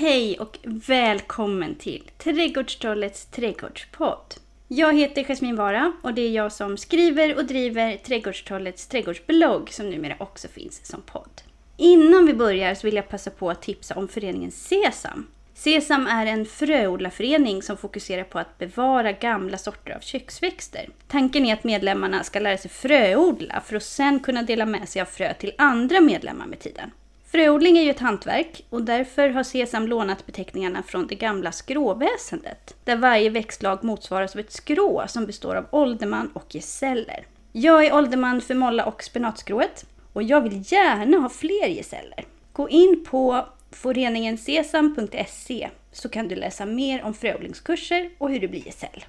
Hej 0.00 0.38
och 0.38 0.58
välkommen 0.62 1.74
till 1.74 2.10
Trädgårdstrollets 2.18 3.26
trädgårdspodd. 3.26 4.34
Jag 4.68 4.98
heter 4.98 5.24
Jasmin 5.24 5.56
Vara 5.56 5.92
och 6.02 6.14
det 6.14 6.22
är 6.22 6.30
jag 6.30 6.52
som 6.52 6.76
skriver 6.76 7.36
och 7.36 7.44
driver 7.44 7.96
Trädgårdstrollets 7.96 8.86
trädgårdsblogg 8.86 9.70
som 9.70 9.90
numera 9.90 10.14
också 10.18 10.48
finns 10.48 10.86
som 10.86 11.02
podd. 11.02 11.42
Innan 11.76 12.26
vi 12.26 12.34
börjar 12.34 12.74
så 12.74 12.86
vill 12.86 12.94
jag 12.94 13.08
passa 13.08 13.30
på 13.30 13.50
att 13.50 13.62
tipsa 13.62 13.94
om 13.94 14.08
föreningen 14.08 14.50
Sesam. 14.50 15.26
Sesam 15.54 16.06
är 16.06 16.26
en 16.26 16.46
fröodlarförening 16.46 17.62
som 17.62 17.76
fokuserar 17.76 18.24
på 18.24 18.38
att 18.38 18.58
bevara 18.58 19.12
gamla 19.12 19.58
sorter 19.58 19.92
av 19.92 20.00
köksväxter. 20.00 20.88
Tanken 21.08 21.46
är 21.46 21.54
att 21.54 21.64
medlemmarna 21.64 22.24
ska 22.24 22.38
lära 22.38 22.58
sig 22.58 22.70
fröodla 22.70 23.60
för 23.60 23.76
att 23.76 23.82
sen 23.82 24.20
kunna 24.20 24.42
dela 24.42 24.66
med 24.66 24.88
sig 24.88 25.02
av 25.02 25.06
frö 25.06 25.34
till 25.34 25.52
andra 25.58 26.00
medlemmar 26.00 26.46
med 26.46 26.60
tiden. 26.60 26.90
Fröodling 27.30 27.78
är 27.78 27.82
ju 27.82 27.90
ett 27.90 28.00
hantverk 28.00 28.64
och 28.70 28.82
därför 28.82 29.28
har 29.28 29.42
Sesam 29.42 29.86
lånat 29.86 30.26
beteckningarna 30.26 30.82
från 30.82 31.06
det 31.06 31.14
gamla 31.14 31.52
skråväsendet, 31.52 32.76
där 32.84 32.96
varje 32.96 33.30
växtlag 33.30 33.84
motsvaras 33.84 34.34
av 34.34 34.40
ett 34.40 34.52
skrå 34.52 35.04
som 35.08 35.26
består 35.26 35.54
av 35.54 35.66
ålderman 35.70 36.30
och 36.34 36.54
gesäller. 36.54 37.26
Jag 37.52 37.86
är 37.86 37.94
ålderman 37.94 38.40
för 38.40 38.54
molla 38.54 38.84
och 38.84 39.02
spenatskrået 39.02 39.86
och 40.12 40.22
jag 40.22 40.40
vill 40.40 40.72
gärna 40.72 41.18
ha 41.18 41.28
fler 41.28 41.68
gesäller. 41.68 42.24
Gå 42.52 42.68
in 42.68 43.04
på 43.10 43.46
foreningensesam.se 43.70 45.68
så 45.92 46.08
kan 46.08 46.28
du 46.28 46.34
läsa 46.34 46.66
mer 46.66 47.02
om 47.02 47.14
fröodlingskurser 47.14 48.10
och 48.18 48.30
hur 48.30 48.40
du 48.40 48.48
blir 48.48 48.66
gesäll. 48.66 49.04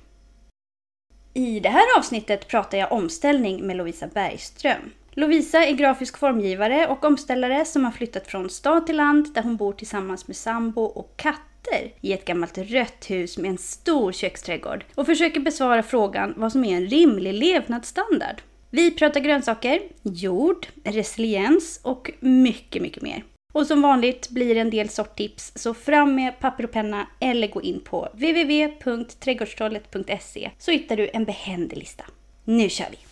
I 1.34 1.59
det 1.59 1.70
här 1.70 1.98
avsnittet 1.98 2.48
pratar 2.48 2.77
jag 2.77 2.91
omställning 2.91 3.67
med 3.67 3.77
Lovisa 3.77 4.07
Bergström. 4.07 4.91
Lovisa 5.19 5.65
är 5.65 5.73
grafisk 5.73 6.17
formgivare 6.17 6.87
och 6.87 7.05
omställare 7.05 7.65
som 7.65 7.85
har 7.85 7.91
flyttat 7.91 8.27
från 8.27 8.49
stad 8.49 8.85
till 8.85 8.95
land 8.95 9.33
där 9.33 9.41
hon 9.41 9.57
bor 9.57 9.73
tillsammans 9.73 10.27
med 10.27 10.35
sambo 10.35 10.81
och 10.81 11.13
katter 11.17 11.93
i 12.01 12.13
ett 12.13 12.25
gammalt 12.25 12.57
rött 12.57 13.09
hus 13.09 13.37
med 13.37 13.51
en 13.51 13.57
stor 13.57 14.11
köksträdgård 14.11 14.85
och 14.95 15.05
försöker 15.05 15.39
besvara 15.39 15.84
frågan 15.84 16.34
vad 16.37 16.51
som 16.51 16.65
är 16.65 16.77
en 16.77 16.87
rimlig 16.87 17.34
levnadsstandard. 17.34 18.41
Vi 18.70 18.91
pratar 18.91 19.20
grönsaker, 19.20 19.81
jord, 20.01 20.67
resiliens 20.84 21.79
och 21.83 22.11
mycket, 22.20 22.81
mycket 22.81 23.04
mer. 23.04 23.23
Och 23.54 23.67
som 23.67 23.81
vanligt 23.81 24.29
blir 24.29 24.55
det 24.55 24.61
en 24.61 24.70
del 24.70 24.89
sorttips, 24.89 25.51
så 25.55 25.73
fram 25.73 26.15
med 26.15 26.39
papper 26.39 26.63
och 26.63 26.71
penna 26.71 27.07
eller 27.20 27.48
gå 27.48 27.61
in 27.61 27.79
på 27.79 28.09
www.trädgårdstrollet.se 28.13 30.51
så 30.57 30.71
hittar 30.71 30.98
du 30.98 31.09
en 31.13 31.26
behändig 31.26 31.77
lista. 31.77 32.04
Nu 32.43 32.70
kör 32.70 32.87
vi! 32.91 33.09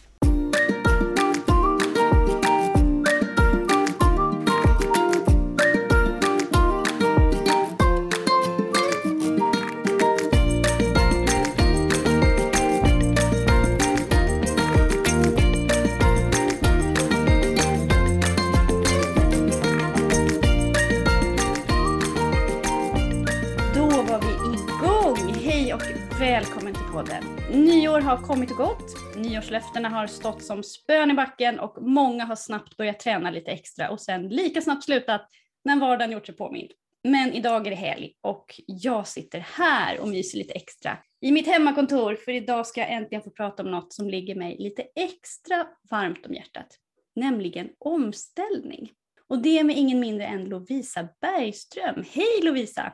Välkommen. 26.98 27.66
Nyår 27.66 28.02
har 28.02 28.18
kommit 28.18 28.52
och 28.52 28.58
gått. 28.58 29.16
Nyårslöftena 29.16 29.90
har 29.90 30.08
stått 30.08 30.44
som 30.44 30.64
spön 30.64 31.12
i 31.12 31.14
backen 31.14 31.60
och 31.60 31.78
många 31.82 32.26
har 32.26 32.36
snabbt 32.36 32.78
börjat 32.78 33.00
träna 33.00 33.30
lite 33.30 33.52
extra 33.52 33.90
och 33.90 34.02
sen 34.02 34.28
lika 34.28 34.62
snabbt 34.62 34.84
slutat 34.84 35.30
när 35.66 35.80
vardagen 35.80 36.12
gjort 36.12 36.26
sig 36.26 36.36
påmind. 36.36 36.72
Men 37.04 37.34
idag 37.34 37.68
är 37.68 37.70
det 37.70 37.76
helg 37.76 38.14
och 38.22 38.62
jag 38.66 39.08
sitter 39.08 39.40
här 39.40 40.00
och 40.00 40.08
myser 40.08 40.38
lite 40.38 40.54
extra 40.54 40.98
i 41.22 41.32
mitt 41.32 41.48
hemmakontor 41.48 42.16
för 42.16 42.32
idag 42.32 42.68
ska 42.68 42.82
jag 42.82 42.92
äntligen 42.92 43.24
få 43.24 43.30
prata 43.30 43.64
om 43.64 43.72
något 43.72 43.94
som 43.94 44.10
ligger 44.10 44.36
mig 44.36 44.56
lite 44.60 44.84
extra 44.96 45.68
varmt 45.90 46.26
om 46.26 46.34
hjärtat, 46.34 46.68
nämligen 47.16 47.70
omställning. 47.80 48.92
Och 49.30 49.42
det 49.42 49.60
är 49.60 49.64
med 49.64 49.78
ingen 49.78 50.00
mindre 50.00 50.26
än 50.26 50.46
Lovisa 50.46 51.10
Bergström. 51.22 52.04
Hej 52.12 52.42
Lovisa! 52.44 52.94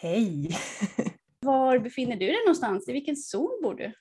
Hej! 0.00 0.56
Var 1.42 1.78
befinner 1.78 2.16
du 2.16 2.26
dig 2.26 2.38
någonstans? 2.44 2.88
I 2.88 2.92
vilken 2.92 3.16
zon 3.16 3.60
bor 3.62 3.74
du? 3.74 3.92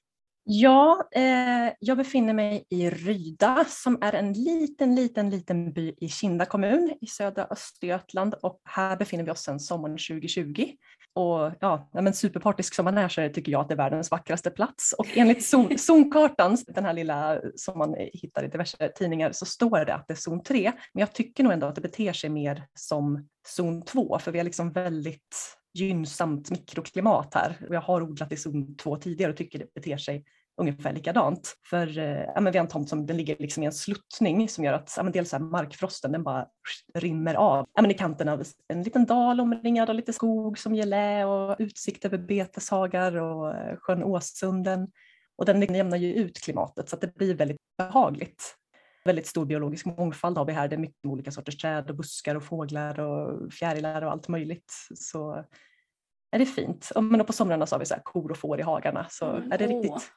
Ja, 0.44 1.10
eh, 1.12 1.74
jag 1.80 1.98
befinner 1.98 2.34
mig 2.34 2.66
i 2.70 2.90
Ryda 2.90 3.66
som 3.68 3.98
är 4.02 4.14
en 4.14 4.34
liten, 4.34 4.96
liten, 4.96 5.30
liten 5.30 5.74
by 5.74 5.96
i 6.02 6.10
Kinda 6.10 6.46
kommun 6.46 6.98
i 7.02 7.08
södra 7.08 7.48
Östergötland 7.50 8.34
och 8.34 8.62
här 8.64 8.98
befinner 8.98 9.24
vi 9.24 9.32
oss 9.32 9.42
sedan 9.42 9.60
sommaren 9.60 9.98
2020. 9.98 10.66
Och 11.14 11.52
ja, 11.60 11.90
men 11.94 12.14
superpartisk 12.14 12.74
som 12.74 12.86
man 12.86 12.98
är 12.98 13.10
så 13.10 13.30
tycker 13.34 13.52
jag 13.52 13.62
att 13.62 13.68
det 13.68 13.74
är 13.74 13.78
världens 13.78 14.12
vackraste 14.12 14.52
plats 14.52 14.94
och 14.98 15.08
enligt 15.18 15.46
zon, 15.46 15.70
zonkartan, 15.78 16.58
den 16.68 16.86
här 16.86 16.94
lilla 16.94 17.42
som 17.56 17.78
man 17.78 17.96
hittar 18.14 18.44
i 18.44 18.48
diverse 18.48 18.92
tidningar, 18.96 19.32
så 19.32 19.46
står 19.46 19.86
det 19.86 19.96
att 19.96 20.08
det 20.08 20.14
är 20.14 20.18
zon 20.18 20.44
3. 20.44 20.72
Men 20.94 21.00
jag 21.00 21.14
tycker 21.14 21.44
nog 21.44 21.54
ändå 21.54 21.68
att 21.68 21.76
det 21.76 21.82
beter 21.82 22.14
sig 22.14 22.30
mer 22.30 22.64
som 22.74 23.28
zon 23.48 23.86
2 23.86 24.20
för 24.20 24.32
vi 24.32 24.40
har 24.40 24.46
liksom 24.46 24.72
väldigt 24.72 25.58
gynnsamt 25.74 26.52
mikroklimat 26.52 27.34
här. 27.34 27.58
Jag 27.70 27.82
har 27.82 28.02
odlat 28.02 28.32
i 28.32 28.38
zon 28.38 28.76
2 28.76 28.96
tidigare 28.96 29.32
och 29.32 29.38
tycker 29.38 29.60
det 29.60 29.74
beter 29.74 29.98
sig 29.98 30.24
ungefär 30.58 30.94
likadant. 30.94 31.58
För 31.70 31.98
eh, 31.98 32.24
ja, 32.36 32.42
men 32.42 32.54
vi 32.54 32.60
har 32.60 32.66
en 32.66 32.72
tomt 32.72 32.90
som 32.90 33.06
den 33.06 33.18
ligger 33.18 33.36
liksom 33.40 33.64
i 33.64 33.66
en 33.66 33.72
sluttning 33.72 34.50
som 34.50 34.64
gör 34.64 34.74
att 34.74 34.94
ja, 34.98 35.04
men 35.04 35.12
dels 35.12 35.32
här 35.32 35.40
markfrosten 35.40 36.12
den 36.12 36.24
bara 36.24 36.46
rinner 36.94 37.36
av 37.36 37.68
ja, 37.74 37.82
men 37.82 37.92
i 37.92 37.94
kanten 37.94 38.30
av 38.30 38.44
en 38.68 38.84
liten 38.84 39.06
dal 39.06 39.40
omringad 39.40 39.90
av 39.90 39.96
lite 39.96 40.14
skog 40.14 40.60
som 40.60 40.76
ger 40.76 40.86
lä 40.86 41.26
och 41.26 41.56
utsikt 41.60 42.06
över 42.06 42.18
beteshagar 42.18 43.18
och 43.18 43.56
eh, 43.56 43.78
sjön 43.78 44.04
Åsunden. 44.04 44.88
Och 45.36 45.46
den 45.46 45.76
jämnar 45.76 45.98
ju 45.98 46.14
ut 46.14 46.42
klimatet 46.42 46.90
så 46.90 46.96
att 46.96 47.02
det 47.02 47.16
blir 47.16 47.36
väldigt 47.36 47.58
behagligt. 47.78 48.58
Väldigt 49.06 49.28
stor 49.28 49.46
biologisk 49.46 49.86
mångfald 49.86 50.38
har 50.38 50.46
vi 50.46 50.54
här. 50.54 50.68
Det 50.68 50.76
är 50.76 50.80
mycket 50.80 51.06
olika 51.06 51.32
sorters 51.32 51.58
träd 51.58 51.90
och 51.90 51.96
buskar 51.96 52.36
och 52.36 52.44
fåglar 52.44 53.00
och 53.00 53.54
fjärilar 53.54 54.02
och 54.02 54.12
allt 54.12 54.28
möjligt. 54.28 54.74
Så 54.96 55.46
är 56.32 56.40
det 56.40 56.46
fint. 56.46 56.92
Men 56.96 57.26
på 57.26 57.34
somrarna 57.34 57.66
så 57.66 57.76
har 57.76 57.80
vi 57.80 57.86
så 57.86 57.94
här 57.94 58.02
kor 58.02 58.32
och 58.32 58.38
får 58.38 58.60
i 58.60 58.64
hagarna 58.64 59.06
så 59.10 59.26
Mm, 59.26 59.52
är 59.52 59.58
det 59.58 59.68
riktigt 59.68 60.12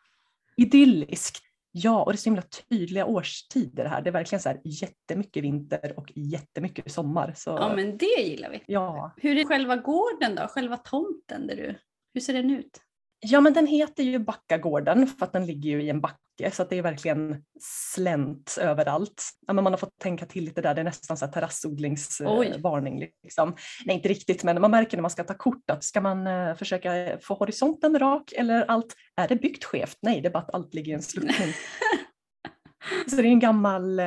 idylliskt. 0.56 1.39
Ja, 1.77 2.03
och 2.05 2.12
det 2.12 2.17
är 2.17 2.19
så 2.19 2.25
himla 2.31 2.43
tydliga 2.43 3.06
årstider 3.06 3.84
här. 3.84 4.03
Det 4.03 4.11
är 4.11 4.12
verkligen 4.12 4.41
så 4.43 4.49
här 4.49 4.61
jättemycket 4.65 5.43
vinter 5.45 5.95
och 5.99 6.12
jättemycket 6.15 6.93
sommar. 6.93 7.33
Så, 7.37 7.51
Ja, 7.51 7.72
men 7.77 7.99
det 7.99 8.22
gillar 8.22 8.51
vi. 8.51 8.62
ja. 8.66 9.15
Hur 9.16 9.37
är 9.37 9.45
själva 9.45 9.77
gården 9.77 10.34
då? 10.34 10.47
Själva 10.49 10.77
tomten 10.77 11.47
där 11.47 11.56
du... 11.56 11.75
Hur 12.15 12.21
ser 12.21 12.33
den 12.33 12.51
ut? 12.51 12.81
ja, 13.27 13.41
men 13.41 13.53
den 13.53 13.66
heter 13.66 14.03
ju 14.03 14.19
Backagården 14.19 15.06
för 15.06 15.27
att 15.27 15.33
den 15.33 15.47
ligger 15.47 15.71
ju 15.71 15.83
i 15.83 15.91
en 15.91 16.01
backe 16.01 16.19
så 16.53 16.62
att 16.62 16.71
det 16.71 16.78
är 16.78 16.83
verkligen 16.83 17.45
slänt 17.61 18.59
överallt. 18.61 19.22
Ja, 19.47 19.53
men 19.53 19.65
man 19.65 19.72
har 19.72 19.78
fått 19.78 19.99
tänka 19.99 20.27
till 20.27 20.45
lite 20.45 20.62
där, 20.62 20.75
det 20.75 20.81
är 20.81 20.84
nästan 20.84 21.17
så 21.17 21.27
terrassodlingsvarning. 21.27 23.11
Liksom. 23.22 23.56
Nej, 23.84 23.97
inte 23.97 24.09
riktigt, 24.09 24.45
men 24.45 24.61
man 24.61 24.71
märker 24.71 24.97
när 24.97 25.03
man 25.03 25.11
ska 25.11 25.25
ta 25.25 25.34
kort 25.34 25.71
att 25.71 25.84
ska 25.84 26.00
man 26.00 26.27
eh, 26.27 26.55
försöka 26.55 27.19
få 27.22 27.34
horisonten 27.34 27.99
rak 27.99 28.33
eller 28.37 28.62
allt, 28.62 28.95
är 29.17 29.28
det 29.28 29.37
byggt 29.37 29.65
skevt? 29.65 29.99
Nej, 30.03 30.21
det 30.21 30.28
är 30.28 30.33
bara 30.33 30.43
att 30.43 30.55
allt 30.55 30.75
ligger 30.75 30.93
i 30.93 30.95
en 30.95 31.03
sluttning. 31.03 31.49
Så 33.11 33.16
det 33.16 33.22
är 33.22 33.25
en 33.25 33.41
gammal 33.41 33.99
eh, 33.99 34.05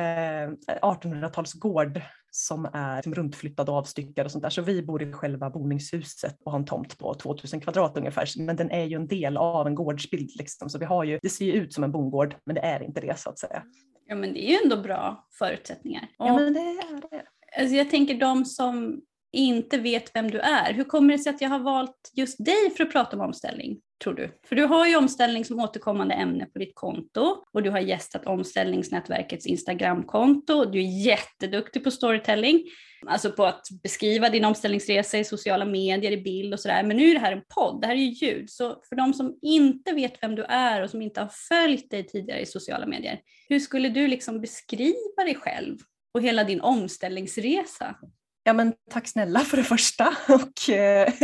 1800-talsgård 0.82 2.02
som 2.30 2.68
är 2.72 2.96
liksom 2.96 3.14
runtflyttad 3.14 3.68
och 3.68 3.74
avstyckad 3.74 4.26
och 4.26 4.32
sånt 4.32 4.42
där. 4.42 4.50
Så 4.50 4.62
vi 4.62 4.82
bor 4.82 5.02
i 5.02 5.12
själva 5.12 5.50
boningshuset 5.50 6.36
och 6.44 6.52
har 6.52 6.58
en 6.58 6.64
tomt 6.64 6.98
på 6.98 7.14
2000 7.14 7.60
kvadrat 7.60 7.96
ungefär. 7.96 8.28
Men 8.38 8.56
den 8.56 8.70
är 8.70 8.84
ju 8.84 8.96
en 8.96 9.06
del 9.06 9.36
av 9.36 9.66
en 9.66 9.74
gårdsbild 9.74 10.30
liksom. 10.38 10.70
Så 10.70 10.78
vi 10.78 10.84
har 10.84 11.04
ju, 11.04 11.18
det 11.22 11.28
ser 11.28 11.44
ju 11.44 11.52
ut 11.52 11.72
som 11.72 11.84
en 11.84 11.92
bondgård, 11.92 12.36
men 12.46 12.54
det 12.54 12.60
är 12.60 12.82
inte 12.82 13.00
det 13.00 13.18
så 13.18 13.30
att 13.30 13.38
säga. 13.38 13.62
Ja, 14.06 14.14
men 14.14 14.32
det 14.34 14.48
är 14.48 14.50
ju 14.50 14.58
ändå 14.64 14.82
bra 14.82 15.26
förutsättningar. 15.38 16.08
Ja, 16.18 16.32
Och, 16.32 16.40
men 16.40 16.52
det 16.52 16.60
är 16.60 17.00
det. 17.10 17.22
alltså, 17.60 17.76
jag 17.76 17.90
tänker 17.90 18.14
de 18.14 18.44
som 18.44 19.00
inte 19.32 19.78
vet 19.78 20.16
vem 20.16 20.30
du 20.30 20.38
är. 20.38 20.72
Hur 20.72 20.84
kommer 20.84 21.12
det 21.12 21.18
sig 21.18 21.30
att 21.30 21.40
jag 21.40 21.48
har 21.48 21.58
valt 21.58 22.10
just 22.14 22.44
dig 22.44 22.70
för 22.76 22.84
att 22.84 22.92
prata 22.92 23.16
om 23.16 23.22
omställning, 23.22 23.80
tror 24.02 24.14
du? 24.14 24.38
För 24.48 24.56
du 24.56 24.64
har 24.64 24.86
ju 24.86 24.96
omställning 24.96 25.44
som 25.44 25.60
återkommande 25.60 26.14
ämne 26.14 26.46
på 26.46 26.58
ditt 26.58 26.74
konto 26.74 27.44
och 27.52 27.62
du 27.62 27.70
har 27.70 27.78
gästat 27.78 28.26
omställningsnätverkets 28.26 29.46
Instagramkonto. 29.46 30.64
Du 30.64 30.78
är 30.78 31.06
jätteduktig 31.06 31.84
på 31.84 31.90
storytelling, 31.90 32.64
alltså 33.06 33.32
på 33.32 33.44
att 33.44 33.66
beskriva 33.82 34.28
din 34.28 34.44
omställningsresa 34.44 35.18
i 35.18 35.24
sociala 35.24 35.64
medier, 35.64 36.12
i 36.12 36.22
bild 36.22 36.54
och 36.54 36.60
sådär. 36.60 36.82
Men 36.82 36.96
nu 36.96 37.10
är 37.10 37.14
det 37.14 37.20
här 37.20 37.32
en 37.32 37.42
podd, 37.54 37.80
det 37.80 37.86
här 37.86 37.94
är 37.94 37.98
ju 37.98 38.26
ljud. 38.26 38.50
Så 38.50 38.82
för 38.88 38.96
de 38.96 39.14
som 39.14 39.38
inte 39.42 39.92
vet 39.92 40.22
vem 40.22 40.34
du 40.34 40.42
är 40.42 40.82
och 40.82 40.90
som 40.90 41.02
inte 41.02 41.20
har 41.20 41.30
följt 41.48 41.90
dig 41.90 42.06
tidigare 42.06 42.40
i 42.40 42.46
sociala 42.46 42.86
medier, 42.86 43.20
hur 43.48 43.60
skulle 43.60 43.88
du 43.88 44.08
liksom 44.08 44.40
beskriva 44.40 45.24
dig 45.24 45.34
själv 45.34 45.76
och 46.14 46.22
hela 46.22 46.44
din 46.44 46.60
omställningsresa? 46.60 47.96
Ja, 48.48 48.52
men 48.52 48.74
tack 48.90 49.08
snälla 49.08 49.40
för 49.40 49.56
det 49.56 49.64
första. 49.64 50.04
Och, 50.28 50.70
eh, 50.70 51.12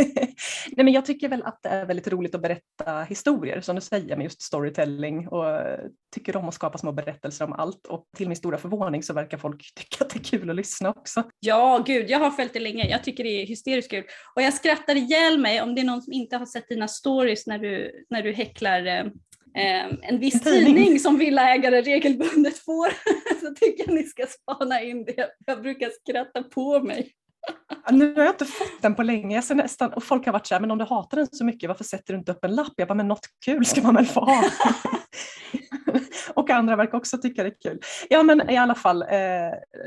nej, 0.71 0.85
men 0.85 0.93
jag 0.93 1.05
tycker 1.05 1.29
väl 1.29 1.43
att 1.43 1.59
det 1.63 1.69
är 1.69 1.85
väldigt 1.85 2.07
roligt 2.07 2.35
att 2.35 2.41
berätta 2.41 3.03
historier 3.09 3.61
som 3.61 3.75
du 3.75 3.81
säger 3.81 4.15
med 4.15 4.23
just 4.23 4.41
storytelling 4.41 5.27
och 5.27 5.49
eh, 5.49 5.79
tycker 6.15 6.35
om 6.35 6.47
att 6.47 6.53
skapa 6.53 6.77
små 6.77 6.91
berättelser 6.91 7.45
om 7.45 7.53
allt 7.53 7.87
och 7.87 8.05
till 8.17 8.27
min 8.27 8.35
stora 8.35 8.57
förvåning 8.57 9.03
så 9.03 9.13
verkar 9.13 9.37
folk 9.37 9.73
tycka 9.75 10.03
att 10.03 10.09
det 10.09 10.19
är 10.19 10.23
kul 10.23 10.49
att 10.49 10.55
lyssna 10.55 10.89
också. 10.89 11.23
Ja, 11.39 11.83
gud, 11.87 12.09
jag 12.09 12.19
har 12.19 12.31
följt 12.31 12.53
det 12.53 12.59
länge. 12.59 12.89
Jag 12.89 13.03
tycker 13.03 13.23
det 13.23 13.41
är 13.41 13.47
hysteriskt 13.47 13.91
kul 13.91 14.03
och 14.35 14.41
jag 14.41 14.53
skrattar 14.53 14.95
ihjäl 14.95 15.39
mig 15.39 15.61
om 15.61 15.75
det 15.75 15.81
är 15.81 15.85
någon 15.85 16.01
som 16.01 16.13
inte 16.13 16.37
har 16.37 16.45
sett 16.45 16.69
dina 16.69 16.87
stories 16.87 17.47
när 17.47 17.59
du, 17.59 18.05
när 18.09 18.23
du 18.23 18.33
häcklar 18.33 18.85
eh, 18.85 19.05
en 20.01 20.19
viss 20.19 20.41
tidning 20.41 20.99
som 20.99 21.17
villaägare 21.17 21.81
regelbundet 21.81 22.57
får 22.57 22.87
så 23.41 23.55
tycker 23.55 23.83
jag 23.87 23.95
ni 23.95 24.03
ska 24.03 24.25
spana 24.25 24.81
in 24.81 25.05
det. 25.05 25.29
Jag 25.45 25.61
brukar 25.61 25.89
skratta 25.89 26.43
på 26.43 26.79
mig. 26.79 27.11
Nu 27.91 28.15
har 28.15 28.23
jag 28.23 28.33
inte 28.33 28.45
fått 28.45 28.81
den 28.81 28.95
på 28.95 29.03
länge 29.03 29.43
jag 29.49 29.57
nästan, 29.57 29.93
och 29.93 30.03
folk 30.03 30.25
har 30.25 30.33
varit 30.33 30.47
så 30.47 30.55
här, 30.55 30.61
men 30.61 30.71
om 30.71 30.77
du 30.77 30.85
hatar 30.85 31.17
den 31.17 31.27
så 31.31 31.45
mycket 31.45 31.67
varför 31.67 31.83
sätter 31.83 32.13
du 32.13 32.19
inte 32.19 32.31
upp 32.31 32.45
en 32.45 32.55
lapp? 32.55 32.73
Jag 32.75 32.87
bara, 32.87 32.95
men 32.95 33.07
något 33.07 33.27
kul 33.45 33.65
ska 33.65 33.81
man 33.81 33.95
väl 33.95 34.05
få 34.05 34.19
ha. 34.19 34.43
och 36.33 36.49
andra 36.49 36.75
verkar 36.75 36.97
också 36.97 37.17
tycka 37.17 37.43
det 37.43 37.49
är 37.49 37.69
kul. 37.69 37.79
Ja 38.09 38.23
men 38.23 38.49
i 38.49 38.57
alla 38.57 38.75
fall, 38.75 39.01
eh, 39.01 39.09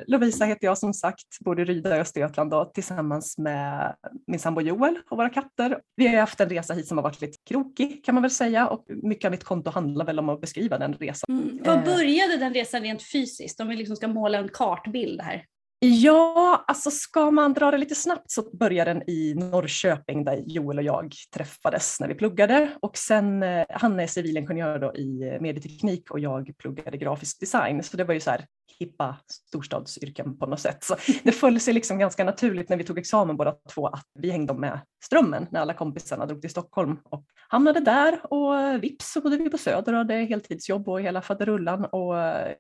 Lovisa 0.06 0.44
heter 0.44 0.66
jag 0.66 0.78
som 0.78 0.94
sagt, 0.94 1.38
bor 1.40 1.60
i 1.60 1.64
Ryda 1.64 1.96
i 1.96 2.00
Östergötland 2.00 2.50
då, 2.50 2.64
tillsammans 2.64 3.38
med 3.38 3.94
min 4.26 4.40
sambo 4.40 4.60
Joel 4.60 4.98
och 5.10 5.16
våra 5.16 5.28
katter. 5.28 5.80
Vi 5.96 6.08
har 6.08 6.20
haft 6.20 6.40
en 6.40 6.48
resa 6.48 6.75
hit 6.75 6.88
som 6.88 6.98
har 6.98 7.02
varit 7.02 7.20
lite 7.20 7.38
krokig 7.48 8.04
kan 8.04 8.14
man 8.14 8.22
väl 8.22 8.30
säga 8.30 8.69
och 8.69 8.84
mycket 8.88 9.25
av 9.25 9.30
mitt 9.30 9.44
konto 9.44 9.70
handlar 9.70 10.04
väl 10.04 10.19
om 10.19 10.28
att 10.28 10.40
beskriva 10.40 10.78
den 10.78 10.94
resan. 10.94 11.26
Mm. 11.28 11.58
Vad 11.64 11.84
började 11.84 12.36
den 12.36 12.54
resan 12.54 12.82
rent 12.82 13.02
fysiskt? 13.02 13.60
Om 13.60 13.69
vi 13.69 13.76
liksom 13.76 13.96
ska 13.96 14.08
måla 14.08 14.38
en 14.38 14.48
kartbild 14.48 15.20
här. 15.20 15.44
Ja, 15.80 16.64
alltså 16.66 16.90
ska 16.90 17.30
man 17.30 17.52
dra 17.52 17.70
det 17.70 17.78
lite 17.78 17.94
snabbt 17.94 18.30
så 18.30 18.56
började 18.56 18.94
den 18.94 19.10
i 19.10 19.34
Norrköping 19.34 20.25
där 20.25 20.42
Joel 20.46 20.78
och 20.78 20.84
jag 20.84 21.12
träffades 21.34 22.00
när 22.00 22.08
vi 22.08 22.14
pluggade. 22.14 22.70
Och 22.82 22.96
sen 22.96 23.42
eh, 23.42 23.66
han 23.69 24.00
är 24.00 24.06
civilingenjör 24.06 24.78
då 24.78 24.94
i 24.94 25.38
medieteknik 25.40 26.10
och 26.10 26.20
jag 26.20 26.52
pluggade 26.58 26.96
grafisk 26.96 27.40
design. 27.40 27.82
Så 27.82 27.96
det 27.96 28.04
var 28.04 28.14
ju 28.14 28.20
så 28.20 28.30
här 28.30 28.46
hippa 28.79 29.17
storstadsyrken 29.31 30.38
på 30.38 30.47
något 30.47 30.61
sätt. 30.61 30.85
Så 30.85 30.97
det 31.23 31.32
föll 31.32 31.61
sig 31.61 31.75
liksom 31.75 31.99
ganska 31.99 32.25
naturligt 32.25 32.69
när 32.69 32.76
vi 32.76 32.85
tog 32.85 32.99
examen 32.99 33.37
båda 33.37 33.55
två 33.75 33.87
att 33.87 34.06
vi 34.15 34.31
hängde 34.31 34.55
med 34.55 34.81
strömmen 35.05 35.47
när 35.50 35.61
alla 35.61 35.75
kompisarna 35.75 36.26
drog 36.26 36.41
till 36.41 36.50
Stockholm 36.50 36.99
och 37.05 37.25
hamnade 37.49 37.81
där 37.81 38.32
och 38.32 38.82
vips 38.82 39.12
så 39.12 39.20
bodde 39.20 39.37
vi 39.37 39.50
på 39.50 39.59
Söder 39.59 39.93
och 39.93 39.99
hade 39.99 40.15
heltidsjobb 40.15 40.88
och 40.88 41.00
hela 41.00 41.23
faderullan 41.23 41.85
och 41.85 42.15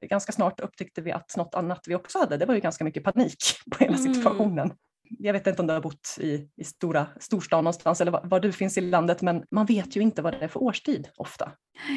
ganska 0.08 0.32
snart 0.32 0.60
upptäckte 0.60 1.00
vi 1.00 1.12
att 1.12 1.36
något 1.36 1.54
annat 1.54 1.84
vi 1.86 1.94
också 1.94 2.18
hade, 2.18 2.36
det 2.36 2.46
var 2.46 2.54
ju 2.54 2.60
ganska 2.60 2.84
mycket 2.84 3.04
panik 3.04 3.38
på 3.70 3.84
hela 3.84 3.96
mm. 3.96 4.14
situationen. 4.14 4.58
Mm 4.58 4.76
jag 5.18 5.32
vet 5.32 5.46
inte 5.46 5.62
om 5.62 5.66
du 5.66 5.74
har 5.74 5.80
bott 5.80 6.16
i, 6.20 6.48
i 6.56 6.64
stora, 6.64 7.06
storstan 7.20 7.64
någonstans 7.64 8.00
eller 8.00 8.12
var, 8.12 8.20
var, 8.24 8.40
du 8.40 8.52
finns 8.52 8.78
i 8.78 8.80
landet, 8.80 9.22
men 9.22 9.44
man 9.50 9.66
vet 9.66 9.96
ju 9.96 10.00
inte 10.00 10.22
vad 10.22 10.32
det 10.32 10.44
är 10.44 10.48
för 10.48 10.62
årstid 10.62 11.08
ofta. 11.16 11.52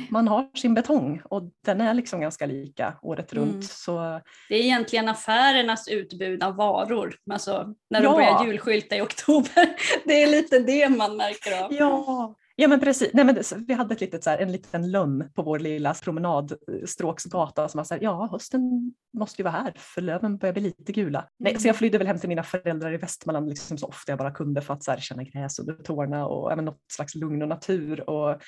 Man 0.10 0.28
har 0.28 0.58
sin 0.58 0.74
betong 0.74 1.22
och 1.25 1.44
den 1.66 1.81
är 1.81 1.94
liksom 1.94 2.22
ganska 2.22 2.46
lika 2.46 2.94
året 3.02 3.34
runt. 3.34 3.52
Mm. 3.52 3.62
Så... 3.62 4.22
Det 4.50 4.56
är 4.56 4.63
egentligen 4.63 5.10
affärernas 5.10 5.88
utbud 5.88 6.44
av 6.44 6.56
varor, 6.56 7.16
alltså 7.31 7.74
när 7.90 8.02
de 8.02 8.06
ja. 8.06 8.13
börjar 8.13 8.46
julskylta 8.46 8.96
i 8.96 9.02
oktober. 9.02 9.75
Det 10.06 10.24
är 10.24 10.28
lite 10.28 10.60
det 10.60 10.90
man 10.90 11.18
märker 11.18 11.64
av. 11.64 11.74
Ja, 11.74 12.36
Ja 12.62 12.68
men 12.68 12.80
precis, 12.80 13.10
Nej, 13.13 13.25
men 13.25 13.44
vi 13.68 13.74
hade 13.74 13.94
ett 13.94 14.02
litet, 14.02 14.24
så 14.24 14.30
här, 14.30 14.38
en 14.38 14.52
liten 14.52 14.92
lönn 14.92 15.30
på 15.36 15.44
vår 15.44 15.60
lilla 15.60 15.94
promenadstråksgata 15.94 17.68
som 17.68 17.78
var 17.78 17.84
så 17.84 17.94
här, 17.94 18.02
ja 18.02 18.30
hösten 18.31 18.94
måste 19.18 19.42
ju 19.42 19.44
vara 19.44 19.54
här 19.54 19.74
för 19.75 20.02
löven 20.02 20.38
börjar 20.38 20.54
bli 20.54 20.62
lite 20.62 20.92
gula. 20.92 21.28
Nej, 21.40 21.60
så 21.60 21.68
jag 21.68 21.75
flydde 21.75 21.98
väl 21.98 22.08
hem 22.08 22.19
till 22.19 22.30
mina 22.30 22.44
föräldrar 22.44 22.94
i 22.94 22.98
Västmanland 22.98 23.50
liksom 23.50 23.78
så 23.78 23.88
ofta 23.88 24.12
jag 24.12 24.19
bara 24.19 24.31
kunde 24.31 24.62
för 24.62 24.74
att 24.74 24.84
så 24.84 24.92
här, 24.92 25.00
känna 25.00 25.24
gräs 25.24 25.60
under 25.60 25.74
tårna 25.74 26.25
och 26.25 26.52
ja, 26.52 26.56
men, 26.56 26.66
något 26.66 26.81
slags 26.92 27.16
lugn 27.16 27.42
och 27.42 27.48
natur. 27.48 28.10
Och, 28.10 28.42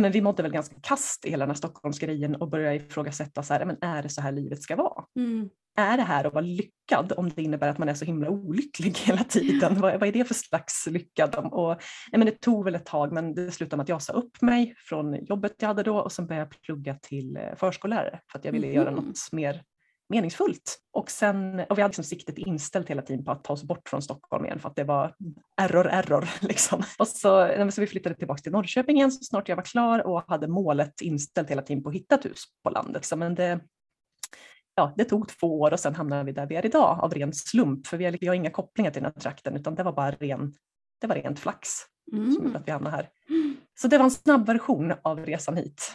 men 0.00 0.12
vi 0.12 0.20
mådde 0.20 0.42
väl 0.42 0.52
ganska 0.52 0.76
kast 0.82 1.24
i 1.24 1.30
hela 1.30 1.42
den 1.42 1.50
här 1.50 1.56
Stockholmsgrejen 1.56 2.36
och 2.36 2.50
började 2.50 2.76
ifrågasätta 2.76 3.42
så 3.42 3.54
här, 3.54 3.64
men 3.64 3.76
är 3.80 4.02
det 4.02 4.08
så 4.08 4.20
här 4.20 4.32
livet 4.32 4.62
ska 4.62 4.76
vara? 4.76 5.04
Mm 5.16 5.50
är 5.76 5.96
det 5.96 6.02
här 6.02 6.24
att 6.24 6.34
vara 6.34 6.44
lyckad 6.44 7.12
om 7.16 7.28
det 7.28 7.42
innebär 7.42 7.68
att 7.68 7.78
man 7.78 7.88
är 7.88 7.94
så 7.94 8.04
himla 8.04 8.30
olycklig 8.30 8.98
hela 9.04 9.24
tiden? 9.24 9.80
vad, 9.80 10.00
vad 10.00 10.08
är 10.08 10.12
det 10.12 10.24
för 10.24 10.34
slags 10.34 10.86
lyckad? 10.86 11.34
Och, 11.34 11.68
nej, 12.12 12.18
men 12.18 12.26
det 12.26 12.40
tog 12.40 12.64
väl 12.64 12.74
ett 12.74 12.86
tag 12.86 13.12
men 13.12 13.34
det 13.34 13.50
slutade 13.50 13.76
med 13.76 13.82
att 13.82 13.88
jag 13.88 14.02
sa 14.02 14.12
upp 14.12 14.42
mig 14.42 14.74
från 14.78 15.24
jobbet 15.24 15.54
jag 15.58 15.68
hade 15.68 15.82
då 15.82 15.98
och 15.98 16.12
sen 16.12 16.26
började 16.26 16.48
jag 16.50 16.62
plugga 16.62 16.94
till 16.94 17.36
eh, 17.36 17.42
förskollärare 17.56 18.20
för 18.32 18.38
att 18.38 18.44
jag 18.44 18.52
ville 18.52 18.66
mm. 18.66 18.76
göra 18.76 18.90
något 18.90 19.32
mer 19.32 19.62
meningsfullt. 20.12 20.78
Och, 20.92 21.10
sen, 21.10 21.60
och 21.60 21.78
vi 21.78 21.82
hade 21.82 21.90
liksom 21.90 22.04
siktet 22.04 22.38
inställt 22.38 22.88
hela 22.88 23.02
tiden 23.02 23.24
på 23.24 23.30
att 23.30 23.44
ta 23.44 23.52
oss 23.52 23.62
bort 23.62 23.88
från 23.88 24.02
Stockholm 24.02 24.44
igen 24.44 24.58
för 24.58 24.68
att 24.68 24.76
det 24.76 24.84
var 24.84 25.14
error, 25.56 25.86
error. 25.86 26.28
Liksom. 26.40 26.82
Och 26.98 27.08
så, 27.08 27.48
så 27.70 27.80
vi 27.80 27.86
flyttade 27.86 28.14
tillbaka 28.14 28.42
till 28.42 28.52
Norrköping 28.52 28.96
igen 28.96 29.12
så 29.12 29.24
snart 29.24 29.48
jag 29.48 29.56
var 29.56 29.62
klar 29.62 30.06
och 30.06 30.24
hade 30.28 30.48
målet 30.48 31.00
inställt 31.00 31.50
hela 31.50 31.62
tiden 31.62 31.82
på 31.82 31.88
att 31.88 31.94
hitta 31.94 32.14
ett 32.14 32.24
hus 32.24 32.44
på 32.64 32.70
landet. 32.70 33.10
Men 33.16 33.34
det, 33.34 33.60
ja, 34.74 34.94
det 34.96 35.04
tog 35.04 35.28
två 35.28 35.60
år 35.60 35.72
och 35.72 35.80
sen 35.80 35.94
hamnade 35.94 36.24
vi 36.24 36.32
där 36.32 36.46
vi 36.46 36.56
är 36.56 36.66
idag 36.66 36.98
av 37.02 37.14
ren 37.14 37.32
slump. 37.32 37.86
För 37.86 37.96
vi 37.96 38.04
har, 38.04 38.16
vi 38.20 38.26
har 38.26 38.34
inga 38.34 38.50
kopplingar 38.50 38.90
till 38.90 39.02
den 39.02 39.12
här 39.14 39.20
trakten 39.20 39.56
utan 39.56 39.74
det 39.74 39.82
var 39.82 39.92
bara 39.92 40.10
ren, 40.10 40.54
det 41.00 41.06
var 41.06 41.14
rent 41.14 41.40
flax 41.40 41.68
mm. 42.12 42.32
som 42.32 42.44
gjorde 42.44 42.58
att 42.58 42.68
vi 42.68 42.72
hamnade 42.72 42.96
här. 42.96 43.08
Så 43.80 43.88
det 43.88 43.98
var 43.98 44.04
en 44.04 44.10
snabb 44.10 44.46
version 44.46 44.92
av 45.02 45.26
resan 45.26 45.56
hit. 45.56 45.92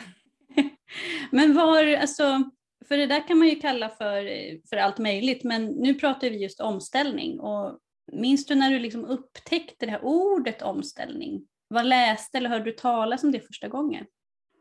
men 1.31 1.53
var, 1.53 1.95
alltså, 1.95 2.43
för 2.87 2.97
det 2.97 3.05
där 3.05 3.27
kan 3.27 3.37
man 3.37 3.47
ju 3.47 3.55
kalla 3.55 3.89
för, 3.89 4.23
för 4.69 4.77
allt 4.77 4.97
möjligt, 4.97 5.43
men 5.43 5.65
nu 5.65 5.93
pratar 5.93 6.29
vi 6.29 6.43
just 6.43 6.59
omställning. 6.59 7.39
Och 7.39 7.79
minns 8.11 8.45
du 8.45 8.55
när 8.55 8.71
du 8.71 8.79
liksom 8.79 9.05
upptäckte 9.05 9.85
det 9.85 9.91
här 9.91 10.05
ordet 10.05 10.61
omställning? 10.61 11.41
Vad 11.67 11.85
läste 11.85 12.37
eller 12.37 12.49
hörde 12.49 12.65
du 12.65 12.71
talas 12.71 13.23
om 13.23 13.31
det 13.31 13.39
första 13.39 13.67
gången? 13.67 14.05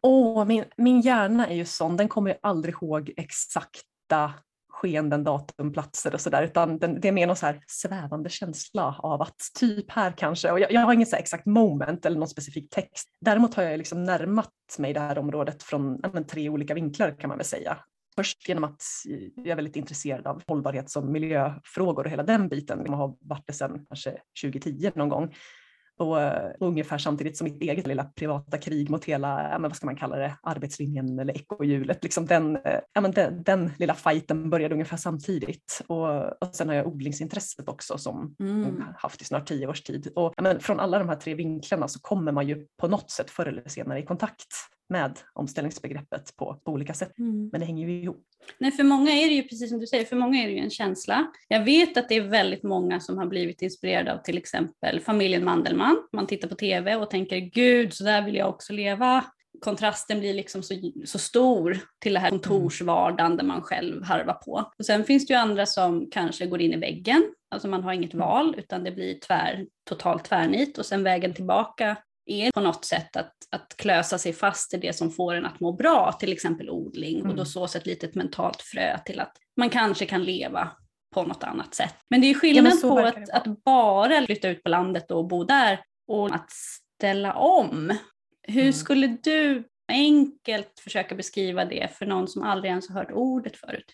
Oh, 0.02 0.44
min, 0.44 0.64
min 0.76 1.00
hjärna 1.00 1.46
är 1.46 1.54
ju 1.54 1.64
sån, 1.64 1.96
den 1.96 2.08
kommer 2.08 2.30
ju 2.30 2.36
aldrig 2.42 2.74
ihåg 2.74 3.12
exakta 3.16 4.32
skeenden, 4.76 5.24
datum, 5.24 5.72
platser 5.72 6.14
och 6.14 6.20
sådär 6.20 6.42
utan 6.42 6.78
den, 6.78 7.00
det 7.00 7.08
är 7.08 7.12
mer 7.12 7.26
någon 7.26 7.36
så 7.36 7.46
här 7.46 7.62
svävande 7.66 8.30
känsla 8.30 8.96
av 8.98 9.22
att 9.22 9.36
typ 9.60 9.90
här 9.90 10.12
kanske, 10.16 10.50
och 10.50 10.60
jag, 10.60 10.72
jag 10.72 10.80
har 10.80 10.92
ingen 10.92 11.06
så 11.06 11.16
exakt 11.16 11.46
moment 11.46 12.06
eller 12.06 12.18
någon 12.18 12.28
specifik 12.28 12.70
text. 12.70 13.08
Däremot 13.20 13.54
har 13.54 13.62
jag 13.62 13.78
liksom 13.78 14.04
närmat 14.04 14.52
mig 14.78 14.92
det 14.92 15.00
här 15.00 15.18
området 15.18 15.62
från 15.62 16.00
men, 16.12 16.26
tre 16.26 16.48
olika 16.48 16.74
vinklar 16.74 17.20
kan 17.20 17.28
man 17.28 17.38
väl 17.38 17.46
säga. 17.46 17.78
Först 18.16 18.48
genom 18.48 18.64
att 18.64 18.82
jag 19.36 19.46
är 19.46 19.56
väldigt 19.56 19.76
intresserad 19.76 20.26
av 20.26 20.42
hållbarhets 20.46 20.96
och 20.96 21.04
miljöfrågor 21.04 22.04
och 22.04 22.10
hela 22.10 22.22
den 22.22 22.48
biten. 22.48 22.82
Jag 22.86 22.92
har 22.92 23.16
varit 23.20 23.46
det 23.46 23.52
sedan 23.52 23.86
kanske 23.88 24.16
2010 24.42 24.90
någon 24.94 25.08
gång. 25.08 25.34
Och, 25.98 26.08
och 26.08 26.22
eh, 26.22 26.52
ungefär 26.60 26.98
samtidigt 26.98 27.36
som 27.36 27.44
mitt 27.44 27.62
eget 27.62 27.86
lilla 27.86 28.04
privata 28.04 28.58
krig 28.58 28.90
mot 28.90 29.04
hela, 29.04 29.42
ja, 29.42 29.58
men 29.58 29.62
vad 29.62 29.76
ska 29.76 29.86
man 29.86 29.96
kalla 29.96 30.16
det, 30.16 30.36
arbetslinjen 30.42 31.18
eller 31.18 31.36
ekohjulet. 31.36 32.02
Liksom 32.02 32.26
den, 32.26 32.56
eh, 32.56 32.80
ja, 32.92 33.00
men 33.00 33.10
den, 33.10 33.42
den 33.42 33.70
lilla 33.78 33.94
fighten 33.94 34.50
började 34.50 34.74
ungefär 34.74 34.96
samtidigt. 34.96 35.82
Och, 35.86 36.42
och 36.42 36.54
sen 36.54 36.68
har 36.68 36.74
jag 36.74 36.86
odlingsintresset 36.86 37.68
också 37.68 37.98
som 37.98 38.36
mm. 38.40 38.84
haft 38.96 39.22
i 39.22 39.24
snart 39.24 39.46
tio 39.46 39.66
års 39.66 39.82
tid. 39.82 40.12
Och, 40.16 40.34
ja, 40.36 40.42
men 40.42 40.60
från 40.60 40.80
alla 40.80 40.98
de 40.98 41.08
här 41.08 41.16
tre 41.16 41.34
vinklarna 41.34 41.88
så 41.88 42.00
kommer 42.00 42.32
man 42.32 42.48
ju 42.48 42.66
på 42.80 42.88
något 42.88 43.10
sätt 43.10 43.30
förr 43.30 43.46
eller 43.46 43.68
senare 43.68 43.98
i 43.98 44.02
kontakt 44.02 44.46
med 44.88 45.18
omställningsbegreppet 45.32 46.36
på, 46.36 46.60
på 46.64 46.72
olika 46.72 46.94
sätt. 46.94 47.18
Mm. 47.18 47.48
Men 47.52 47.60
det 47.60 47.66
hänger 47.66 47.88
ju 47.88 48.02
ihop. 48.02 48.22
Nej, 48.58 48.70
för 48.70 48.84
många 48.84 49.12
är 49.12 49.28
det 49.28 49.34
ju 49.34 49.42
precis 49.42 49.70
som 49.70 49.78
du 49.78 49.86
säger, 49.86 50.04
för 50.04 50.16
många 50.16 50.42
är 50.42 50.46
det 50.46 50.52
ju 50.52 50.58
en 50.58 50.70
känsla. 50.70 51.26
Jag 51.48 51.64
vet 51.64 51.96
att 51.96 52.08
det 52.08 52.14
är 52.14 52.20
väldigt 52.20 52.62
många 52.62 53.00
som 53.00 53.18
har 53.18 53.26
blivit 53.26 53.62
inspirerade 53.62 54.14
av 54.14 54.18
till 54.18 54.38
exempel 54.38 55.00
familjen 55.00 55.44
Mandelmann. 55.44 56.02
Man 56.12 56.26
tittar 56.26 56.48
på 56.48 56.54
tv 56.54 56.96
och 56.96 57.10
tänker 57.10 57.36
gud, 57.36 57.94
så 57.94 58.04
där 58.04 58.22
vill 58.22 58.34
jag 58.36 58.48
också 58.48 58.72
leva. 58.72 59.24
Kontrasten 59.60 60.20
blir 60.20 60.34
liksom 60.34 60.62
så, 60.62 60.74
så 61.04 61.18
stor 61.18 61.78
till 61.98 62.14
det 62.14 62.20
här 62.20 62.30
kontorsvardagen 62.30 63.36
där 63.36 63.44
man 63.44 63.62
själv 63.62 64.04
harvar 64.04 64.34
på. 64.34 64.72
Och 64.78 64.86
sen 64.86 65.04
finns 65.04 65.26
det 65.26 65.34
ju 65.34 65.38
andra 65.38 65.66
som 65.66 66.10
kanske 66.10 66.46
går 66.46 66.60
in 66.60 66.72
i 66.72 66.76
väggen, 66.76 67.22
alltså 67.50 67.68
man 67.68 67.82
har 67.82 67.92
inget 67.92 68.14
mm. 68.14 68.26
val 68.26 68.54
utan 68.58 68.84
det 68.84 68.90
blir 68.90 69.18
tvär, 69.18 69.66
totalt 69.88 70.24
tvärnit 70.24 70.78
och 70.78 70.86
sen 70.86 71.02
vägen 71.02 71.34
tillbaka 71.34 71.96
är 72.26 72.52
på 72.52 72.60
något 72.60 72.84
sätt 72.84 73.16
att, 73.16 73.34
att 73.50 73.76
klösa 73.76 74.18
sig 74.18 74.32
fast 74.32 74.74
i 74.74 74.76
det 74.76 74.96
som 74.96 75.10
får 75.10 75.34
en 75.34 75.46
att 75.46 75.60
må 75.60 75.72
bra, 75.72 76.12
till 76.12 76.32
exempel 76.32 76.70
odling, 76.70 77.14
mm. 77.14 77.30
och 77.30 77.36
då 77.36 77.42
mm. 77.42 77.46
sås 77.46 77.76
ett 77.76 77.86
litet 77.86 78.14
mentalt 78.14 78.62
frö 78.62 78.98
till 78.98 79.20
att 79.20 79.36
man 79.56 79.70
kanske 79.70 80.06
kan 80.06 80.24
leva 80.24 80.70
på 81.14 81.22
något 81.22 81.44
annat 81.44 81.74
sätt. 81.74 81.94
Men 82.10 82.20
det 82.20 82.26
är 82.26 82.34
skillnad 82.34 82.72
ja, 82.82 82.88
på 82.88 82.98
att, 82.98 83.30
att, 83.30 83.64
bara 83.64 84.26
flytta 84.26 84.48
ut 84.48 84.62
på 84.62 84.68
landet 84.68 85.10
och 85.10 85.28
bo 85.28 85.44
där 85.44 85.80
och 86.08 86.34
att 86.34 86.50
ställa 86.50 87.34
om. 87.34 87.92
Hur 88.42 88.62
mm. 88.62 88.72
skulle 88.72 89.06
du 89.06 89.64
enkelt 89.88 90.80
försöka 90.80 91.14
beskriva 91.14 91.64
det 91.64 91.96
för 91.98 92.06
någon 92.06 92.28
som 92.28 92.42
aldrig 92.42 92.70
ens 92.70 92.88
har 92.88 92.94
hört 92.94 93.12
ordet 93.12 93.56
förut? 93.56 93.92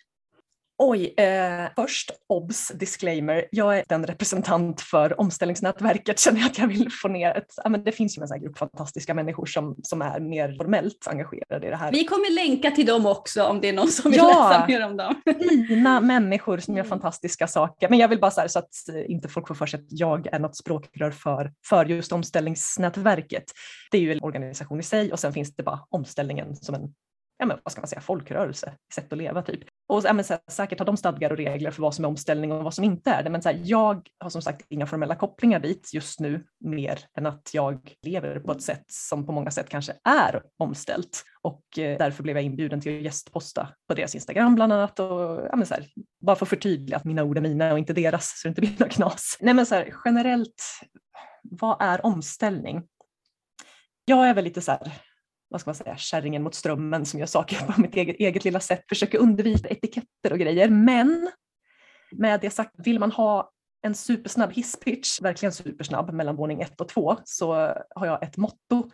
Oj, 0.78 1.14
eh, 1.16 1.66
först 1.76 2.10
obs, 2.28 2.68
disclaimer. 2.68 3.44
Jag 3.50 3.78
är 3.78 3.84
den 3.88 4.06
representant 4.06 4.80
för 4.80 5.20
omställningsnätverket, 5.20 6.18
känner 6.20 6.40
jag 6.40 6.46
att 6.46 6.58
jag 6.58 6.66
vill 6.66 6.92
få 6.92 7.08
ner 7.08 7.36
ett, 7.36 7.54
ja, 7.64 7.70
men 7.70 7.84
det 7.84 7.92
finns 7.92 8.18
ju 8.18 8.22
en 8.22 8.28
sån 8.28 8.40
grupp 8.40 8.58
fantastiska 8.58 9.14
människor 9.14 9.46
som, 9.46 9.76
som 9.82 10.02
är 10.02 10.20
mer 10.20 10.56
formellt 10.56 11.06
engagerade 11.06 11.66
i 11.66 11.70
det 11.70 11.76
här. 11.76 11.92
Vi 11.92 12.04
kommer 12.04 12.30
länka 12.30 12.70
till 12.70 12.86
dem 12.86 13.06
också 13.06 13.44
om 13.44 13.60
det 13.60 13.68
är 13.68 13.72
någon 13.72 13.88
som 13.88 14.10
vill 14.10 14.18
ja, 14.18 14.50
läsa 14.50 14.66
mer 14.66 14.86
om 14.86 14.96
dem. 14.96 15.14
fina 15.68 16.00
människor 16.00 16.58
som 16.58 16.74
gör 16.74 16.84
mm. 16.84 16.88
fantastiska 16.88 17.46
saker. 17.46 17.88
Men 17.88 17.98
jag 17.98 18.08
vill 18.08 18.20
bara 18.20 18.30
så, 18.30 18.40
här, 18.40 18.48
så 18.48 18.58
att 18.58 18.74
inte 19.06 19.28
folk 19.28 19.48
får 19.48 19.54
för 19.54 19.66
sig 19.66 19.80
att 19.80 19.86
jag 19.88 20.26
är 20.26 20.38
något 20.38 20.56
språkrör 20.56 21.10
för, 21.10 21.52
för 21.66 21.84
just 21.84 22.12
omställningsnätverket. 22.12 23.44
Det 23.90 23.98
är 23.98 24.02
ju 24.02 24.12
en 24.12 24.22
organisation 24.22 24.80
i 24.80 24.82
sig 24.82 25.12
och 25.12 25.20
sen 25.20 25.32
finns 25.32 25.56
det 25.56 25.62
bara 25.62 25.80
omställningen 25.90 26.56
som 26.56 26.74
en 26.74 26.94
ja, 27.42 27.46
men, 27.46 27.58
vad 27.64 27.72
ska 27.72 27.80
man 27.80 27.88
säga, 27.88 28.00
folkrörelse, 28.00 28.74
sätt 28.94 29.12
att 29.12 29.18
leva 29.18 29.42
typ. 29.42 29.60
Och 29.88 30.02
ja, 30.04 30.12
men, 30.12 30.24
så 30.24 30.32
här, 30.32 30.42
säkert 30.50 30.78
har 30.78 30.86
de 30.86 30.96
stadgar 30.96 31.30
och 31.30 31.36
regler 31.36 31.70
för 31.70 31.82
vad 31.82 31.94
som 31.94 32.04
är 32.04 32.08
omställning 32.08 32.52
och 32.52 32.64
vad 32.64 32.74
som 32.74 32.84
inte 32.84 33.10
är 33.10 33.22
det. 33.22 33.30
Men 33.30 33.42
så 33.42 33.48
här, 33.48 33.60
jag 33.64 34.08
har 34.18 34.30
som 34.30 34.42
sagt 34.42 34.66
inga 34.68 34.86
formella 34.86 35.14
kopplingar 35.14 35.60
dit 35.60 35.90
just 35.94 36.20
nu 36.20 36.44
mer 36.60 36.98
än 37.18 37.26
att 37.26 37.50
jag 37.52 37.92
lever 38.02 38.40
på 38.40 38.52
ett 38.52 38.62
sätt 38.62 38.84
som 38.86 39.26
på 39.26 39.32
många 39.32 39.50
sätt 39.50 39.68
kanske 39.68 39.92
är 40.04 40.42
omställt. 40.58 41.24
Och 41.42 41.78
eh, 41.78 41.98
därför 41.98 42.22
blev 42.22 42.36
jag 42.36 42.44
inbjuden 42.44 42.80
till 42.80 42.96
att 42.96 43.02
gästposta 43.02 43.68
på 43.88 43.94
deras 43.94 44.14
Instagram 44.14 44.54
bland 44.54 44.72
annat. 44.72 45.00
Och, 45.00 45.46
ja, 45.50 45.56
men, 45.56 45.66
så 45.66 45.74
här, 45.74 45.86
bara 46.20 46.36
för 46.36 46.44
att 46.44 46.50
förtydliga 46.50 46.96
att 46.96 47.04
mina 47.04 47.24
ord 47.24 47.38
är 47.38 47.42
mina 47.42 47.72
och 47.72 47.78
inte 47.78 47.92
deras 47.92 48.40
så 48.40 48.48
det 48.48 48.50
inte 48.50 48.60
blir 48.60 48.76
något 48.78 48.92
knas. 48.92 49.36
Nej 49.40 49.54
men 49.54 49.66
så 49.66 49.74
här, 49.74 49.94
generellt, 50.04 50.62
vad 51.42 51.76
är 51.80 52.06
omställning? 52.06 52.82
Jag 54.04 54.28
är 54.28 54.34
väl 54.34 54.44
lite 54.44 54.60
så 54.60 54.72
här, 54.72 54.92
vad 55.52 55.60
ska 55.60 55.68
man 55.68 55.74
säga, 55.74 55.96
kärringen 55.96 56.42
mot 56.42 56.54
strömmen 56.54 57.06
som 57.06 57.20
gör 57.20 57.26
saker 57.26 57.66
på 57.66 57.80
mitt 57.80 57.94
eget, 57.94 58.16
eget 58.16 58.44
lilla 58.44 58.60
sätt, 58.60 58.84
försöker 58.88 59.18
undvika 59.18 59.68
etiketter 59.68 60.32
och 60.32 60.38
grejer. 60.38 60.68
Men 60.68 61.30
med 62.12 62.40
det 62.40 62.50
sagt, 62.50 62.74
vill 62.78 62.98
man 62.98 63.12
ha 63.12 63.50
en 63.82 63.94
supersnabb 63.94 64.52
hisspitch, 64.52 65.20
verkligen 65.20 65.52
supersnabb, 65.52 66.12
mellan 66.12 66.36
våning 66.36 66.60
ett 66.60 66.80
och 66.80 66.88
två, 66.88 67.16
så 67.24 67.54
har 67.94 68.06
jag 68.06 68.22
ett 68.22 68.36
motto 68.36 68.90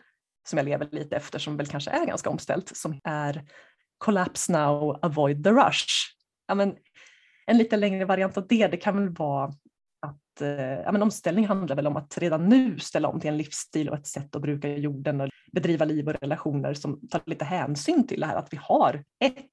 som 0.49 0.57
jag 0.57 0.65
lever 0.65 0.89
lite 0.93 1.17
efter 1.17 1.39
som 1.39 1.57
väl 1.57 1.67
kanske 1.67 1.91
är 1.91 2.07
ganska 2.07 2.31
omställt, 2.31 2.77
som 2.77 3.01
är 3.05 3.45
Collapse 3.99 4.53
now, 4.53 4.99
avoid 5.03 5.45
the 5.45 5.51
rush. 5.51 5.87
Ja, 6.47 6.55
men, 6.55 6.77
en 7.47 7.59
lite 7.59 7.77
längre 7.77 8.05
variant 8.05 8.39
av 8.39 8.47
det, 8.47 8.67
det 8.67 8.77
kan 8.77 8.97
väl 8.97 9.09
vara 9.09 9.53
att 10.07 10.41
eh, 10.41 10.81
ja, 10.85 10.93
men 10.93 11.03
omställning 11.03 11.47
handlar 11.47 11.77
väl 11.77 11.87
om 11.87 11.97
att 11.97 12.19
redan 12.19 12.49
nu 12.49 12.79
ställa 12.79 13.09
om 13.09 13.21
till 13.21 13.31
en 13.31 13.37
livsstil 13.37 13.89
och 13.89 13.97
ett 13.97 14.07
sätt 14.07 14.37
att 14.37 14.43
bruka 14.43 14.69
jorden 14.69 15.21
och 15.21 15.29
bedriva 15.53 15.85
liv 15.85 16.09
och 16.09 16.15
relationer 16.21 16.75
som 16.75 17.09
tar 17.09 17.23
lite 17.27 17.45
hänsyn 17.45 18.07
till 18.07 18.21
det 18.21 18.27
här 18.27 18.37
att 18.37 18.53
vi 18.53 18.59
har 18.63 19.05
ett 19.25 19.45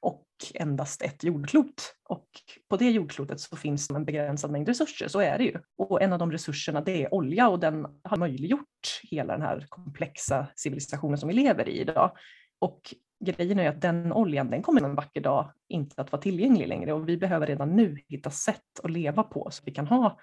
och 0.00 0.26
endast 0.54 1.02
ett 1.02 1.24
jordklot. 1.24 1.94
Och 2.08 2.28
på 2.68 2.76
det 2.76 2.90
jordklotet 2.90 3.40
så 3.40 3.56
finns 3.56 3.88
det 3.88 3.94
en 3.94 4.04
begränsad 4.04 4.50
mängd 4.50 4.68
resurser, 4.68 5.08
så 5.08 5.20
är 5.20 5.38
det 5.38 5.44
ju. 5.44 5.58
Och 5.78 6.02
en 6.02 6.12
av 6.12 6.18
de 6.18 6.32
resurserna 6.32 6.80
det 6.80 7.02
är 7.02 7.14
olja 7.14 7.48
och 7.48 7.60
den 7.60 7.86
har 8.02 8.16
möjliggjort 8.16 9.00
hela 9.02 9.32
den 9.32 9.42
här 9.42 9.66
komplexa 9.68 10.46
civilisationen 10.56 11.18
som 11.18 11.28
vi 11.28 11.34
lever 11.34 11.68
i 11.68 11.80
idag. 11.80 12.10
Och 12.58 12.94
grejen 13.24 13.58
är 13.58 13.68
att 13.68 13.80
den 13.80 14.12
oljan 14.12 14.50
den 14.50 14.62
kommer 14.62 14.82
en 14.82 14.94
vacker 14.94 15.20
dag 15.20 15.52
inte 15.68 16.02
att 16.02 16.12
vara 16.12 16.22
tillgänglig 16.22 16.68
längre 16.68 16.92
och 16.92 17.08
vi 17.08 17.16
behöver 17.16 17.46
redan 17.46 17.76
nu 17.76 17.98
hitta 18.08 18.30
sätt 18.30 18.80
att 18.82 18.90
leva 18.90 19.22
på 19.22 19.48
så 19.50 19.62
vi 19.66 19.72
kan 19.72 19.86
ha 19.86 20.18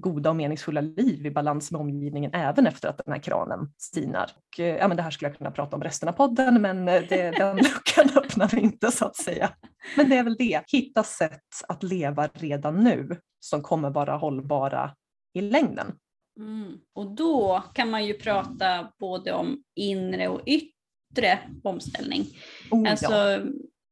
goda 0.00 0.30
och 0.30 0.36
meningsfulla 0.36 0.80
liv 0.80 1.26
i 1.26 1.30
balans 1.30 1.70
med 1.70 1.80
omgivningen 1.80 2.34
även 2.34 2.66
efter 2.66 2.88
att 2.88 3.00
den 3.04 3.12
här 3.12 3.22
kranen 3.22 3.72
sinar. 3.78 4.30
Och, 4.34 4.60
eh, 4.60 4.76
ja, 4.76 4.88
men 4.88 4.96
det 4.96 5.02
här 5.02 5.10
skulle 5.10 5.28
jag 5.28 5.38
kunna 5.38 5.50
prata 5.50 5.76
om 5.76 5.82
resten 5.82 6.08
av 6.08 6.12
podden 6.12 6.62
men 6.62 6.88
eh, 6.88 7.02
det, 7.08 7.30
den 7.30 7.56
luckan 7.56 8.08
öppnar 8.16 8.48
vi 8.54 8.60
inte 8.60 8.90
så 8.90 9.04
att 9.04 9.16
säga. 9.16 9.50
Men 9.96 10.08
det 10.08 10.16
är 10.16 10.22
väl 10.22 10.36
det, 10.38 10.62
hitta 10.66 11.02
sätt 11.02 11.42
att 11.68 11.82
leva 11.82 12.28
redan 12.32 12.84
nu 12.84 13.16
som 13.40 13.62
kommer 13.62 13.90
vara 13.90 14.16
hållbara 14.16 14.94
i 15.34 15.40
längden. 15.40 15.92
Mm. 16.38 16.78
Och 16.94 17.14
då 17.14 17.64
kan 17.74 17.90
man 17.90 18.06
ju 18.06 18.14
prata 18.14 18.92
både 18.98 19.32
om 19.32 19.62
inre 19.76 20.28
och 20.28 20.40
yttre 20.46 21.38
omställning. 21.64 22.26
Oh, 22.70 22.90
alltså, 22.90 23.12
ja. 23.12 23.40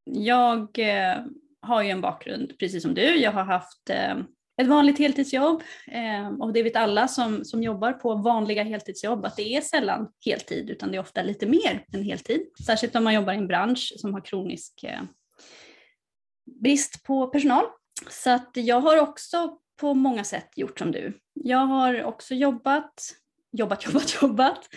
Jag 0.04 0.78
eh, 0.78 1.16
har 1.60 1.82
ju 1.82 1.90
en 1.90 2.00
bakgrund 2.00 2.58
precis 2.58 2.82
som 2.82 2.94
du. 2.94 3.16
Jag 3.16 3.32
har 3.32 3.44
haft 3.44 3.90
ett 4.56 4.66
vanligt 4.66 4.98
heltidsjobb 4.98 5.62
eh, 5.86 6.28
och 6.28 6.52
det 6.52 6.62
vet 6.62 6.76
alla 6.76 7.08
som, 7.08 7.44
som 7.44 7.62
jobbar 7.62 7.92
på 7.92 8.14
vanliga 8.14 8.62
heltidsjobb 8.62 9.24
att 9.24 9.36
det 9.36 9.56
är 9.56 9.60
sällan 9.60 10.08
heltid 10.24 10.70
utan 10.70 10.90
det 10.90 10.96
är 10.96 11.00
ofta 11.00 11.22
lite 11.22 11.46
mer 11.46 11.84
än 11.92 12.02
heltid. 12.02 12.40
Särskilt 12.66 12.96
om 12.96 13.04
man 13.04 13.14
jobbar 13.14 13.32
i 13.32 13.36
en 13.36 13.46
bransch 13.46 13.94
som 13.96 14.14
har 14.14 14.20
kronisk 14.20 14.84
eh, 14.84 15.02
brist 16.60 17.02
på 17.04 17.26
personal. 17.26 17.64
Så 18.10 18.30
att 18.30 18.50
jag 18.54 18.80
har 18.80 19.00
också 19.00 19.58
på 19.80 19.94
många 19.94 20.24
sätt 20.24 20.50
gjort 20.56 20.78
som 20.78 20.92
du. 20.92 21.20
Jag 21.34 21.66
har 21.66 22.04
också 22.04 22.34
jobbat, 22.34 23.02
jobbat, 23.52 23.84
jobbat, 23.86 24.22
jobbat. 24.22 24.68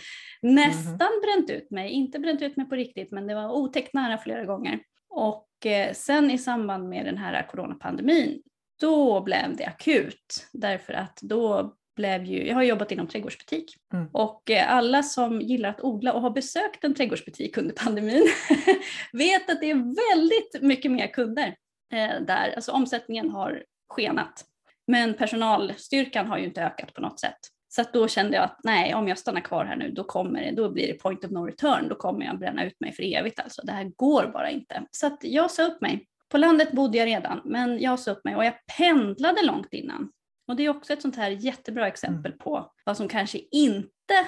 Nästan 0.41 1.07
mm. 1.07 1.21
bränt 1.21 1.50
ut 1.50 1.71
mig, 1.71 1.91
inte 1.91 2.19
bränt 2.19 2.41
ut 2.41 2.57
mig 2.57 2.69
på 2.69 2.75
riktigt 2.75 3.12
men 3.12 3.27
det 3.27 3.36
var 3.36 3.51
otäckt 3.51 3.93
nära 3.93 4.17
flera 4.17 4.45
gånger. 4.45 4.79
Och 5.09 5.65
eh, 5.65 5.93
sen 5.93 6.31
i 6.31 6.38
samband 6.38 6.89
med 6.89 7.05
den 7.05 7.17
här 7.17 7.48
coronapandemin 7.48 8.41
då 8.79 9.21
blev 9.21 9.55
det 9.55 9.65
akut 9.65 10.48
därför 10.53 10.93
att 10.93 11.19
då 11.21 11.75
blev 11.95 12.25
ju, 12.25 12.48
jag 12.48 12.55
har 12.55 12.63
jobbat 12.63 12.91
inom 12.91 13.07
trädgårdsbutik 13.07 13.75
mm. 13.93 14.09
och 14.13 14.51
eh, 14.51 14.74
alla 14.74 15.03
som 15.03 15.41
gillar 15.41 15.69
att 15.69 15.81
odla 15.81 16.13
och 16.13 16.21
har 16.21 16.29
besökt 16.29 16.83
en 16.83 16.95
trädgårdsbutik 16.95 17.57
under 17.57 17.75
pandemin 17.75 18.27
vet 19.13 19.50
att 19.50 19.62
det 19.62 19.69
är 19.69 20.13
väldigt 20.15 20.62
mycket 20.62 20.91
mer 20.91 21.07
kunder 21.07 21.55
eh, 21.93 22.21
där. 22.27 22.53
Alltså 22.55 22.71
omsättningen 22.71 23.29
har 23.29 23.63
skenat. 23.89 24.45
Men 24.88 25.13
personalstyrkan 25.13 26.27
har 26.27 26.38
ju 26.38 26.45
inte 26.45 26.63
ökat 26.63 26.93
på 26.93 27.01
något 27.01 27.19
sätt. 27.19 27.39
Så 27.69 27.83
då 27.93 28.07
kände 28.07 28.36
jag 28.36 28.43
att 28.43 28.59
nej, 28.63 28.95
om 28.95 29.07
jag 29.07 29.17
stannar 29.17 29.41
kvar 29.41 29.65
här 29.65 29.75
nu 29.75 29.91
då 29.91 30.03
kommer 30.03 30.41
det, 30.41 30.51
då 30.51 30.69
blir 30.69 30.88
det 30.88 30.93
point 30.93 31.25
of 31.25 31.31
no 31.31 31.45
return, 31.45 31.88
då 31.89 31.95
kommer 31.95 32.25
jag 32.25 32.39
bränna 32.39 32.65
ut 32.65 32.79
mig 32.79 32.93
för 32.93 33.03
evigt 33.03 33.39
alltså. 33.39 33.62
Det 33.65 33.71
här 33.71 33.91
går 33.95 34.27
bara 34.33 34.50
inte. 34.50 34.83
Så 34.91 35.07
att 35.07 35.19
jag 35.21 35.51
sa 35.51 35.63
upp 35.63 35.81
mig 35.81 36.05
på 36.29 36.38
landet 36.38 36.71
bodde 36.71 36.98
jag 36.98 37.05
redan, 37.05 37.41
men 37.45 37.79
jag 37.79 38.00
sa 38.00 38.12
upp 38.12 38.25
mig 38.25 38.36
och 38.36 38.45
jag 38.45 38.53
pendlade 38.77 39.41
långt 39.45 39.74
innan. 39.74 40.12
Och 40.48 40.55
det 40.55 40.65
är 40.65 40.69
också 40.69 40.93
ett 40.93 41.01
sånt 41.01 41.15
här 41.15 41.29
jättebra 41.29 41.88
exempel 41.88 42.31
mm. 42.31 42.39
på 42.39 42.71
vad 42.86 42.98
som 42.98 43.07
kanske 43.07 43.39
inte 43.51 44.27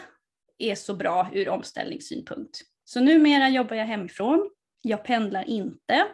är 0.58 0.76
så 0.76 0.94
bra 0.94 1.30
ur 1.34 1.50
omställningssynpunkt. 1.50 2.62
Så 2.86 3.00
numera 3.00 3.50
jobbar 3.50 3.76
jag 3.76 3.86
hemifrån, 3.86 4.50
jag 4.82 5.04
pendlar 5.04 5.50
inte 5.50 6.08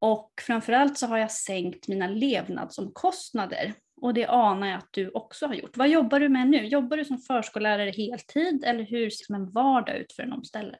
och 0.00 0.32
framförallt 0.46 0.98
så 0.98 1.06
har 1.06 1.18
jag 1.18 1.32
sänkt 1.32 1.88
mina 1.88 2.06
levnadsomkostnader. 2.06 3.74
Och 4.00 4.14
det 4.14 4.26
anar 4.26 4.66
jag 4.66 4.78
att 4.78 4.88
du 4.90 5.08
också 5.08 5.46
har 5.46 5.54
gjort. 5.54 5.76
Vad 5.76 5.88
jobbar 5.88 6.20
du 6.20 6.28
med 6.28 6.48
nu? 6.48 6.66
Jobbar 6.66 6.96
du 6.96 7.04
som 7.04 7.18
förskollärare 7.18 7.90
heltid 7.90 8.64
eller 8.64 8.84
hur 8.84 9.10
ser 9.10 9.34
en 9.34 9.50
vardag 9.50 9.96
ut 9.96 10.12
för 10.12 10.22
en 10.22 10.32
omställare? 10.32 10.78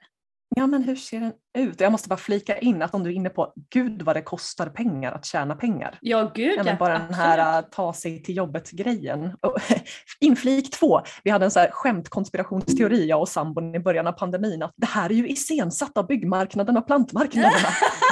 Ja, 0.56 0.66
men 0.66 0.82
hur 0.82 0.96
ser 0.96 1.20
den 1.20 1.32
ut? 1.58 1.80
Jag 1.80 1.92
måste 1.92 2.08
bara 2.08 2.16
flika 2.16 2.58
in 2.58 2.82
att 2.82 2.94
om 2.94 3.04
du 3.04 3.10
är 3.10 3.14
inne 3.14 3.28
på 3.28 3.52
gud 3.70 4.02
vad 4.02 4.16
det 4.16 4.22
kostar 4.22 4.66
pengar 4.66 5.12
att 5.12 5.24
tjäna 5.24 5.54
pengar. 5.54 5.98
Ja, 6.00 6.32
gud 6.34 6.54
ja. 6.56 6.62
Men 6.64 6.76
bara 6.78 6.94
absolut. 6.94 7.08
den 7.08 7.18
här 7.18 7.62
uh, 7.62 7.68
ta 7.70 7.92
sig 7.92 8.22
till 8.22 8.36
jobbet-grejen. 8.36 9.36
Inflik 10.20 10.70
två, 10.70 11.00
vi 11.24 11.30
hade 11.30 11.44
en 11.44 11.50
så 11.50 11.60
här 11.60 11.70
skämtkonspirationsteori 11.70 13.06
jag 13.06 13.20
och 13.20 13.28
sambon 13.28 13.74
i 13.74 13.78
början 13.78 14.06
av 14.06 14.12
pandemin 14.12 14.62
att 14.62 14.74
det 14.76 14.86
här 14.86 15.10
är 15.10 15.14
ju 15.14 15.28
iscensatt 15.28 15.98
av 15.98 16.06
byggmarknaden 16.06 16.76
och 16.76 16.86
plantmarknaderna. 16.86 17.68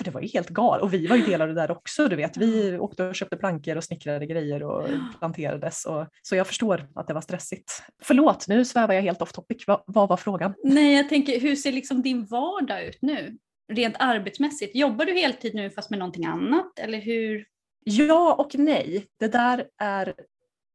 För 0.00 0.04
det 0.04 0.10
var 0.10 0.20
ju 0.20 0.28
helt 0.28 0.48
galet 0.48 0.82
och 0.82 0.94
vi 0.94 1.06
var 1.06 1.16
ju 1.16 1.22
delar 1.22 1.48
av 1.48 1.54
det 1.54 1.60
där 1.60 1.70
också. 1.70 2.08
Du 2.08 2.16
vet. 2.16 2.36
Vi 2.36 2.78
åkte 2.78 3.04
och 3.04 3.14
köpte 3.14 3.36
plankor 3.36 3.76
och 3.76 3.84
snickrade 3.84 4.26
grejer 4.26 4.62
och 4.62 4.88
planterades. 5.18 5.84
Och, 5.86 6.06
så 6.22 6.36
jag 6.36 6.46
förstår 6.46 6.88
att 6.94 7.06
det 7.06 7.14
var 7.14 7.20
stressigt. 7.20 7.82
Förlåt, 8.02 8.48
nu 8.48 8.64
svävar 8.64 8.94
jag 8.94 9.02
helt 9.02 9.22
off 9.22 9.32
topic. 9.32 9.66
Va, 9.66 9.84
vad 9.86 10.08
var 10.08 10.16
frågan? 10.16 10.54
Nej, 10.64 10.96
jag 10.96 11.08
tänker 11.08 11.40
hur 11.40 11.56
ser 11.56 11.72
liksom 11.72 12.02
din 12.02 12.24
vardag 12.24 12.84
ut 12.84 12.98
nu? 13.02 13.38
Rent 13.72 13.96
arbetsmässigt. 13.98 14.76
Jobbar 14.76 15.04
du 15.04 15.12
heltid 15.12 15.54
nu 15.54 15.70
fast 15.70 15.90
med 15.90 15.98
någonting 15.98 16.24
annat 16.24 16.78
eller 16.78 16.98
hur? 17.00 17.44
Ja 17.84 18.34
och 18.34 18.58
nej. 18.58 19.06
Det 19.18 19.28
där 19.28 19.64
är 19.78 20.14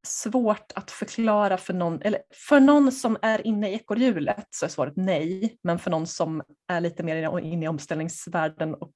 svårt 0.05 0.71
att 0.75 0.91
förklara 0.91 1.57
för 1.57 1.74
någon, 1.74 2.01
eller 2.01 2.21
för 2.47 2.59
någon 2.59 2.91
som 2.91 3.17
är 3.21 3.47
inne 3.47 3.69
i 3.69 3.74
ekorrhjulet 3.74 4.47
så 4.50 4.65
är 4.65 4.69
svaret 4.69 4.93
nej, 4.95 5.57
men 5.63 5.79
för 5.79 5.91
någon 5.91 6.07
som 6.07 6.43
är 6.67 6.81
lite 6.81 7.03
mer 7.03 7.39
inne 7.39 7.65
i 7.65 7.67
omställningsvärlden 7.67 8.74
och 8.74 8.93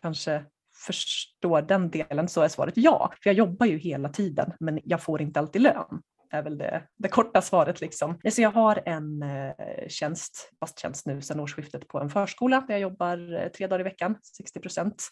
kanske 0.00 0.44
förstår 0.86 1.62
den 1.62 1.90
delen 1.90 2.28
så 2.28 2.40
är 2.40 2.48
svaret 2.48 2.74
ja. 2.76 3.12
För 3.22 3.30
jag 3.30 3.36
jobbar 3.36 3.66
ju 3.66 3.78
hela 3.78 4.08
tiden 4.08 4.52
men 4.60 4.80
jag 4.84 5.02
får 5.02 5.22
inte 5.22 5.40
alltid 5.40 5.62
lön 5.62 6.02
är 6.34 6.42
väl 6.42 6.58
det, 6.58 6.82
det 6.96 7.08
korta 7.08 7.42
svaret. 7.42 7.80
Liksom. 7.80 8.18
Så 8.30 8.42
jag 8.42 8.50
har 8.50 8.82
en 8.86 9.22
eh, 9.22 9.52
tjänst, 9.88 10.50
fast 10.60 10.78
tjänst 10.78 11.06
nu 11.06 11.20
sedan 11.20 11.40
årsskiftet 11.40 11.88
på 11.88 12.00
en 12.00 12.10
förskola 12.10 12.60
där 12.60 12.74
jag 12.74 12.80
jobbar 12.80 13.42
eh, 13.42 13.48
tre 13.48 13.66
dagar 13.66 13.80
i 13.80 13.82
veckan, 13.82 14.16
60 14.36 14.60
procent. 14.60 15.08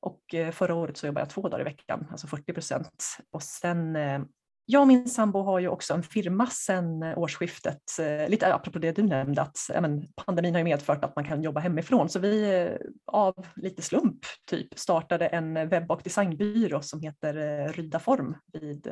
Och 0.00 0.34
eh, 0.34 0.50
förra 0.50 0.74
året 0.74 0.96
så 0.96 1.06
jobbade 1.06 1.22
jag 1.22 1.30
två 1.30 1.48
dagar 1.48 1.60
i 1.60 1.64
veckan, 1.64 2.06
alltså 2.10 2.26
40 2.26 2.52
procent. 2.52 3.04
Och 3.30 3.42
sen 3.42 3.96
eh, 3.96 4.20
jag 4.66 4.80
och 4.80 4.88
min 4.88 5.08
sambo 5.08 5.42
har 5.42 5.58
ju 5.58 5.68
också 5.68 5.94
en 5.94 6.02
firma 6.02 6.46
sedan 6.46 7.02
årsskiftet. 7.02 7.82
Eh, 8.00 8.28
lite 8.28 8.54
apropå 8.54 8.78
det 8.78 8.92
du 8.92 9.02
nämnde 9.02 9.42
att 9.42 9.56
men, 9.80 10.06
pandemin 10.26 10.54
har 10.54 10.58
ju 10.58 10.64
medfört 10.64 11.04
att 11.04 11.16
man 11.16 11.24
kan 11.24 11.42
jobba 11.42 11.60
hemifrån 11.60 12.08
så 12.08 12.18
vi 12.18 12.62
eh, 12.62 12.76
av 13.06 13.46
lite 13.56 13.82
slump 13.82 14.18
typ 14.50 14.78
startade 14.78 15.26
en 15.26 15.68
webb 15.68 15.90
och 15.90 16.00
designbyrå 16.04 16.82
som 16.82 17.00
heter 17.00 17.36
eh, 17.36 17.72
Rydaform 17.72 18.36
vid 18.52 18.88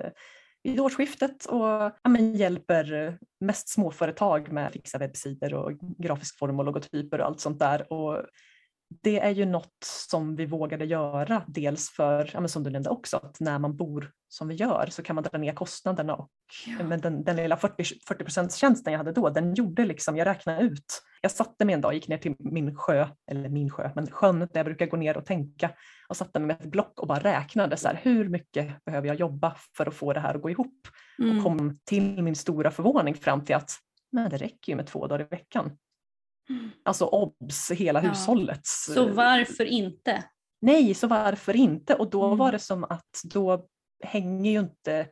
vid 0.64 0.81
årsskiftet 0.81 1.45
och 1.45 1.67
ja, 2.02 2.09
men 2.09 2.35
hjälper 2.35 3.19
mest 3.41 3.69
småföretag 3.69 4.52
med 4.52 4.67
att 4.67 4.73
fixa 4.73 4.99
webbsidor 4.99 5.55
och 5.55 5.73
grafisk 5.99 6.38
form 6.38 6.59
och 6.59 6.64
logotyper 6.64 7.21
och 7.21 7.26
allt 7.26 7.41
sånt 7.41 7.59
där. 7.59 7.93
Och 7.93 8.25
det 9.02 9.20
är 9.20 9.30
ju 9.30 9.44
något 9.44 9.84
som 9.84 10.37
vi 10.37 10.46
vågade 10.46 10.84
göra, 10.84 11.42
dels 11.46 11.90
för, 11.90 12.30
ja, 12.34 12.49
som 12.49 12.62
du 12.62 12.70
nämnde 12.70 12.90
också, 12.90 13.16
att 13.16 13.40
när 13.40 13.58
man 13.58 13.76
bor 13.76 14.11
som 14.28 14.49
vi 14.49 14.54
gör 14.54 14.87
så 14.90 15.02
kan 15.02 15.14
man 15.14 15.25
dra 15.25 15.38
ner 15.38 15.52
kostnaderna. 15.52 16.14
Och, 16.14 16.30
ja. 16.66 16.84
men 16.84 17.00
den, 17.00 17.25
den 17.25 17.37
lilla 17.37 17.56
40, 17.56 17.84
40 18.08 18.58
tjänsten 18.58 18.92
jag 18.92 18.99
hade 18.99 19.12
då, 19.12 19.30
den 19.30 19.54
gjorde 19.54 19.84
liksom, 19.84 20.16
jag 20.16 20.26
räknade 20.26 20.62
ut. 20.62 21.02
Jag 21.20 21.30
satte 21.30 21.64
mig 21.64 21.75
en 21.75 21.80
dag, 21.80 21.94
gick 21.94 22.08
ner 22.08 22.18
till 22.18 22.34
min 22.38 22.76
sjö, 22.76 23.08
eller 23.30 23.49
min 23.49 23.70
sjö, 23.70 23.90
men 23.94 24.06
sjön 24.06 24.38
där 24.38 24.49
jag 24.52 24.66
brukar 24.66 24.87
gå 24.87 24.96
ner 24.96 25.16
och 25.16 25.26
tänka 25.26 25.70
och 26.08 26.16
satte 26.16 26.38
mig 26.38 26.46
med 26.46 26.61
ett 26.61 26.70
block 26.70 27.00
och 27.00 27.08
bara 27.08 27.18
räknade 27.18 27.76
så 27.76 27.88
här, 27.88 28.00
hur 28.02 28.28
mycket 28.28 28.84
behöver 28.84 29.08
jag 29.08 29.16
jobba 29.16 29.56
för 29.76 29.87
att 29.87 29.94
få 29.94 30.12
det 30.12 30.20
här 30.20 30.34
att 30.34 30.42
gå 30.42 30.50
ihop? 30.50 30.88
Mm. 31.18 31.37
Och 31.37 31.44
kom 31.44 31.78
till 31.84 32.22
min 32.22 32.37
stora 32.37 32.70
förvåning 32.70 33.14
fram 33.14 33.44
till 33.44 33.54
att 33.54 33.70
men 34.12 34.30
det 34.30 34.37
räcker 34.37 34.72
ju 34.72 34.76
med 34.76 34.87
två 34.87 35.06
dagar 35.06 35.25
i 35.25 35.28
veckan. 35.28 35.70
Alltså 36.84 37.04
obs, 37.04 37.70
hela 37.70 38.02
ja. 38.02 38.08
hushållet. 38.08 38.66
Så 38.66 39.08
varför 39.08 39.64
inte? 39.64 40.25
Nej, 40.61 40.94
så 40.94 41.06
varför 41.06 41.56
inte? 41.56 41.94
Och 41.94 42.11
då 42.11 42.26
mm. 42.26 42.38
var 42.38 42.52
det 42.52 42.58
som 42.58 42.84
att 42.84 43.20
då 43.25 43.66
hänger 44.04 44.50
ju 44.52 44.58
inte, 44.58 45.06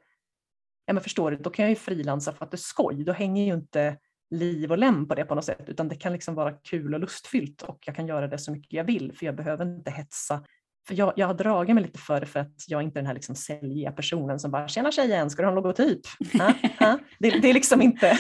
ja 0.87 0.93
men 0.93 1.03
förstår 1.03 1.31
du, 1.31 1.37
då 1.37 1.51
kan 1.51 1.63
jag 1.63 1.71
ju 1.71 1.77
frilansa 1.77 2.33
för 2.33 2.45
att 2.45 2.51
det 2.51 2.55
är 2.55 2.59
skoj. 2.59 3.05
Då 3.05 3.13
hänger 3.13 3.45
ju 3.45 3.55
inte 3.55 3.97
liv 4.31 4.71
och 4.71 4.79
lem 4.79 5.09
på 5.09 5.15
det 5.15 5.25
på 5.25 5.35
något 5.35 5.45
sätt, 5.45 5.69
utan 5.69 5.89
det 5.89 5.97
kan 5.97 6.13
liksom 6.13 6.35
vara 6.35 6.53
kul 6.53 6.95
och 6.95 7.01
lustfyllt 7.01 7.63
och 7.63 7.79
jag 7.87 7.97
kan 7.97 8.07
göra 8.07 8.29
det 8.29 8.39
så 8.39 8.53
mycket 8.53 8.73
jag 8.73 8.85
vill 8.85 9.13
för 9.13 9.27
jag 9.27 9.37
behöver 9.37 9.65
inte 9.65 9.91
hetsa. 9.91 10.45
För 10.87 10.95
jag, 10.95 11.13
jag 11.17 11.27
har 11.27 11.35
dragit 11.35 11.75
mig 11.75 11.85
lite 11.85 11.99
för 11.99 12.21
det 12.21 12.27
för 12.27 12.41
att 12.41 12.55
jag 12.69 12.81
är 12.81 12.85
inte 12.85 12.99
är 12.99 13.03
den 13.03 13.07
här 13.07 13.15
liksom 13.15 13.35
säljiga 13.35 13.93
personen 13.93 14.41
som 14.41 14.51
bara 14.51 14.69
“tjena 14.69 14.93
tjejen, 14.93 15.31
ska 15.31 15.43
du 15.43 15.47
ha 15.47 15.51
en 15.51 15.55
logotyp?” 15.55 16.01
ha? 16.33 16.55
Ha? 16.79 16.99
Det, 17.19 17.31
det, 17.31 17.51
är 17.51 17.55
liksom 17.55 17.83
inte, 17.83 18.19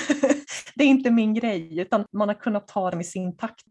det 0.80 0.84
är 0.84 0.88
inte 0.88 1.10
min 1.10 1.34
grej, 1.34 1.80
utan 1.80 2.04
man 2.12 2.28
har 2.28 2.34
kunnat 2.34 2.68
ta 2.68 2.90
det 2.90 3.00
i 3.00 3.04
sin 3.04 3.36
takt. 3.36 3.64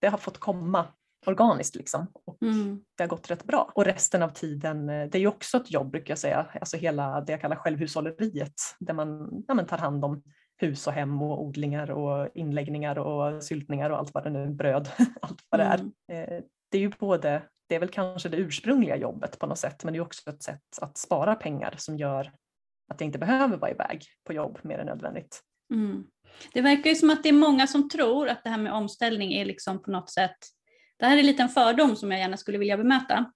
Det 0.00 0.08
har 0.08 0.18
fått 0.18 0.38
komma 0.38 0.86
organiskt 1.26 1.74
liksom. 1.74 2.06
Och 2.26 2.42
mm. 2.42 2.84
Det 2.96 3.02
har 3.02 3.08
gått 3.08 3.30
rätt 3.30 3.44
bra. 3.44 3.72
Och 3.74 3.84
resten 3.84 4.22
av 4.22 4.28
tiden, 4.28 4.88
eh, 4.88 5.08
det 5.08 5.18
är 5.18 5.20
ju 5.20 5.26
också 5.26 5.56
ett 5.56 5.70
jobb 5.70 5.90
brukar 5.90 6.12
jag 6.12 6.18
säga, 6.18 6.46
alltså 6.60 6.76
hela 6.76 7.20
det 7.20 7.32
jag 7.32 7.40
kallar 7.40 7.56
självhushålleriet 7.56 8.54
där 8.78 8.94
man, 8.94 9.28
ja, 9.48 9.54
man 9.54 9.66
tar 9.66 9.78
hand 9.78 10.04
om 10.04 10.22
hus 10.56 10.86
och 10.86 10.92
hem 10.92 11.22
och 11.22 11.42
odlingar 11.42 11.90
och 11.90 12.28
inläggningar 12.34 12.98
och 12.98 13.44
syltningar 13.44 13.90
och 13.90 13.98
allt 13.98 14.14
vad 14.14 14.24
det 14.24 14.30
nu 14.30 14.46
bröd, 14.46 14.88
allt 15.22 15.42
vad 15.50 15.60
det 15.60 15.64
är. 15.64 15.78
Mm. 15.78 15.92
Eh, 16.12 16.42
det 16.70 16.78
är 16.78 16.82
ju 16.82 16.92
både, 16.98 17.42
det 17.68 17.74
är 17.74 17.80
väl 17.80 17.88
kanske 17.88 18.28
det 18.28 18.36
ursprungliga 18.36 18.96
jobbet 18.96 19.38
på 19.38 19.46
något 19.46 19.58
sätt, 19.58 19.84
men 19.84 19.92
det 19.92 19.98
är 19.98 20.02
också 20.02 20.30
ett 20.30 20.42
sätt 20.42 20.78
att 20.80 20.98
spara 20.98 21.34
pengar 21.34 21.74
som 21.76 21.96
gör 21.96 22.32
att 22.88 23.00
jag 23.00 23.08
inte 23.08 23.18
behöver 23.18 23.56
vara 23.56 23.70
iväg 23.70 24.04
på 24.24 24.32
jobb 24.32 24.58
mer 24.62 24.78
än 24.78 24.86
nödvändigt. 24.86 25.42
Mm. 25.72 26.04
Det 26.52 26.60
verkar 26.60 26.90
ju 26.90 26.96
som 26.96 27.10
att 27.10 27.22
det 27.22 27.28
är 27.28 27.32
många 27.32 27.66
som 27.66 27.88
tror 27.88 28.28
att 28.28 28.44
det 28.44 28.50
här 28.50 28.58
med 28.58 28.72
omställning 28.72 29.32
är 29.32 29.44
liksom 29.44 29.82
på 29.82 29.90
något 29.90 30.10
sätt 30.10 30.36
det 30.98 31.06
här 31.06 31.14
är 31.14 31.20
en 31.20 31.26
liten 31.26 31.48
fördom 31.48 31.96
som 31.96 32.10
jag 32.10 32.20
gärna 32.20 32.36
skulle 32.36 32.58
vilja 32.58 32.76
bemöta. 32.76 33.32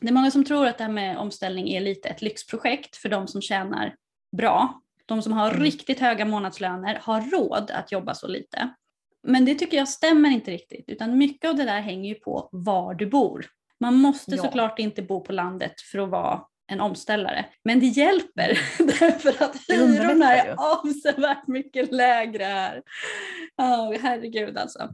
Det 0.00 0.08
är 0.08 0.12
många 0.12 0.30
som 0.30 0.44
tror 0.44 0.66
att 0.66 0.78
det 0.78 0.84
här 0.84 0.92
med 0.92 1.18
omställning 1.18 1.68
är 1.68 1.80
lite 1.80 2.08
ett 2.08 2.22
lyxprojekt 2.22 2.96
för 2.96 3.08
de 3.08 3.28
som 3.28 3.42
tjänar 3.42 3.94
bra. 4.36 4.80
De 5.06 5.22
som 5.22 5.32
har 5.32 5.50
mm. 5.50 5.62
riktigt 5.62 6.00
höga 6.00 6.24
månadslöner 6.24 6.98
har 7.02 7.20
råd 7.20 7.70
att 7.70 7.92
jobba 7.92 8.14
så 8.14 8.28
lite. 8.28 8.74
Men 9.22 9.44
det 9.44 9.54
tycker 9.54 9.76
jag 9.76 9.88
stämmer 9.88 10.30
inte 10.30 10.50
riktigt, 10.50 10.84
utan 10.88 11.18
mycket 11.18 11.50
av 11.50 11.56
det 11.56 11.64
där 11.64 11.80
hänger 11.80 12.08
ju 12.08 12.14
på 12.14 12.48
var 12.52 12.94
du 12.94 13.06
bor. 13.06 13.46
Man 13.80 13.94
måste 13.94 14.34
ja. 14.34 14.42
såklart 14.42 14.78
inte 14.78 15.02
bo 15.02 15.20
på 15.20 15.32
landet 15.32 15.80
för 15.80 15.98
att 15.98 16.10
vara 16.10 16.42
en 16.66 16.80
omställare. 16.80 17.46
Men 17.64 17.80
det 17.80 17.86
hjälper 17.86 18.58
därför 18.78 19.44
att 19.44 19.56
hyrorna 19.68 20.32
är 20.32 20.54
avsevärt 20.58 21.46
mycket 21.46 21.92
lägre 21.92 22.44
här. 22.44 22.82
Oh, 23.56 23.94
herregud 24.02 24.58
alltså. 24.58 24.88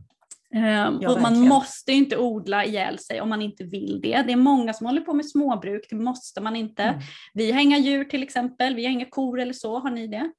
Um, 0.54 0.98
ja, 1.00 1.12
och 1.12 1.20
man 1.20 1.40
måste 1.40 1.92
inte 1.92 2.16
odla 2.16 2.64
ihjäl 2.64 2.98
sig 2.98 3.20
om 3.20 3.28
man 3.28 3.42
inte 3.42 3.64
vill 3.64 4.00
det. 4.02 4.22
Det 4.26 4.32
är 4.32 4.36
många 4.36 4.72
som 4.72 4.86
håller 4.86 5.00
på 5.00 5.14
med 5.14 5.26
småbruk, 5.26 5.86
det 5.90 5.96
måste 5.96 6.40
man 6.40 6.56
inte. 6.56 6.82
Mm. 6.82 7.00
Vi 7.34 7.52
har 7.52 7.60
inga 7.60 7.78
djur 7.78 8.04
till 8.04 8.22
exempel, 8.22 8.74
vi 8.74 8.84
har 8.84 8.92
inga 8.92 9.04
kor 9.04 9.40
eller 9.40 9.52
så, 9.52 9.78
har 9.78 9.90
ni 9.90 10.06
det? 10.06 10.30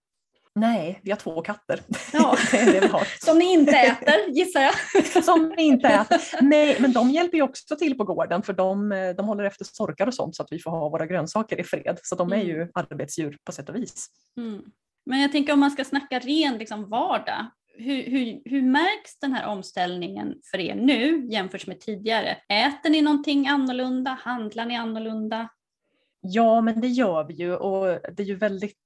Nej, 0.56 1.00
vi 1.04 1.12
har 1.12 1.18
två 1.18 1.42
katter. 1.42 1.80
Ja. 2.14 2.38
det 2.52 2.58
är 2.58 2.74
det 2.74 2.80
vi 2.80 2.88
har. 2.88 3.26
Som 3.26 3.38
ni 3.38 3.54
inte 3.54 3.72
äter 3.72 4.30
gissar 4.30 4.62
jag. 4.62 5.24
Som 5.24 5.54
ni 5.58 5.64
inte 5.64 5.88
äter. 5.88 6.20
Nej, 6.42 6.78
men 6.80 6.94
de 6.94 7.10
hjälper 7.10 7.38
ju 7.38 7.44
också 7.44 7.76
till 7.76 7.98
på 7.98 8.04
gården 8.04 8.44
för 8.44 8.54
de, 8.54 8.90
de 9.18 9.28
håller 9.28 9.44
efter 9.44 9.66
sorkar 9.66 10.08
och 10.08 10.14
sånt 10.14 10.36
så 10.36 10.44
att 10.44 10.52
vi 10.52 10.60
får 10.60 10.72
ha 10.72 10.90
våra 10.90 11.06
grönsaker 11.06 11.60
i 11.60 11.64
fred. 11.64 12.00
Så 12.04 12.16
de 12.16 12.32
är 12.32 12.36
mm. 12.36 12.48
ju 12.48 12.68
arbetsdjur 12.74 13.38
på 13.44 13.52
sätt 13.52 13.70
och 13.70 13.76
vis. 13.76 14.08
Mm. 14.38 14.62
Men 15.06 15.20
jag 15.20 15.32
tänker 15.32 15.54
om 15.54 15.60
man 15.60 15.72
ska 15.72 15.86
snacka 15.86 16.20
ren 16.20 16.58
liksom, 16.58 16.90
vardag, 16.90 17.46
hur, 17.78 18.04
hur, 18.04 18.42
hur 18.46 18.62
märks 18.62 19.20
den 19.20 19.34
här 19.34 19.48
omställningen 19.48 20.34
för 20.52 20.58
er 20.58 20.76
nu 20.76 21.28
jämfört 21.32 21.68
med 21.68 21.80
tidigare? 21.80 22.38
Äter 22.50 22.90
ni 22.90 23.02
någonting 23.02 23.48
annorlunda? 23.48 24.18
Handlar 24.22 24.66
ni 24.66 24.76
annorlunda? 24.76 25.50
Ja, 26.22 26.62
men 26.62 26.82
det 26.82 26.88
gör 26.88 27.24
vi 27.24 27.34
ju 27.34 27.56
och 27.56 27.86
det 27.86 28.24
är 28.24 28.28
ju 28.28 28.36
väldigt 28.36 28.78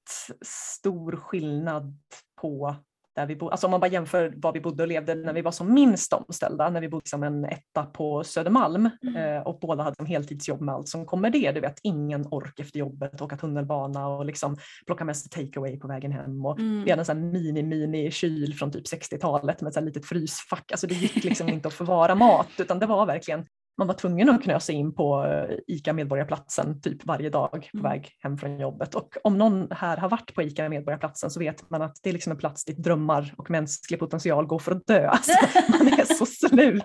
stor 0.41 1.15
skillnad 1.15 1.97
på 2.41 2.75
där 3.15 3.25
vi 3.25 3.35
bo, 3.35 3.49
alltså 3.49 3.67
om 3.67 3.71
man 3.71 3.79
bara 3.79 3.91
jämför 3.91 4.33
var 4.37 4.53
vi 4.53 4.61
bodde 4.61 4.83
och 4.83 4.89
levde 4.89 5.15
när 5.15 5.33
vi 5.33 5.41
var 5.41 5.51
som 5.51 5.73
minst 5.73 6.13
omställda, 6.13 6.69
när 6.69 6.81
vi 6.81 6.89
bodde 6.89 7.09
som 7.09 7.23
en 7.23 7.45
etta 7.45 7.83
på 7.85 8.23
Södermalm 8.23 8.89
mm. 9.03 9.15
eh, 9.15 9.41
och 9.41 9.59
båda 9.59 9.83
hade 9.83 9.95
som 9.95 10.05
heltidsjobb 10.05 10.61
med 10.61 10.75
allt 10.75 10.89
som 10.89 11.05
kommer 11.05 11.29
det. 11.29 11.51
Du 11.51 11.59
vet, 11.59 11.79
ingen 11.83 12.27
ork 12.31 12.59
efter 12.59 12.79
jobbet, 12.79 13.21
åka 13.21 13.37
tunnelbana 13.37 14.07
och 14.07 14.25
liksom 14.25 14.57
plocka 14.85 15.05
med 15.05 15.17
sig 15.17 15.29
takeaway 15.29 15.79
på 15.79 15.87
vägen 15.87 16.11
hem. 16.11 16.45
Och 16.45 16.59
mm. 16.59 16.83
Vi 16.83 16.89
hade 16.89 17.01
en 17.01 17.05
sån 17.05 17.31
mini-mini 17.31 18.11
kyl 18.11 18.53
från 18.53 18.71
typ 18.71 18.85
60-talet 18.85 19.61
med 19.61 19.77
ett 19.77 19.83
litet 19.83 20.05
frysfack. 20.05 20.71
Alltså 20.71 20.87
det 20.87 20.95
gick 20.95 21.23
liksom 21.23 21.49
inte 21.49 21.67
att 21.67 21.73
förvara 21.73 22.15
mat 22.15 22.49
utan 22.57 22.79
det 22.79 22.85
var 22.85 23.05
verkligen 23.05 23.45
man 23.77 23.87
var 23.87 23.93
tvungen 23.93 24.29
att 24.29 24.43
knösa 24.43 24.73
in 24.73 24.95
på 24.95 25.25
eh, 25.25 25.57
ICA 25.67 25.93
Medborgarplatsen 25.93 26.81
typ 26.81 27.05
varje 27.05 27.29
dag 27.29 27.69
på 27.71 27.77
mm. 27.77 27.91
väg 27.91 28.11
hem 28.19 28.37
från 28.37 28.59
jobbet. 28.59 28.95
Och 28.95 29.17
om 29.23 29.37
någon 29.37 29.67
här 29.71 29.97
har 29.97 30.09
varit 30.09 30.35
på 30.35 30.43
ICA 30.43 30.69
Medborgarplatsen 30.69 31.29
så 31.29 31.39
vet 31.39 31.69
man 31.69 31.81
att 31.81 31.95
det 32.03 32.09
är 32.09 32.13
liksom 32.13 32.31
en 32.31 32.37
plats 32.37 32.65
dit 32.65 32.77
drömmar 32.77 33.33
och 33.37 33.49
mänsklig 33.49 33.99
potential 33.99 34.45
går 34.45 34.59
för 34.59 34.71
att 34.71 34.87
dö. 34.87 35.07
Alltså, 35.07 35.31
man 35.67 35.87
är 35.87 36.13
så 36.13 36.25
slut 36.25 36.83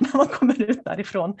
när 0.00 0.16
man 0.16 0.26
kommer 0.26 0.62
ut 0.62 0.84
därifrån. 0.84 1.36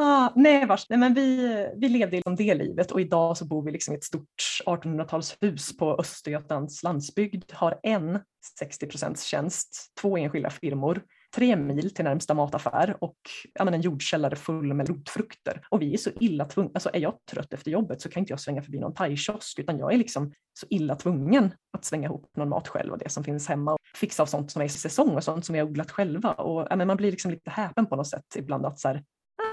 Ah, 0.00 0.30
nej, 0.34 0.66
vars, 0.66 0.86
nej 0.88 0.98
men 0.98 1.14
vi, 1.14 1.68
vi 1.76 1.88
levde 1.88 2.16
liksom 2.16 2.36
det 2.36 2.54
livet 2.54 2.90
och 2.90 3.00
idag 3.00 3.36
så 3.36 3.44
bor 3.44 3.62
vi 3.62 3.72
liksom 3.72 3.94
i 3.94 3.96
ett 3.96 4.04
stort 4.04 4.62
1800-talshus 4.66 5.78
på 5.78 5.96
Östergötlands 5.98 6.82
landsbygd, 6.82 7.52
har 7.52 7.80
en 7.82 8.20
60 8.58 8.88
tjänst, 9.16 9.92
två 10.00 10.16
enskilda 10.16 10.50
firmor, 10.50 11.02
tre 11.36 11.56
mil 11.56 11.94
till 11.94 12.04
närmsta 12.04 12.34
mataffär 12.34 12.96
och 13.00 13.16
ja, 13.54 13.68
en 13.68 13.80
jordkällare 13.80 14.36
full 14.36 14.74
med 14.74 14.88
rotfrukter. 14.88 15.66
Och 15.68 15.82
vi 15.82 15.94
är 15.94 15.98
så 15.98 16.10
illa 16.20 16.44
tvungna, 16.44 16.70
alltså 16.74 16.90
är 16.92 17.00
jag 17.00 17.14
trött 17.30 17.52
efter 17.52 17.70
jobbet 17.70 18.00
så 18.00 18.08
kan 18.08 18.20
inte 18.20 18.32
jag 18.32 18.40
svänga 18.40 18.62
förbi 18.62 18.78
någon 18.78 18.94
thaikiosk 18.94 19.58
utan 19.58 19.78
jag 19.78 19.92
är 19.92 19.98
liksom 19.98 20.32
så 20.60 20.66
illa 20.70 20.94
tvungen 20.94 21.54
att 21.72 21.84
svänga 21.84 22.08
ihop 22.08 22.30
någon 22.36 22.48
mat 22.48 22.68
själv 22.68 22.92
och 22.92 22.98
det 22.98 23.08
som 23.08 23.24
finns 23.24 23.48
hemma 23.48 23.72
och 23.72 23.78
fixa 23.96 24.22
av 24.22 24.26
sånt 24.26 24.50
som 24.50 24.62
är 24.62 24.66
i 24.66 24.68
säsong 24.68 25.10
och 25.10 25.24
sånt 25.24 25.46
som 25.46 25.52
vi 25.52 25.58
har 25.58 25.66
odlat 25.66 25.90
själva. 25.90 26.32
Och, 26.32 26.66
ja, 26.70 26.76
man 26.76 26.96
blir 26.96 27.10
liksom 27.10 27.30
lite 27.30 27.50
häpen 27.50 27.86
på 27.86 27.96
något 27.96 28.08
sätt 28.08 28.36
ibland 28.36 28.66
att 28.66 28.78
så 28.78 28.88
här, 28.88 29.04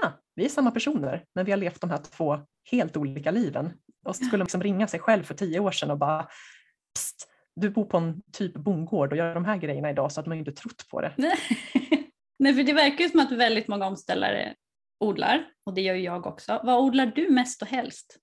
ah, 0.02 0.08
vi 0.34 0.44
är 0.44 0.48
samma 0.48 0.70
personer 0.70 1.24
men 1.34 1.44
vi 1.44 1.52
har 1.52 1.58
levt 1.58 1.80
de 1.80 1.90
här 1.90 1.98
två 1.98 2.38
helt 2.70 2.96
olika 2.96 3.30
liven. 3.30 3.72
Och 4.06 4.16
skulle 4.16 4.38
man 4.38 4.40
liksom 4.40 4.62
ringa 4.62 4.86
sig 4.86 5.00
själv 5.00 5.22
för 5.22 5.34
tio 5.34 5.60
år 5.60 5.70
sedan 5.70 5.90
och 5.90 5.98
bara 5.98 6.28
du 7.56 7.70
bor 7.70 7.84
på 7.84 7.96
en 7.96 8.22
typ 8.32 8.54
bondgård 8.54 9.12
och 9.12 9.18
gör 9.18 9.34
de 9.34 9.44
här 9.44 9.56
grejerna 9.56 9.90
idag 9.90 10.12
så 10.12 10.20
att 10.20 10.26
man 10.26 10.38
inte 10.38 10.52
trott 10.52 10.88
på 10.90 11.00
det. 11.00 11.14
Nej, 12.38 12.54
för 12.54 12.62
det 12.62 12.72
verkar 12.72 13.04
ju 13.04 13.10
som 13.10 13.20
att 13.20 13.32
väldigt 13.32 13.68
många 13.68 13.86
omställare 13.86 14.54
odlar 15.00 15.44
och 15.66 15.74
det 15.74 15.80
gör 15.80 15.94
ju 15.94 16.02
jag 16.02 16.26
också. 16.26 16.60
Vad 16.64 16.80
odlar 16.80 17.06
du 17.06 17.30
mest 17.30 17.62
och 17.62 17.68
helst? 17.68 18.16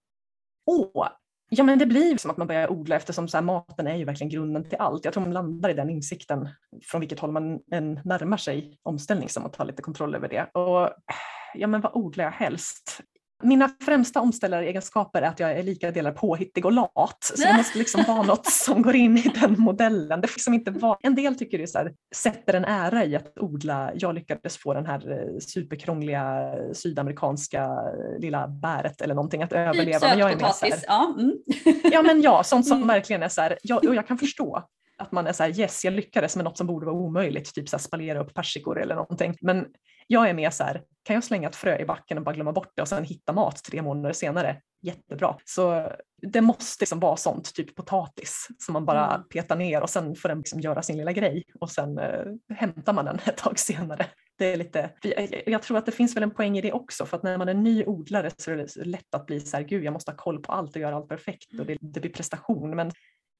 Åh, 0.65 1.07
ja 1.49 1.63
men 1.63 1.79
det 1.79 1.85
blir 1.85 2.17
som 2.17 2.31
att 2.31 2.37
man 2.37 2.47
börjar 2.47 2.71
odla 2.71 2.95
eftersom 2.95 3.27
så 3.27 3.37
här, 3.37 3.41
maten 3.41 3.87
är 3.87 3.95
ju 3.95 4.05
verkligen 4.05 4.29
grunden 4.29 4.69
till 4.69 4.77
allt. 4.77 5.05
Jag 5.05 5.13
tror 5.13 5.23
man 5.23 5.33
landar 5.33 5.69
i 5.69 5.73
den 5.73 5.89
insikten 5.89 6.49
från 6.83 7.01
vilket 7.01 7.19
håll 7.19 7.31
man 7.31 7.59
än 7.71 7.99
närmar 8.05 8.37
sig 8.37 8.79
omställning 8.83 9.29
som 9.29 9.45
att 9.45 9.53
ta 9.53 9.63
lite 9.63 9.81
kontroll 9.81 10.15
över 10.15 10.29
det. 10.29 10.59
Och 10.59 10.89
ja 11.53 11.67
men 11.67 11.81
vad 11.81 11.95
odlar 11.95 12.23
jag 12.23 12.31
helst? 12.31 13.01
Mina 13.43 13.69
främsta 13.85 14.21
omställaregenskaper 14.21 15.21
är 15.21 15.27
att 15.27 15.39
jag 15.39 15.51
är 15.51 15.63
lika 15.63 15.91
delar 15.91 16.11
påhittig 16.11 16.65
och 16.65 16.71
lat. 16.71 17.17
Så 17.21 17.47
det 17.47 17.53
måste 17.57 17.77
liksom 17.77 18.03
vara 18.07 18.23
något 18.23 18.45
som 18.51 18.81
går 18.81 18.95
in 18.95 19.17
i 19.17 19.31
den 19.41 19.55
modellen. 19.57 20.21
Det 20.21 20.27
får 20.27 20.37
liksom 20.37 20.53
inte 20.53 20.71
vara... 20.71 20.97
En 21.01 21.15
del 21.15 21.35
tycker 21.35 21.57
det 21.57 21.63
är 21.63 21.67
så 21.67 21.77
här, 21.77 21.93
sätter 22.15 22.53
en 22.53 22.65
ära 22.65 23.05
i 23.05 23.15
att 23.15 23.39
odla. 23.39 23.91
Jag 23.95 24.15
lyckades 24.15 24.57
få 24.57 24.73
den 24.73 24.85
här 24.85 25.11
eh, 25.11 25.39
superkrångliga 25.39 26.55
sydamerikanska 26.73 27.63
eh, 27.63 28.19
lilla 28.19 28.47
bäret 28.47 29.01
eller 29.01 29.15
någonting 29.15 29.43
att 29.43 29.49
typ 29.49 29.59
överleva. 29.59 30.07
Men 30.07 30.19
jag 30.19 30.31
är 30.31 30.35
mer 30.35 30.47
så 30.47 30.65
här, 30.65 30.79
ja. 30.87 31.15
Mm. 31.19 31.33
ja 31.91 32.01
men 32.01 32.21
ja, 32.21 32.43
sånt 32.43 32.67
som 32.67 32.77
mm. 32.77 32.87
verkligen 32.87 33.23
är 33.23 33.29
så 33.29 33.41
här, 33.41 33.57
jag, 33.63 33.85
och 33.85 33.95
jag 33.95 34.07
kan 34.07 34.17
förstå 34.17 34.63
att 35.01 35.11
man 35.11 35.27
är 35.27 35.33
så 35.33 35.43
här, 35.43 35.59
yes 35.59 35.85
jag 35.85 35.93
lyckades 35.93 36.35
med 36.35 36.45
något 36.45 36.57
som 36.57 36.67
borde 36.67 36.85
vara 36.85 36.95
omöjligt, 36.95 37.53
typ 37.53 37.69
så 37.69 37.77
här, 37.77 37.81
spalera 37.81 38.19
upp 38.19 38.33
persikor 38.33 38.81
eller 38.81 38.95
någonting. 38.95 39.35
Men 39.41 39.67
jag 40.07 40.29
är 40.29 40.33
mer 40.33 40.49
så 40.49 40.63
här, 40.63 40.83
kan 41.03 41.13
jag 41.13 41.23
slänga 41.23 41.49
ett 41.49 41.55
frö 41.55 41.77
i 41.79 41.85
backen 41.85 42.17
och 42.17 42.23
bara 42.23 42.35
glömma 42.35 42.51
bort 42.51 42.71
det 42.75 42.81
och 42.81 42.87
sen 42.87 43.03
hitta 43.03 43.33
mat 43.33 43.63
tre 43.63 43.81
månader 43.81 44.13
senare? 44.13 44.61
Jättebra. 44.81 45.37
Så 45.45 45.91
det 46.21 46.41
måste 46.41 46.81
liksom 46.81 46.99
vara 46.99 47.17
sånt, 47.17 47.53
typ 47.53 47.75
potatis 47.75 48.47
som 48.59 48.73
man 48.73 48.85
bara 48.85 49.15
mm. 49.15 49.27
petar 49.27 49.55
ner 49.55 49.81
och 49.81 49.89
sen 49.89 50.15
får 50.15 50.29
den 50.29 50.37
liksom 50.37 50.59
göra 50.59 50.81
sin 50.81 50.97
lilla 50.97 51.11
grej 51.11 51.43
och 51.59 51.71
sen 51.71 51.97
eh, 51.97 52.25
hämtar 52.55 52.93
man 52.93 53.05
den 53.05 53.19
ett 53.25 53.37
tag 53.37 53.59
senare. 53.59 54.05
Det 54.37 54.53
är 54.53 54.57
lite, 54.57 54.89
jag 55.45 55.61
tror 55.61 55.77
att 55.77 55.85
det 55.85 55.91
finns 55.91 56.15
väl 56.15 56.23
en 56.23 56.31
poäng 56.31 56.57
i 56.57 56.61
det 56.61 56.71
också 56.71 57.05
för 57.05 57.17
att 57.17 57.23
när 57.23 57.37
man 57.37 57.49
är 57.49 57.53
ny 57.53 57.85
odlare 57.85 58.31
så 58.37 58.51
är 58.51 58.55
det 58.55 58.85
lätt 58.85 59.15
att 59.15 59.25
bli 59.25 59.39
så 59.39 59.57
här, 59.57 59.63
gud 59.63 59.83
jag 59.83 59.93
måste 59.93 60.11
ha 60.11 60.17
koll 60.17 60.41
på 60.41 60.51
allt 60.51 60.75
och 60.75 60.81
göra 60.81 60.95
allt 60.95 61.09
perfekt 61.09 61.59
och 61.59 61.65
det, 61.65 61.77
det 61.81 61.99
blir 61.99 62.11
prestation. 62.11 62.75
Men 62.75 62.91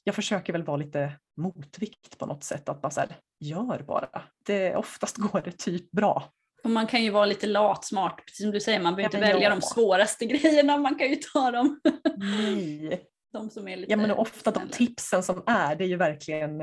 jag 0.03 0.15
försöker 0.15 0.53
väl 0.53 0.63
vara 0.63 0.77
lite 0.77 1.13
motvikt 1.37 2.17
på 2.17 2.25
något 2.25 2.43
sätt, 2.43 2.69
att 2.69 2.81
bara 2.81 2.91
så 2.91 2.99
här, 2.99 3.09
gör 3.39 3.83
bara. 3.83 4.21
Det, 4.45 4.75
oftast 4.75 5.17
går 5.31 5.41
det 5.41 5.57
typ 5.57 5.91
bra. 5.91 6.31
Och 6.63 6.69
man 6.69 6.87
kan 6.87 7.03
ju 7.03 7.09
vara 7.09 7.25
lite 7.25 7.47
latsmart, 7.47 8.25
precis 8.25 8.43
som 8.43 8.51
du 8.51 8.59
säger, 8.59 8.79
man 8.81 8.95
behöver 8.95 9.15
ja, 9.15 9.19
inte 9.19 9.33
välja 9.33 9.49
ja. 9.49 9.55
de 9.55 9.61
svåraste 9.61 10.25
grejerna, 10.25 10.77
man 10.77 10.95
kan 10.95 11.09
ju 11.09 11.15
ta 11.15 11.51
dem. 11.51 11.81
Nej. 12.17 13.07
De 13.33 13.49
som 13.49 13.67
är 13.67 13.77
lite 13.77 13.91
ja 13.91 13.97
men 13.97 14.11
ofta 14.11 14.51
de 14.51 14.67
tipsen 14.69 15.23
som 15.23 15.43
är, 15.45 15.75
det 15.75 15.83
är 15.83 15.87
ju 15.87 15.95
verkligen 15.95 16.61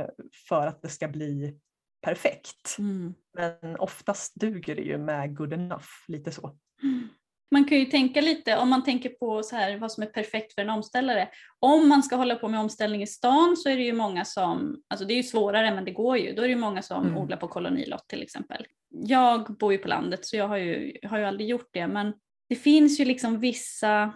för 0.49 0.67
att 0.67 0.83
det 0.83 0.89
ska 0.89 1.09
bli 1.09 1.59
perfekt. 2.03 2.77
Mm. 2.79 3.15
Men 3.35 3.77
oftast 3.77 4.35
duger 4.35 4.77
det 4.77 4.83
ju 4.83 4.99
med 4.99 5.37
good 5.37 5.53
enough, 5.53 5.89
lite 6.09 6.33
så. 6.33 6.57
Mm. 6.83 7.09
Man 7.51 7.65
kan 7.65 7.79
ju 7.79 7.85
tänka 7.85 8.21
lite, 8.21 8.57
om 8.57 8.69
man 8.71 8.85
tänker 8.85 9.09
på 9.09 9.43
så 9.43 9.57
här, 9.57 9.77
vad 9.77 9.93
som 9.93 10.03
är 10.03 10.07
perfekt 10.07 10.55
för 10.55 10.63
en 10.63 10.71
omställare. 10.71 11.29
Om 11.59 11.89
man 11.89 12.03
ska 12.03 12.17
hålla 12.17 12.35
på 12.35 12.49
med 12.49 12.61
omställning 12.61 13.03
i 13.03 13.07
stan 13.07 13.57
så 13.57 13.69
är 13.69 13.77
det 13.77 13.83
ju 13.83 13.93
många 13.93 14.25
som, 14.25 14.83
alltså 14.89 15.07
det 15.07 15.15
är 15.15 15.17
ju 15.17 15.23
svårare 15.23 15.75
men 15.75 15.85
det 15.85 15.91
går 15.91 16.19
ju, 16.19 16.35
då 16.35 16.43
är 16.43 16.47
det 16.47 16.53
ju 16.53 16.59
många 16.61 16.83
som 16.83 17.07
mm. 17.07 17.17
odlar 17.17 17.37
på 17.37 17.49
kolonilott 17.49 18.09
till 18.09 18.23
exempel. 18.23 18.67
Jag 18.91 19.57
bor 19.57 19.73
ju 19.73 19.79
på 19.79 19.89
landet 19.89 20.27
så 20.27 20.37
jag 20.37 20.49
har 20.49 20.57
ju, 20.57 20.99
har 21.03 21.19
ju 21.19 21.25
aldrig 21.25 21.49
gjort 21.49 21.69
det 21.73 21.87
men 21.87 22.13
det 22.49 22.57
finns 22.57 23.01
ju 23.01 23.05
liksom 23.05 23.41
vissa 23.41 24.13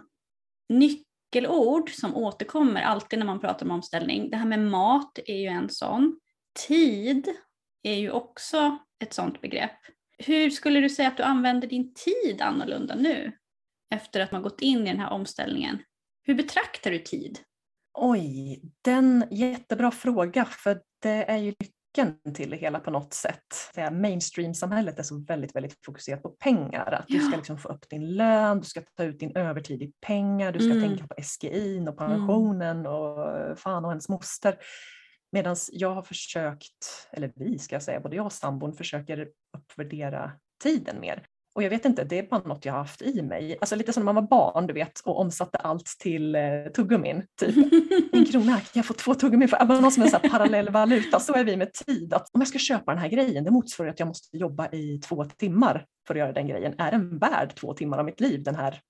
nyckelord 0.68 1.90
som 1.90 2.16
återkommer 2.16 2.82
alltid 2.82 3.18
när 3.18 3.26
man 3.26 3.40
pratar 3.40 3.66
om 3.66 3.72
omställning. 3.72 4.30
Det 4.30 4.36
här 4.36 4.46
med 4.46 4.60
mat 4.60 5.18
är 5.26 5.36
ju 5.36 5.46
en 5.46 5.68
sån. 5.68 6.20
Tid 6.66 7.28
är 7.82 7.94
ju 7.94 8.10
också 8.10 8.78
ett 9.02 9.12
sånt 9.12 9.40
begrepp. 9.40 9.78
Hur 10.26 10.50
skulle 10.50 10.80
du 10.80 10.90
säga 10.90 11.08
att 11.08 11.16
du 11.16 11.22
använder 11.22 11.68
din 11.68 11.94
tid 11.94 12.40
annorlunda 12.40 12.94
nu? 12.94 13.32
Efter 13.94 14.20
att 14.20 14.32
man 14.32 14.42
gått 14.42 14.60
in 14.60 14.86
i 14.86 14.90
den 14.90 15.00
här 15.00 15.10
omställningen. 15.10 15.78
Hur 16.22 16.34
betraktar 16.34 16.90
du 16.90 16.98
tid? 16.98 17.38
Oj, 17.98 18.62
den 18.84 19.24
jättebra 19.30 19.90
fråga 19.90 20.44
för 20.44 20.80
det 21.02 21.30
är 21.30 21.36
ju 21.36 21.54
nyckeln 21.60 22.34
till 22.34 22.50
det 22.50 22.56
hela 22.56 22.80
på 22.80 22.90
något 22.90 23.14
sätt. 23.14 23.46
Mainstream-samhället 23.92 24.98
är 24.98 25.02
så 25.02 25.24
väldigt, 25.24 25.56
väldigt 25.56 25.84
fokuserat 25.84 26.22
på 26.22 26.28
pengar. 26.28 26.92
Att 26.92 27.04
ja. 27.08 27.18
du 27.18 27.24
ska 27.24 27.36
liksom 27.36 27.58
få 27.58 27.68
upp 27.68 27.88
din 27.88 28.16
lön, 28.16 28.58
du 28.58 28.64
ska 28.64 28.80
ta 28.96 29.04
ut 29.04 29.20
din 29.20 29.36
övertid 29.36 29.82
i 29.82 29.92
pengar, 30.06 30.52
du 30.52 30.58
ska 30.58 30.70
mm. 30.70 30.88
tänka 30.88 31.06
på 31.06 31.22
SGI 31.22 31.86
och 31.88 31.98
pensionen 31.98 32.78
mm. 32.78 32.92
och 32.92 33.58
fan 33.58 33.84
och 33.84 33.90
ens 33.90 34.08
moster. 34.08 34.56
Medan 35.32 35.56
jag 35.72 35.94
har 35.94 36.02
försökt, 36.02 37.08
eller 37.10 37.32
vi 37.36 37.58
ska 37.58 37.74
jag 37.74 37.82
säga, 37.82 38.00
både 38.00 38.16
jag 38.16 38.26
och 38.26 38.32
sambon 38.32 38.72
försöker 38.72 39.28
uppvärdera 39.56 40.32
tiden 40.62 41.00
mer. 41.00 41.26
Och 41.54 41.62
jag 41.62 41.70
vet 41.70 41.84
inte, 41.84 42.04
det 42.04 42.18
är 42.18 42.22
bara 42.22 42.40
något 42.40 42.64
jag 42.64 42.72
har 42.72 42.78
haft 42.78 43.02
i 43.02 43.22
mig. 43.22 43.58
Alltså 43.60 43.76
lite 43.76 43.92
som 43.92 44.00
när 44.00 44.12
man 44.12 44.14
var 44.14 44.30
barn 44.30 44.66
du 44.66 44.74
vet 44.74 45.00
och 45.00 45.20
omsatte 45.20 45.58
allt 45.58 45.86
till 45.86 46.34
eh, 46.34 46.42
tuggummin. 46.74 47.26
Typ. 47.40 47.56
En 48.12 48.24
krona, 48.24 48.52
kan 48.52 48.64
jag 48.72 48.86
få 48.86 48.94
två 48.94 49.14
tuggummin 49.14 49.48
för? 49.48 49.64
Bara 49.64 49.80
någon 49.80 49.92
som 49.92 50.02
är 50.02 50.28
parallell 50.28 50.70
valuta. 50.70 51.20
Så 51.20 51.34
är 51.34 51.44
vi 51.44 51.56
med 51.56 51.72
tid. 51.72 52.14
Att 52.14 52.28
om 52.32 52.40
jag 52.40 52.48
ska 52.48 52.58
köpa 52.58 52.92
den 52.92 53.00
här 53.00 53.08
grejen, 53.08 53.44
det 53.44 53.50
motsvarar 53.50 53.90
att 53.90 53.98
jag 53.98 54.08
måste 54.08 54.36
jobba 54.36 54.68
i 54.72 54.98
två 54.98 55.24
timmar 55.24 55.86
för 56.06 56.14
att 56.14 56.18
göra 56.18 56.32
den 56.32 56.48
grejen. 56.48 56.74
Är 56.78 56.90
den 56.90 57.18
värd 57.18 57.54
två 57.54 57.74
timmar 57.74 57.98
av 57.98 58.04
mitt 58.04 58.20
liv, 58.20 58.42
den 58.42 58.54
här 58.54 58.80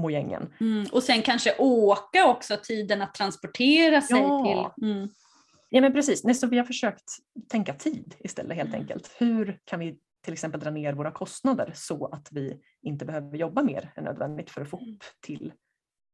mojängen? 0.00 0.52
Mm, 0.60 0.86
och 0.92 1.02
sen 1.02 1.22
kanske 1.22 1.56
åka 1.58 2.26
också, 2.26 2.56
tiden 2.62 3.02
att 3.02 3.14
transportera 3.14 4.00
sig 4.00 4.18
ja. 4.18 4.72
till. 4.76 4.88
Mm. 4.88 5.08
Ja 5.76 5.80
men 5.80 5.92
precis, 5.92 6.24
Nej, 6.24 6.34
så 6.34 6.46
vi 6.46 6.58
har 6.58 6.64
försökt 6.64 7.12
tänka 7.48 7.74
tid 7.74 8.14
istället 8.18 8.56
helt 8.56 8.68
mm. 8.68 8.80
enkelt. 8.80 9.16
Hur 9.18 9.60
kan 9.64 9.80
vi 9.80 9.98
till 10.24 10.32
exempel 10.32 10.60
dra 10.60 10.70
ner 10.70 10.92
våra 10.92 11.10
kostnader 11.10 11.72
så 11.74 12.06
att 12.06 12.28
vi 12.32 12.60
inte 12.82 13.04
behöver 13.04 13.36
jobba 13.36 13.62
mer 13.62 13.92
än 13.96 14.04
nödvändigt 14.04 14.50
för 14.50 14.60
att 14.60 14.70
få 14.70 14.80
ihop 14.80 15.04
till 15.20 15.52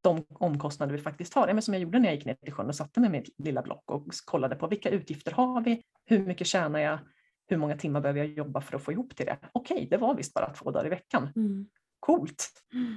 de 0.03 0.25
omkostnader 0.35 0.93
vi 0.93 1.03
faktiskt 1.03 1.35
har. 1.35 1.47
Men 1.47 1.63
som 1.63 1.75
jag 1.75 1.83
gjorde 1.83 1.99
när 1.99 2.09
jag 2.09 2.15
gick 2.15 2.25
ner 2.25 2.35
till 2.35 2.53
sjön 2.53 2.67
och 2.67 2.75
satte 2.75 3.01
mig 3.01 3.11
med 3.11 3.21
mitt 3.21 3.35
lilla 3.39 3.63
block 3.63 3.91
och 3.91 4.07
kollade 4.25 4.57
på 4.57 4.67
vilka 4.67 4.91
utgifter 4.91 5.33
har 5.33 5.61
vi, 5.61 5.83
hur 6.05 6.27
mycket 6.27 6.47
tjänar 6.47 6.79
jag, 6.79 6.99
hur 7.47 7.57
många 7.57 7.77
timmar 7.77 8.01
behöver 8.01 8.21
jag 8.21 8.29
jobba 8.29 8.61
för 8.61 8.77
att 8.77 8.85
få 8.85 8.93
ihop 8.93 9.17
till 9.17 9.27
det? 9.27 9.39
Okej, 9.53 9.87
det 9.91 9.97
var 9.97 10.15
visst 10.15 10.35
bara 10.35 10.51
två 10.51 10.71
dagar 10.71 10.87
i 10.87 10.91
veckan. 10.91 11.29
Mm. 11.37 11.67
Coolt! 12.01 12.49
Mm. 12.75 12.97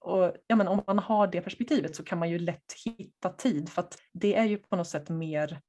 Och, 0.00 0.36
ja, 0.46 0.56
men 0.56 0.68
om 0.68 0.82
man 0.86 0.98
har 0.98 1.26
det 1.26 1.40
perspektivet 1.40 1.96
så 1.96 2.04
kan 2.04 2.18
man 2.18 2.30
ju 2.30 2.38
lätt 2.38 2.72
hitta 2.84 3.28
tid 3.28 3.68
för 3.68 3.82
att 3.82 3.98
det 4.12 4.34
är 4.34 4.44
ju 4.44 4.56
på 4.56 4.76
något 4.76 4.88
sätt 4.88 5.08
mer 5.08 5.60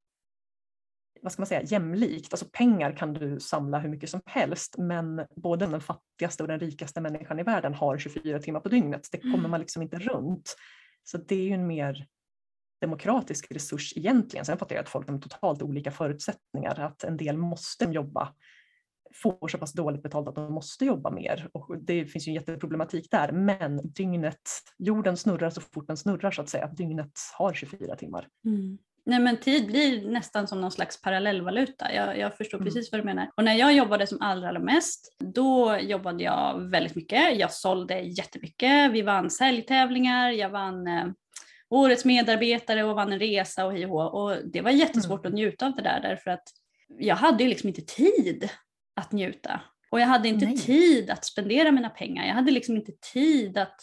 vad 1.24 1.32
ska 1.32 1.42
man 1.42 1.48
säga, 1.48 1.64
jämlikt. 1.64 2.34
Alltså 2.34 2.46
pengar 2.52 2.98
kan 2.98 3.14
du 3.14 3.40
samla 3.40 3.80
hur 3.80 3.90
mycket 3.90 4.10
som 4.10 4.22
helst 4.26 4.76
men 4.78 5.26
både 5.36 5.66
den 5.66 5.82
fattigaste 5.82 6.44
och 6.44 6.48
den 6.48 6.60
rikaste 6.60 7.02
människan 7.02 7.40
i 7.40 7.44
världen 7.44 7.74
har 7.74 7.98
24 7.98 8.40
timmar 8.40 8.60
på 8.60 8.70
dygnet. 8.70 9.08
Det 9.12 9.18
kommer 9.18 9.38
mm. 9.38 9.52
man 9.52 9.60
liksom 9.60 9.82
inte 9.82 10.00
runt. 10.00 10.56
Så 11.04 11.18
det 11.18 11.36
är 11.36 11.44
ju 11.44 11.54
en 11.54 11.68
mer 11.68 12.08
demokratisk 12.82 13.52
resurs 13.52 13.94
egentligen. 13.98 14.46
Sen 14.46 14.58
fattar 14.58 14.76
jag 14.76 14.84
att 14.84 14.90
folk 14.90 15.10
har 15.10 15.18
totalt 15.18 15.62
olika 15.62 15.92
förutsättningar, 15.92 16.80
att 16.80 17.04
en 17.04 17.18
del 17.18 17.38
måste 17.38 17.86
jobba 17.86 18.34
får 19.14 19.48
så 19.48 19.58
pass 19.58 19.74
dåligt 19.74 20.04
betalt 20.04 20.28
att 20.28 20.36
de 20.36 20.54
måste 20.54 20.86
jobba 20.86 21.12
mer. 21.12 21.50
Och 21.52 21.78
det 21.78 22.06
finns 22.06 22.28
ju 22.28 22.30
en 22.30 22.36
jätteproblematik 22.36 23.12
där, 23.12 23.32
men 23.32 23.94
dygnet, 23.94 24.50
jorden 24.78 25.18
snurrar 25.18 25.50
så 25.50 25.62
fort 25.62 25.88
den 25.88 25.98
snurrar 25.98 26.32
så 26.32 26.42
att 26.42 26.50
säga. 26.50 26.68
Dygnet 26.68 27.20
har 27.38 27.54
24 27.54 27.96
timmar. 27.96 28.28
Mm. 28.46 28.78
Nej 29.06 29.20
men 29.20 29.38
tid 29.38 29.68
blir 29.68 30.10
nästan 30.10 30.48
som 30.48 30.62
någon 30.62 30.72
slags 30.72 31.02
parallellvaluta. 31.02 31.94
Jag, 31.94 32.18
jag 32.18 32.38
förstår 32.38 32.58
mm. 32.58 32.66
precis 32.66 32.92
vad 32.92 33.02
du 33.02 33.06
menar. 33.06 33.30
Och 33.36 33.44
när 33.44 33.54
jag 33.54 33.74
jobbade 33.74 34.08
som 34.08 34.22
allra, 34.22 34.50
allra 34.50 34.60
mest, 34.60 35.16
då 35.20 35.78
jobbade 35.82 36.24
jag 36.24 36.60
väldigt 36.60 36.96
mycket. 36.96 37.38
Jag 37.40 37.54
sålde 37.54 38.00
jättemycket. 38.00 38.92
Vi 38.92 39.02
vann 39.02 39.30
säljtävlingar, 39.30 40.32
jag 40.32 40.50
vann 40.50 40.88
eh, 40.88 41.06
årets 41.70 42.06
medarbetare 42.06 42.84
och 42.84 42.96
vann 42.96 43.14
en 43.14 43.20
resa 43.20 43.66
och 43.66 43.74
hej 43.74 43.86
och, 43.86 44.24
och 44.24 44.38
Det 44.46 44.62
var 44.62 44.72
jättesvårt 44.72 45.26
mm. 45.26 45.34
att 45.34 45.36
njuta 45.36 45.66
av 45.66 45.76
det 45.76 45.82
där 45.82 46.00
därför 46.02 46.32
att 46.32 46.44
jag 47.00 47.16
hade 47.16 47.44
ju 47.44 47.50
liksom 47.50 47.70
inte 47.70 47.82
tid 47.82 48.50
att 48.96 49.12
njuta. 49.12 49.62
Och 49.92 50.00
jag 50.00 50.08
hade 50.08 50.28
inte 50.28 50.46
Nej. 50.46 50.58
tid 50.58 51.10
att 51.10 51.26
spendera 51.26 51.72
mina 51.72 51.90
pengar. 51.90 52.28
Jag 52.28 52.34
hade 52.34 52.52
liksom 52.52 52.76
inte 52.76 52.92
tid 53.14 53.58
att 53.58 53.76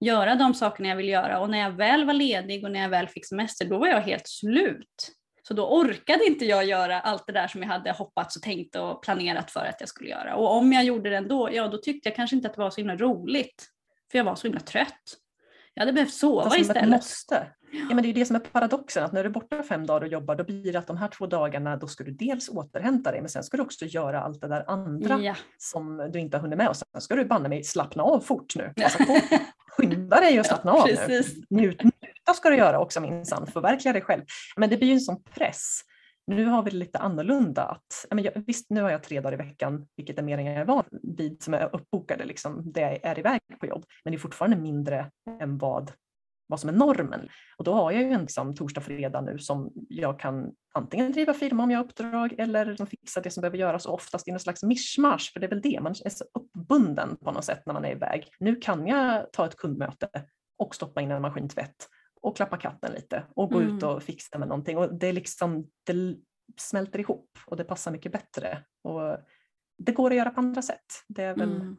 göra 0.00 0.34
de 0.34 0.54
sakerna 0.54 0.88
jag 0.88 0.96
vill 0.96 1.08
göra 1.08 1.40
och 1.40 1.50
när 1.50 1.58
jag 1.58 1.70
väl 1.70 2.04
var 2.04 2.14
ledig 2.14 2.64
och 2.64 2.70
när 2.70 2.80
jag 2.80 2.88
väl 2.88 3.08
fick 3.08 3.26
semester 3.26 3.64
då 3.64 3.78
var 3.78 3.86
jag 3.86 4.00
helt 4.00 4.28
slut. 4.28 5.12
Så 5.48 5.54
då 5.54 5.68
orkade 5.68 6.24
inte 6.24 6.44
jag 6.44 6.64
göra 6.64 7.00
allt 7.00 7.26
det 7.26 7.32
där 7.32 7.48
som 7.48 7.62
jag 7.62 7.68
hade 7.68 7.92
hoppats 7.92 8.36
och 8.36 8.42
tänkt 8.42 8.76
och 8.76 9.02
planerat 9.02 9.50
för 9.50 9.64
att 9.64 9.76
jag 9.80 9.88
skulle 9.88 10.10
göra. 10.10 10.36
Och 10.36 10.56
om 10.56 10.72
jag 10.72 10.84
gjorde 10.84 11.10
det 11.10 11.16
ändå, 11.16 11.48
ja 11.52 11.68
då 11.68 11.78
tyckte 11.78 12.08
jag 12.08 12.16
kanske 12.16 12.36
inte 12.36 12.48
att 12.48 12.54
det 12.54 12.60
var 12.60 12.70
så 12.70 12.76
himla 12.76 12.96
roligt. 12.96 13.66
För 14.10 14.18
jag 14.18 14.24
var 14.24 14.34
så 14.34 14.46
himla 14.46 14.60
trött. 14.60 15.02
Jag 15.74 15.82
hade 15.82 15.92
behövt 15.92 16.14
sova 16.14 16.42
Fast 16.42 16.58
istället. 16.58 16.88
Måste. 16.88 17.46
Ja, 17.70 17.94
men 17.94 18.02
det 18.02 18.08
är 18.08 18.14
det 18.14 18.24
som 18.24 18.36
är 18.36 18.40
paradoxen, 18.40 19.04
att 19.04 19.12
när 19.12 19.22
du 19.22 19.28
är 19.28 19.32
borta 19.32 19.62
fem 19.62 19.86
dagar 19.86 20.00
och 20.00 20.12
jobbar 20.12 20.34
då 20.34 20.44
blir 20.44 20.72
det 20.72 20.78
att 20.78 20.86
de 20.86 20.96
här 20.96 21.08
två 21.08 21.26
dagarna 21.26 21.76
då 21.76 21.86
ska 21.86 22.04
du 22.04 22.10
dels 22.10 22.48
återhämta 22.48 23.10
dig 23.10 23.20
men 23.20 23.28
sen 23.28 23.44
ska 23.44 23.56
du 23.56 23.62
också 23.62 23.84
göra 23.84 24.20
allt 24.20 24.40
det 24.40 24.48
där 24.48 24.64
andra 24.66 25.18
ja. 25.20 25.36
som 25.58 26.10
du 26.12 26.18
inte 26.18 26.36
har 26.36 26.42
hunnit 26.42 26.58
med 26.58 26.68
och 26.68 26.76
sen 26.76 27.00
ska 27.00 27.16
du 27.16 27.24
banne 27.24 27.48
mig 27.48 27.64
slappna 27.64 28.02
av 28.02 28.20
fort 28.20 28.56
nu. 28.56 28.72
Alltså, 28.84 28.98
skynda 29.76 30.20
dig 30.20 30.40
och 30.40 30.46
slappna 30.46 30.72
ja, 30.72 30.82
av 30.82 30.88
nu. 31.08 31.22
Njut, 31.50 31.82
njuta 31.82 32.34
ska 32.34 32.50
du 32.50 32.56
göra 32.56 32.80
också 32.80 33.00
minsann, 33.00 33.46
förverkliga 33.46 33.92
dig 33.92 34.02
själv. 34.02 34.22
Men 34.56 34.70
det 34.70 34.76
blir 34.76 34.88
ju 34.88 34.94
en 34.94 35.00
sån 35.00 35.22
press. 35.22 35.80
Nu 36.26 36.44
har 36.44 36.62
vi 36.62 36.70
det 36.70 36.76
lite 36.76 36.98
annorlunda. 36.98 37.62
Att, 37.62 38.06
jag, 38.24 38.44
visst, 38.46 38.70
nu 38.70 38.82
har 38.82 38.90
jag 38.90 39.02
tre 39.02 39.20
dagar 39.20 39.32
i 39.32 39.36
veckan, 39.48 39.86
vilket 39.96 40.18
är 40.18 40.22
mer 40.22 40.38
än 40.38 40.44
jag 40.44 40.54
är 40.54 40.64
van 40.64 40.84
vid, 41.02 41.42
som 41.42 41.54
är 41.54 41.74
uppbokade, 41.74 42.24
liksom, 42.24 42.72
det 42.72 42.80
jag 42.80 42.98
är 43.02 43.18
iväg 43.18 43.40
på 43.60 43.66
jobb. 43.66 43.84
Men 44.04 44.12
det 44.12 44.16
är 44.16 44.18
fortfarande 44.18 44.56
mindre 44.56 45.10
än 45.40 45.58
vad 45.58 45.92
vad 46.46 46.60
som 46.60 46.68
är 46.68 46.74
normen. 46.74 47.28
Och 47.56 47.64
då 47.64 47.74
har 47.74 47.92
jag 47.92 48.02
ju 48.02 48.12
en 48.12 48.20
liksom, 48.20 48.54
torsdag, 48.54 48.80
fredag 48.80 49.20
nu 49.20 49.38
som 49.38 49.72
jag 49.88 50.20
kan 50.20 50.52
antingen 50.74 51.12
driva 51.12 51.34
firma 51.34 51.62
om 51.62 51.70
jag 51.70 51.78
har 51.78 51.84
uppdrag 51.84 52.34
eller 52.38 52.86
fixa 52.86 53.20
det 53.20 53.30
som 53.30 53.40
behöver 53.40 53.58
göras 53.58 53.86
och 53.86 53.94
oftast 53.94 54.28
i 54.28 54.30
någon 54.30 54.40
slags 54.40 54.62
mischmasch, 54.62 55.30
för 55.32 55.40
det 55.40 55.46
är 55.46 55.50
väl 55.50 55.60
det, 55.60 55.80
man 55.82 55.94
är 56.04 56.10
så 56.10 56.24
uppbunden 56.34 57.16
på 57.16 57.32
något 57.32 57.44
sätt 57.44 57.62
när 57.66 57.74
man 57.74 57.84
är 57.84 57.90
iväg. 57.90 58.28
Nu 58.38 58.56
kan 58.56 58.86
jag 58.86 59.32
ta 59.32 59.46
ett 59.46 59.56
kundmöte 59.56 60.08
och 60.58 60.74
stoppa 60.74 61.00
in 61.00 61.10
en 61.10 61.22
maskintvätt 61.22 61.88
och 62.20 62.36
klappa 62.36 62.56
katten 62.56 62.92
lite 62.92 63.24
och 63.36 63.50
gå 63.50 63.60
mm. 63.60 63.76
ut 63.76 63.82
och 63.82 64.02
fixa 64.02 64.38
med 64.38 64.48
någonting. 64.48 64.78
Och 64.78 64.94
det, 64.94 65.06
är 65.06 65.12
liksom, 65.12 65.66
det 65.84 66.16
smälter 66.56 66.98
ihop 66.98 67.38
och 67.46 67.56
det 67.56 67.64
passar 67.64 67.90
mycket 67.90 68.12
bättre. 68.12 68.64
Och 68.82 69.18
det 69.78 69.92
går 69.92 70.10
att 70.10 70.16
göra 70.16 70.30
på 70.30 70.40
andra 70.40 70.62
sätt. 70.62 71.04
Det 71.08 71.22
är 71.22 71.34
väl 71.36 71.56
mm 71.56 71.76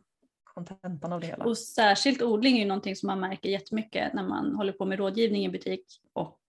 kontentan 0.58 1.14
av 1.14 1.22
det 1.22 1.28
hela. 1.28 1.46
Och 1.46 1.58
särskilt 1.58 2.22
odling 2.22 2.56
är 2.56 2.60
ju 2.60 2.66
någonting 2.66 2.96
som 2.96 3.08
man 3.08 3.20
märker 3.20 3.50
jättemycket 3.50 4.14
när 4.14 4.24
man 4.24 4.56
håller 4.56 4.74
på 4.74 4.86
med 4.86 5.00
rådgivning 5.00 5.46
i 5.46 5.50
butik 5.50 5.86
och 6.14 6.40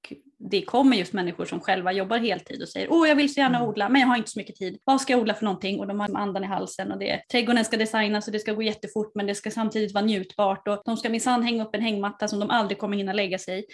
det 0.51 0.62
kommer 0.62 0.97
just 0.97 1.12
människor 1.12 1.44
som 1.44 1.61
själva 1.61 1.92
jobbar 1.92 2.18
heltid 2.18 2.62
och 2.62 2.68
säger 2.68 2.92
åh 2.92 3.09
jag 3.09 3.16
vill 3.16 3.35
så 3.35 3.40
gärna 3.40 3.59
mm. 3.59 3.68
odla 3.68 3.88
men 3.88 4.01
jag 4.01 4.09
har 4.09 4.16
inte 4.16 4.31
så 4.31 4.38
mycket 4.38 4.57
tid. 4.57 4.79
Vad 4.85 5.01
ska 5.01 5.12
jag 5.12 5.21
odla 5.21 5.35
för 5.35 5.44
någonting? 5.44 5.81
Och 5.81 5.87
de 5.87 6.01
har 6.01 6.16
andan 6.16 6.44
i 6.44 6.47
halsen 6.47 6.92
och 6.92 6.99
det, 6.99 7.23
trädgården 7.33 7.64
ska 7.64 7.77
designas 7.77 8.27
och 8.27 8.33
det 8.33 8.38
ska 8.38 8.53
gå 8.53 8.62
jättefort 8.62 9.12
men 9.14 9.27
det 9.27 9.35
ska 9.35 9.51
samtidigt 9.51 9.94
vara 9.94 10.05
njutbart 10.05 10.68
och 10.68 10.83
de 10.85 10.97
ska 10.97 11.09
minsann 11.09 11.42
hänga 11.42 11.64
upp 11.64 11.75
en 11.75 11.81
hängmatta 11.81 12.29
som 12.29 12.40
de 12.40 12.51
aldrig 12.51 12.79
kommer 12.79 12.97
hinna 12.97 13.12
lägga 13.12 13.38
sig 13.38 13.59
i. 13.59 13.64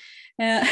Eh, 0.42 0.62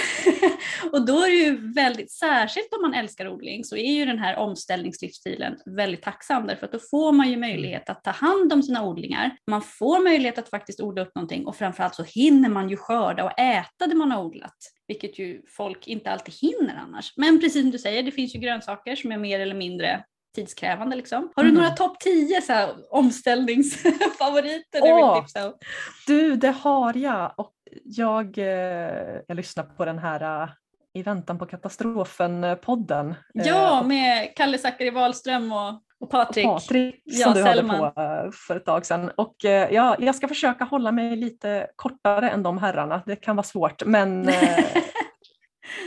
och 0.92 1.06
då 1.06 1.16
är 1.16 1.30
det 1.30 1.36
ju 1.36 1.72
väldigt, 1.72 2.12
särskilt 2.12 2.72
om 2.72 2.82
man 2.82 2.94
älskar 2.94 3.28
odling 3.28 3.64
så 3.64 3.76
är 3.76 3.92
ju 3.92 4.04
den 4.04 4.18
här 4.18 4.36
omställningslivsstilen 4.36 5.56
väldigt 5.66 6.02
tacksam 6.02 6.46
därför 6.46 6.66
att 6.66 6.72
då 6.72 6.78
får 6.90 7.12
man 7.12 7.30
ju 7.30 7.36
möjlighet 7.36 7.88
att 7.88 8.04
ta 8.04 8.10
hand 8.10 8.52
om 8.52 8.62
sina 8.62 8.84
odlingar. 8.84 9.36
Man 9.50 9.62
får 9.62 10.04
möjlighet 10.04 10.38
att 10.38 10.48
faktiskt 10.48 10.80
odla 10.80 11.02
upp 11.02 11.14
någonting 11.14 11.46
och 11.46 11.56
framförallt 11.56 11.94
så 11.94 12.04
hinner 12.04 12.48
man 12.48 12.68
ju 12.68 12.76
skörda 12.76 13.24
och 13.24 13.38
äta 13.38 13.86
det 13.86 13.94
man 13.94 14.10
har 14.10 14.24
odlat 14.24 14.56
vilket 14.92 15.18
ju 15.18 15.42
folk 15.48 15.88
inte 15.88 16.10
alltid 16.10 16.34
hinner 16.34 16.76
annars. 16.76 17.12
Men 17.16 17.40
precis 17.40 17.62
som 17.62 17.70
du 17.70 17.78
säger, 17.78 18.02
det 18.02 18.12
finns 18.12 18.34
ju 18.34 18.38
grönsaker 18.38 18.96
som 18.96 19.12
är 19.12 19.18
mer 19.18 19.40
eller 19.40 19.54
mindre 19.54 20.04
tidskrävande. 20.34 20.96
Liksom. 20.96 21.32
Har 21.36 21.42
du 21.42 21.48
mm. 21.48 21.62
några 21.62 21.76
topp 21.76 22.00
10 22.00 22.42
så 22.42 22.52
här, 22.52 22.74
omställningsfavoriter 22.90 24.80
du 25.14 25.20
tipsa 25.20 25.46
om? 25.46 25.54
Du, 26.06 26.36
det 26.36 26.50
har 26.50 26.96
jag. 26.96 27.34
Och 27.36 27.52
jag, 27.84 28.38
eh, 28.38 29.20
jag 29.26 29.36
lyssnar 29.36 29.64
på 29.64 29.84
den 29.84 29.98
här 29.98 30.42
uh, 30.42 30.48
I 30.94 31.02
väntan 31.02 31.38
på 31.38 31.46
katastrofen-podden. 31.46 33.14
Ja, 33.34 33.80
uh, 33.82 33.88
med 33.88 34.36
Kalle 34.36 34.58
Zackari 34.58 34.90
Wahlström 34.90 35.52
och 35.52 35.82
och 36.02 36.10
Patrik, 36.10 36.46
och 36.46 36.54
Patrik 36.54 36.94
som 36.94 37.20
ja, 37.20 37.34
du 37.34 37.42
Selman. 37.42 37.80
hade 37.80 37.92
på 37.92 38.00
eh, 38.00 38.30
för 38.46 38.56
ett 38.56 38.64
tag 38.64 38.86
sedan. 38.86 39.10
Och 39.16 39.44
eh, 39.44 39.68
ja, 39.72 39.96
jag 39.98 40.14
ska 40.14 40.28
försöka 40.28 40.64
hålla 40.64 40.92
mig 40.92 41.16
lite 41.16 41.66
kortare 41.76 42.30
än 42.30 42.42
de 42.42 42.58
herrarna. 42.58 43.02
Det 43.06 43.16
kan 43.16 43.36
vara 43.36 43.44
svårt 43.44 43.84
men 43.84 44.28
eh, 44.28 44.64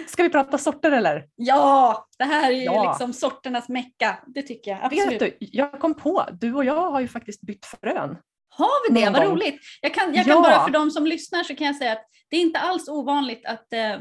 Ska 0.08 0.23
vi 0.23 0.30
prata 0.30 0.58
sorter 0.58 0.91
eller? 0.91 1.25
Ja, 1.36 2.08
det 2.17 2.23
här 2.23 2.51
är 2.51 2.56
ju 2.56 2.63
ja. 2.63 2.89
liksom 2.89 3.13
sorternas 3.13 3.69
mecka. 3.69 4.17
Det 4.28 4.41
tycker 4.41 4.71
jag 4.71 4.80
absolut. 4.84 5.21
Vet 5.21 5.39
du, 5.39 5.47
jag 5.51 5.80
kom 5.80 5.93
på, 5.93 6.25
du 6.32 6.54
och 6.54 6.65
jag 6.65 6.91
har 6.91 6.99
ju 6.99 7.08
faktiskt 7.08 7.41
bytt 7.41 7.65
frön. 7.65 8.17
Har 8.49 8.89
vi 8.89 9.01
det? 9.01 9.10
Vad 9.10 9.23
roligt! 9.23 9.60
Jag 9.82 9.93
kan, 9.93 10.13
jag 10.13 10.25
kan 10.25 10.36
ja. 10.36 10.41
bara 10.41 10.63
för 10.63 10.71
de 10.71 10.91
som 10.91 11.06
lyssnar 11.08 11.43
så 11.43 11.56
kan 11.56 11.67
jag 11.67 11.75
säga 11.75 11.91
att 11.91 12.06
det 12.30 12.38
är 12.38 12.41
inte 12.41 12.60
alls 12.60 12.88
ovanligt 12.89 13.45
att 13.45 13.73
eh, 13.73 13.97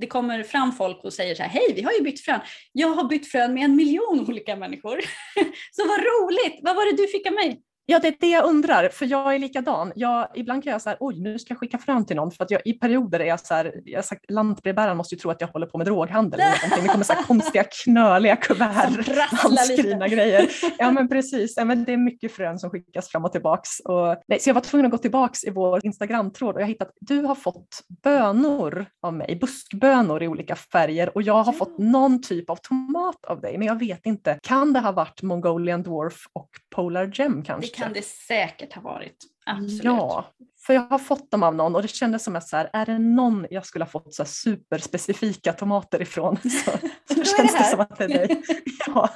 det 0.00 0.06
kommer 0.06 0.42
fram 0.42 0.72
folk 0.72 1.04
och 1.04 1.12
säger 1.12 1.34
så 1.34 1.42
här, 1.42 1.50
hej 1.50 1.72
vi 1.74 1.82
har 1.82 1.92
ju 1.92 2.00
bytt 2.00 2.20
frön. 2.20 2.40
Jag 2.72 2.88
har 2.88 3.04
bytt 3.04 3.30
frön 3.30 3.54
med 3.54 3.64
en 3.64 3.76
miljon 3.76 4.26
olika 4.28 4.56
människor. 4.56 5.00
så 5.70 5.88
vad 5.88 5.98
roligt! 5.98 6.60
Vad 6.62 6.76
var 6.76 6.90
det 6.90 7.02
du 7.02 7.08
fick 7.08 7.26
av 7.26 7.32
mig? 7.32 7.62
Ja, 7.90 7.98
det 7.98 8.08
är 8.08 8.14
det 8.20 8.30
jag 8.30 8.44
undrar, 8.44 8.88
för 8.88 9.06
jag 9.06 9.34
är 9.34 9.38
likadan. 9.38 9.92
Jag, 9.94 10.28
ibland 10.34 10.64
kan 10.64 10.72
jag 10.72 10.82
säga 10.82 10.96
oj, 11.00 11.20
nu 11.20 11.38
ska 11.38 11.52
jag 11.52 11.58
skicka 11.58 11.78
fram 11.78 12.06
till 12.06 12.16
någon, 12.16 12.30
för 12.30 12.44
att 12.44 12.50
jag, 12.50 12.60
i 12.64 12.72
perioder 12.72 13.20
är 13.20 13.24
jag 13.24 13.40
så 13.40 13.54
här, 13.54 13.72
jag 13.84 14.04
sagt, 14.04 14.30
lantbrevbäraren 14.30 14.96
måste 14.96 15.14
ju 15.14 15.18
tro 15.18 15.30
att 15.30 15.40
jag 15.40 15.48
håller 15.48 15.66
på 15.66 15.78
med 15.78 15.86
droghandel 15.86 16.40
eller 16.40 16.50
någonting. 16.62 16.82
Det 16.82 16.88
kommer 16.88 17.04
så 17.04 17.12
här 17.12 17.22
konstiga 17.22 17.64
knöliga 17.84 18.36
kuvert, 18.36 19.18
handskrivna 19.32 20.08
grejer. 20.08 20.48
Ja, 20.78 20.90
men 20.90 21.08
precis. 21.08 21.56
Ja, 21.56 21.64
men 21.64 21.84
det 21.84 21.92
är 21.92 21.96
mycket 21.96 22.32
frön 22.32 22.58
som 22.58 22.70
skickas 22.70 23.08
fram 23.08 23.24
och 23.24 23.32
tillbaks. 23.32 23.80
Och, 23.80 24.22
nej, 24.28 24.40
så 24.40 24.48
jag 24.50 24.54
var 24.54 24.60
tvungen 24.60 24.86
att 24.86 24.92
gå 24.92 24.98
tillbaks 24.98 25.44
i 25.44 25.50
vår 25.50 25.86
Instagramtråd 25.86 26.54
och 26.54 26.60
jag 26.60 26.66
hittade 26.66 26.90
att 26.90 26.96
du 27.00 27.22
har 27.22 27.34
fått 27.34 27.80
bönor 28.02 28.86
av 29.02 29.14
mig, 29.14 29.38
buskbönor 29.40 30.22
i 30.22 30.28
olika 30.28 30.56
färger 30.56 31.16
och 31.16 31.22
jag 31.22 31.42
har 31.42 31.52
fått 31.52 31.78
någon 31.78 32.22
typ 32.22 32.50
av 32.50 32.56
tomat 32.56 33.24
av 33.24 33.40
dig, 33.40 33.58
men 33.58 33.66
jag 33.66 33.78
vet 33.78 34.06
inte. 34.06 34.38
Kan 34.42 34.72
det 34.72 34.80
ha 34.80 34.92
varit 34.92 35.22
Mongolian 35.22 35.82
Dwarf 35.82 36.26
och 36.32 36.50
Polar 36.70 37.10
Gem 37.14 37.42
kanske? 37.42 37.76
kan 37.76 37.92
det 37.92 38.04
säkert 38.04 38.72
ha 38.74 38.82
varit. 38.82 39.16
Absolut. 39.46 39.84
Ja, 39.84 40.26
för 40.66 40.74
jag 40.74 40.80
har 40.80 40.98
fått 40.98 41.30
dem 41.30 41.42
av 41.42 41.54
någon 41.54 41.76
och 41.76 41.82
det 41.82 41.88
kändes 41.88 42.24
som 42.24 42.36
att 42.36 42.48
så 42.48 42.56
här, 42.56 42.70
är 42.72 42.86
det 42.86 42.98
någon 42.98 43.46
jag 43.50 43.66
skulle 43.66 43.84
ha 43.84 43.90
fått 43.90 44.14
så 44.14 44.24
superspecifika 44.24 45.52
tomater 45.52 46.02
ifrån 46.02 46.36
så, 46.42 46.70
så 47.14 47.24
känns 47.24 47.52
det, 47.52 47.58
det 47.58 47.64
som 47.64 47.80
att 47.80 47.98
det 47.98 48.04
är 48.04 48.08
dig. 48.08 48.42
Ja. 48.86 49.10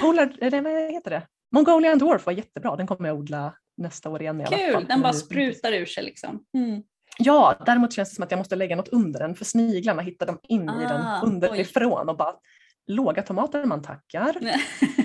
Polar, 0.00 0.36
eller 0.40 0.60
vad 0.60 0.92
heter 0.92 1.10
det? 1.10 1.26
Mongolian 1.52 1.98
Dwarf 1.98 2.26
var 2.26 2.32
jättebra, 2.32 2.76
den 2.76 2.86
kommer 2.86 3.08
jag 3.08 3.18
odla 3.18 3.54
nästa 3.76 4.10
år 4.10 4.22
igen 4.22 4.40
i 4.40 4.44
Kul, 4.44 4.54
alla 4.54 4.72
fall. 4.72 4.84
den 4.88 5.00
bara 5.00 5.12
sprutar 5.12 5.72
ur 5.72 5.86
sig 5.86 6.04
liksom. 6.04 6.44
Mm. 6.54 6.82
Ja, 7.18 7.62
däremot 7.66 7.92
känns 7.92 8.08
det 8.08 8.14
som 8.14 8.24
att 8.24 8.30
jag 8.30 8.38
måste 8.38 8.56
lägga 8.56 8.76
något 8.76 8.88
under 8.88 9.20
den 9.20 9.34
för 9.34 9.44
sniglarna 9.44 10.02
hittar 10.02 10.26
de 10.26 10.38
in 10.42 10.68
ah, 10.68 10.82
i 10.82 10.84
den 10.84 11.00
ah, 11.00 11.22
underifrån 11.22 12.08
och 12.08 12.16
bara 12.16 12.34
låga 12.86 13.22
tomater 13.22 13.64
man 13.64 13.82
tackar. 13.82 14.36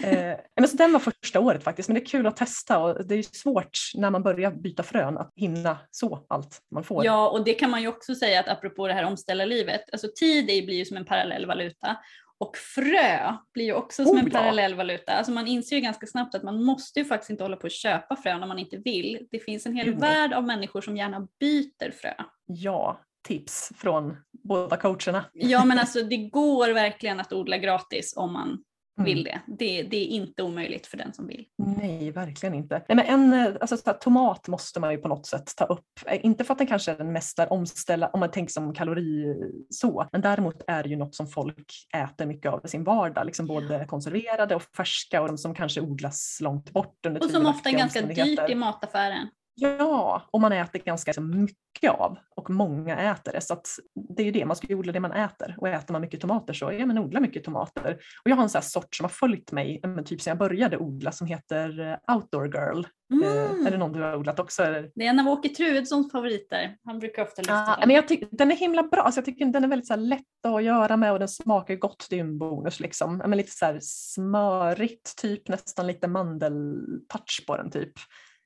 eh, 0.03 0.37
men 0.55 0.67
så 0.67 0.77
den 0.77 0.93
var 0.93 0.99
första 0.99 1.39
året 1.39 1.63
faktiskt, 1.63 1.89
men 1.89 1.95
det 1.95 2.01
är 2.01 2.05
kul 2.05 2.27
att 2.27 2.37
testa 2.37 2.79
och 2.79 3.07
det 3.07 3.15
är 3.15 3.23
svårt 3.23 3.77
när 3.95 4.09
man 4.09 4.23
börjar 4.23 4.51
byta 4.51 4.83
frön 4.83 5.17
att 5.17 5.31
hinna 5.35 5.77
så 5.91 6.25
allt 6.29 6.59
man 6.71 6.83
får. 6.83 7.05
Ja, 7.05 7.29
och 7.29 7.43
det 7.43 7.53
kan 7.53 7.69
man 7.69 7.81
ju 7.81 7.87
också 7.87 8.15
säga 8.15 8.39
att 8.39 8.47
apropå 8.47 8.87
det 8.87 8.93
här 8.93 9.03
omställarlivet, 9.05 9.81
alltså 9.91 10.07
tid 10.15 10.45
blir 10.45 10.77
ju 10.77 10.85
som 10.85 10.97
en 10.97 11.05
parallell 11.05 11.45
valuta 11.45 11.97
och 12.39 12.57
frö 12.57 13.33
blir 13.53 13.65
ju 13.65 13.73
också 13.73 14.05
som 14.05 14.17
oh, 14.17 14.23
en 14.23 14.29
parallell 14.29 14.75
valuta. 14.75 15.11
Alltså 15.11 15.31
man 15.31 15.47
inser 15.47 15.75
ju 15.75 15.81
ganska 15.81 16.07
snabbt 16.07 16.35
att 16.35 16.43
man 16.43 16.63
måste 16.63 16.99
ju 16.99 17.05
faktiskt 17.05 17.29
inte 17.29 17.43
hålla 17.43 17.55
på 17.55 17.67
att 17.67 17.73
köpa 17.73 18.15
frön 18.15 18.43
om 18.43 18.49
man 18.49 18.59
inte 18.59 18.77
vill. 18.77 19.27
Det 19.31 19.39
finns 19.39 19.65
en 19.65 19.75
hel 19.75 19.87
mm. 19.87 19.99
värld 19.99 20.33
av 20.33 20.43
människor 20.43 20.81
som 20.81 20.97
gärna 20.97 21.27
byter 21.39 21.91
frö. 21.91 22.13
Ja, 22.45 22.99
tips 23.29 23.71
från 23.75 24.17
båda 24.43 24.77
coacherna. 24.77 25.25
Ja 25.33 25.65
men 25.65 25.79
alltså 25.79 26.03
det 26.03 26.17
går 26.17 26.73
verkligen 26.73 27.19
att 27.19 27.33
odla 27.33 27.57
gratis 27.57 28.13
om 28.17 28.33
man 28.33 28.63
vill 29.03 29.27
mm. 29.27 29.41
det. 29.47 29.55
det. 29.65 29.83
Det 29.83 29.97
är 29.97 30.05
inte 30.05 30.43
omöjligt 30.43 30.87
för 30.87 30.97
den 30.97 31.13
som 31.13 31.27
vill. 31.27 31.45
Nej, 31.57 32.11
verkligen 32.11 32.55
inte. 32.55 32.85
Nej, 32.89 32.95
men 32.95 33.33
en, 33.33 33.57
alltså, 33.61 33.77
tomat 33.93 34.47
måste 34.47 34.79
man 34.79 34.91
ju 34.91 34.97
på 34.97 35.07
något 35.07 35.25
sätt 35.25 35.55
ta 35.57 35.65
upp. 35.65 35.85
Eh, 36.05 36.25
inte 36.25 36.43
för 36.43 36.53
att 36.53 36.57
den 36.57 36.67
kanske 36.67 36.91
är 36.91 36.97
den 36.97 37.11
mest 37.11 37.39
omställa, 37.49 38.07
om 38.07 38.19
man 38.19 38.31
tänker 38.31 38.51
som 38.51 38.73
kalori 38.73 39.35
så, 39.69 40.07
men 40.11 40.21
däremot 40.21 40.63
är 40.67 40.83
det 40.83 40.89
ju 40.89 40.95
något 40.95 41.15
som 41.15 41.27
folk 41.27 41.73
äter 41.97 42.25
mycket 42.25 42.51
av 42.51 42.61
i 42.65 42.67
sin 42.67 42.83
vardag, 42.83 43.25
liksom 43.25 43.47
både 43.47 43.85
konserverade 43.85 44.55
och 44.55 44.61
färska 44.61 45.21
och 45.21 45.27
de 45.27 45.37
som 45.37 45.55
kanske 45.55 45.81
odlas 45.81 46.37
långt 46.41 46.71
bort 46.71 47.05
under 47.05 47.23
Och 47.23 47.31
som 47.31 47.45
ofta 47.45 47.69
är 47.69 47.73
ganska 47.73 48.01
dyrt 48.01 48.49
i 48.49 48.55
mataffären. 48.55 49.27
Ja, 49.61 50.21
och 50.31 50.41
man 50.41 50.51
äter 50.51 50.79
ganska 50.79 51.21
mycket 51.21 51.91
av 51.91 52.17
och 52.35 52.49
många 52.49 52.97
äter 52.97 53.31
det. 53.31 53.41
Så 53.41 53.61
det 54.09 54.23
är 54.23 54.25
ju 54.25 54.31
det, 54.31 54.45
man 54.45 54.55
ska 54.55 54.67
ju 54.67 54.75
odla 54.75 54.91
det 54.91 54.99
man 54.99 55.11
äter 55.11 55.55
och 55.57 55.67
äter 55.67 55.91
man 55.91 56.01
mycket 56.01 56.21
tomater 56.21 56.53
så 56.53 56.71
ja, 56.71 56.85
men 56.85 56.97
odla 56.97 57.19
mycket 57.19 57.43
tomater. 57.43 57.97
Och 58.23 58.29
jag 58.29 58.35
har 58.35 58.43
en 58.43 58.49
sån 58.49 58.61
sort 58.61 58.95
som 58.95 59.03
har 59.03 59.09
följt 59.09 59.51
mig 59.51 59.81
typ 60.05 60.21
sedan 60.21 60.31
jag 60.31 60.37
började 60.37 60.77
odla 60.77 61.11
som 61.11 61.27
heter 61.27 61.79
eh, 61.79 62.15
Outdoor 62.15 62.47
Girl. 62.47 62.83
Mm. 63.13 63.23
Eh, 63.23 63.67
är 63.67 63.71
det 63.71 63.77
någon 63.77 63.93
du 63.93 64.01
har 64.01 64.15
odlat 64.15 64.39
också? 64.39 64.63
Det 64.95 65.05
är 65.05 65.09
en 65.09 65.19
av 65.19 65.27
Åke 65.27 65.49
Trudssons 65.49 66.11
favoriter. 66.11 66.77
Han 66.85 66.99
brukar 66.99 67.23
ofta 67.23 67.41
lyfta 67.41 67.77
ja, 67.79 67.85
men 67.85 67.95
jag 67.95 68.07
tycker, 68.07 68.27
Den 68.31 68.51
är 68.51 68.55
himla 68.55 68.83
bra, 68.83 69.01
alltså 69.01 69.19
jag 69.19 69.25
tycker 69.25 69.45
den 69.45 69.63
är 69.63 69.67
väldigt 69.67 69.87
så 69.87 69.95
lätt 69.95 70.45
att 70.47 70.63
göra 70.63 70.97
med 70.97 71.11
och 71.11 71.19
den 71.19 71.27
smakar 71.27 71.75
gott, 71.75 72.07
det 72.09 72.15
är 72.15 72.19
en 72.19 72.37
bonus. 72.37 72.79
Liksom. 72.79 73.17
Men 73.17 73.37
lite 73.37 73.51
så 73.51 73.77
smörigt, 73.81 75.17
typ 75.17 75.47
nästan 75.47 75.87
lite 75.87 76.07
mandeltouch 76.07 77.43
på 77.47 77.57
den 77.57 77.71
typ. 77.71 77.93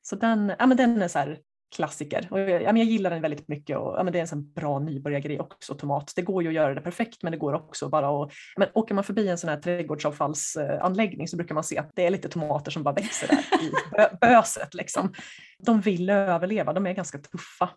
Så 0.04 0.16
den, 0.16 0.54
ja, 0.60 0.66
men 0.66 0.78
den 0.78 1.02
är 1.02 1.08
så 1.08 1.20
här 1.20 1.38
klassiker. 1.76 2.28
Och 2.32 2.40
jag, 2.40 2.62
ja, 2.62 2.74
men 2.74 2.78
jag 2.78 2.86
gillar 2.86 3.10
den 3.10 3.22
väldigt 3.22 3.48
mycket 3.48 3.78
och 3.78 3.94
ja, 3.98 4.04
men 4.04 4.14
det 4.14 4.20
är 4.20 4.22
en 4.22 4.28
sån 4.28 4.54
bra 4.54 4.80
nybörjargrej 4.80 5.40
också, 5.40 5.74
tomat. 5.74 6.14
Det 6.16 6.22
går 6.22 6.44
ju 6.44 6.50
att 6.50 6.56
göra 6.56 6.74
det 6.74 6.82
perfekt 6.82 7.24
men 7.24 7.32
det 7.32 7.38
går 7.38 7.54
också 7.54 7.90
bara 7.90 8.24
att, 8.24 8.32
men 8.58 8.68
åker 8.74 8.96
man 8.96 9.04
förbi 9.04 9.28
en 9.28 9.38
sån 9.38 9.50
här 9.50 9.58
trädgårdsavfallsanläggning 9.58 11.28
så 11.28 11.38
brukar 11.38 11.56
man 11.56 11.64
se 11.64 11.78
att 11.78 11.92
det 11.96 12.06
är 12.06 12.10
lite 12.10 12.30
tomater 12.30 12.72
som 12.72 12.84
bara 12.84 12.94
växer 12.94 13.28
där 13.28 13.40
i 13.62 13.72
böset. 14.22 14.74
Liksom. 14.74 15.14
De 15.60 15.82
vill 15.82 16.10
överleva, 16.10 16.74
de 16.74 16.88
är 16.88 16.94
ganska 16.94 17.18
tuffa. 17.18 17.70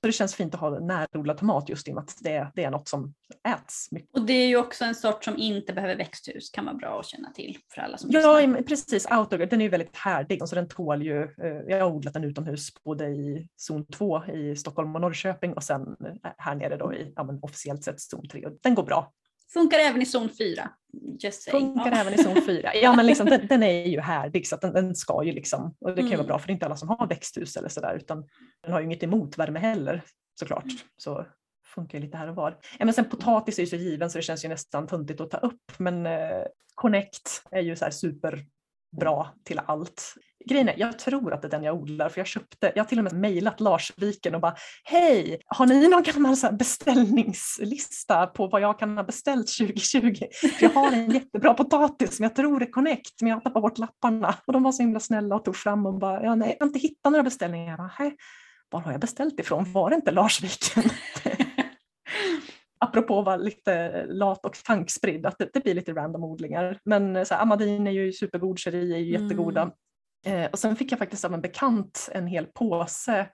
Så 0.00 0.06
det 0.06 0.12
känns 0.12 0.34
fint 0.34 0.54
att 0.54 0.60
ha 0.60 0.78
närodlad 0.78 1.38
tomat 1.38 1.68
just 1.68 1.88
i 1.88 1.90
och 1.90 1.94
med 1.94 2.02
att 2.02 2.14
det, 2.20 2.50
det 2.54 2.64
är 2.64 2.70
något 2.70 2.88
som 2.88 3.14
äts 3.48 3.88
mycket. 3.92 4.16
Och 4.16 4.26
det 4.26 4.32
är 4.32 4.46
ju 4.46 4.56
också 4.56 4.84
en 4.84 4.94
sort 4.94 5.24
som 5.24 5.36
inte 5.38 5.72
behöver 5.72 5.96
växthus, 5.96 6.50
kan 6.50 6.64
vara 6.64 6.74
bra 6.74 7.00
att 7.00 7.06
känna 7.06 7.30
till 7.30 7.58
för 7.74 7.80
alla 7.80 7.98
som 7.98 8.10
Ja, 8.12 8.40
lyssnar. 8.40 8.62
precis. 8.62 9.06
Outdoor, 9.10 9.38
den 9.38 9.60
är 9.60 9.64
ju 9.64 9.70
väldigt 9.70 9.96
härdig, 9.96 10.48
så 10.48 10.54
den 10.54 10.68
tål 10.68 11.02
ju, 11.02 11.22
eh, 11.22 11.48
jag 11.68 11.80
har 11.84 11.90
odlat 11.92 12.14
den 12.14 12.24
utomhus 12.24 12.68
både 12.84 13.06
i 13.06 13.48
zon 13.56 13.86
2 13.86 14.24
i 14.26 14.56
Stockholm 14.56 14.94
och 14.94 15.00
Norrköping 15.00 15.52
och 15.52 15.62
sen 15.62 15.96
eh, 16.24 16.30
här 16.38 16.54
nere 16.54 16.76
då 16.76 16.94
i 16.94 17.12
ja, 17.16 17.38
officiellt 17.42 17.84
sett 17.84 18.00
zon 18.00 18.28
3. 18.28 18.46
Och 18.46 18.52
den 18.62 18.74
går 18.74 18.82
bra. 18.82 19.12
Funkar 19.52 19.78
även 19.78 20.02
i 20.02 20.06
zon 20.06 20.28
4. 20.28 20.70
Just 21.20 21.42
saying. 21.42 21.66
Funkar 21.66 21.90
Ja. 21.90 21.96
även 21.96 22.14
i 22.14 22.18
zon 22.18 22.42
4. 22.46 22.74
Ja 22.74 22.96
men 22.96 23.06
liksom, 23.06 23.26
den, 23.26 23.46
den 23.46 23.62
är 23.62 23.86
ju 23.86 24.00
härdig 24.00 24.46
så 24.46 24.54
att 24.54 24.60
den, 24.60 24.72
den 24.72 24.94
ska 24.94 25.24
ju 25.24 25.32
liksom, 25.32 25.74
och 25.80 25.90
det 25.90 25.96
kan 25.96 26.04
ju 26.06 26.14
Mm. 26.14 26.18
vara 26.18 26.26
bra 26.26 26.38
för 26.38 26.46
det 26.46 26.50
är 26.50 26.54
inte 26.54 26.66
alla 26.66 26.76
som 26.76 26.88
har 26.88 27.06
växthus 27.06 27.56
eller 27.56 27.68
sådär 27.68 27.94
utan 27.96 28.24
den 28.62 28.72
har 28.72 28.80
ju 28.80 28.86
inget 28.86 29.02
emot 29.02 29.38
värme 29.38 29.58
heller 29.58 30.02
såklart. 30.40 30.64
Mm. 30.64 30.76
Så 30.96 31.26
funkar 31.74 31.98
ju 31.98 32.04
lite 32.04 32.16
här 32.16 32.28
och 32.28 32.34
var. 32.34 32.58
Ja, 32.78 32.84
men 32.84 32.94
sen 32.94 33.04
potatis 33.04 33.58
är 33.58 33.62
ju 33.62 33.66
så 33.66 33.76
given 33.76 34.10
så 34.10 34.18
det 34.18 34.22
känns 34.22 34.44
ju 34.44 34.48
nästan 34.48 34.86
töntigt 34.86 35.20
att 35.20 35.30
ta 35.30 35.36
upp 35.38 35.72
men 35.78 36.06
eh, 36.06 36.42
Connect 36.74 37.42
är 37.50 37.60
ju 37.60 37.76
så 37.76 37.84
här 37.84 37.92
bra 39.00 39.34
till 39.44 39.60
allt. 39.66 40.14
Grejen 40.48 40.68
är, 40.68 40.74
jag 40.78 40.98
tror 40.98 41.32
att 41.32 41.42
det 41.42 41.48
är 41.48 41.50
den 41.50 41.62
jag 41.62 41.76
odlar 41.76 42.08
för 42.08 42.20
jag 42.20 42.26
köpte, 42.26 42.72
jag 42.74 42.84
har 42.84 42.88
till 42.88 42.98
och 42.98 43.04
med 43.04 43.12
mejlat 43.12 43.60
Larsviken 43.60 44.34
och 44.34 44.40
bara 44.40 44.54
hej, 44.84 45.40
har 45.46 45.66
ni 45.66 45.88
någon 45.88 46.02
gammal 46.02 46.36
så 46.36 46.46
här 46.46 46.54
beställningslista 46.54 48.26
på 48.26 48.46
vad 48.46 48.60
jag 48.60 48.78
kan 48.78 48.96
ha 48.96 49.04
beställt 49.04 49.58
2020? 49.58 50.14
För 50.40 50.62
jag 50.62 50.70
har 50.70 50.92
en 50.92 51.10
jättebra 51.10 51.54
potatis 51.54 52.16
som 52.16 52.22
jag 52.22 52.34
tror 52.34 52.62
är 52.62 52.70
Connect 52.70 53.20
men 53.20 53.28
jag 53.28 53.36
har 53.36 53.40
tappat 53.40 53.62
bort 53.62 53.78
lapparna. 53.78 54.34
Och 54.46 54.52
de 54.52 54.62
var 54.62 54.72
så 54.72 54.82
himla 54.82 55.00
snälla 55.00 55.36
och 55.36 55.44
tog 55.44 55.56
fram 55.56 55.86
och 55.86 55.98
bara, 55.98 56.22
ja 56.22 56.34
nej, 56.34 56.56
jag 56.58 56.66
har 56.66 56.68
inte 56.68 56.78
hittat 56.78 57.12
några 57.12 57.22
beställningar. 57.22 57.68
Jag 57.68 57.78
bara, 57.78 58.10
var 58.70 58.80
har 58.80 58.92
jag 58.92 59.00
beställt 59.00 59.40
ifrån? 59.40 59.72
Var 59.72 59.90
det 59.90 59.96
inte 59.96 60.10
Larsviken? 60.10 60.82
Apropå 62.80 63.18
att 63.18 63.24
vara 63.26 63.36
lite 63.36 64.04
lat 64.06 64.44
och 64.44 64.56
tankspridd, 64.64 65.26
att 65.26 65.38
det, 65.38 65.50
det 65.52 65.60
blir 65.60 65.74
lite 65.74 65.92
random 65.92 66.24
odlingar. 66.24 66.78
Men 66.84 67.16
eh, 67.16 67.24
så 67.24 67.34
här, 67.34 67.42
Amadin 67.42 67.86
är 67.86 67.90
ju 67.90 68.12
supergod, 68.12 68.58
Cherie 68.58 68.94
är 68.96 68.98
ju 69.00 69.14
Mm. 69.14 69.22
jättegoda. 69.22 69.70
Eh, 70.26 70.50
och 70.50 70.58
sen 70.58 70.76
fick 70.76 70.92
jag 70.92 70.98
faktiskt 70.98 71.24
av 71.24 71.34
en 71.34 71.40
bekant 71.40 72.08
en 72.12 72.26
hel 72.26 72.46
påse 72.46 73.28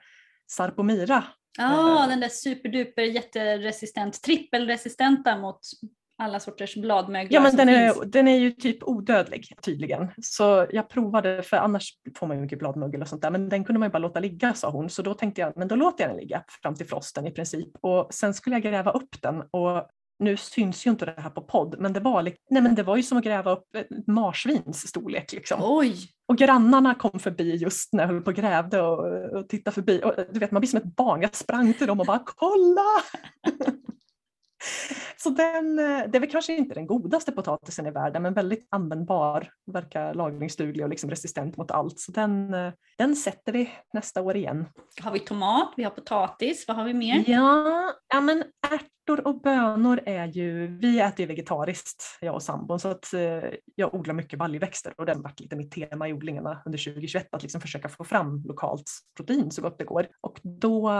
Sarpomira. 0.50 1.24
Ja, 1.58 2.02
Eh. 2.04 2.08
den 2.08 2.20
där 2.20 2.28
superduper 2.28 3.02
jätteresistent, 3.02 4.22
trippelresistenta 4.22 5.38
mot 5.38 5.60
alla 6.18 6.40
sorters 6.40 6.74
bladmöglar 6.74 7.34
Ja 7.34 7.40
men 7.40 7.56
den 7.56 7.68
är, 7.68 8.04
den 8.04 8.28
är 8.28 8.38
ju 8.38 8.50
typ 8.50 8.82
odödlig 8.82 9.48
tydligen. 9.62 10.08
Så 10.22 10.66
jag 10.70 10.88
provade, 10.88 11.42
för 11.42 11.56
annars 11.56 11.92
får 12.16 12.26
man 12.26 12.36
ju 12.36 12.42
mycket 12.42 12.58
bladmögel 12.58 13.02
och 13.02 13.08
sånt 13.08 13.22
där, 13.22 13.30
men 13.30 13.48
den 13.48 13.64
kunde 13.64 13.78
man 13.78 13.88
ju 13.88 13.92
bara 13.92 13.98
låta 13.98 14.20
ligga 14.20 14.54
sa 14.54 14.70
hon. 14.70 14.90
Så 14.90 15.02
då 15.02 15.14
tänkte 15.14 15.40
jag, 15.40 15.56
men 15.56 15.68
då 15.68 15.74
låter 15.74 16.04
jag 16.04 16.10
den 16.10 16.20
ligga 16.20 16.44
fram 16.62 16.74
till 16.74 16.86
frosten 16.86 17.26
i 17.26 17.30
princip. 17.30 17.68
Och 17.80 18.14
sen 18.14 18.34
skulle 18.34 18.56
jag 18.56 18.62
gräva 18.62 18.90
upp 18.90 19.22
den 19.22 19.42
och 19.50 19.88
nu 20.18 20.36
syns 20.36 20.86
ju 20.86 20.90
inte 20.90 21.06
det 21.06 21.14
här 21.20 21.30
på 21.30 21.40
podd, 21.40 21.76
men 21.78 21.92
det 21.92 22.00
var, 22.00 22.22
nej, 22.22 22.62
men 22.62 22.74
det 22.74 22.82
var 22.82 22.96
ju 22.96 23.02
som 23.02 23.18
att 23.18 23.24
gräva 23.24 23.52
upp 23.52 23.74
ett 23.74 24.06
marsvins 24.06 24.88
storlek. 24.88 25.32
Liksom. 25.32 25.60
Oj! 25.62 25.96
Och 26.28 26.38
grannarna 26.38 26.94
kom 26.94 27.20
förbi 27.20 27.56
just 27.56 27.92
när 27.92 28.02
jag 28.02 28.08
höll 28.08 28.22
på 28.22 28.30
och 28.30 28.36
grävde 28.36 28.80
och, 28.80 29.32
och 29.38 29.48
tittade 29.48 29.74
förbi. 29.74 30.00
Och, 30.04 30.14
du 30.32 30.40
vet, 30.40 30.50
man 30.50 30.60
blir 30.60 30.68
som 30.68 30.78
ett 30.78 30.96
barn. 30.96 31.22
Jag 31.22 31.34
sprang 31.34 31.74
till 31.74 31.86
dem 31.86 32.00
och 32.00 32.06
bara 32.06 32.22
kolla! 32.24 33.02
Så 35.16 35.30
den, 35.30 35.78
eh, 35.78 35.84
det 35.84 36.18
är 36.18 36.20
väl 36.20 36.30
kanske 36.30 36.56
inte 36.56 36.74
den 36.74 36.86
godaste 36.86 37.32
potatisen 37.32 37.86
i 37.86 37.90
världen 37.90 38.22
men 38.22 38.34
väldigt 38.34 38.66
användbar, 38.70 39.50
verkar 39.72 40.14
lagringsduglig 40.14 40.84
och 40.84 40.90
liksom 40.90 41.10
resistent 41.10 41.56
mot 41.56 41.70
allt. 41.70 41.98
Så 41.98 42.12
den, 42.12 42.54
eh, 42.54 42.72
den 42.98 43.16
sätter 43.16 43.52
vi 43.52 43.70
nästa 43.92 44.22
år 44.22 44.36
igen. 44.36 44.66
Har 45.02 45.12
vi 45.12 45.20
tomat, 45.20 45.72
vi 45.76 45.84
har 45.84 45.90
potatis, 45.90 46.64
vad 46.68 46.76
har 46.76 46.84
vi 46.84 46.94
mer? 46.94 47.24
Ja, 47.26 47.92
ja 48.14 48.20
men 48.20 48.44
ärtor 48.72 49.26
och 49.26 49.40
bönor 49.40 50.00
är 50.06 50.26
ju, 50.26 50.66
vi 50.66 51.00
äter 51.00 51.20
ju 51.20 51.26
vegetariskt 51.26 52.04
jag 52.20 52.34
och 52.34 52.42
sambon 52.42 52.80
så 52.80 52.88
att 52.88 53.14
eh, 53.14 53.50
jag 53.74 53.94
odlar 53.94 54.14
mycket 54.14 54.38
baljväxter 54.38 54.94
och 54.96 55.06
det 55.06 55.14
har 55.14 55.22
varit 55.22 55.40
lite 55.40 55.56
mitt 55.56 55.70
tema 55.70 56.08
i 56.08 56.12
odlingarna 56.12 56.62
under 56.66 56.78
2021 56.78 57.28
att 57.30 57.42
liksom 57.42 57.60
försöka 57.60 57.88
få 57.88 58.04
fram 58.04 58.42
lokalt 58.46 58.90
protein 59.16 59.50
så 59.50 59.62
gott 59.62 59.78
det 59.78 59.84
går. 59.84 60.06
Och 60.20 60.40
då 60.42 60.90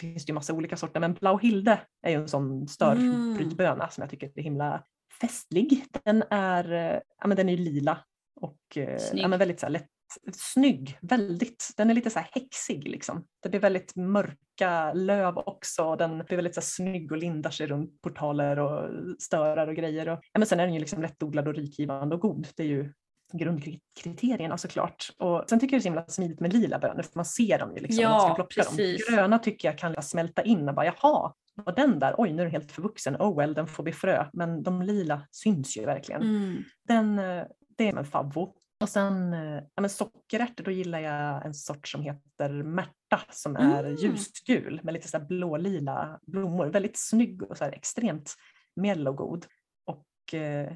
finns 0.00 0.26
det 0.26 0.30
ju 0.30 0.34
massa 0.34 0.52
olika 0.52 0.76
sorter 0.76 1.00
men 1.00 1.14
Blauhilde 1.14 1.80
är 2.02 2.10
ju 2.10 2.16
en 2.16 2.28
sån 2.28 2.68
störbrytböna 2.68 3.88
som 3.88 4.02
jag 4.02 4.10
tycker 4.10 4.32
är 4.34 4.42
himla 4.42 4.84
festlig. 5.20 5.84
Den 6.04 6.24
är, 6.30 6.72
eh, 6.72 7.00
ja 7.20 7.26
men 7.26 7.36
den 7.36 7.48
är 7.48 7.56
lila 7.56 7.98
och 8.40 8.76
eh, 8.76 8.98
Snygg. 8.98 9.22
ja 9.22 9.28
men 9.28 9.38
väldigt 9.38 9.60
så 9.60 9.66
här 9.66 9.70
lätt 9.70 9.88
snygg, 10.32 10.98
väldigt. 11.00 11.68
Den 11.76 11.90
är 11.90 11.94
lite 11.94 12.10
så 12.10 12.18
här 12.18 12.28
häxig 12.32 12.88
liksom. 12.88 13.24
Det 13.42 13.48
blir 13.48 13.60
väldigt 13.60 13.96
mörka 13.96 14.92
löv 14.92 15.38
också. 15.38 15.96
Den 15.96 16.18
blir 16.18 16.36
väldigt 16.36 16.54
så 16.54 16.60
här 16.60 16.66
snygg 16.66 17.12
och 17.12 17.18
lindar 17.18 17.50
sig 17.50 17.66
runt 17.66 18.00
portaler 18.00 18.58
och 18.58 18.90
störar 19.18 19.68
och 19.68 19.76
grejer. 19.76 20.08
Och, 20.08 20.18
ja, 20.32 20.38
men 20.38 20.46
sen 20.46 20.60
är 20.60 20.64
den 20.64 20.74
ju 20.74 20.80
liksom 20.80 21.02
lättodlad 21.02 21.48
och 21.48 21.54
rikgivande 21.54 22.14
och 22.14 22.20
god. 22.20 22.46
Det 22.56 22.62
är 22.62 22.66
ju 22.66 22.92
grundkriterierna 23.32 24.58
såklart. 24.58 25.08
Och 25.18 25.44
sen 25.48 25.60
tycker 25.60 25.76
jag 25.76 25.78
det 25.78 25.80
är 25.80 25.82
så 25.82 25.88
himla 25.88 26.06
smidigt 26.06 26.40
med 26.40 26.52
lila 26.52 26.78
bönor 26.78 27.02
för 27.02 27.12
man 27.14 27.24
ser 27.24 27.58
dem 27.58 27.76
ju 27.76 27.82
liksom 27.82 28.02
när 28.02 28.10
man 28.10 28.20
ska 28.20 28.28
Ja, 28.28 28.34
plocka 28.34 28.62
precis. 28.62 29.06
dem. 29.06 29.16
Gröna 29.16 29.38
tycker 29.38 29.68
jag 29.68 29.78
kan 29.78 30.02
smälta 30.02 30.42
in 30.42 30.68
och 30.68 30.74
bara 30.74 30.86
jaha, 30.86 31.32
var 31.54 31.72
den 31.76 31.98
där? 31.98 32.14
Oj, 32.18 32.32
nu 32.32 32.42
är 32.42 32.44
den 32.46 32.52
helt 32.52 32.72
förvuxen. 32.72 33.16
Oh 33.16 33.36
well, 33.38 33.54
den 33.54 33.66
får 33.66 33.82
bli 33.82 33.92
frö. 33.92 34.26
Men 34.32 34.62
de 34.62 34.82
lila 34.82 35.26
syns 35.30 35.76
ju 35.76 35.84
verkligen 35.86 36.22
Mm. 36.22 36.62
den, 36.88 37.18
eh, 37.18 37.44
det 37.78 37.88
är 37.88 37.96
en 37.98 38.04
favvo. 38.04 38.54
Och 38.80 38.88
sen 38.88 39.32
eh, 39.32 39.62
ja, 39.74 39.80
men 39.80 39.90
sockerärtor, 39.90 40.64
då 40.64 40.70
gillar 40.70 40.98
jag 41.00 41.46
en 41.46 41.54
sort 41.54 41.88
som 41.88 42.02
heter 42.02 42.62
Märta 42.62 43.20
som 43.30 43.56
är 43.56 43.84
Mm. 43.84 43.94
ljusgul 43.96 44.80
med 44.82 44.94
lite 44.94 45.08
så 45.08 45.20
blålila 45.20 46.18
blommor. 46.26 46.66
Väldigt 46.66 46.98
snygg 46.98 47.42
och 47.42 47.56
så 47.56 47.64
extremt 47.64 48.34
mellowgod. 48.76 49.46
Och 49.86 50.34
eh, 50.34 50.72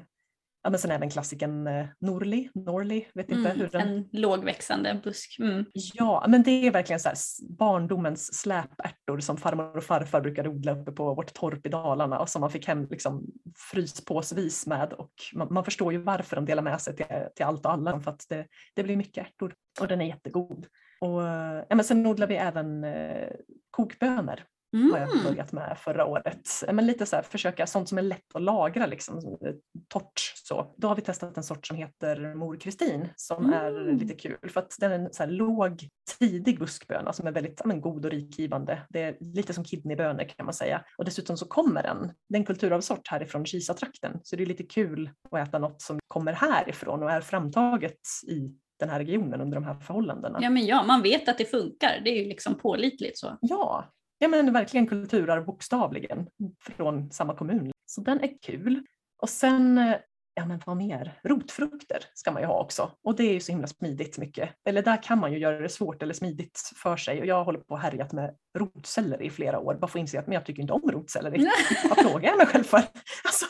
ja, 0.63 0.69
men 0.69 0.79
sen 0.79 0.91
även 0.91 1.09
klassikern 1.09 1.67
eh, 1.67 1.85
Norli, 1.99 2.49
Norli, 2.53 3.07
vet 3.13 3.29
inte 3.29 3.49
Mm. 3.49 3.59
hur 3.61 3.69
den... 3.69 3.81
En 3.81 4.09
lågväxande 4.11 5.01
busk. 5.03 5.39
Mm. 5.39 5.65
Ja, 5.73 6.25
men 6.27 6.43
det 6.43 6.67
är 6.67 6.71
verkligen 6.71 6.99
så 6.99 7.09
här 7.09 7.17
barndomens 7.49 8.33
släpärtor 8.39 9.19
som 9.19 9.37
farmor 9.37 9.77
och 9.77 9.83
farfar 9.83 10.21
brukade 10.21 10.49
odla 10.49 10.71
uppe 10.71 10.91
på 10.91 11.13
vårt 11.13 11.33
torp 11.33 11.65
i 11.65 11.69
Dalarna 11.69 12.19
och 12.19 12.29
som 12.29 12.41
man 12.41 12.49
fick 12.51 12.67
hem 12.67 12.87
liksom 12.89 13.25
fryspåsvis 13.71 14.67
med 14.67 14.93
och 14.93 15.13
man, 15.33 15.47
man 15.53 15.65
förstår 15.65 15.93
ju 15.93 15.99
varför 15.99 16.35
de 16.35 16.45
delar 16.45 16.63
med 16.63 16.81
sig 16.81 16.95
till, 16.95 17.05
till 17.35 17.45
allt 17.45 17.65
och 17.65 17.71
alla 17.71 17.99
för 17.99 18.11
att 18.11 18.25
det, 18.29 18.47
det 18.73 18.83
blir 18.83 18.97
mycket 18.97 19.27
ärtor 19.27 19.53
och 19.81 19.87
den 19.87 20.01
är 20.01 20.05
jättegod. 20.05 20.65
Och, 21.01 21.27
eh, 21.27 21.63
ja, 21.69 21.75
men 21.75 21.85
sen 21.85 22.05
odlar 22.05 22.27
vi 22.27 22.35
även 22.35 22.83
eh, 22.83 23.29
kokbönor 23.71 24.39
har 24.73 24.99
jag 24.99 25.11
Mm. 25.11 25.23
börjat 25.23 25.51
med 25.51 25.77
förra 25.79 26.05
året. 26.05 26.49
Men 26.73 26.85
lite 26.87 27.05
så 27.05 27.15
här, 27.15 27.23
försöka 27.23 27.67
sånt 27.67 27.89
som 27.89 27.97
är 27.97 28.01
lätt 28.01 28.35
att 28.35 28.41
lagra, 28.41 28.85
liksom, 28.85 29.21
som 29.21 29.33
är 29.33 29.55
torrt. 29.87 30.19
Så. 30.43 30.73
Då 30.77 30.87
har 30.87 30.95
vi 30.95 31.01
testat 31.01 31.37
en 31.37 31.43
sort 31.43 31.67
som 31.67 31.77
heter 31.77 32.35
Mor 32.35 32.57
Kristin 32.59 33.09
som 33.15 33.53
är 33.53 33.71
Mm. 33.81 33.97
lite 33.97 34.13
kul 34.15 34.49
för 34.49 34.59
att 34.59 34.75
den 34.79 34.91
är 34.91 34.95
en 34.99 35.13
så 35.13 35.23
här 35.23 35.29
låg 35.29 35.87
tidig 36.19 36.59
buskböna 36.59 37.13
som 37.13 37.27
är 37.27 37.31
väldigt 37.31 37.61
men, 37.65 37.81
god 37.81 38.05
och 38.05 38.11
rikgivande. 38.11 38.81
Det 38.89 39.01
är 39.01 39.17
lite 39.19 39.53
som 39.53 39.63
kidneybönor 39.63 40.23
kan 40.23 40.45
man 40.45 40.53
säga. 40.53 40.85
Och 40.97 41.05
dessutom 41.05 41.37
så 41.37 41.45
kommer 41.47 41.83
den, 41.83 42.11
det 42.29 42.35
är 42.35 42.39
en 42.39 42.45
kulturarvsort 42.45 43.07
härifrån 43.07 43.45
Kisa-trakten 43.45 44.19
så 44.23 44.35
det 44.35 44.43
är 44.43 44.45
lite 44.47 44.63
kul 44.63 45.09
att 45.31 45.47
äta 45.47 45.59
något 45.59 45.81
som 45.81 45.99
kommer 46.07 46.33
härifrån 46.33 47.03
och 47.03 47.11
är 47.11 47.21
framtaget 47.21 47.99
i 48.27 48.51
den 48.79 48.89
här 48.89 48.99
regionen 48.99 49.41
under 49.41 49.55
de 49.55 49.63
här 49.63 49.75
förhållandena. 49.79 50.39
Ja 50.41 50.49
men 50.49 50.65
ja, 50.65 50.83
man 50.83 51.01
vet 51.01 51.29
att 51.29 51.37
det 51.37 51.45
funkar. 51.45 52.01
Det 52.03 52.09
är 52.09 52.23
ju 52.23 52.29
liksom 52.29 52.55
pålitligt 52.55 53.17
så. 53.17 53.37
Ja, 53.41 53.85
ja 54.17 54.27
men 54.27 54.53
verkligen 54.53 54.87
kulturarv 54.87 55.45
bokstavligen 55.45 56.27
från 56.61 57.11
samma 57.11 57.35
kommun. 57.35 57.71
Så 57.85 58.01
den 58.01 58.21
är 58.23 58.41
kul. 58.41 58.85
Och 59.21 59.29
sen, 59.29 59.77
eh, 59.77 59.95
ja 60.33 60.45
men 60.45 60.61
vad 60.65 60.77
mer? 60.77 61.19
Rotfrukter 61.23 62.05
ska 62.13 62.31
man 62.31 62.41
ju 62.41 62.47
ha 62.47 62.63
också. 62.63 62.91
Och 63.03 63.15
det 63.15 63.23
är 63.23 63.33
ju 63.33 63.39
så 63.39 63.51
himla 63.51 63.67
smidigt 63.67 64.17
mycket. 64.17 64.49
Eller 64.65 64.81
där 64.81 65.03
kan 65.03 65.19
man 65.19 65.33
ju 65.33 65.39
göra 65.39 65.59
det 65.59 65.69
svårt 65.69 66.03
eller 66.03 66.13
smidigt 66.13 66.71
för 66.83 66.97
sig. 66.97 67.19
Och 67.19 67.25
jag 67.25 67.43
håller 67.43 67.59
på 67.59 67.73
och 67.73 67.79
härjat 67.79 68.11
med 68.11 68.35
rotselleri 68.57 69.25
i 69.25 69.29
flera 69.29 69.59
år. 69.59 69.73
Bara 69.75 69.87
för 69.87 69.99
att 69.99 70.01
inse 70.01 70.19
att 70.19 70.27
men 70.27 70.33
jag 70.33 70.45
tycker 70.45 70.61
inte 70.61 70.73
om 70.73 70.91
rotselleri. 70.91 71.47
Vad 71.89 71.97
frågar 71.97 72.29
jag 72.29 72.37
mig 72.37 72.47
själv 72.47 72.63
för? 72.63 72.77
Alltså, 73.23 73.45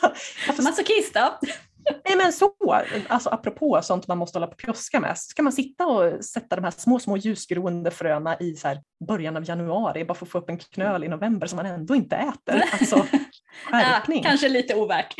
varför 0.48 0.62
Masochist 0.62 1.12
ja. 1.14 1.40
Nej 2.04 2.16
men 2.16 2.32
så, 2.32 2.50
alltså 3.08 3.30
apropå 3.30 3.80
sånt 3.82 4.08
man 4.08 4.18
måste 4.18 4.38
hålla 4.38 4.46
på 4.46 4.52
och 4.52 4.58
pjoska 4.58 5.00
med, 5.00 5.18
ska 5.18 5.42
man 5.42 5.52
sitta 5.52 5.86
och 5.86 6.24
sätta 6.24 6.56
de 6.56 6.64
här 6.64 6.70
små, 6.70 6.98
små 6.98 7.16
ljusgroende 7.16 7.90
fröna 7.90 8.38
i 8.38 8.56
så 8.56 8.68
början 9.08 9.36
av 9.36 9.48
januari 9.48 10.04
bara 10.04 10.14
för 10.14 10.26
att 10.26 10.32
få 10.32 10.38
upp 10.38 10.50
en 10.50 10.58
knöl 10.58 11.04
i 11.04 11.08
november 11.08 11.46
som 11.46 11.56
man 11.56 11.66
ändå 11.66 11.94
inte 11.94 12.16
äter? 12.16 12.62
Alltså, 12.72 13.06
skärpning. 13.70 14.22
Ja, 14.24 14.30
kanske 14.30 14.48
lite 14.48 14.74
ovärt. 14.74 15.14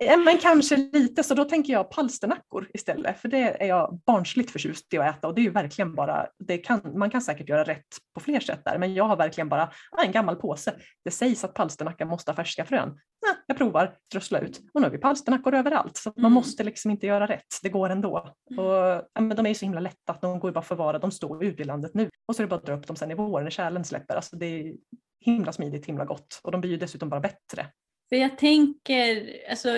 Men 0.00 0.38
kanske 0.38 0.76
lite, 0.76 1.22
så 1.22 1.34
då 1.34 1.44
tänker 1.44 1.72
jag 1.72 1.90
palsternackor 1.90 2.70
istället, 2.74 3.20
för 3.20 3.28
det 3.28 3.62
är 3.62 3.66
jag 3.66 4.00
barnsligt 4.06 4.50
förtjust 4.50 4.94
i 4.94 4.98
att 4.98 5.16
äta 5.16 5.28
och 5.28 5.34
det 5.34 5.40
är 5.40 5.42
ju 5.42 5.50
verkligen 5.50 5.94
bara, 5.94 6.26
det 6.38 6.58
kan, 6.58 6.80
man 6.98 7.10
kan 7.10 7.22
säkert 7.22 7.48
göra 7.48 7.64
rätt 7.64 7.86
på 8.14 8.20
fler 8.20 8.40
sätt 8.40 8.60
där, 8.64 8.78
men 8.78 8.94
jag 8.94 9.04
har 9.04 9.16
verkligen 9.16 9.48
bara 9.48 9.62
ah, 9.90 10.02
en 10.04 10.12
gammal 10.12 10.36
påse. 10.36 10.74
Det 11.04 11.10
sägs 11.10 11.44
att 11.44 11.54
palsternacka 11.54 12.04
måste 12.06 12.30
ha 12.30 12.36
färska 12.36 12.64
frön. 12.64 12.88
Ah, 13.26 13.34
jag 13.46 13.58
provar, 13.58 13.96
strössla 14.06 14.38
ut 14.38 14.60
och 14.74 14.80
nu 14.80 14.86
har 14.86 14.92
vi 14.92 14.98
palsternackor 14.98 15.54
överallt 15.54 15.96
så 15.96 16.12
man 16.16 16.24
Mm. 16.24 16.32
måste 16.32 16.64
liksom 16.64 16.90
inte 16.90 17.06
göra 17.06 17.26
rätt, 17.26 17.58
det 17.62 17.68
går 17.68 17.90
ändå. 17.90 18.34
Mm. 18.50 18.64
Och, 18.64 18.74
ja, 19.14 19.20
men 19.20 19.36
de 19.36 19.46
är 19.46 19.50
ju 19.50 19.54
så 19.54 19.64
himla 19.64 19.80
lätta 19.80 20.12
att 20.12 20.20
de 20.20 20.38
går 20.38 20.50
ju 20.50 20.52
bara 20.54 20.60
att 20.60 20.66
förvara, 20.66 20.98
de 20.98 21.10
står 21.10 21.44
ute 21.44 21.62
i 21.62 21.64
landet 21.64 21.90
nu 21.94 22.10
och 22.28 22.36
så 22.36 22.42
är 22.42 22.46
det 22.46 22.50
bara 22.50 22.56
att 22.56 22.66
dra 22.66 22.74
upp 22.74 22.86
dem 22.86 22.96
sen 22.96 23.10
i 23.10 23.14
vår 23.14 23.42
när 23.42 23.50
kärlen 23.50 23.84
släpper. 23.84 24.16
Alltså 24.16 24.36
det 24.36 24.46
är 24.46 24.74
himla 25.20 25.52
smidigt, 25.52 25.86
himla 25.86 26.04
gott 26.04 26.40
och 26.42 26.52
de 26.52 26.60
blir 26.60 26.70
ju 26.70 26.76
dessutom 26.76 27.08
bara 27.08 27.20
bättre. 27.20 27.66
För 28.08 28.16
jag 28.16 28.38
tänker, 28.38 29.36
alltså, 29.50 29.68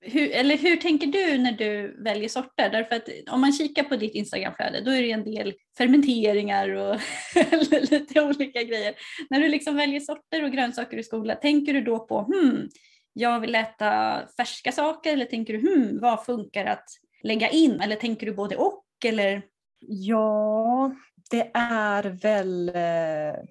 hur, 0.00 0.30
eller 0.30 0.56
hur 0.56 0.76
tänker 0.76 1.06
du 1.06 1.38
när 1.38 1.52
du 1.52 2.02
väljer 2.02 2.28
sorter? 2.28 2.70
Därför 2.70 2.96
att 2.96 3.08
om 3.30 3.40
man 3.40 3.52
kikar 3.52 3.82
på 3.82 3.96
ditt 3.96 4.14
Instagramflöde 4.14 4.80
då 4.80 4.90
är 4.90 5.02
det 5.02 5.10
en 5.10 5.24
del 5.24 5.54
fermenteringar 5.78 6.68
och 6.68 7.00
lite 7.90 8.22
olika 8.22 8.62
grejer. 8.62 8.94
När 9.30 9.40
du 9.40 9.48
liksom 9.48 9.76
väljer 9.76 10.00
sorter 10.00 10.44
och 10.44 10.52
grönsaker 10.52 10.96
i 10.96 11.02
skolan, 11.02 11.36
tänker 11.42 11.74
du 11.74 11.80
då 11.80 11.98
på 11.98 12.22
hmm, 12.22 12.68
jag 13.12 13.40
vill 13.40 13.54
äta 13.54 14.20
färska 14.36 14.72
saker 14.72 15.12
eller 15.12 15.24
tänker 15.24 15.52
du 15.52 15.60
hmm, 15.60 15.98
vad 16.00 16.24
funkar 16.24 16.64
att 16.64 16.84
lägga 17.22 17.48
in? 17.48 17.80
Eller 17.80 17.96
tänker 17.96 18.26
du 18.26 18.32
både 18.32 18.56
och? 18.56 18.84
Eller? 19.04 19.42
Ja, 19.80 20.92
det 21.30 21.50
är 21.54 22.02
väl 22.02 22.68
eh, 22.68 23.44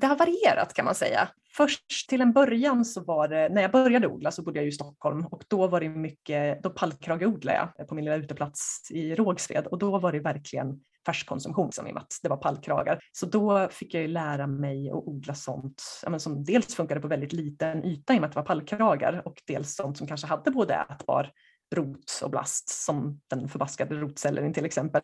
det 0.00 0.06
har 0.06 0.16
varierat 0.16 0.74
kan 0.74 0.84
man 0.84 0.94
säga. 0.94 1.28
Först 1.56 2.08
till 2.08 2.20
en 2.20 2.32
början 2.32 2.84
så 2.84 3.04
var 3.04 3.28
det, 3.28 3.48
när 3.48 3.62
jag 3.62 3.70
började 3.70 4.08
odla 4.08 4.30
så 4.30 4.42
bodde 4.42 4.58
jag 4.58 4.68
i 4.68 4.72
Stockholm 4.72 5.26
och 5.26 5.44
då 5.48 5.66
var 5.66 5.80
det 5.80 5.88
mycket, 5.88 6.62
då 6.62 6.70
pallkrageodlade 6.70 7.68
jag 7.76 7.88
på 7.88 7.94
min 7.94 8.04
lilla 8.04 8.16
uteplats 8.16 8.90
i 8.90 9.14
Rågsved 9.14 9.66
och 9.66 9.78
då 9.78 9.98
var 9.98 10.12
det 10.12 10.20
verkligen 10.20 10.80
färskkonsumtion 11.06 11.72
som 11.72 11.86
i 11.86 11.90
och 11.90 11.94
med 11.94 12.02
att 12.02 12.18
det 12.22 12.28
var 12.28 12.36
pallkragar. 12.36 13.00
Så 13.12 13.26
då 13.26 13.68
fick 13.70 13.94
jag 13.94 14.02
ju 14.02 14.08
lära 14.08 14.46
mig 14.46 14.90
att 14.90 14.94
odla 14.94 15.34
sånt 15.34 15.82
ja, 16.02 16.18
som 16.18 16.44
dels 16.44 16.74
funkade 16.74 17.00
på 17.00 17.08
väldigt 17.08 17.32
liten 17.32 17.84
yta 17.84 18.14
i 18.14 18.16
och 18.16 18.20
med 18.20 18.28
att 18.28 18.32
det 18.32 18.40
var 18.40 18.46
pallkragar 18.46 19.22
och 19.24 19.42
dels 19.46 19.74
sånt 19.74 19.98
som 19.98 20.06
kanske 20.06 20.26
hade 20.26 20.50
både 20.50 20.74
ätbar 20.74 21.30
rot 21.72 22.20
och 22.22 22.30
blast 22.30 22.68
som 22.68 23.20
den 23.30 23.48
förbaskade 23.48 23.94
rotcellen 23.94 24.52
till 24.52 24.64
exempel. 24.64 25.02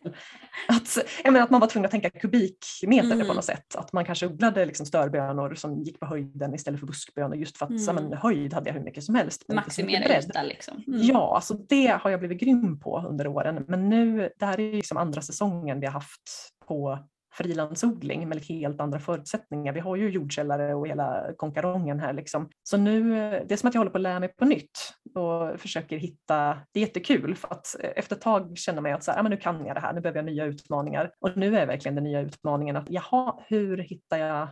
Att, 0.67 0.97
menar, 1.23 1.39
att 1.39 1.49
man 1.49 1.61
var 1.61 1.67
tvungen 1.67 1.85
att 1.85 1.91
tänka 1.91 2.09
kubikmeter 2.09 3.11
mm. 3.11 3.27
på 3.27 3.33
något 3.33 3.45
sätt. 3.45 3.75
Att 3.75 3.93
man 3.93 4.05
kanske 4.05 4.27
odlade 4.27 4.65
liksom 4.65 4.85
störbönor 4.85 5.55
som 5.55 5.83
gick 5.83 5.99
på 5.99 6.05
höjden 6.05 6.53
istället 6.53 6.79
för 6.79 6.87
buskbönor 6.87 7.35
just 7.35 7.57
för 7.57 7.65
att 7.65 7.89
mm. 7.89 7.95
men, 7.95 8.13
höjd 8.13 8.53
hade 8.53 8.69
jag 8.69 8.73
hur 8.73 8.83
mycket 8.83 9.03
som 9.03 9.15
helst. 9.15 9.43
Maximera 9.47 10.19
yta 10.19 10.43
liksom. 10.43 10.83
Mm. 10.87 11.01
Ja, 11.01 11.35
alltså 11.35 11.53
det 11.53 11.87
har 12.01 12.09
jag 12.09 12.19
blivit 12.19 12.39
grym 12.39 12.79
på 12.79 13.05
under 13.09 13.27
åren. 13.27 13.65
Men 13.67 13.89
nu, 13.89 14.29
det 14.39 14.45
här 14.45 14.59
är 14.59 14.73
liksom 14.73 14.97
andra 14.97 15.21
säsongen 15.21 15.79
vi 15.79 15.85
har 15.85 15.93
haft 15.93 16.49
på 16.67 16.99
frilansodling 17.39 18.29
med 18.29 18.45
helt 18.45 18.81
andra 18.81 18.99
förutsättningar. 18.99 19.73
Vi 19.73 19.79
har 19.79 19.95
ju 19.95 20.09
jordkällare 20.09 20.75
och 20.75 20.87
hela 20.87 21.33
konkarongen 21.37 21.99
här 21.99 22.13
liksom. 22.13 22.49
Så 22.63 22.77
nu, 22.77 23.09
det 23.47 23.53
är 23.53 23.55
som 23.55 23.69
att 23.69 23.73
jag 23.73 23.79
håller 23.79 23.91
på 23.91 23.97
att 23.97 24.01
lära 24.01 24.19
mig 24.19 24.33
på 24.37 24.45
nytt 24.45 24.93
och 25.15 25.59
försöker 25.59 25.97
hitta, 25.97 26.59
det 26.73 26.79
är 26.79 26.81
jättekul 26.81 27.35
för 27.35 27.47
att 27.53 27.75
efter 27.95 28.15
ett 28.15 28.21
tag 28.21 28.57
känner 28.57 28.81
man 28.81 28.93
att 28.93 29.03
så 29.03 29.11
här, 29.11 29.17
ja, 29.17 29.23
men 29.23 29.29
nu 29.29 29.37
kan 29.37 29.65
jag 29.65 29.75
det 29.75 29.79
här, 29.79 29.93
nu 29.93 30.01
behöver 30.01 30.19
jag 30.19 30.25
nya 30.25 30.45
utmaningar. 30.45 31.11
Och 31.19 31.37
nu 31.37 31.57
är 31.57 31.65
verkligen 31.65 31.95
den 31.95 32.03
nya 32.03 32.21
utmaningen 32.21 32.75
att 32.75 32.89
jaha, 32.89 33.35
hur 33.47 33.77
hittar 33.77 34.17
jag 34.17 34.47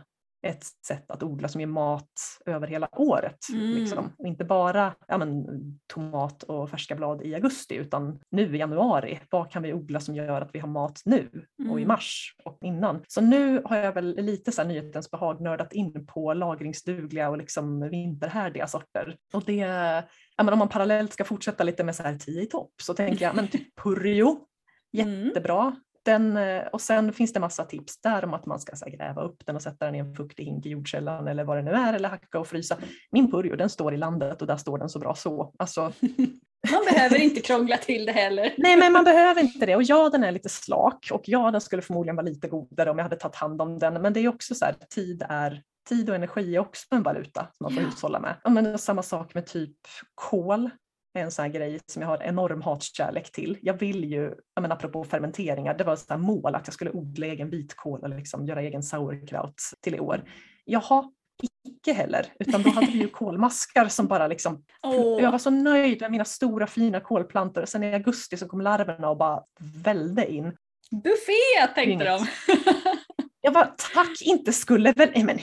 ett 0.46 0.64
sätt 0.86 1.10
att 1.10 1.22
odla 1.22 1.48
som 1.48 1.60
ger 1.60 1.68
mat 1.68 2.10
över 2.46 2.66
hela 2.66 2.88
året. 2.92 3.38
Mm. 3.52 3.74
Liksom. 3.74 4.12
Inte 4.18 4.44
bara 4.44 4.94
ja, 5.08 5.18
men, 5.18 5.46
tomat 5.86 6.42
och 6.42 6.70
färska 6.70 6.94
blad 6.94 7.22
i 7.22 7.34
augusti 7.34 7.74
utan 7.74 8.20
nu 8.30 8.56
i 8.56 8.58
januari, 8.58 9.20
vad 9.30 9.50
kan 9.50 9.62
vi 9.62 9.72
odla 9.72 10.00
som 10.00 10.14
gör 10.14 10.40
att 10.40 10.50
vi 10.52 10.58
har 10.58 10.68
mat 10.68 11.02
nu 11.04 11.28
mm. 11.58 11.72
och 11.72 11.78
i 11.78 11.82
mm. 11.82 11.88
mars 11.88 12.34
och 12.44 12.58
innan. 12.60 13.02
Så 13.08 13.20
nu 13.20 13.62
har 13.64 13.76
jag 13.76 13.92
väl 13.92 14.16
lite 14.16 14.52
så 14.52 14.62
här 14.62 14.68
nyhetens 14.68 15.10
behag 15.10 15.40
nördat 15.40 15.72
in 15.72 16.06
på 16.06 16.34
lagringsdugliga 16.34 17.30
och 17.30 17.38
liksom 17.38 17.88
vinterhärdiga 17.88 18.66
sorter. 18.66 19.16
Och 19.32 19.42
det, 19.46 19.54
ja, 20.36 20.44
men 20.44 20.52
om 20.52 20.58
man 20.58 20.68
parallellt 20.68 21.12
ska 21.12 21.24
fortsätta 21.24 21.64
lite 21.64 21.84
med 21.84 21.96
så 21.96 22.02
här 22.02 22.18
tio 22.18 22.42
i 22.42 22.46
topp 22.46 22.72
så 22.82 22.94
tänker 22.94 23.24
jag 23.24 23.36
men 23.36 23.48
typ 23.48 23.74
Purjo, 23.82 24.46
mm. 24.98 25.26
jättebra. 25.26 25.76
Den, 26.08 26.36
eh, 26.36 26.66
och 26.72 26.80
sen 26.80 27.12
finns 27.12 27.32
det 27.32 27.40
massa 27.40 27.64
tips 27.64 28.00
där 28.00 28.24
om 28.24 28.34
att 28.34 28.46
man 28.46 28.60
ska 28.60 28.76
här, 28.84 28.90
gräva 28.90 29.22
upp 29.22 29.46
den 29.46 29.56
och 29.56 29.62
sätta 29.62 29.84
den 29.84 29.94
i 29.94 29.98
en 29.98 30.14
fuktig 30.14 30.44
hink 30.44 30.66
i 30.66 30.68
jordkällan 30.68 31.28
eller 31.28 31.44
vad 31.44 31.56
det 31.56 31.62
nu 31.62 31.70
är 31.70 31.94
eller 31.94 32.08
hacka 32.08 32.38
och 32.38 32.46
frysa. 32.46 32.76
Min 33.10 33.30
purjo 33.30 33.56
den 33.56 33.68
står 33.68 33.94
i 33.94 33.96
landet 33.96 34.40
och 34.40 34.46
där 34.46 34.56
står 34.56 34.78
den 34.78 34.88
så 34.88 34.98
bra 34.98 35.14
så. 35.14 35.54
Alltså, 35.58 35.80
man 36.72 36.84
behöver 36.92 37.20
inte 37.20 37.40
krångla 37.40 37.76
till 37.76 38.06
det 38.06 38.12
heller. 38.12 38.54
Nej 38.58 38.76
men 38.76 38.92
man 38.92 39.04
behöver 39.04 39.42
inte 39.42 39.66
det 39.66 39.76
och 39.76 39.82
ja 39.82 40.08
den 40.08 40.24
är 40.24 40.32
lite 40.32 40.48
slak 40.48 41.08
och 41.12 41.22
ja 41.24 41.50
den 41.50 41.60
skulle 41.60 41.82
förmodligen 41.82 42.16
vara 42.16 42.26
lite 42.26 42.48
godare 42.48 42.90
om 42.90 42.98
jag 42.98 43.04
hade 43.04 43.16
tagit 43.16 43.36
hand 43.36 43.62
om 43.62 43.78
den 43.78 44.02
men 44.02 44.12
det 44.12 44.20
är 44.20 44.28
också 44.28 44.54
så 44.54 44.64
här, 44.64 44.74
tid 44.90 45.22
är 45.28 45.62
Tid 45.88 46.10
och 46.10 46.16
energi 46.16 46.56
är 46.56 46.58
också 46.58 46.86
en 46.90 47.02
valuta 47.02 47.40
som 47.40 47.64
man 47.64 47.72
får 47.72 47.82
ja. 47.82 47.88
hushålla 47.88 48.20
med. 48.20 48.36
Ja, 48.44 48.50
men 48.50 48.78
samma 48.78 49.02
sak 49.02 49.34
med 49.34 49.46
typ 49.46 49.76
kål 50.14 50.70
är 51.14 51.22
en 51.22 51.30
sån 51.30 51.42
här 51.42 51.52
grej 51.52 51.80
som 51.86 52.02
jag 52.02 52.08
har 52.08 52.22
enorm 52.22 52.62
hatkärlek 52.62 53.32
till. 53.32 53.58
Jag 53.62 53.74
vill 53.74 54.04
ju, 54.04 54.34
jag 54.54 54.62
menar, 54.62 54.76
apropå 54.76 55.04
fermenteringar, 55.04 55.74
det 55.74 55.84
var 55.84 55.92
ett 55.92 56.20
mål 56.20 56.54
att 56.54 56.66
jag 56.66 56.74
skulle 56.74 56.90
odla 56.90 57.26
egen 57.26 57.50
vitkål 57.50 58.02
och 58.02 58.08
liksom 58.08 58.46
göra 58.46 58.62
egen 58.62 58.82
sauerkraut 58.82 59.62
till 59.80 59.94
i 59.94 60.00
år. 60.00 60.24
Jaha, 60.64 61.10
icke 61.68 61.92
heller, 61.92 62.26
utan 62.38 62.62
då 62.62 62.70
hade 62.70 62.86
vi 62.86 62.98
ju 62.98 63.08
kolmaskar 63.12 63.88
som 63.88 64.06
bara 64.06 64.26
liksom, 64.26 64.64
oh. 64.82 65.22
jag 65.22 65.32
var 65.32 65.38
så 65.38 65.50
nöjd 65.50 66.00
med 66.00 66.10
mina 66.10 66.24
stora 66.24 66.66
fina 66.66 67.00
kolplantor. 67.00 67.64
Sen 67.64 67.82
i 67.82 67.94
augusti 67.94 68.36
så 68.36 68.48
kom 68.48 68.60
larverna 68.60 69.10
och 69.10 69.16
bara 69.16 69.42
välde 69.84 70.32
in. 70.32 70.56
Buffé 70.90 71.74
tänkte 71.74 72.04
de. 72.04 72.26
Jag 73.40 73.54
bara, 73.54 73.74
tack, 73.94 74.22
inte 74.22 74.52
skulle 74.52 74.92
väl, 74.92 75.10
nej 75.14 75.24
men 75.24 75.38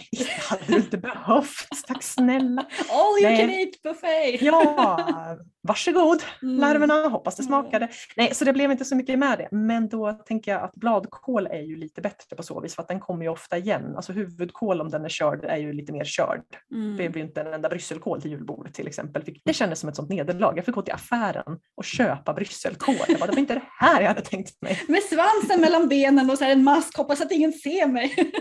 hade 0.49 0.63
du 0.67 0.75
inte 0.75 0.97
behövt, 0.97 1.67
tack 1.87 2.03
snälla. 2.03 2.65
All 2.89 3.19
you 3.21 3.31
nej. 3.31 3.39
can 3.39 3.49
eat 3.49 3.81
buffé! 3.83 4.45
Ja, 4.45 5.37
varsågod 5.67 6.23
mm. 6.41 6.59
larverna, 6.59 7.07
hoppas 7.07 7.35
det 7.35 7.43
smakade. 7.43 7.89
Nej, 8.17 8.33
så 8.33 8.45
det 8.45 8.53
blev 8.53 8.71
inte 8.71 8.85
så 8.85 8.95
mycket 8.95 9.19
med 9.19 9.37
det. 9.37 9.47
Men 9.51 9.89
då 9.89 10.13
tänker 10.13 10.51
jag 10.51 10.61
att 10.61 10.75
bladkål 10.75 11.47
är 11.47 11.61
ju 11.61 11.75
lite 11.75 12.01
bättre 12.01 12.35
på 12.35 12.43
så 12.43 12.61
vis 12.61 12.75
för 12.75 12.81
att 12.81 12.87
den 12.87 12.99
kommer 12.99 13.25
ju 13.25 13.29
ofta 13.29 13.57
igen. 13.57 13.95
Alltså 13.95 14.13
huvudkål 14.13 14.81
om 14.81 14.89
den 14.89 15.05
är 15.05 15.09
körd 15.09 15.45
är 15.45 15.57
ju 15.57 15.73
lite 15.73 15.91
mer 15.91 16.03
körd. 16.05 16.41
Mm. 16.71 16.97
Det 16.97 17.09
blir 17.09 17.23
inte 17.23 17.41
en 17.41 17.53
enda 17.53 17.69
brysselkål 17.69 18.21
till 18.21 18.31
julbordet 18.31 18.73
till 18.73 18.87
exempel. 18.87 19.23
Det 19.45 19.53
kändes 19.53 19.79
som 19.79 19.89
ett 19.89 19.95
sånt 19.95 20.09
nederlag. 20.09 20.57
Jag 20.57 20.65
fick 20.65 20.75
gå 20.75 20.81
till 20.81 20.93
affären 20.93 21.59
och 21.77 21.83
köpa 21.83 22.33
brysselkål. 22.33 22.95
Jag 23.07 23.19
bara, 23.19 23.25
det 23.25 23.31
var 23.31 23.39
inte 23.39 23.53
det 23.53 23.63
här 23.79 24.01
jag 24.01 24.07
hade 24.07 24.21
tänkt 24.21 24.61
mig. 24.61 24.81
Med 24.87 25.03
svansen 25.03 25.61
mellan 25.61 25.87
benen 25.87 26.29
och 26.29 26.37
så 26.37 26.45
en 26.45 26.63
mask, 26.63 26.97
hoppas 26.97 27.21
att 27.21 27.31
ingen 27.31 27.53
ser 27.53 27.87
mig. 27.87 28.15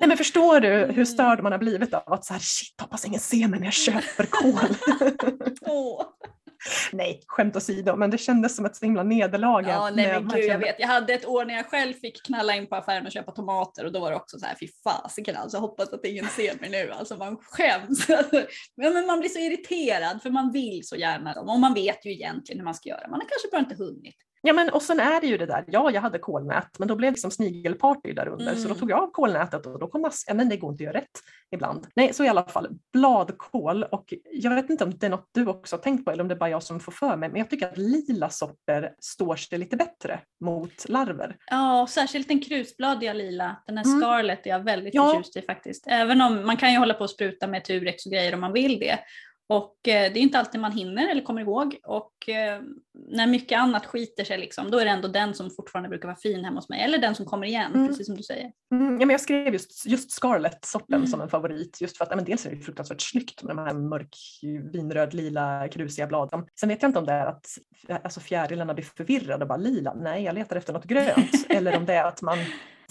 Nej 0.00 0.08
men 0.08 0.16
förstår 0.16 0.60
du 0.60 0.68
hur 0.68 0.90
mm. 0.90 1.06
störd 1.06 1.42
man 1.42 1.52
har 1.52 1.58
blivit 1.58 1.94
av 1.94 2.12
att 2.12 2.24
så 2.24 2.32
här, 2.32 2.40
shit 2.40 2.80
hoppas 2.80 3.04
ingen 3.04 3.20
ser 3.20 3.48
mig 3.48 3.60
när 3.60 3.66
jag 3.66 3.74
köper 3.74 4.26
kål. 4.26 4.76
oh. 5.60 6.02
Nej, 6.92 7.22
skämt 7.26 7.56
åsido, 7.56 7.96
men 7.96 8.10
det 8.10 8.18
kändes 8.18 8.56
som 8.56 8.64
ett 8.64 8.76
så 8.76 8.84
himla 8.84 9.02
nederlag. 9.02 9.62
Ja, 9.68 9.90
nej 9.94 10.12
men 10.12 10.28
gud, 10.28 10.44
jag 10.44 10.58
vet. 10.58 10.76
Jag 10.78 10.88
hade 10.88 11.14
ett 11.14 11.26
år 11.26 11.44
när 11.44 11.54
jag 11.54 11.66
själv 11.66 11.94
fick 11.94 12.22
knalla 12.26 12.56
in 12.56 12.66
på 12.66 12.76
affären 12.76 13.06
och 13.06 13.12
köpa 13.12 13.32
tomater 13.32 13.84
och 13.84 13.92
då 13.92 14.00
var 14.00 14.10
det 14.10 14.16
också 14.16 14.38
så 14.38 14.46
här, 14.46 14.56
fy 14.60 14.68
fasiken 14.84 15.36
alltså, 15.36 15.58
hoppas 15.58 15.92
att 15.92 16.04
ingen 16.04 16.26
ser 16.26 16.60
mig 16.60 16.70
nu, 16.70 16.90
alltså 16.90 17.16
man 17.16 17.36
skäms. 17.36 18.08
men 18.76 19.06
man 19.06 19.20
blir 19.20 19.30
så 19.30 19.38
irriterad 19.38 20.22
för 20.22 20.30
man 20.30 20.52
vill 20.52 20.80
så 20.84 20.96
gärna 20.96 21.34
dem 21.34 21.48
och 21.48 21.60
man 21.60 21.74
vet 21.74 22.06
ju 22.06 22.12
egentligen 22.12 22.58
hur 22.58 22.64
man 22.64 22.74
ska 22.74 22.88
göra, 22.88 23.08
man 23.08 23.20
har 23.20 23.28
kanske 23.28 23.48
bara 23.52 23.60
inte 23.60 23.84
hunnit. 23.84 24.16
Ja 24.44 24.52
men 24.52 24.70
och 24.70 24.82
sen 24.82 25.00
är 25.00 25.20
det 25.20 25.26
ju 25.26 25.36
det 25.36 25.46
där, 25.46 25.64
ja 25.66 25.90
jag 25.90 26.00
hade 26.00 26.18
kolnät 26.18 26.78
men 26.78 26.88
då 26.88 26.96
blev 26.96 27.10
det 27.10 27.14
liksom 27.14 27.30
snigelparty 27.30 28.12
där 28.12 28.28
under 28.28 28.46
mm. 28.46 28.56
så 28.56 28.62
då 28.62 28.68
mm. 28.68 28.78
tog 28.78 28.90
jag 28.90 29.02
av 29.02 29.10
kolnätet 29.10 29.66
och 29.66 29.78
då 29.78 29.88
kom 29.88 30.02
mass, 30.02 30.24
ja 30.28 30.34
men 30.34 30.48
det 30.48 30.56
går 30.56 30.72
inte 30.72 30.82
att 30.82 30.86
göra 30.86 30.98
rätt 30.98 31.20
ibland. 31.50 31.86
Nej 31.94 32.14
så 32.14 32.24
i 32.24 32.28
alla 32.28 32.44
fall 32.44 32.68
bladkål 32.92 33.82
och 33.82 34.14
jag 34.32 34.54
vet 34.54 34.70
inte 34.70 34.84
om 34.84 34.98
det 34.98 35.06
är 35.06 35.10
något 35.10 35.28
du 35.32 35.46
också 35.46 35.76
har 35.76 35.80
tänkt 35.82 36.04
på 36.04 36.10
eller 36.10 36.22
om 36.22 36.28
det 36.28 36.34
är 36.34 36.38
bara 36.38 36.50
jag 36.50 36.62
som 36.62 36.80
får 36.80 36.92
för 36.92 37.16
mig 37.16 37.28
men 37.28 37.38
jag 37.38 37.50
tycker 37.50 37.68
att 37.68 37.78
lila 37.78 38.30
sorter 38.30 38.94
står 38.98 39.36
sig 39.36 39.58
lite 39.58 39.76
bättre 39.76 40.20
mot 40.40 40.88
larver. 40.88 41.36
Ja 41.50 41.86
särskilt 41.90 42.28
den 42.28 42.40
krusbladiga 42.40 43.12
lila, 43.12 43.56
den 43.66 43.78
här 43.78 43.84
mm. 43.84 44.00
scarlet 44.00 44.46
är 44.46 44.50
jag 44.50 44.64
väldigt 44.64 44.94
ja. 44.94 45.10
förtjust 45.10 45.36
i 45.36 45.42
faktiskt. 45.42 45.84
Även 45.86 46.20
om 46.20 46.46
man 46.46 46.56
kan 46.56 46.72
ju 46.72 46.78
hålla 46.78 46.94
på 46.94 47.04
och 47.04 47.10
spruta 47.10 47.46
med 47.46 47.64
Turex 47.64 48.06
och 48.06 48.12
grejer 48.12 48.34
om 48.34 48.40
man 48.40 48.52
vill 48.52 48.78
det. 48.78 48.98
Och 49.48 49.88
eh, 49.88 50.12
det 50.12 50.18
är 50.18 50.22
inte 50.22 50.38
alltid 50.38 50.60
man 50.60 50.72
hinner 50.72 51.08
eller 51.08 51.22
kommer 51.22 51.40
ihåg 51.40 51.78
och 51.84 52.28
eh, 52.28 52.60
när 53.08 53.26
mycket 53.26 53.58
annat 53.58 53.86
skiter 53.86 54.24
sig 54.24 54.38
liksom, 54.38 54.70
då 54.70 54.78
är 54.78 54.84
det 54.84 54.90
ändå 54.90 55.08
den 55.08 55.34
som 55.34 55.50
fortfarande 55.50 55.88
brukar 55.88 56.08
vara 56.08 56.16
fin 56.16 56.44
hemma 56.44 56.58
hos 56.58 56.68
mig 56.68 56.82
eller 56.82 56.98
den 56.98 57.14
som 57.14 57.26
kommer 57.26 57.46
igen, 57.46 57.72
mm. 57.74 57.88
precis 57.88 58.06
som 58.06 58.16
du 58.16 58.22
säger. 58.22 58.52
Mm, 58.72 59.00
ja, 59.00 59.06
men 59.06 59.10
jag 59.10 59.20
skrev 59.20 59.52
just, 59.52 59.86
just 59.86 60.10
Scarlett-sorten 60.10 60.94
mm. 60.94 61.06
som 61.06 61.20
en 61.20 61.28
favorit 61.28 61.80
just 61.80 61.96
för 61.96 62.04
att 62.04 62.10
ja, 62.10 62.16
men 62.16 62.24
dels 62.24 62.46
är 62.46 62.50
det 62.50 62.60
fruktansvärt 62.60 63.00
snyggt 63.00 63.42
med 63.42 63.56
de 63.56 63.62
här 63.62 63.74
mörk 63.74 64.16
vinröd 64.72 65.14
lila 65.14 65.68
krusiga 65.68 66.06
bladen. 66.06 66.46
Sen 66.60 66.68
vet 66.68 66.82
jag 66.82 66.88
inte 66.88 66.98
om 66.98 67.06
det 67.06 67.12
är 67.12 67.26
att 67.26 67.46
alltså, 68.02 68.20
fjärilarna 68.20 68.74
blir 68.74 68.84
förvirrade 68.84 69.44
och 69.44 69.48
bara 69.48 69.58
lila, 69.58 69.94
nej 69.94 70.22
jag 70.22 70.34
letar 70.34 70.56
efter 70.56 70.72
något 70.72 70.84
grönt 70.84 71.32
eller 71.48 71.76
om 71.76 71.86
det 71.86 71.94
är 71.94 72.04
att 72.04 72.22
man 72.22 72.38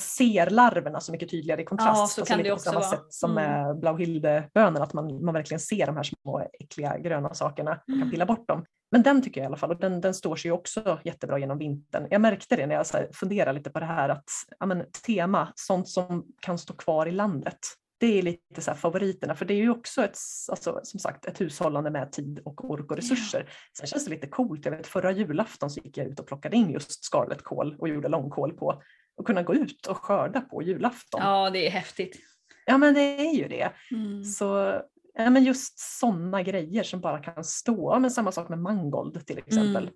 ser 0.01 0.49
larverna 0.49 0.99
så 0.99 1.11
mycket 1.11 1.29
tydligare 1.29 1.61
i 1.61 1.65
kontrast. 1.65 1.89
Ja, 1.89 1.95
så 1.95 2.01
alltså 2.01 2.25
kan 2.25 2.43
det 2.43 2.51
också 2.51 2.69
på 2.69 2.73
samma 2.73 2.79
vara. 2.79 2.89
sätt 2.89 3.13
som 3.13 3.31
mm. 3.31 3.43
med 3.43 3.79
blauhildebönen, 3.79 4.81
att 4.81 4.93
man, 4.93 5.25
man 5.25 5.33
verkligen 5.33 5.59
ser 5.59 5.85
de 5.85 5.95
här 5.95 6.03
små 6.03 6.47
äckliga 6.59 6.97
gröna 6.97 7.33
sakerna 7.33 7.71
och 7.71 7.85
kan 7.85 7.95
mm. 7.95 8.11
pilla 8.11 8.25
bort 8.25 8.47
dem. 8.47 8.65
Men 8.91 9.03
den 9.03 9.21
tycker 9.21 9.41
jag 9.41 9.45
i 9.45 9.47
alla 9.47 9.57
fall 9.57 9.71
och 9.71 9.79
den, 9.79 10.01
den 10.01 10.13
står 10.13 10.35
sig 10.35 10.51
också 10.51 10.99
jättebra 11.03 11.39
genom 11.39 11.57
vintern. 11.57 12.07
Jag 12.09 12.21
märkte 12.21 12.55
det 12.55 12.67
när 12.67 12.75
jag 12.75 12.87
så 12.87 12.97
funderade 13.13 13.57
lite 13.57 13.69
på 13.69 13.79
det 13.79 13.85
här 13.85 14.09
att 14.09 14.29
ja, 14.59 14.65
men, 14.65 14.85
tema, 15.05 15.51
sånt 15.55 15.89
som 15.89 16.25
kan 16.41 16.57
stå 16.57 16.73
kvar 16.73 17.05
i 17.05 17.11
landet. 17.11 17.59
Det 17.99 18.19
är 18.19 18.21
lite 18.21 18.61
så 18.61 18.73
favoriterna 18.73 19.35
för 19.35 19.45
det 19.45 19.53
är 19.53 19.57
ju 19.57 19.69
också 19.69 20.03
ett, 20.03 20.17
alltså, 20.49 20.79
som 20.83 20.99
sagt, 20.99 21.25
ett 21.25 21.41
hushållande 21.41 21.89
med 21.91 22.11
tid 22.11 22.41
och 22.45 22.69
ork 22.69 22.91
och 22.91 22.97
resurser. 22.97 23.43
Ja. 23.47 23.53
Sen 23.77 23.87
känns 23.87 24.05
det 24.05 24.11
lite 24.11 24.27
coolt, 24.27 24.65
jag 24.65 24.71
vet 24.71 24.87
förra 24.87 25.11
julafton 25.11 25.69
så 25.69 25.79
gick 25.83 25.97
jag 25.97 26.07
ut 26.07 26.19
och 26.19 26.27
plockade 26.27 26.57
in 26.57 26.69
just 26.69 27.03
scarletkål 27.05 27.75
och 27.79 27.89
gjorde 27.89 28.07
långkål 28.07 28.53
på 28.53 28.81
och 29.18 29.28
kunna 29.28 29.43
gå 29.43 29.55
ut 29.55 29.88
och 29.88 29.97
skörda 29.97 30.41
på 30.41 30.62
julafton. 30.62 31.22
Ja, 31.24 31.49
det 31.49 31.68
är 31.68 31.72
häftigt. 31.72 32.20
Ja, 32.66 32.78
men 32.78 32.93
det 32.93 33.01
är 33.01 33.36
ju 33.36 33.47
det. 33.47 33.72
Mm. 33.91 34.24
Så 34.24 34.82
ja, 35.14 35.30
men 35.30 35.43
just 35.43 35.80
sådana 35.80 36.43
grejer 36.43 36.84
som 36.84 37.01
bara 37.01 37.20
kan 37.20 37.43
stå. 37.43 37.93
Ja, 37.93 37.99
men 37.99 38.12
samma 38.12 38.32
sak 38.32 38.49
med 38.49 38.59
mangold 38.59 39.26
till 39.28 39.38
exempel. 39.38 39.84
Mm. 39.84 39.93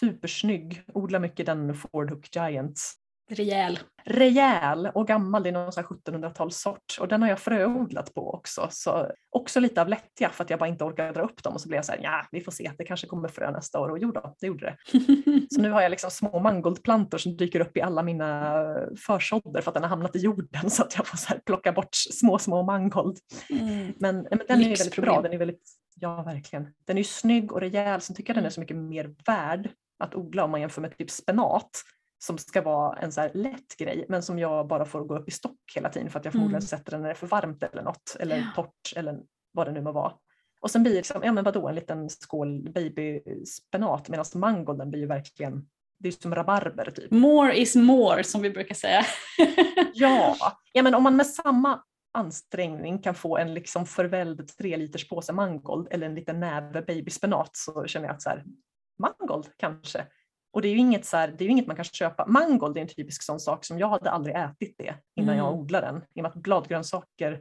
Supersnygg, 0.00 0.82
odlar 0.94 1.20
mycket 1.20 1.46
den 1.46 1.74
Ford 1.74 2.10
Hook 2.10 2.28
Giant. 2.36 2.80
Rejäl. 3.34 3.78
rejäl 4.04 4.90
och 4.94 5.06
gammal. 5.06 5.42
Det 5.42 5.48
är 5.48 5.52
någon 5.52 5.72
sån 5.72 5.84
här 5.84 6.12
1700-talssort 6.12 6.98
och 7.00 7.08
den 7.08 7.22
har 7.22 7.28
jag 7.28 7.38
fröodlat 7.38 8.14
på 8.14 8.34
också. 8.34 8.68
Så 8.70 9.10
också 9.30 9.60
lite 9.60 9.82
av 9.82 9.88
lättja 9.88 10.30
för 10.30 10.44
att 10.44 10.50
jag 10.50 10.58
bara 10.58 10.68
inte 10.68 10.84
orkar 10.84 11.12
dra 11.12 11.22
upp 11.22 11.42
dem 11.42 11.54
och 11.54 11.60
så 11.60 11.68
blir 11.68 11.78
jag 11.78 11.84
så 11.84 11.92
här, 11.92 12.00
ja 12.02 12.26
vi 12.30 12.40
får 12.40 12.52
se, 12.52 12.72
det 12.78 12.84
kanske 12.84 13.06
kommer 13.06 13.28
frö 13.28 13.50
nästa 13.50 13.80
år 13.80 13.88
och 13.88 13.98
jo 13.98 14.12
då, 14.12 14.34
det 14.40 14.46
gjorde 14.46 14.66
det. 14.66 14.76
Så 15.50 15.60
nu 15.60 15.70
har 15.70 15.82
jag 15.82 15.90
liksom 15.90 16.10
små 16.10 16.40
mangoldplantor 16.40 17.18
som 17.18 17.36
dyker 17.36 17.60
upp 17.60 17.76
i 17.76 17.80
alla 17.80 18.02
mina 18.02 18.64
försådder 19.06 19.60
för 19.60 19.70
att 19.70 19.74
den 19.74 19.82
har 19.82 19.90
hamnat 19.90 20.16
i 20.16 20.18
jorden 20.18 20.70
så 20.70 20.82
att 20.82 20.96
jag 20.96 21.06
får 21.06 21.16
så 21.16 21.34
plocka 21.46 21.72
bort 21.72 21.94
små, 21.94 22.38
små 22.38 22.62
mangold. 22.62 23.18
Mm. 23.50 23.92
Men, 23.98 24.26
men 24.30 24.40
den 24.48 24.60
är 24.60 24.76
väldigt 24.78 24.96
bra, 24.96 25.22
den 25.22 25.32
är 25.32 25.38
väldigt, 25.38 25.68
ja 25.94 26.22
verkligen. 26.22 26.74
Den 26.86 26.96
är 26.96 27.00
ju 27.00 27.04
snygg 27.04 27.52
och 27.52 27.60
rejäl, 27.60 28.00
sen 28.00 28.16
tycker 28.16 28.30
jag 28.30 28.36
den 28.36 28.46
är 28.46 28.50
så 28.50 28.60
mycket 28.60 28.76
mer 28.76 29.14
värd 29.26 29.70
att 29.98 30.14
odla 30.14 30.44
om 30.44 30.50
man 30.50 30.60
jämför 30.60 30.80
med 30.80 30.98
typ 30.98 31.10
spenat 31.10 31.70
som 32.24 32.38
ska 32.38 32.62
vara 32.62 32.98
en 32.98 33.12
så 33.12 33.20
här 33.20 33.30
lätt 33.34 33.76
grej 33.78 34.06
men 34.08 34.22
som 34.22 34.38
jag 34.38 34.66
bara 34.66 34.84
får 34.84 35.04
gå 35.04 35.16
upp 35.18 35.28
i 35.28 35.32
stock 35.32 35.58
hela 35.74 35.88
tiden 35.88 36.10
för 36.10 36.18
att 36.18 36.24
jag 36.24 36.32
förmodligen 36.32 36.60
Mm. 36.60 36.66
sätter 36.66 36.90
den 36.90 37.00
när 37.00 37.08
det 37.08 37.12
är 37.12 37.16
för 37.16 37.26
varmt 37.26 37.62
eller 37.62 37.82
något 37.82 38.16
eller 38.20 38.36
Ja. 38.36 38.44
torrt 38.56 38.92
eller 38.96 39.20
vad 39.52 39.66
det 39.66 39.72
nu 39.72 39.80
må 39.80 39.92
vara. 39.92 40.12
Och 40.60 40.70
sen 40.70 40.82
blir 40.82 40.92
det 40.92 40.96
liksom, 40.96 41.22
ja 41.24 41.32
men 41.32 41.44
vadå, 41.44 41.68
en 41.68 41.74
liten 41.74 42.08
skål 42.10 42.72
babyspenat 42.72 44.08
medan 44.08 44.24
mangolden 44.34 44.90
blir 44.90 45.00
ju 45.00 45.06
verkligen, 45.06 45.66
det 45.98 46.08
är 46.08 46.12
som 46.12 46.34
rabarber 46.34 46.90
typ. 46.90 47.10
More 47.10 47.54
is 47.60 47.76
more 47.76 48.24
som 48.24 48.42
vi 48.42 48.50
brukar 48.50 48.74
säga. 48.74 49.02
Ja, 49.94 50.36
ja 50.72 50.82
men 50.82 50.94
om 50.94 51.02
man 51.02 51.16
med 51.16 51.26
samma 51.26 51.82
ansträngning 52.14 52.98
kan 52.98 53.14
få 53.14 53.36
en 53.38 53.54
liksom 53.54 53.86
förvälld 53.86 54.56
tre 54.58 54.76
liters 54.76 55.08
påse 55.08 55.32
mangold 55.32 55.88
eller 55.90 56.06
en 56.06 56.14
liten 56.14 56.40
näve 56.40 56.82
babyspenat 56.82 57.50
så 57.56 57.86
känner 57.86 58.06
jag 58.06 58.14
att 58.14 58.22
så 58.22 58.30
här, 58.30 58.44
mangold 58.98 59.48
kanske. 59.56 60.06
Och 60.52 60.62
det 60.62 60.68
är 60.68 60.72
ju 60.72 60.78
inget, 60.78 61.06
så 61.06 61.16
här, 61.16 61.34
det 61.38 61.44
är 61.44 61.48
inget 61.48 61.66
man 61.66 61.76
kan 61.76 61.84
köpa. 61.84 62.26
Mangold 62.26 62.76
är 62.76 62.80
en 62.82 62.88
typisk 62.88 63.22
sån 63.22 63.40
sak 63.40 63.64
som 63.64 63.78
jag 63.78 63.88
hade 63.88 64.10
aldrig 64.10 64.36
ätit 64.36 64.74
det 64.78 64.94
innan 65.16 65.36
jag 65.36 65.48
Mm. 65.48 65.60
odlade 65.60 65.86
den. 65.86 65.96
I 65.96 66.20
och 66.20 66.22
med 66.22 66.26
att 66.26 66.34
bladgrönsaker 66.42 67.40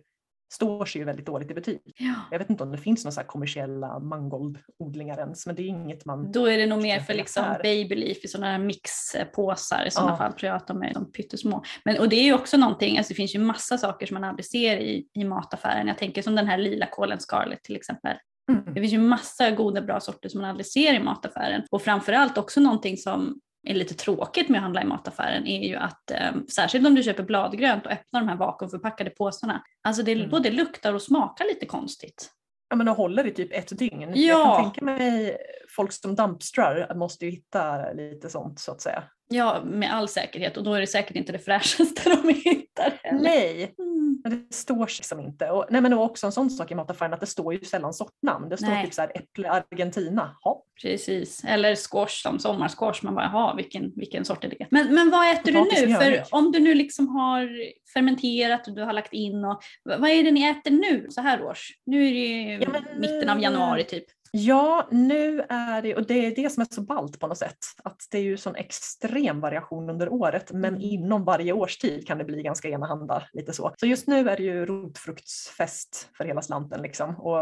står 0.53 0.85
sig 0.85 0.99
ju 1.01 1.05
väldigt 1.05 1.25
dåligt 1.25 1.51
i 1.51 1.53
butik. 1.53 1.81
Ja. 1.97 2.13
Jag 2.31 2.39
vet 2.39 2.49
inte 2.49 2.63
om 2.63 2.71
det 2.71 2.77
finns 2.77 3.03
några 3.03 3.11
så 3.11 3.21
kommersiella 3.23 3.99
mangoldodlingar 3.99 5.17
ens 5.19 5.45
men 5.45 5.55
det 5.55 5.61
är 5.61 5.67
inget 5.67 6.05
man... 6.05 6.31
Då 6.31 6.45
är 6.45 6.57
det 6.57 6.65
nog 6.65 6.81
mer 6.81 6.99
för 6.99 7.13
liksom 7.13 7.43
babyleaf 7.63 8.17
i 8.25 8.27
sådana 8.27 8.51
här 8.51 8.59
mixpåsar 8.59 9.85
i 9.85 9.91
sådana 9.91 10.11
Ja. 10.11 10.17
fall 10.17 10.33
tror 10.33 10.47
jag 10.47 10.55
att 10.57 10.67
de 10.67 10.83
är 10.83 10.93
de 10.93 11.11
pyttesmå. 11.11 11.63
Men, 11.85 11.99
och 11.99 12.09
det 12.09 12.15
är 12.15 12.23
ju 12.23 12.33
också 12.33 12.57
någonting, 12.57 12.97
alltså 12.97 13.11
det 13.11 13.15
finns 13.15 13.35
ju 13.35 13.39
massa 13.39 13.77
saker 13.77 14.05
som 14.05 14.13
man 14.13 14.23
aldrig 14.23 14.45
ser 14.45 14.77
i, 14.77 15.07
i 15.13 15.23
mataffären. 15.23 15.87
Jag 15.87 15.97
tänker 15.97 16.21
som 16.21 16.35
den 16.35 16.47
här 16.47 16.57
lila 16.57 16.85
kålen 16.85 17.19
scarlet 17.19 17.63
till 17.63 17.75
exempel. 17.75 18.17
Mm. 18.59 18.73
Det 18.73 18.81
finns 18.81 18.93
ju 18.93 18.97
massa 18.99 19.51
goda 19.51 19.81
bra 19.81 19.99
sorter 19.99 20.29
som 20.29 20.41
man 20.41 20.49
aldrig 20.49 20.65
ser 20.65 20.93
i 20.93 20.99
mataffären. 20.99 21.61
Och 21.71 21.81
framförallt 21.81 22.37
också 22.37 22.59
någonting 22.59 22.97
som 22.97 23.39
är 23.67 23.73
lite 23.73 23.93
tråkigt 23.93 24.49
med 24.49 24.57
att 24.57 24.63
handla 24.63 24.81
i 24.81 24.85
mataffären 24.85 25.47
är 25.47 25.67
ju 25.67 25.75
att 25.75 26.11
eh, 26.11 26.31
särskilt 26.55 26.87
om 26.87 26.95
du 26.95 27.03
köper 27.03 27.23
bladgrönt 27.23 27.85
och 27.85 27.91
öppnar 27.91 28.19
de 28.19 28.27
här 28.29 28.35
vakuumförpackade 28.35 29.09
påsarna. 29.09 29.63
Alltså 29.83 30.03
det 30.03 30.11
Mm. 30.13 30.29
både 30.29 30.51
luktar 30.51 30.93
och 30.93 31.01
smakar 31.01 31.45
lite 31.45 31.65
konstigt. 31.65 32.29
Ja 32.69 32.75
men 32.75 32.87
och 32.87 32.95
håller 32.95 33.27
i 33.27 33.31
typ 33.31 33.53
ett 33.53 33.79
dygn. 33.79 34.01
Jag 34.15 34.15
Ja. 34.39 34.55
kan 34.55 34.63
tänka 34.63 34.85
mig 34.85 35.37
folk 35.75 35.91
som 35.93 36.15
dumpstrar 36.15 36.95
måste 36.95 37.25
ju 37.25 37.31
hitta 37.31 37.91
lite 37.93 38.29
sånt 38.29 38.59
så 38.59 38.71
att 38.71 38.81
säga. 38.81 39.03
Ja, 39.33 39.61
med 39.65 39.93
all 39.93 40.07
säkerhet 40.07 40.57
och 40.57 40.63
då 40.63 40.73
är 40.73 40.81
det 40.81 40.87
säkert 40.87 41.15
inte 41.15 41.31
det 41.31 41.39
fräschaste 41.39 42.09
de 42.23 42.29
hittar 42.33 42.93
heller. 43.03 43.21
Nej, 43.23 43.75
Mm. 43.79 44.21
men 44.23 44.47
det 44.49 44.55
står 44.55 44.85
liksom 44.87 45.19
inte. 45.19 45.49
Och, 45.49 45.65
nej 45.69 45.81
men 45.81 45.93
också 45.93 46.25
en 46.25 46.31
sån 46.31 46.49
sak 46.49 46.71
i 46.71 46.75
mataffären 46.75 47.13
att 47.13 47.19
det 47.19 47.25
står 47.25 47.53
ju 47.53 47.59
sällan 47.65 47.93
sortnamn. 47.93 48.49
Det 48.49 48.57
står 48.57 48.67
Nej. 48.67 48.85
typ 48.85 48.93
så 48.93 49.01
här 49.01 49.11
äpple 49.15 49.49
Argentina. 49.51 50.37
Ja, 50.43 50.63
Precis, 50.81 51.43
eller 51.47 51.75
squash 51.75 52.21
som 52.23 52.39
sommarsquash, 52.39 52.99
man 53.03 53.15
bara 53.15 53.25
jaha 53.25 53.55
vilken, 53.55 53.91
vilken 53.95 54.25
sort 54.25 54.43
är 54.43 54.49
det? 54.49 54.67
Men, 54.71 54.95
men 54.95 55.09
vad 55.09 55.31
äter 55.31 55.51
du 55.51 55.57
Potatis 55.59 55.81
nu? 55.81 55.87
med 55.87 55.97
För 56.01 56.23
om 56.35 56.51
du 56.51 56.59
nu 56.59 56.73
liksom 56.73 57.07
har 57.07 57.49
fermenterat 57.93 58.67
och 58.67 58.75
du 58.75 58.81
har 58.83 58.93
lagt 58.93 59.13
in 59.13 59.45
och 59.45 59.61
vad 59.83 60.09
är 60.09 60.23
det 60.23 60.31
ni 60.31 60.43
äter 60.43 60.71
nu 60.71 61.05
så 61.09 61.21
här 61.21 61.43
års? 61.43 61.67
Nu 61.85 62.07
är 62.07 62.11
det 62.11 62.17
ju 62.19 62.59
Ja, 62.61 62.69
men 62.71 62.99
mitten 63.01 63.29
av 63.29 63.37
nu- 63.37 63.43
januari 63.43 63.83
typ. 63.83 64.05
Ja, 64.33 64.87
nu 64.91 65.41
är 65.49 65.81
det, 65.81 65.95
och 65.95 66.07
det 66.07 66.25
är 66.25 66.35
det 66.35 66.49
som 66.49 66.61
är 66.61 66.67
så 66.73 66.81
ballt 66.81 67.19
på 67.19 67.27
något 67.27 67.37
sätt, 67.37 67.57
att 67.83 68.07
det 68.11 68.17
är 68.17 68.21
ju 68.21 68.37
sån 68.37 68.55
extrem 68.55 69.39
variation 69.41 69.89
under 69.89 70.09
året, 70.13 70.51
men 70.51 70.73
Mm. 70.73 70.81
inom 70.81 71.23
varje 71.23 71.53
årstid 71.53 72.07
kan 72.07 72.17
det 72.17 72.23
bli 72.23 72.43
ganska 72.43 72.69
enahanda 72.69 73.23
lite 73.33 73.53
så. 73.53 73.73
Så 73.79 73.85
just 73.85 74.07
nu 74.07 74.29
är 74.29 74.37
det 74.37 74.43
ju 74.43 74.65
rotfruktsfest 74.65 76.09
för 76.17 76.25
hela 76.25 76.41
slanten 76.41 76.81
liksom 76.81 77.15
och 77.19 77.37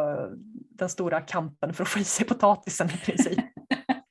den 0.69 0.89
stora 0.89 1.21
kampen 1.21 1.73
för 1.73 1.83
att 1.83 1.89
få 1.89 1.99
i 1.99 2.03
sig 2.03 2.25
potatisen 2.25 2.87
i 2.89 2.97
princip. 3.05 3.39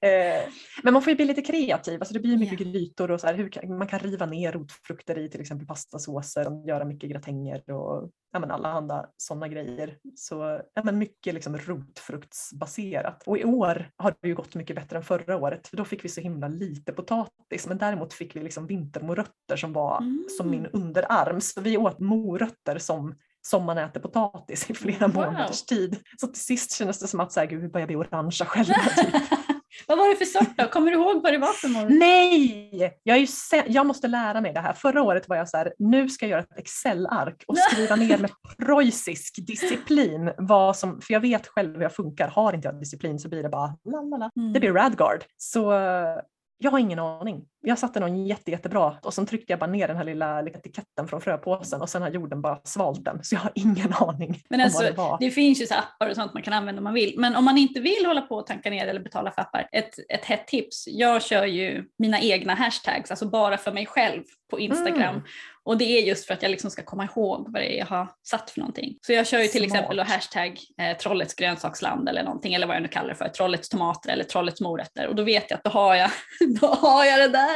Eh, 0.01 0.53
Men 0.83 0.93
man 0.93 1.03
får 1.03 1.11
ju 1.11 1.17
bli 1.17 1.25
lite 1.25 1.43
kreativ, 1.43 2.01
alltså 2.01 2.15
det 2.15 2.21
blir 2.21 2.37
mycket 2.39 2.61
Ja. 2.61 2.67
grytor 2.71 3.11
och 3.11 3.21
så 3.21 3.27
här, 3.27 3.35
hur 3.35 3.69
man 3.79 3.87
kan 3.89 3.99
riva 3.99 4.27
ner 4.27 4.53
rotfrukter 4.53 5.19
i 5.19 5.29
till 5.29 5.41
exempel 5.41 5.67
pastasåser 5.67 6.47
och 6.53 6.69
göra 6.69 6.85
mycket 6.85 7.11
gratänger 7.11 7.71
och 7.71 8.11
ja, 8.33 8.39
men 8.39 8.51
allehanda 8.51 9.07
sådana 9.17 9.49
grejer. 9.49 9.99
Så 10.17 10.61
ja, 10.75 10.83
men 10.85 10.99
mycket 10.99 11.35
liksom 11.35 11.57
rotfruktsbaserat. 11.59 13.23
Och 13.27 13.39
i 13.39 13.45
år 13.45 13.91
har 13.97 14.15
det 14.21 14.29
ju 14.29 14.35
gått 14.35 14.55
mycket 14.55 14.77
bättre 14.77 14.97
än 14.97 15.03
förra 15.05 15.37
året 15.37 15.69
för 15.69 15.77
då 15.77 15.85
fick 15.85 16.05
vi 16.05 16.09
så 16.09 16.21
himla 16.21 16.49
lite 16.49 16.93
potatis 16.93 17.67
men 17.69 17.79
däremot 17.79 18.13
fick 18.15 18.37
vi 18.37 18.41
liksom 18.41 18.67
vintermorötter 18.67 19.57
som 19.57 19.73
var 19.73 20.03
som 20.39 20.51
min 20.51 20.59
Mm. 20.67 20.71
underarm. 20.75 21.41
Så 21.41 21.61
vi 21.61 21.77
åt 21.77 21.99
morötter 22.01 22.79
som 22.79 23.15
som 23.41 23.65
man 23.65 23.79
äter 23.79 24.01
potatis 24.01 24.71
i 24.71 24.75
flera 24.75 25.07
Wow. 25.09 25.15
månaders 25.27 25.63
tid. 25.65 25.97
Så 26.21 26.27
till 26.27 26.41
sist 26.43 26.73
kändes 26.73 26.99
det 27.01 27.07
som 27.07 27.21
att 27.21 27.33
så 27.33 27.41
här, 27.41 27.47
gud, 27.47 27.63
vi 27.63 27.69
börjar 27.69 27.87
bli 27.87 27.97
orangea 27.97 28.47
själva. 28.47 28.75
Typ. 28.97 29.15
vad 29.87 29.99
var 29.99 30.09
det 30.09 30.17
för 30.17 30.25
sort 30.25 30.57
då? 30.57 30.69
Kommer 30.69 30.91
du 30.91 30.97
ihåg 30.97 31.23
vad 31.23 31.33
det 31.33 31.39
var 31.39 31.53
för 31.53 31.69
morgon? 31.69 31.99
Nej! 31.99 33.01
Jag, 33.03 33.17
är 33.17 33.27
sä- 33.27 33.65
jag 33.67 33.87
måste 33.87 34.09
lära 34.09 34.41
mig 34.41 34.53
det 34.53 34.61
här. 34.61 34.73
Förra 34.73 35.03
året 35.03 35.29
var 35.29 35.37
jag 35.37 35.49
så 35.49 35.57
här, 35.57 35.73
nu 35.79 36.09
ska 36.09 36.25
jag 36.27 36.31
göra 36.31 36.41
ett 36.41 36.59
Excel-ark 36.59 37.45
och 37.47 37.59
skriva 37.59 37.97
ner 37.97 38.19
med 38.19 38.31
preussisk 38.59 39.47
disciplin 39.47 40.33
vad 40.39 40.77
som, 40.77 41.01
för 41.01 41.15
jag 41.15 41.21
vet 41.21 41.47
själv 41.47 41.75
hur 41.75 41.83
jag 41.83 41.95
funkar. 41.95 42.29
Har 42.29 42.53
inte 42.53 42.69
jag 42.69 42.81
disciplin 42.81 43.19
så 43.19 43.29
blir 43.29 43.43
det 43.43 43.49
bara 43.49 43.77
la 43.85 44.01
la 44.01 44.17
la. 44.17 44.31
Mm. 44.37 44.53
Det 44.53 44.61
blir 44.61 44.73
Radgard. 44.73 45.25
Så 45.37 45.73
eh, 45.73 46.19
jag 46.59 46.71
har 46.71 46.79
ingen 46.79 46.99
aning. 46.99 47.45
Jag 47.61 47.79
satte 47.79 48.01
någon 48.01 48.27
jätte, 48.27 48.51
jättebra 48.51 48.97
och 49.03 49.15
sen 49.15 49.27
tryckte 49.27 49.53
jag 49.53 49.61
bara 49.61 49.71
ner 49.71 49.89
den 49.89 49.97
här 49.97 50.05
lilla 50.05 50.41
etiketten 50.41 51.09
från 51.09 51.21
fröpåsen 51.21 51.81
och 51.81 51.89
sen 51.89 52.03
har 52.03 52.11
jorden 52.11 52.43
bara 52.43 52.61
svalt 52.65 53.05
den. 53.05 53.25
Så 53.25 53.35
jag 53.35 53.41
har 53.41 53.53
ingen 53.55 53.93
aning 54.01 54.43
Men 54.51 54.61
om 54.61 54.65
alltså, 54.65 54.83
vad 54.83 54.93
det 54.93 54.97
var. 54.97 55.17
Det 55.21 55.31
finns 55.31 55.63
ju 55.63 55.67
så 55.67 55.75
appar 55.75 56.11
och 56.11 56.17
sånt 56.17 56.35
man 56.35 56.43
kan 56.43 56.53
använda 56.53 56.81
om 56.81 56.85
man 56.85 56.95
vill. 56.95 57.15
Men 57.17 57.37
om 57.37 57.45
man 57.45 57.59
inte 57.59 57.81
vill 57.81 58.07
hålla 58.07 58.21
på 58.21 58.37
och 58.37 58.47
tanka 58.47 58.71
ner 58.71 58.87
eller 58.87 59.01
betala 59.01 59.31
för 59.31 59.43
appar, 59.43 59.69
ett, 59.73 59.95
ett 60.09 60.25
hett 60.25 60.47
tips. 60.47 60.85
Jag 60.87 61.23
kör 61.23 61.45
ju 61.45 61.85
mina 61.99 62.21
egna 62.21 62.55
hashtags, 62.55 63.11
alltså 63.11 63.27
bara 63.27 63.57
för 63.57 63.73
mig 63.73 63.87
själv 63.87 64.23
på 64.51 64.61
Instagram. 64.61 65.15
Mm. 65.15 65.23
Och 65.69 65.79
det 65.79 65.85
är 65.85 66.03
just 66.03 66.27
för 66.27 66.35
att 66.35 66.43
jag 66.43 66.51
liksom 66.51 66.71
ska 66.71 66.83
komma 66.83 67.05
ihåg 67.05 67.53
vad 67.53 67.63
det 67.63 67.75
är 67.75 67.79
jag 67.79 67.87
har 67.87 68.09
satt 68.23 68.51
för 68.51 68.61
någonting. 68.61 68.99
Så 69.07 69.13
jag 69.13 69.27
kör 69.27 69.39
ju 69.39 69.49
till 69.49 69.63
Smart. 69.63 69.73
exempel 69.73 69.97
då 69.97 70.03
hashtag 70.03 70.61
eh, 70.81 70.97
trollets 70.97 71.35
grönsaksland 71.35 72.09
eller 72.09 72.23
någonting, 72.23 72.55
eller 72.55 72.67
vad 72.67 72.77
jag 72.77 72.83
nu 72.83 72.89
kallar 72.89 73.09
det 73.09 73.15
för, 73.15 73.29
trollets 73.29 73.69
tomater 73.69 74.11
eller 74.11 74.25
trollets 74.25 74.61
morötter. 74.61 75.07
Och 75.07 75.15
då 75.15 75.23
vet 75.23 75.51
jag 75.51 75.57
att 75.57 75.65
då 75.65 75.71
har 75.71 75.95
jag, 75.95 76.11
då 76.61 76.67
har 76.67 77.05
jag 77.05 77.21
det 77.21 77.29
där. 77.29 77.48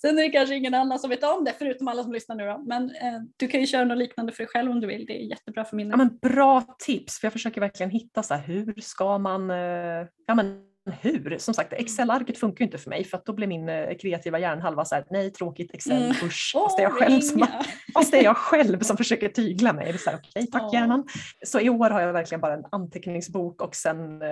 Sen 0.00 0.18
är 0.18 0.22
det 0.22 0.28
kanske 0.28 0.54
ingen 0.54 0.74
annan 0.74 0.98
som 0.98 1.10
vet 1.10 1.24
om 1.24 1.44
det, 1.44 1.54
förutom 1.58 1.88
alla 1.88 2.02
som 2.02 2.12
lyssnar 2.12 2.36
nu 2.36 2.46
då. 2.46 2.58
Men 2.66 2.90
eh, 2.90 3.20
du 3.36 3.48
kan 3.48 3.60
ju 3.60 3.66
köra 3.66 3.84
något 3.84 3.98
liknande 3.98 4.32
för 4.32 4.42
dig 4.42 4.48
själv 4.48 4.70
om 4.70 4.80
du 4.80 4.86
vill, 4.86 5.06
det 5.06 5.22
är 5.22 5.26
jättebra 5.26 5.64
för 5.64 5.76
min 5.76 5.90
Ja, 5.90 5.96
men 5.96 6.18
bra 6.18 6.76
tips, 6.78 7.20
för 7.20 7.26
jag 7.26 7.32
försöker 7.32 7.60
verkligen 7.60 7.90
hitta 7.90 8.22
så 8.22 8.34
här, 8.34 8.42
hur 8.42 8.80
ska 8.80 9.18
man, 9.18 9.50
eh, 9.50 10.06
ja 10.26 10.34
men 10.34 10.62
hur? 11.00 11.38
Som 11.38 11.54
sagt, 11.54 11.72
Excel-arket 11.72 12.38
funkar 12.38 12.64
inte 12.64 12.78
för 12.78 12.90
mig 12.90 13.04
för 13.04 13.16
att 13.16 13.24
då 13.26 13.32
blir 13.32 13.46
min 13.46 13.68
eh, 13.68 13.96
kreativa 13.96 14.38
hjärnhalva 14.38 14.84
så 14.84 14.94
här, 14.94 15.04
nej 15.10 15.30
tråkigt 15.30 15.74
Excel, 15.74 16.02
Mm. 16.02 16.10
usch. 16.26 16.50
Fast 16.54 16.76
det, 16.76 16.82
är 16.82 16.84
jag 16.84 16.92
själv 16.92 17.20
som, 17.20 17.46
fast 17.94 18.10
det 18.10 18.18
är 18.18 18.24
jag 18.24 18.36
själv 18.36 18.80
som 18.80 18.96
försöker 18.96 19.28
tygla 19.28 19.72
mig. 19.72 19.84
Det 19.86 19.92
är 19.92 19.98
så 19.98 20.10
här, 20.10 20.18
okej, 20.18 20.46
tack 20.46 20.62
Ja. 20.62 20.70
hjärnan. 20.72 21.06
Så 21.46 21.60
i 21.60 21.70
år 21.70 21.90
har 21.90 22.00
jag 22.00 22.12
verkligen 22.12 22.40
bara 22.40 22.54
en 22.54 22.64
anteckningsbok 22.72 23.62
och 23.62 23.74
sen 23.76 24.22
eh, 24.22 24.28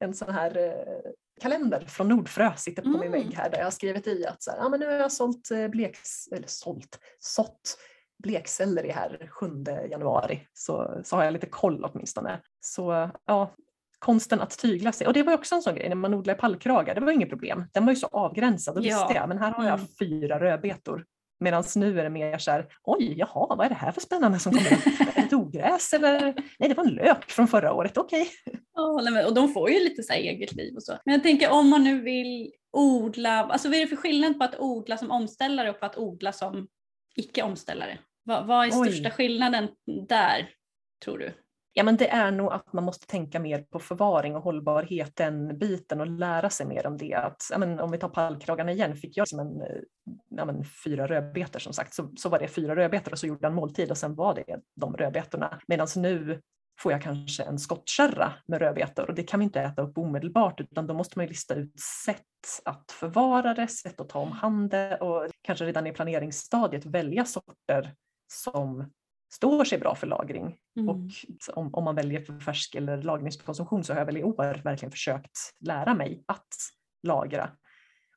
en 0.00 0.14
sån 0.14 0.34
här 0.34 0.56
eh, 0.58 1.10
kalender 1.40 1.80
från 1.88 2.08
Nordfrö 2.08 2.52
sitter 2.56 2.82
på 2.82 2.88
min 2.88 2.96
Mm. 3.02 3.12
vägg 3.12 3.34
här 3.34 3.50
där 3.50 3.58
jag 3.58 3.66
har 3.66 3.70
skrivit 3.70 4.06
i 4.06 4.26
att 4.26 4.42
så 4.42 4.50
här, 4.50 4.58
ah, 4.64 4.68
men 4.68 4.80
nu 4.80 4.86
har 4.86 4.92
jag 4.92 5.12
sålt 5.12 5.48
bleks, 5.70 6.28
eller 6.32 6.46
sålt, 6.48 6.98
sått 7.18 7.78
blekselleri 8.22 8.90
här 8.90 9.28
7 9.30 9.46
januari 9.90 10.46
så, 10.52 11.00
så 11.04 11.16
har 11.16 11.24
jag 11.24 11.32
lite 11.32 11.46
koll 11.46 11.84
åtminstone. 11.84 12.40
Så 12.60 13.10
ja, 13.26 13.50
konsten 13.98 14.40
att 14.40 14.58
tygla 14.58 14.92
sig. 14.92 15.06
Och 15.06 15.12
det 15.12 15.22
var 15.22 15.34
också 15.34 15.54
en 15.54 15.62
sån 15.62 15.74
grej 15.74 15.88
när 15.88 15.96
man 15.96 16.14
odlar 16.14 16.34
i 16.34 16.36
pallkragar, 16.36 16.94
det 16.94 17.00
var 17.00 17.12
inget 17.12 17.28
problem. 17.28 17.64
Den 17.72 17.84
var 17.86 17.92
ju 17.92 17.96
så 17.96 18.06
avgränsad, 18.06 18.74
då 18.74 18.80
Ja. 18.80 18.84
visste 18.84 19.14
jag, 19.18 19.28
men 19.28 19.38
här 19.38 19.50
har 19.50 19.64
jag 19.64 19.74
Mm. 19.78 19.86
fyra 19.98 20.40
rödbetor. 20.40 21.04
Medan 21.40 21.64
nu 21.76 22.00
är 22.00 22.04
det 22.04 22.10
mer 22.10 22.38
så 22.38 22.50
här, 22.50 22.66
oj, 22.82 23.14
jaha, 23.18 23.46
vad 23.56 23.64
är 23.64 23.68
det 23.68 23.74
här 23.74 23.92
för 23.92 24.00
spännande 24.00 24.38
som 24.38 24.52
kommer 24.52 24.70
det 24.70 25.20
ett 25.20 25.32
ogräs 25.32 25.92
eller? 25.92 26.20
Nej, 26.58 26.68
det 26.68 26.74
var 26.74 26.84
en 26.84 26.94
lök 26.94 27.30
från 27.30 27.48
förra 27.48 27.72
året, 27.72 27.96
okej. 27.98 28.28
Nej, 29.02 29.12
men- 29.12 29.26
och 29.26 29.34
de 29.34 29.52
får 29.52 29.70
ju 29.70 29.80
lite 29.80 30.02
så 30.02 30.12
här 30.12 30.20
eget 30.20 30.52
liv 30.52 30.74
och 30.76 30.82
så. 30.82 30.92
Men 31.04 31.12
jag 31.14 31.22
tänker 31.22 31.50
om 31.50 31.68
man 31.68 31.84
nu 31.84 32.00
vill 32.00 32.52
odla, 32.72 33.44
alltså 33.44 33.68
vad 33.68 33.76
är 33.76 33.80
det 33.80 33.86
för 33.86 33.96
skillnad 33.96 34.38
på 34.38 34.44
att 34.44 34.58
odla 34.60 34.96
som 34.96 35.10
omställare 35.10 35.70
och 35.70 35.80
på 35.80 35.86
att 35.86 35.98
odla 35.98 36.32
som 36.32 36.68
icke-omställare? 37.16 37.98
Vad, 38.24 38.46
vad 38.46 38.66
är 38.66 38.70
Oj. 38.82 38.88
största 38.92 39.10
skillnaden 39.10 39.68
där, 40.08 40.50
tror 41.04 41.18
du? 41.18 41.32
Ja, 41.78 41.84
men 41.84 41.96
det 41.96 42.08
är 42.08 42.30
nog 42.30 42.52
att 42.52 42.72
man 42.72 42.84
måste 42.84 43.06
tänka 43.06 43.40
mer 43.40 43.62
på 43.62 43.78
förvaring 43.78 44.36
och 44.36 44.42
hållbarhet, 44.42 45.16
den 45.16 45.58
biten 45.58 46.00
och 46.00 46.06
lära 46.06 46.50
sig 46.50 46.66
mer 46.66 46.86
om 46.86 46.96
det. 46.96 47.14
Att, 47.14 47.48
ja, 47.50 47.58
men 47.58 47.80
om 47.80 47.90
vi 47.90 47.98
tar 47.98 48.08
pallkragarna 48.08 48.72
igen, 48.72 48.96
fick 48.96 49.16
jag 49.16 49.28
som 49.28 49.40
en, 49.40 49.60
eh, 49.60 49.80
ja, 50.28 50.44
men 50.44 50.64
fyra 50.84 51.06
rödbetor 51.06 51.60
som 51.60 51.72
sagt, 51.72 51.94
så, 51.94 52.12
så 52.16 52.28
var 52.28 52.38
det 52.38 52.48
fyra 52.48 52.76
rödbetor 52.76 53.12
och 53.12 53.18
så 53.18 53.26
gjorde 53.26 53.38
jag 53.42 53.50
en 53.50 53.54
måltid 53.54 53.90
och 53.90 53.98
sen 53.98 54.14
var 54.14 54.34
det 54.34 54.60
de 54.76 54.96
rödbetorna. 54.96 55.60
Medan 55.66 55.88
nu 55.96 56.40
får 56.80 56.92
jag 56.92 57.02
kanske 57.02 57.42
en 57.42 57.58
skottkärra 57.58 58.32
med 58.46 58.60
rödbetor 58.60 59.08
och 59.08 59.14
det 59.14 59.22
kan 59.22 59.40
vi 59.40 59.44
inte 59.44 59.60
äta 59.60 59.82
upp 59.82 59.98
omedelbart 59.98 60.60
utan 60.60 60.86
då 60.86 60.94
måste 60.94 61.18
man 61.18 61.24
ju 61.24 61.28
lista 61.28 61.54
ut 61.54 61.80
sätt 62.04 62.24
att 62.64 62.92
förvara 62.92 63.54
det, 63.54 63.68
sätt 63.68 64.00
att 64.00 64.08
ta 64.08 64.18
om 64.18 64.32
hand 64.32 64.70
det 64.70 64.96
och 64.96 65.30
kanske 65.42 65.64
redan 65.64 65.86
i 65.86 65.92
planeringsstadiet 65.92 66.86
välja 66.86 67.24
sorter 67.24 67.94
som 68.32 68.90
står 69.30 69.64
sig 69.64 69.78
bra 69.78 69.94
för 69.94 70.06
lagring. 70.06 70.56
Mm. 70.76 70.88
Och 70.88 71.10
om, 71.54 71.74
om 71.74 71.84
man 71.84 71.94
väljer 71.94 72.20
för 72.20 72.40
färsk 72.40 72.74
eller 72.74 73.02
lagringskonsumtion 73.02 73.84
så 73.84 73.92
har 73.92 74.00
jag 74.00 74.06
väl 74.06 74.16
i 74.16 74.22
år 74.22 74.62
verkligen 74.64 74.90
försökt 74.90 75.38
lära 75.60 75.94
mig 75.94 76.24
att 76.26 76.54
lagra. 77.02 77.50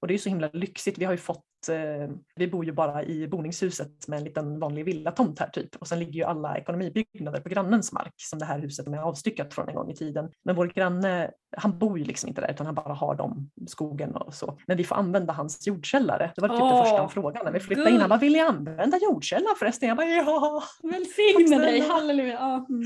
Och 0.01 0.07
det 0.07 0.11
är 0.11 0.15
ju 0.15 0.19
så 0.19 0.29
himla 0.29 0.49
lyxigt. 0.53 0.97
Vi 0.97 1.05
har 1.05 1.11
ju 1.11 1.17
fått 1.17 1.45
eh, 1.69 2.09
vi 2.35 2.47
bor 2.47 2.65
ju 2.65 2.71
bara 2.71 3.03
i 3.03 3.27
boningshuset 3.27 4.07
med 4.07 4.17
en 4.17 4.23
liten 4.23 4.59
vanlig 4.59 4.85
villatomt 4.85 5.39
här 5.39 5.49
typ 5.49 5.75
och 5.75 5.87
sen 5.87 5.99
ligger 5.99 6.13
ju 6.13 6.23
alla 6.23 6.57
ekonomibyggnader 6.57 7.39
på 7.39 7.49
grannens 7.49 7.91
mark 7.91 8.13
som 8.17 8.39
det 8.39 8.45
här 8.45 8.59
huset 8.59 8.87
är 8.87 8.97
avstyckat 8.97 9.53
från 9.53 9.69
en 9.69 9.75
gång 9.75 9.91
i 9.91 9.95
tiden. 9.95 10.31
Men 10.45 10.55
vår 10.55 10.67
granne, 10.67 11.31
han 11.57 11.79
bor 11.79 11.99
ju 11.99 12.05
liksom 12.05 12.29
inte 12.29 12.41
där 12.41 12.51
utan 12.51 12.65
han 12.65 12.75
bara 12.75 12.93
har 12.93 13.15
de 13.15 13.49
skogen 13.67 14.15
och 14.15 14.33
så. 14.33 14.59
Men 14.67 14.77
vi 14.77 14.83
får 14.83 14.95
använda 14.95 15.33
hans 15.33 15.67
jordkällare. 15.67 16.31
Det 16.35 16.41
var 16.41 16.49
typ 16.49 16.61
oh, 16.61 16.77
det 16.77 16.83
första 16.83 16.97
han 16.97 17.09
frågade 17.09 17.45
när 17.45 17.51
vi 17.51 17.59
flyttade 17.59 17.85
good. 17.85 17.93
in. 17.93 18.01
Han 18.01 18.09
bara, 18.09 18.19
vill 18.19 18.33
ni 18.33 18.39
använda 18.39 18.97
jordkällaren 18.97 19.55
förresten? 19.59 19.89
Jag 19.89 19.97
bara, 19.97 20.07
ja. 20.07 20.63
Välsigne 20.83 21.57
dig, 21.57 21.79
halleluja. 21.79 22.65
Mm. 22.69 22.83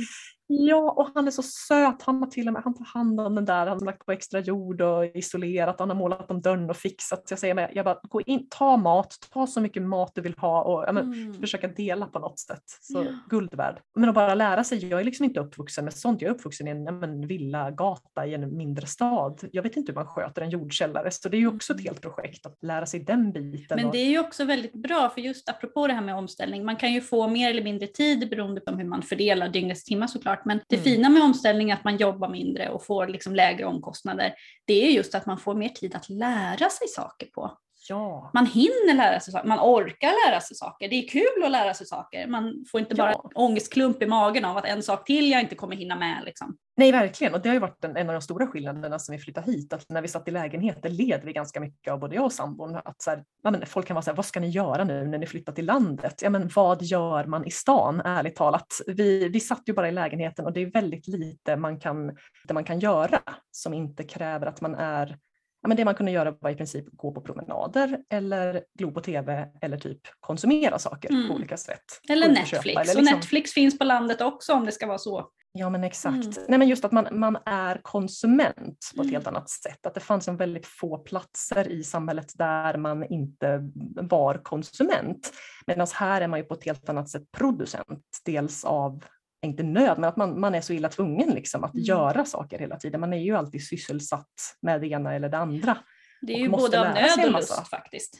Ja, 0.48 0.92
och 0.92 1.10
han 1.16 1.28
är 1.28 1.32
så 1.32 1.44
söt. 1.44 2.02
Han 2.02 2.20
har 2.20 2.28
till 2.28 2.48
och 2.48 2.54
med 2.54 2.62
han 2.64 2.74
tar 2.74 2.86
hand 2.86 3.20
om 3.20 3.36
den 3.36 3.46
där. 3.46 3.68
Han 3.68 3.80
har 3.80 3.86
lagt 3.86 4.06
på 4.06 4.12
extra 4.12 4.40
jord 4.40 4.82
och 4.82 5.06
isolerat. 5.06 5.80
Han 5.80 5.90
har 5.90 5.96
målat 5.96 6.32
om 6.32 6.42
dörren 6.42 6.70
och 6.70 6.78
fixat. 6.78 7.28
Så 7.28 7.32
jag 7.32 7.40
säger, 7.40 7.72
jag 7.74 7.86
bara, 7.86 8.00
gå 8.04 8.22
in, 8.22 8.48
ta 8.50 8.78
mat, 8.78 9.16
ta 9.34 9.48
så 9.48 9.62
mycket 9.62 9.84
mat 9.84 10.12
du 10.16 10.22
vill 10.22 10.36
ha 10.38 10.64
och 10.64 10.94
men, 10.94 11.14
mm. 11.14 11.42
försöka 11.42 11.68
dela 11.68 12.08
på 12.08 12.20
något 12.20 12.40
sätt. 12.40 12.64
Så 12.82 13.04
ja. 13.04 13.12
guld 13.30 13.54
värd. 13.54 13.80
Men 13.96 14.10
att 14.10 14.16
bara 14.16 14.36
lära 14.36 14.64
sig. 14.64 14.86
Jag 14.86 15.00
är 15.00 15.04
liksom 15.04 15.24
inte 15.24 15.40
uppvuxen 15.40 15.86
med 15.86 15.94
sånt. 15.94 16.22
Jag 16.22 16.30
är 16.30 16.36
uppvuxen 16.36 16.68
i 16.68 16.72
en 16.72 17.00
men, 17.00 17.28
villagata 17.28 18.26
i 18.26 18.34
en 18.34 18.58
mindre 18.58 18.88
stad. 18.88 19.50
Jag 19.52 19.64
vet 19.64 19.78
inte 19.78 19.92
hur 19.92 19.96
man 19.96 20.08
sköter 20.08 20.42
en 20.42 20.50
jordkällare. 20.50 21.12
Så 21.12 21.30
det 21.30 21.38
är 21.38 21.40
ju 21.40 21.48
också 21.48 21.74
ett 21.74 21.80
mm. 21.80 21.90
helt 21.90 22.02
projekt 22.02 22.46
att 22.46 22.58
lära 22.64 22.86
sig 22.86 23.00
den 23.00 23.32
biten. 23.32 23.82
Men 23.82 23.92
det 23.92 23.98
är 23.98 24.10
ju 24.10 24.20
också 24.20 24.46
väldigt 24.46 24.74
bra 24.74 25.10
för 25.10 25.22
just 25.22 25.50
apropå 25.50 25.88
det 25.88 25.94
här 25.94 26.02
med 26.02 26.16
omställning. 26.16 26.66
Man 26.66 26.76
kan 26.76 26.94
ju 26.94 27.02
få 27.02 27.28
mer 27.28 27.50
eller 27.50 27.64
mindre 27.64 27.88
tid 27.88 28.30
beroende 28.30 28.62
på 28.62 28.72
hur 28.72 28.86
man 28.86 29.02
fördelar 29.02 29.50
dygnets 29.50 29.84
timmar 29.84 30.08
såklart 30.08 30.35
såklart. 30.36 30.46
Men 30.46 30.60
det 30.70 30.76
mm. 30.76 30.84
fina 30.84 31.10
med 31.10 31.24
omställning 31.24 31.70
är 31.70 31.74
att 31.74 31.84
man 31.84 31.98
jobbar 31.98 32.30
mindre 32.30 32.70
och 32.70 32.86
får 32.86 33.08
liksom 33.08 33.36
lägre 33.36 33.66
omkostnader. 33.66 34.34
Det 34.66 34.88
är 34.88 34.92
just 34.92 35.16
att 35.16 35.26
man 35.26 35.38
får 35.38 35.56
mer 35.56 35.70
tid 35.70 35.96
att 35.96 36.10
lära 36.10 36.70
sig 36.70 36.88
saker 36.88 37.28
på. 37.28 37.58
Ja. 37.90 38.32
Man 38.34 38.46
hinner 38.46 38.94
lära 38.94 39.20
sig 39.20 39.34
saker, 39.34 39.48
man 39.48 39.60
orkar 39.60 40.30
lära 40.30 40.42
sig 40.42 40.58
saker. 40.58 40.90
Det 40.90 40.96
är 40.96 41.08
kul 41.08 41.44
att 41.44 41.52
lära 41.52 41.74
sig 41.74 41.88
saker. 41.88 42.28
Man 42.28 42.66
får 42.72 42.80
inte 42.80 42.96
bara 42.96 43.12
ja. 43.12 43.30
ångestklump 43.36 44.02
i 44.02 44.06
magen 44.06 44.46
av 44.46 44.58
att 44.58 44.66
en 44.66 44.84
sak 44.84 45.06
till 45.06 45.32
jag 45.32 45.42
inte 45.42 45.56
kommer 45.56 45.76
hinna 45.76 45.96
med. 45.96 46.22
Liksom. 46.26 46.58
Nej, 46.78 46.92
verkligen. 46.92 47.34
Och 47.34 47.42
det 47.42 47.50
har 47.50 47.54
ju 47.54 47.60
varit 47.60 47.84
en, 47.84 47.98
en 47.98 48.10
av 48.10 48.14
de 48.14 48.22
stora 48.22 48.48
skillnaderna 48.48 49.00
sen 49.00 49.16
vi 49.16 49.22
flyttade 49.22 49.52
hit. 49.52 49.74
Att 49.74 49.90
när 49.90 50.02
vi 50.02 50.08
satt 50.08 50.28
i 50.28 50.32
lägenhet, 50.32 50.78
det 50.82 50.90
led 50.90 51.22
vi 51.24 51.34
ganska 51.34 51.60
mycket 51.60 51.94
av 51.94 52.00
både 52.00 52.16
jag 52.16 52.26
och 52.26 52.34
sambon. 52.34 52.76
Att 52.76 53.02
så 53.02 53.10
här, 53.10 53.24
ja, 53.44 53.52
men 53.52 53.66
folk 53.66 53.88
kan 53.88 53.96
vara 53.96 54.04
så 54.04 54.12
här, 54.12 54.16
vad 54.16 54.26
ska 54.26 54.40
ni 54.40 54.50
göra 54.50 54.84
nu 54.84 55.08
när 55.08 55.18
ni 55.18 55.26
flyttar 55.26 55.54
till 55.54 55.66
landet? 55.66 56.22
Ja, 56.22 56.30
men 56.30 56.50
vad 56.56 56.82
gör 56.82 57.26
man 57.26 57.46
i 57.46 57.52
stan, 57.52 58.02
ärligt 58.02 58.36
talat? 58.36 58.68
Vi, 58.88 59.30
vi 59.30 59.40
satt 59.40 59.62
ju 59.66 59.74
bara 59.74 59.88
i 59.88 59.92
lägenheten 59.92 60.46
och 60.46 60.54
det 60.54 60.62
är 60.62 60.72
väldigt 60.72 61.08
lite 61.08 61.56
man 61.56 61.80
kan, 61.80 62.08
det 62.48 62.54
man 62.54 62.64
kan 62.64 62.80
göra 62.80 63.20
som 63.52 63.74
inte 63.74 64.04
kräver 64.04 64.48
att 64.48 64.62
man 64.62 64.76
är 64.76 65.18
ja, 65.66 65.68
men 65.68 65.78
det 65.78 65.86
man 65.86 65.96
kunde 65.96 66.12
göra 66.12 66.36
var 66.42 66.50
i 66.50 66.56
princip 66.56 66.86
gå 66.92 67.12
på 67.12 67.22
promenader 67.22 68.00
eller 68.10 68.64
glo 68.78 68.92
på 68.92 69.02
tv 69.02 69.48
eller 69.62 69.78
typ 69.78 70.02
konsumera 70.20 70.80
saker 70.80 71.10
mm. 71.10 71.28
på 71.28 71.34
olika 71.34 71.58
sätt. 71.58 71.84
Eller 72.10 72.30
Netflix. 72.30 72.50
Köpa, 72.50 72.70
eller 72.70 72.96
liksom... 72.96 73.00
Och 73.00 73.20
Netflix 73.20 73.52
finns 73.52 73.78
på 73.78 73.84
landet 73.84 74.22
också 74.22 74.54
om 74.54 74.66
det 74.66 74.72
ska 74.72 74.88
vara 74.88 74.98
så. 74.98 75.30
Ja 75.54 75.70
men 75.70 75.84
exakt. 75.84 76.38
Mm. 76.38 76.46
Nej, 76.48 76.60
men 76.60 76.68
just 76.68 76.86
att 76.86 76.92
man, 76.92 77.08
man 77.12 77.38
är 77.46 77.80
konsument 77.82 78.92
på 78.96 79.02
ett 79.02 79.06
mm. 79.06 79.14
helt 79.14 79.28
annat 79.28 79.50
sätt. 79.50 79.86
Att 79.86 79.94
det 79.94 80.00
fanns 80.00 80.28
en 80.28 80.38
väldigt 80.38 80.68
få 80.68 80.98
platser 80.98 81.72
i 81.72 81.84
samhället 81.84 82.32
där 82.36 82.78
man 82.78 83.04
inte 83.04 83.62
var 84.02 84.44
konsument. 84.44 85.34
Medan 85.68 85.88
här 85.94 86.22
är 86.22 86.28
man 86.28 86.40
ju 86.40 86.46
på 86.46 86.54
ett 86.54 86.66
helt 86.66 86.90
annat 86.90 87.10
sätt 87.10 87.32
producent. 87.38 88.04
Dels 88.26 88.66
av 88.66 89.04
inte 89.46 89.64
nöd, 89.64 90.00
men 90.00 90.10
att 90.10 90.18
man, 90.18 90.40
man 90.40 90.56
är 90.56 90.62
så 90.62 90.74
illa 90.74 90.90
tvungen 90.90 91.30
liksom 91.30 91.64
att 91.64 91.74
mm. 91.74 91.84
göra 91.84 92.26
saker 92.26 92.60
hela 92.60 92.76
tiden. 92.76 93.00
Man 93.00 93.14
är 93.14 93.18
ju 93.18 93.36
alltid 93.36 93.68
sysselsatt 93.68 94.58
med 94.62 94.82
det 94.82 94.88
ena 94.88 95.14
eller 95.14 95.30
det 95.30 95.38
andra. 95.38 95.78
Det 96.22 96.34
är 96.34 96.40
ju 96.40 96.50
både 96.50 96.80
av 96.80 96.86
nöd 96.86 97.26
och 97.26 97.32
lust 97.32 97.68
faktiskt. 97.68 98.14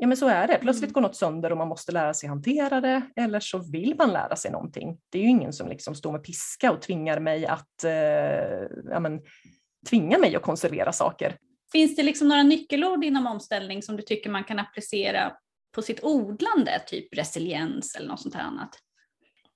Ja 0.00 0.06
men 0.06 0.16
så 0.16 0.28
är 0.28 0.46
det. 0.46 0.58
Plötsligt 0.60 0.90
mm. 0.90 0.92
går 0.92 1.00
något 1.00 1.16
sönder 1.16 1.52
och 1.52 1.58
man 1.58 1.68
måste 1.68 1.92
lära 1.92 2.14
sig 2.14 2.28
hantera 2.28 2.80
det 2.80 3.02
eller 3.16 3.40
så 3.40 3.58
vill 3.58 3.94
man 3.98 4.12
lära 4.12 4.36
sig 4.36 4.50
någonting. 4.50 4.98
Det 5.10 5.18
är 5.18 5.22
ju 5.22 5.28
ingen 5.28 5.52
som 5.52 5.68
liksom 5.68 5.94
står 5.94 6.12
med 6.12 6.24
piska 6.24 6.72
och 6.72 6.82
tvingar 6.82 7.20
mig 7.20 7.46
att 7.46 7.84
eh, 7.84 7.92
ja, 8.90 9.00
men, 9.00 9.20
tvinga 9.90 10.18
mig 10.18 10.36
att 10.36 10.42
konservera 10.42 10.92
saker. 10.92 11.36
Finns 11.72 11.96
det 11.96 12.02
liksom 12.02 12.28
några 12.28 12.42
nyckelord 12.42 13.04
inom 13.04 13.26
omställning 13.26 13.82
som 13.82 13.96
du 13.96 14.02
tycker 14.02 14.30
man 14.30 14.44
kan 14.44 14.58
applicera 14.58 15.32
på 15.74 15.82
sitt 15.82 16.04
odlande, 16.04 16.82
typ 16.86 17.16
resiliens 17.16 17.96
eller 17.96 18.08
något 18.08 18.20
sånt 18.20 18.34
här 18.34 18.42
annat? 18.42 18.70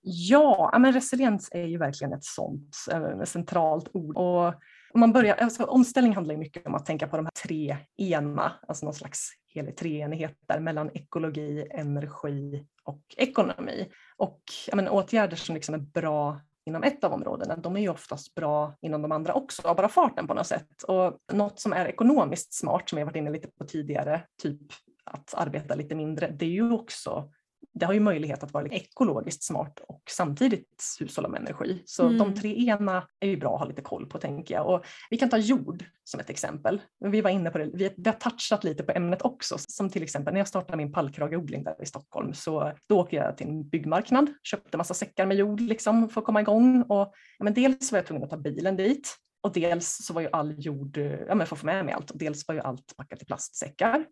Ja, 0.04 0.74
men 0.78 0.92
resiliens 0.92 1.48
är 1.52 1.66
ju 1.66 1.78
verkligen 1.78 2.12
ett 2.12 2.24
sånt 2.24 2.76
eh, 2.90 3.02
ett 3.02 3.28
centralt 3.28 3.88
ord. 3.92 4.16
Och 4.16 4.54
man 4.94 5.12
börjar, 5.12 5.36
alltså, 5.36 5.64
omställning 5.64 6.14
handlar 6.14 6.34
ju 6.34 6.38
mycket 6.38 6.66
om 6.66 6.74
att 6.74 6.86
tänka 6.86 7.08
på 7.08 7.16
de 7.16 7.26
här 7.26 7.42
tre 7.46 7.76
ena, 7.96 8.52
alltså 8.68 8.84
någon 8.84 8.94
slags 8.94 9.28
helig 9.48 9.76
treenighet 9.76 10.36
där 10.46 10.60
mellan 10.60 10.90
ekologi, 10.94 11.66
energi 11.70 12.66
och 12.84 13.02
ekonomi. 13.16 13.88
Och 14.16 14.42
men, 14.72 14.88
åtgärder 14.88 15.36
som 15.36 15.54
liksom 15.54 15.74
är 15.74 15.78
bra 15.78 16.40
inom 16.64 16.82
ett 16.82 17.04
av 17.04 17.12
områdena, 17.12 17.56
de 17.56 17.76
är 17.76 17.80
ju 17.80 17.88
oftast 17.88 18.34
bra 18.34 18.74
inom 18.80 19.02
de 19.02 19.12
andra 19.12 19.34
också, 19.34 19.68
av 19.68 19.76
bara 19.76 19.88
farten 19.88 20.26
på 20.26 20.34
något 20.34 20.46
sätt. 20.46 20.82
Och 20.82 21.18
något 21.32 21.60
som 21.60 21.72
är 21.72 21.86
ekonomiskt 21.86 22.54
smart, 22.54 22.88
som 22.88 22.98
jag 22.98 23.06
varit 23.06 23.16
inne 23.16 23.30
lite 23.30 23.48
på 23.48 23.64
tidigare, 23.64 24.22
typ 24.42 24.62
att 25.04 25.34
arbeta 25.34 25.74
lite 25.74 25.94
mindre, 25.94 26.30
det 26.30 26.44
är 26.44 26.50
ju 26.50 26.72
också 26.72 27.30
det 27.74 27.86
har 27.86 27.92
ju 27.92 28.00
möjlighet 28.00 28.42
att 28.42 28.52
vara 28.52 28.66
ekologiskt 28.66 29.42
smart 29.42 29.80
och 29.88 30.02
samtidigt 30.10 30.96
hushålla 31.00 31.28
med 31.28 31.40
energi. 31.40 31.82
Så 31.86 32.06
mm. 32.06 32.18
de 32.18 32.34
tre 32.34 32.68
ena 32.68 33.08
är 33.20 33.28
ju 33.28 33.36
bra 33.36 33.54
att 33.54 33.60
ha 33.60 33.68
lite 33.68 33.82
koll 33.82 34.06
på 34.06 34.18
tänker 34.18 34.54
jag. 34.54 34.66
Och 34.66 34.84
vi 35.10 35.16
kan 35.16 35.28
ta 35.28 35.36
jord 35.38 35.84
som 36.04 36.20
ett 36.20 36.30
exempel. 36.30 36.80
Vi 37.00 37.20
var 37.20 37.30
inne 37.30 37.50
på 37.50 37.58
det, 37.58 37.70
vi, 37.74 37.94
vi 37.96 38.10
har 38.10 38.16
touchat 38.16 38.64
lite 38.64 38.82
på 38.82 38.92
ämnet 38.92 39.22
också. 39.22 39.56
Som 39.58 39.90
till 39.90 40.02
exempel 40.02 40.34
när 40.34 40.40
jag 40.40 40.48
startade 40.48 40.76
min 40.76 40.92
pallkrageodling 40.92 41.64
där 41.64 41.82
i 41.82 41.86
Stockholm 41.86 42.34
så 42.34 42.72
då 42.88 43.00
åkte 43.00 43.16
jag 43.16 43.36
till 43.36 43.46
en 43.46 43.68
byggmarknad, 43.68 44.34
köpte 44.42 44.76
massa 44.76 44.94
säckar 44.94 45.26
med 45.26 45.36
jord 45.36 45.60
liksom 45.60 46.08
för 46.08 46.20
att 46.20 46.26
komma 46.26 46.40
igång. 46.40 46.82
Och, 46.82 47.14
ja, 47.38 47.44
men 47.44 47.54
dels 47.54 47.92
var 47.92 47.98
jag 47.98 48.06
tvungen 48.06 48.24
att 48.24 48.30
ta 48.30 48.36
bilen 48.36 48.76
dit 48.76 49.16
och 49.42 49.52
dels 49.52 49.98
så 50.06 50.12
var 50.12 50.20
ju 50.20 50.28
all 50.32 50.54
jord, 50.58 50.96
ja 51.28 51.34
men 51.34 51.46
för 51.46 51.56
att 51.56 51.60
få 51.60 51.66
med 51.66 51.84
mig 51.84 51.94
allt, 51.94 52.10
och 52.10 52.18
dels 52.18 52.48
var 52.48 52.54
ju 52.54 52.60
allt 52.60 52.96
packat 52.96 53.22
i 53.22 53.24
plastsäckar. 53.24 54.04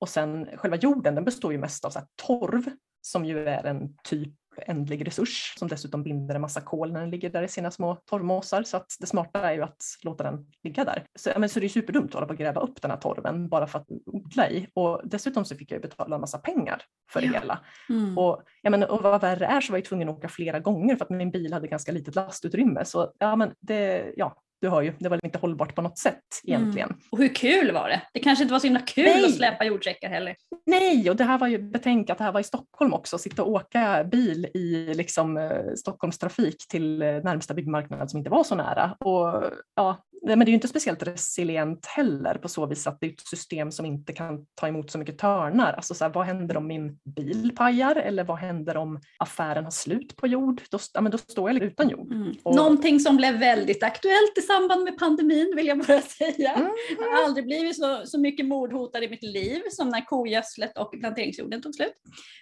Och 0.00 0.08
sen 0.08 0.48
själva 0.56 0.76
jorden 0.76 1.14
den 1.14 1.24
består 1.24 1.52
ju 1.52 1.58
mest 1.58 1.84
av 1.84 1.90
så 1.90 2.00
torv 2.26 2.70
som 3.08 3.24
ju 3.24 3.48
är 3.48 3.64
en 3.64 3.96
typ 4.04 4.34
ändlig 4.66 5.06
resurs 5.06 5.54
som 5.58 5.68
dessutom 5.68 6.02
binder 6.02 6.34
en 6.34 6.40
massa 6.40 6.60
kol 6.60 6.92
när 6.92 7.00
den 7.00 7.10
ligger 7.10 7.30
där 7.30 7.42
i 7.42 7.48
sina 7.48 7.70
små 7.70 7.94
torvmåsar. 7.94 8.62
Så 8.62 8.76
att 8.76 8.86
det 9.00 9.06
smarta 9.06 9.40
är 9.40 9.52
ju 9.52 9.62
att 9.62 9.82
låta 10.02 10.24
den 10.24 10.46
ligga 10.62 10.84
där. 10.84 11.06
Så, 11.14 11.30
men, 11.36 11.48
så 11.48 11.60
det 11.60 11.66
är 11.66 11.68
superdumt 11.68 12.08
att 12.08 12.14
hålla 12.14 12.26
på 12.26 12.32
att 12.32 12.38
gräva 12.38 12.60
upp 12.60 12.82
den 12.82 12.90
här 12.90 12.98
torven 12.98 13.48
bara 13.48 13.66
för 13.66 13.78
att 13.78 13.86
odla 14.06 14.50
i. 14.50 14.68
Och 14.74 15.00
dessutom 15.04 15.44
så 15.44 15.56
fick 15.56 15.72
jag 15.72 15.82
betala 15.82 16.14
en 16.14 16.20
massa 16.20 16.38
pengar 16.38 16.82
för 17.10 17.22
ja. 17.22 17.28
det 17.28 17.38
hela. 17.38 17.60
Mm. 17.88 18.18
Och, 18.18 18.42
ja, 18.62 18.70
men, 18.70 18.82
och 18.82 19.02
vad 19.02 19.20
värre 19.20 19.46
är 19.46 19.60
så 19.60 19.72
var 19.72 19.78
jag 19.78 19.84
tvungen 19.84 20.08
att 20.08 20.16
åka 20.16 20.28
flera 20.28 20.58
gånger 20.60 20.96
för 20.96 21.04
att 21.04 21.10
min 21.10 21.30
bil 21.30 21.52
hade 21.52 21.68
ganska 21.68 21.92
litet 21.92 22.14
lastutrymme. 22.14 22.84
Så 22.84 23.12
ja, 23.18 23.36
men 23.36 23.54
det, 23.60 24.12
ja, 24.16 24.42
du 24.60 24.68
hör 24.68 24.82
ju, 24.82 24.92
det 24.98 25.08
var 25.08 25.20
inte 25.24 25.38
hållbart 25.38 25.74
på 25.74 25.82
något 25.82 25.98
sätt 25.98 26.22
egentligen. 26.44 26.88
Mm. 26.88 27.00
Och 27.10 27.18
hur 27.18 27.34
kul 27.34 27.72
var 27.72 27.88
det? 27.88 28.02
Det 28.12 28.20
kanske 28.20 28.42
inte 28.42 28.52
var 28.52 28.60
så 28.60 28.66
himla 28.66 28.80
kul 28.80 29.04
Nej. 29.04 29.24
att 29.24 29.34
släpa 29.34 29.64
jordsäckar 29.64 30.08
heller. 30.08 30.36
Nej, 30.66 31.10
och 31.10 31.16
det 31.16 31.24
här 31.24 31.38
var 31.38 31.46
ju, 31.46 31.58
betänk 31.58 32.10
att 32.10 32.18
det 32.18 32.24
här 32.24 32.32
var 32.32 32.40
i 32.40 32.44
Stockholm 32.44 32.94
också, 32.94 33.18
sitta 33.18 33.42
och 33.42 33.50
åka 33.50 34.04
bil 34.04 34.46
i 34.54 34.94
liksom, 34.94 35.36
eh, 35.36 35.74
Stockholmstrafik 35.76 36.68
till 36.68 37.02
eh, 37.02 37.08
närmsta 37.08 37.54
byggmarknad 37.54 38.10
som 38.10 38.18
inte 38.18 38.30
var 38.30 38.44
så 38.44 38.54
nära. 38.54 38.96
Och, 39.00 39.44
ja, 39.74 40.04
men 40.22 40.38
det 40.38 40.44
är 40.44 40.48
ju 40.48 40.54
inte 40.54 40.68
speciellt 40.68 41.02
resilient 41.02 41.86
heller 41.86 42.34
på 42.34 42.48
så 42.48 42.66
vis 42.66 42.86
att 42.86 43.00
det 43.00 43.06
är 43.06 43.12
ett 43.12 43.26
system 43.26 43.72
som 43.72 43.86
inte 43.86 44.12
kan 44.12 44.46
ta 44.54 44.68
emot 44.68 44.90
så 44.90 44.98
mycket 44.98 45.18
törnar. 45.18 45.72
Alltså 45.72 45.94
så 45.94 46.04
här, 46.04 46.12
vad 46.12 46.26
händer 46.26 46.56
om 46.56 46.66
min 46.66 46.98
bil 47.04 47.52
pajar 47.56 47.96
eller 47.96 48.24
vad 48.24 48.38
händer 48.38 48.76
om 48.76 49.00
affären 49.18 49.64
har 49.64 49.70
slut 49.70 50.16
på 50.16 50.26
jord? 50.26 50.62
Då, 50.70 50.78
ja, 50.94 51.00
men 51.00 51.12
då 51.12 51.18
står 51.18 51.50
jag 51.50 51.62
utan 51.62 51.88
jord. 51.88 52.12
Mm. 52.12 52.34
Och... 52.42 52.56
Någonting 52.56 53.00
som 53.00 53.16
blev 53.16 53.38
väldigt 53.38 53.82
aktuellt 53.82 54.38
i 54.38 54.42
samband 54.42 54.84
med 54.84 54.98
pandemin 54.98 55.52
vill 55.56 55.66
jag 55.66 55.78
bara 55.78 56.00
säga. 56.18 56.54
Mm. 56.54 56.70
Jag 56.98 57.10
har 57.10 57.24
aldrig 57.24 57.44
blivit 57.44 57.76
så, 57.76 58.06
så 58.06 58.20
mycket 58.20 58.46
mordhotad 58.46 59.04
i 59.04 59.08
mitt 59.08 59.22
liv 59.22 59.60
som 59.70 59.88
när 59.88 60.04
kogödslet 60.04 60.78
och 60.78 60.92
planteringsjorden 61.00 61.62
tog 61.62 61.74
slut. 61.74 61.94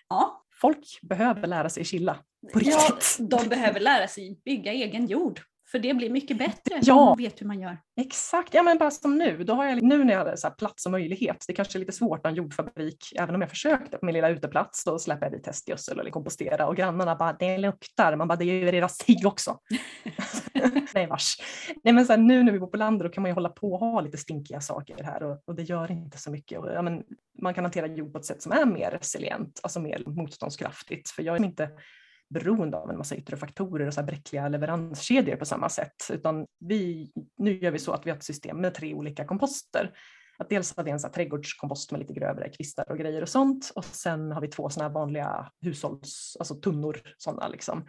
Ja, 0.08 0.44
folk 0.60 0.98
behöver 1.02 1.46
lära 1.46 1.68
sig 1.68 1.84
chilla 1.84 2.18
på 2.52 2.58
riktigt. 2.58 3.16
Ja, 3.18 3.38
de 3.38 3.48
behöver 3.48 3.80
lära 3.80 4.08
sig 4.08 4.40
bygga 4.44 4.72
egen 4.72 5.06
jord. 5.06 5.40
För 5.70 5.78
det 5.78 5.94
blir 5.94 6.10
mycket 6.10 6.38
bättre 6.38 6.80
Ja. 6.82 6.94
man 6.94 7.18
vet 7.18 7.40
hur 7.40 7.46
man 7.46 7.60
gör. 7.60 7.78
Exakt, 8.00 8.54
ja 8.54 8.62
men 8.62 8.78
bara 8.78 8.90
som 8.90 9.18
nu. 9.18 9.44
Då 9.44 9.54
har 9.54 9.64
jag, 9.64 9.82
nu 9.82 10.04
när 10.04 10.12
jag 10.12 10.18
hade 10.18 10.36
så 10.36 10.50
plats 10.50 10.86
och 10.86 10.92
möjlighet, 10.92 11.44
det 11.48 11.52
kanske 11.52 11.78
är 11.78 11.80
lite 11.80 11.92
svårt 11.92 12.22
på 12.22 12.28
en 12.28 12.34
jordfabrik, 12.34 12.98
även 13.18 13.34
om 13.34 13.40
jag 13.40 13.50
försökte 13.50 13.98
på 13.98 14.06
min 14.06 14.12
lilla 14.12 14.28
uteplats, 14.28 14.84
då 14.84 14.98
släpper 14.98 15.26
jag 15.26 15.32
dit 15.32 15.46
hästgödsel 15.46 16.00
eller 16.00 16.10
kompostera 16.10 16.66
och 16.66 16.76
grannarna 16.76 17.16
bara 17.16 17.32
det 17.32 17.58
luktar, 17.58 18.16
man 18.16 18.28
bara 18.28 18.36
det 18.36 18.44
gör 18.44 18.72
deras 18.72 18.96
cigg 18.98 19.26
också. 19.26 19.58
Nej 20.94 21.06
vars. 21.06 21.36
Nej 21.84 21.94
men 21.94 22.06
så 22.06 22.12
här, 22.12 22.18
nu 22.18 22.42
när 22.42 22.52
vi 22.52 22.58
bor 22.58 22.66
på 22.66 22.76
landet 22.76 23.06
då 23.06 23.12
kan 23.12 23.22
man 23.22 23.30
ju 23.30 23.34
hålla 23.34 23.48
på 23.48 23.72
och 23.72 23.78
ha 23.78 24.00
lite 24.00 24.16
stinkiga 24.18 24.60
saker 24.60 25.04
här 25.04 25.22
och, 25.22 25.42
och 25.44 25.54
det 25.54 25.62
gör 25.62 25.90
inte 25.90 26.18
så 26.18 26.30
mycket. 26.30 26.58
Och, 26.58 26.72
ja, 26.72 26.82
men, 26.82 27.02
man 27.42 27.54
kan 27.54 27.64
hantera 27.64 27.86
jord 27.86 28.12
på 28.12 28.18
ett 28.18 28.24
sätt 28.24 28.42
som 28.42 28.52
är 28.52 28.64
mer 28.64 28.90
resilient, 28.90 29.60
alltså 29.62 29.80
mer 29.80 30.02
motståndskraftigt. 30.06 31.10
För 31.10 31.22
jag 31.22 31.36
är 31.36 31.44
inte 31.44 31.70
beroende 32.28 32.76
av 32.76 32.90
en 32.90 32.98
massa 32.98 33.16
yttre 33.16 33.36
faktorer 33.36 33.86
och 33.86 33.94
så 33.94 34.00
här 34.00 34.06
bräckliga 34.06 34.48
leveranskedjor 34.48 35.36
på 35.36 35.44
samma 35.44 35.68
sätt. 35.68 36.10
Utan 36.12 36.46
vi, 36.58 37.10
nu 37.38 37.58
gör 37.58 37.70
vi 37.70 37.78
så 37.78 37.92
att 37.92 38.06
vi 38.06 38.10
har 38.10 38.16
ett 38.16 38.24
system 38.24 38.60
med 38.60 38.74
tre 38.74 38.94
olika 38.94 39.24
komposter. 39.24 39.92
Att 40.38 40.50
dels 40.50 40.76
har 40.76 40.84
vi 40.84 40.90
en 40.90 41.00
så 41.00 41.06
här 41.06 41.14
trädgårdskompost 41.14 41.90
med 41.90 42.00
lite 42.00 42.14
grövre 42.14 42.48
kvistar 42.48 42.90
och 42.90 42.98
grejer 42.98 43.22
och 43.22 43.28
sånt. 43.28 43.72
Och 43.74 43.84
sen 43.84 44.32
har 44.32 44.40
vi 44.40 44.48
två 44.48 44.70
sådana 44.70 44.94
vanliga 44.94 45.50
hushålls, 45.60 46.36
alltså 46.38 46.54
tunnor 46.54 47.00
sådana 47.16 47.48
liksom. 47.48 47.86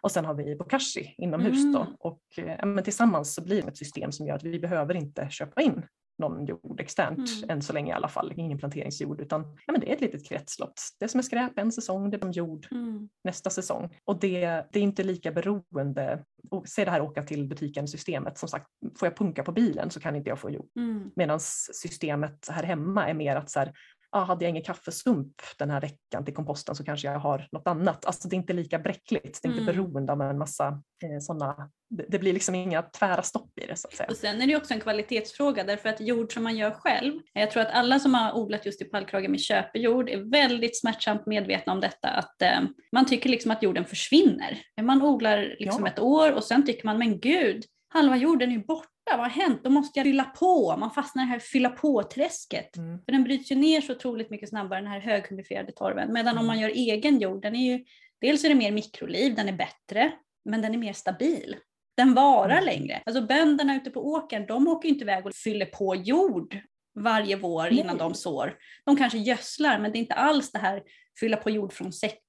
Och 0.00 0.12
sen 0.12 0.24
har 0.24 0.34
vi 0.34 0.56
bokashi 0.56 1.14
inomhus 1.18 1.72
då. 1.72 1.80
Mm. 1.80 1.94
Och 1.98 2.22
eh, 2.36 2.66
men 2.66 2.84
tillsammans 2.84 3.34
så 3.34 3.42
blir 3.42 3.62
det 3.62 3.68
ett 3.68 3.76
system 3.76 4.12
som 4.12 4.26
gör 4.26 4.34
att 4.34 4.44
vi 4.44 4.58
behöver 4.58 4.94
inte 4.94 5.28
köpa 5.30 5.62
in 5.62 5.86
någon 6.18 6.46
jord 6.46 6.80
externt, 6.80 7.18
Mm. 7.42 7.50
än 7.50 7.62
så 7.62 7.72
länge 7.72 7.90
i 7.92 7.94
alla 7.94 8.08
fall, 8.08 8.32
ingen 8.36 8.58
planteringsjord, 8.58 9.20
utan 9.20 9.42
ja, 9.66 9.72
men 9.72 9.80
det 9.80 9.90
är 9.90 9.94
ett 9.94 10.00
litet 10.00 10.28
kretslopp. 10.28 10.72
Det 11.00 11.08
som 11.08 11.18
är 11.18 11.22
skräp 11.22 11.58
en 11.58 11.72
säsong, 11.72 12.10
det 12.10 12.24
är 12.24 12.32
jord 12.32 12.66
Mm. 12.70 13.08
nästa 13.24 13.50
säsong. 13.50 13.96
Och 14.04 14.20
det, 14.20 14.40
det 14.72 14.78
är 14.78 14.82
inte 14.82 15.02
lika 15.04 15.32
beroende. 15.32 16.24
Och, 16.50 16.68
se 16.68 16.84
det 16.84 16.90
här 16.90 17.00
åka 17.00 17.22
till 17.22 17.48
butiken-systemet, 17.48 18.38
som 18.38 18.48
sagt, 18.48 18.66
får 18.98 19.06
jag 19.06 19.16
punka 19.16 19.42
på 19.42 19.52
bilen 19.52 19.90
så 19.90 20.00
kan 20.00 20.16
inte 20.16 20.30
jag 20.30 20.38
få 20.38 20.50
jord. 20.50 20.68
Mm. 20.76 21.10
Medan 21.16 21.40
systemet 21.40 22.48
här 22.50 22.62
hemma 22.62 23.08
är 23.08 23.14
mer 23.14 23.36
att 23.36 23.50
så 23.50 23.58
här, 23.58 23.72
ah, 24.16 24.24
hade 24.24 24.44
jag 24.44 24.50
ingen 24.50 24.62
kaffesump 24.62 25.34
den 25.58 25.70
här 25.70 25.80
veckan 25.80 26.24
till 26.24 26.34
komposten 26.34 26.74
så 26.74 26.84
kanske 26.84 27.08
jag 27.08 27.18
har 27.18 27.48
något 27.52 27.66
annat. 27.68 28.04
Alltså 28.06 28.28
det 28.28 28.34
är 28.36 28.38
inte 28.38 28.52
lika 28.52 28.78
bräckligt, 28.78 29.38
det 29.42 29.48
är 29.48 29.50
inte 29.50 29.62
Mm. 29.62 29.74
beroende 29.76 30.12
av 30.12 30.22
en 30.22 30.38
massa 30.38 30.66
eh, 31.02 31.20
sådana, 31.20 31.70
det, 31.90 32.04
det 32.08 32.18
blir 32.18 32.32
liksom 32.32 32.54
inga 32.54 32.82
tvära 32.82 33.22
stopp 33.22 33.58
i 33.58 33.66
det 33.66 33.76
så 33.76 33.88
att 33.88 33.94
säga. 33.94 34.06
Och 34.10 34.16
sen 34.16 34.42
är 34.42 34.46
det 34.46 34.56
också 34.56 34.74
en 34.74 34.80
kvalitetsfråga 34.80 35.64
därför 35.64 35.88
att 35.88 36.00
jord 36.00 36.32
som 36.34 36.42
man 36.42 36.56
gör 36.56 36.70
själv, 36.70 37.20
jag 37.32 37.50
tror 37.50 37.62
att 37.62 37.70
alla 37.72 37.98
som 37.98 38.14
har 38.14 38.32
odlat 38.36 38.66
just 38.66 38.82
i 38.82 38.84
pallkragen 38.84 39.30
med 39.30 39.40
köpejord 39.40 40.08
är 40.08 40.30
väldigt 40.30 40.80
smärtsamt 40.80 41.26
medvetna 41.26 41.72
om 41.72 41.80
detta 41.80 42.08
att 42.08 42.42
eh, 42.42 42.60
man 42.92 43.06
tycker 43.06 43.28
liksom 43.30 43.50
att 43.50 43.62
jorden 43.62 43.84
försvinner. 43.84 44.58
Man 44.82 45.02
odlar 45.02 45.56
liksom 45.58 45.84
Ja. 45.84 45.92
ett 45.92 45.98
år 45.98 46.32
och 46.32 46.44
sen 46.44 46.66
tycker 46.66 46.86
man 46.86 46.98
men 46.98 47.20
gud, 47.20 47.64
halva 47.96 48.16
jorden 48.16 48.52
är 48.52 48.58
borta, 48.58 48.88
vad 49.06 49.18
har 49.18 49.28
hänt? 49.28 49.60
Då 49.64 49.70
måste 49.70 49.98
jag 49.98 50.04
fylla 50.04 50.24
på. 50.24 50.76
Man 50.76 50.90
fastnar 50.90 51.22
i 51.22 51.26
det 51.26 51.30
här 51.30 51.38
fylla 51.38 51.68
på-träsket. 51.68 52.76
Mm. 52.76 52.98
För 53.04 53.12
den 53.12 53.24
bryts 53.24 53.52
ju 53.52 53.56
ner 53.56 53.80
så 53.80 53.92
otroligt 53.92 54.30
mycket 54.30 54.48
snabbare 54.48 54.80
den 54.80 54.90
här 54.90 55.00
höghumifierade 55.00 55.72
torven. 55.72 56.12
Medan 56.12 56.32
om 56.32 56.44
Mm. 56.44 56.46
man 56.46 56.60
gör 56.60 56.68
egen 56.68 57.18
jord, 57.20 57.42
den 57.42 57.56
är 57.56 57.72
ju, 57.72 57.84
dels 58.20 58.44
är 58.44 58.48
det 58.48 58.54
mer 58.54 58.72
mikroliv, 58.72 59.34
den 59.34 59.48
är 59.48 59.52
bättre, 59.52 60.12
men 60.44 60.62
den 60.62 60.74
är 60.74 60.78
mer 60.78 60.92
stabil. 60.92 61.56
Den 61.96 62.14
varar 62.14 62.50
Mm. 62.52 62.64
längre. 62.64 63.02
Alltså 63.06 63.22
bönderna 63.22 63.76
ute 63.76 63.90
på 63.90 64.06
åkern, 64.06 64.46
de 64.46 64.68
åker 64.68 64.88
ju 64.88 64.92
inte 64.94 65.04
iväg 65.04 65.26
och 65.26 65.34
fyller 65.34 65.66
på 65.66 65.94
jord 65.96 66.58
varje 66.98 67.36
vår 67.36 67.68
innan 67.72 67.98
de 67.98 68.14
sår. 68.14 68.58
De 68.84 68.96
kanske 68.96 69.18
gödslar, 69.18 69.78
men 69.78 69.92
det 69.92 69.98
är 69.98 70.00
inte 70.00 70.14
alls 70.14 70.52
det 70.52 70.58
här 70.58 70.82
fylla 71.20 71.36
på 71.36 71.50
jord 71.50 71.72
från 71.72 71.92
säck, 71.92 72.22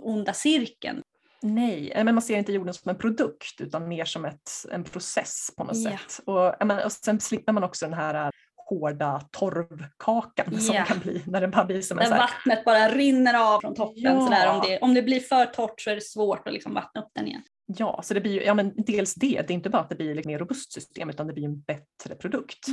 onda 0.00 0.32
cirkeln. 0.32 1.02
Nej, 1.42 1.90
eh, 1.90 2.04
men 2.04 2.14
man 2.14 2.22
ser 2.22 2.38
inte 2.38 2.52
jorden 2.52 2.74
som 2.74 2.90
en 2.90 2.96
produkt 2.98 3.60
utan 3.60 3.88
mer 3.88 4.04
som 4.04 4.24
ett, 4.24 4.50
en 4.70 4.84
process 4.84 5.50
på 5.56 5.64
något 5.64 5.76
Ja. 5.76 5.90
sätt. 5.90 6.20
Och, 6.26 6.40
jag 6.58 6.66
menar, 6.66 6.84
och 6.84 6.92
sen 6.92 7.20
slipper 7.20 7.52
man 7.52 7.64
också 7.64 7.86
den 7.86 7.94
här 7.94 8.14
eh, 8.26 8.30
hårda 8.68 9.20
torvkakan 9.30 10.60
som 10.60 10.74
Ja. 10.74 10.84
kan 10.84 10.98
bli 10.98 11.22
när 11.26 11.40
det 11.40 11.48
bara 11.48 11.64
blir 11.64 11.82
som 11.82 11.98
en 11.98 12.10
Där 12.10 12.18
vattnet 12.18 12.64
bara 12.64 12.88
rinner 12.88 13.54
av 13.54 13.60
från 13.60 13.74
toppen. 13.74 14.02
Ja. 14.02 14.20
Sådär. 14.20 14.54
Om, 14.54 14.62
det, 14.66 14.78
om 14.78 14.94
det 14.94 15.02
blir 15.02 15.20
för 15.20 15.46
torrt 15.46 15.80
så 15.80 15.90
är 15.90 15.94
det 15.94 16.00
svårt 16.04 16.46
att 16.48 16.52
liksom 16.54 16.74
vattna 16.74 17.00
upp 17.00 17.10
den 17.14 17.26
igen. 17.26 17.42
Ja, 17.66 18.00
så 18.02 18.14
det 18.14 18.20
blir 18.20 18.32
ju, 18.32 18.42
ja 18.42 18.54
men 18.54 18.72
dels 18.76 19.14
det, 19.14 19.26
det 19.46 19.52
är 19.52 19.54
inte 19.54 19.70
bara 19.70 19.82
att 19.82 19.88
det 19.88 19.94
blir 19.94 20.18
ett 20.18 20.24
mer 20.26 20.38
robust 20.38 20.72
system 20.72 21.10
utan 21.10 21.26
det 21.26 21.32
blir 21.32 21.44
en 21.44 21.60
bättre 21.60 22.14
produkt. 22.20 22.66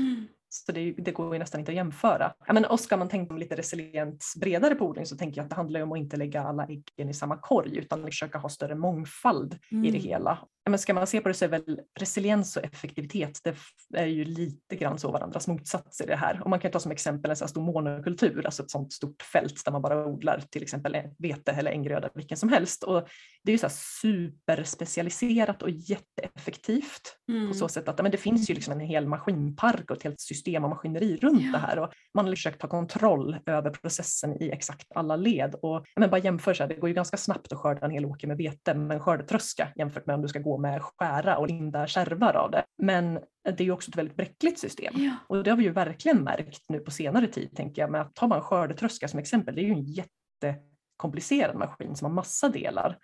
Så 0.50 0.72
det, 0.72 0.92
det 0.92 1.12
går 1.12 1.34
ju 1.36 1.40
nästan 1.40 1.60
inte 1.60 1.72
att 1.72 1.76
jämföra. 1.76 2.34
Men, 2.54 2.66
och 2.66 2.80
ska 2.80 2.98
man 2.98 3.10
tänka 3.10 3.34
lite 3.34 3.56
resilient 3.56 4.26
bredare 4.42 4.76
på 4.76 4.86
odling 4.86 5.06
så 5.06 5.18
tänker 5.18 5.38
jag 5.40 5.44
att 5.44 5.50
det 5.50 5.56
handlar 5.56 5.82
om 5.82 5.92
att 5.92 5.98
inte 5.98 6.18
lägga 6.18 6.42
alla 6.44 6.66
äggen 6.66 7.10
i 7.10 7.14
samma 7.14 7.38
korg 7.38 7.78
utan 7.78 8.04
försöka 8.06 8.38
ha 8.38 8.50
större 8.50 8.76
mångfald 8.76 9.54
i 9.54 9.58
det 9.76 9.88
Mm. 9.88 10.02
hela. 10.02 10.40
Men 10.70 10.80
ska 10.80 10.94
man 10.94 11.08
se 11.08 11.22
på 11.22 11.28
det 11.28 11.34
så 11.34 11.46
är 11.46 11.50
väl 11.50 11.80
resiliens 12.00 12.58
och 12.58 12.64
effektivitet 12.64 13.44
det 13.44 13.56
är 13.94 14.06
ju 14.06 14.26
lite 14.26 14.76
grann 14.76 15.00
så 15.00 15.12
varandras 15.12 15.48
motsatser 15.48 16.04
i 16.06 16.08
det 16.08 16.16
här. 16.16 16.42
Och 16.44 16.50
man 16.50 16.60
kan 16.60 16.72
ta 16.72 16.80
som 16.80 16.92
exempel 16.92 17.32
en 17.32 17.38
sån 17.38 17.48
stor 17.48 17.62
monokultur, 17.62 18.46
alltså 18.46 18.64
ett 18.64 18.72
sånt 18.72 18.94
stort 18.94 19.22
fält 19.22 19.66
där 19.66 19.72
man 19.72 19.82
bara 19.82 20.06
odlar 20.06 20.42
till 20.52 20.64
exempel 20.64 20.98
vete 21.18 21.52
eller 21.52 21.72
en 21.72 21.84
gröda, 21.84 22.10
vilken 22.16 22.38
som 22.38 22.50
helst. 22.50 22.84
Och 22.84 23.08
det 23.44 23.52
är 23.52 23.54
ju 23.54 23.58
så 23.58 23.70
superspecialiserat 24.02 25.62
och 25.64 25.70
jätteeffektivt 25.70 27.14
Mm. 27.30 27.48
på 27.48 27.54
så 27.54 27.68
sätt 27.68 27.88
att 27.88 28.02
men 28.02 28.12
det 28.12 28.18
finns 28.18 28.50
ju 28.50 28.54
liksom 28.54 28.74
en 28.74 28.80
hel 28.80 29.08
maskinpark 29.08 29.92
och 29.92 29.98
ett 29.98 30.04
helt 30.04 30.20
system 30.22 30.64
av 30.64 30.70
maskineri 30.70 31.18
runt 31.18 31.42
Ja. 31.46 31.52
det 31.52 31.58
här 31.58 31.80
och 31.80 31.92
man 32.14 32.26
har 32.26 32.32
försökt 32.32 32.62
ta 32.62 32.68
kontroll 32.68 33.38
över 33.46 33.70
processen 33.70 34.44
i 34.44 34.50
exakt 34.52 34.88
alla 34.96 35.16
led. 35.16 35.56
Och, 35.62 35.86
men 35.96 36.10
bara 36.10 36.22
jämför 36.22 36.54
så 36.54 36.64
här, 36.64 36.68
det 36.70 36.76
går 36.76 36.90
ju 36.90 36.96
ganska 36.96 37.18
snabbt 37.18 37.52
att 37.54 37.60
skörda 37.60 37.86
en 37.86 37.92
hel 37.92 38.06
åker 38.06 38.28
med 38.28 38.38
vete 38.38 38.74
med 38.74 38.96
en 38.96 39.02
skördetröska 39.02 39.68
jämfört 39.76 40.06
med 40.06 40.16
om 40.16 40.22
du 40.22 40.28
ska 40.28 40.40
gå 40.40 40.57
med 40.60 40.82
skära 40.84 41.38
och 41.38 41.48
linda 41.48 41.88
skärvar 41.88 42.34
av 42.34 42.52
det. 42.52 42.64
Men 42.82 43.14
det 43.44 43.60
är 43.60 43.66
ju 43.66 43.72
också 43.72 43.90
ett 43.92 43.96
väldigt 43.98 44.18
bräckligt 44.18 44.60
system. 44.60 44.94
Ja. 44.98 45.12
Och 45.28 45.44
det 45.44 45.50
har 45.50 45.58
vi 45.58 45.64
ju 45.64 45.72
verkligen 45.72 46.24
märkt 46.24 46.64
nu 46.70 46.80
på 46.80 46.92
senare 46.92 47.28
tid, 47.28 47.56
tänker 47.56 47.82
jag, 47.82 47.92
med 47.92 48.02
att 48.02 48.16
ta 48.16 48.28
man 48.28 48.42
skördetröska 48.42 49.08
som 49.08 49.20
exempel, 49.20 49.56
det 49.56 49.62
är 49.62 49.66
ju 49.66 49.72
en 49.72 49.84
jättekomplicerad 49.84 51.56
maskin 51.56 51.96
som 51.96 52.06
har 52.06 52.14
massa 52.14 52.50
delar. 52.50 52.98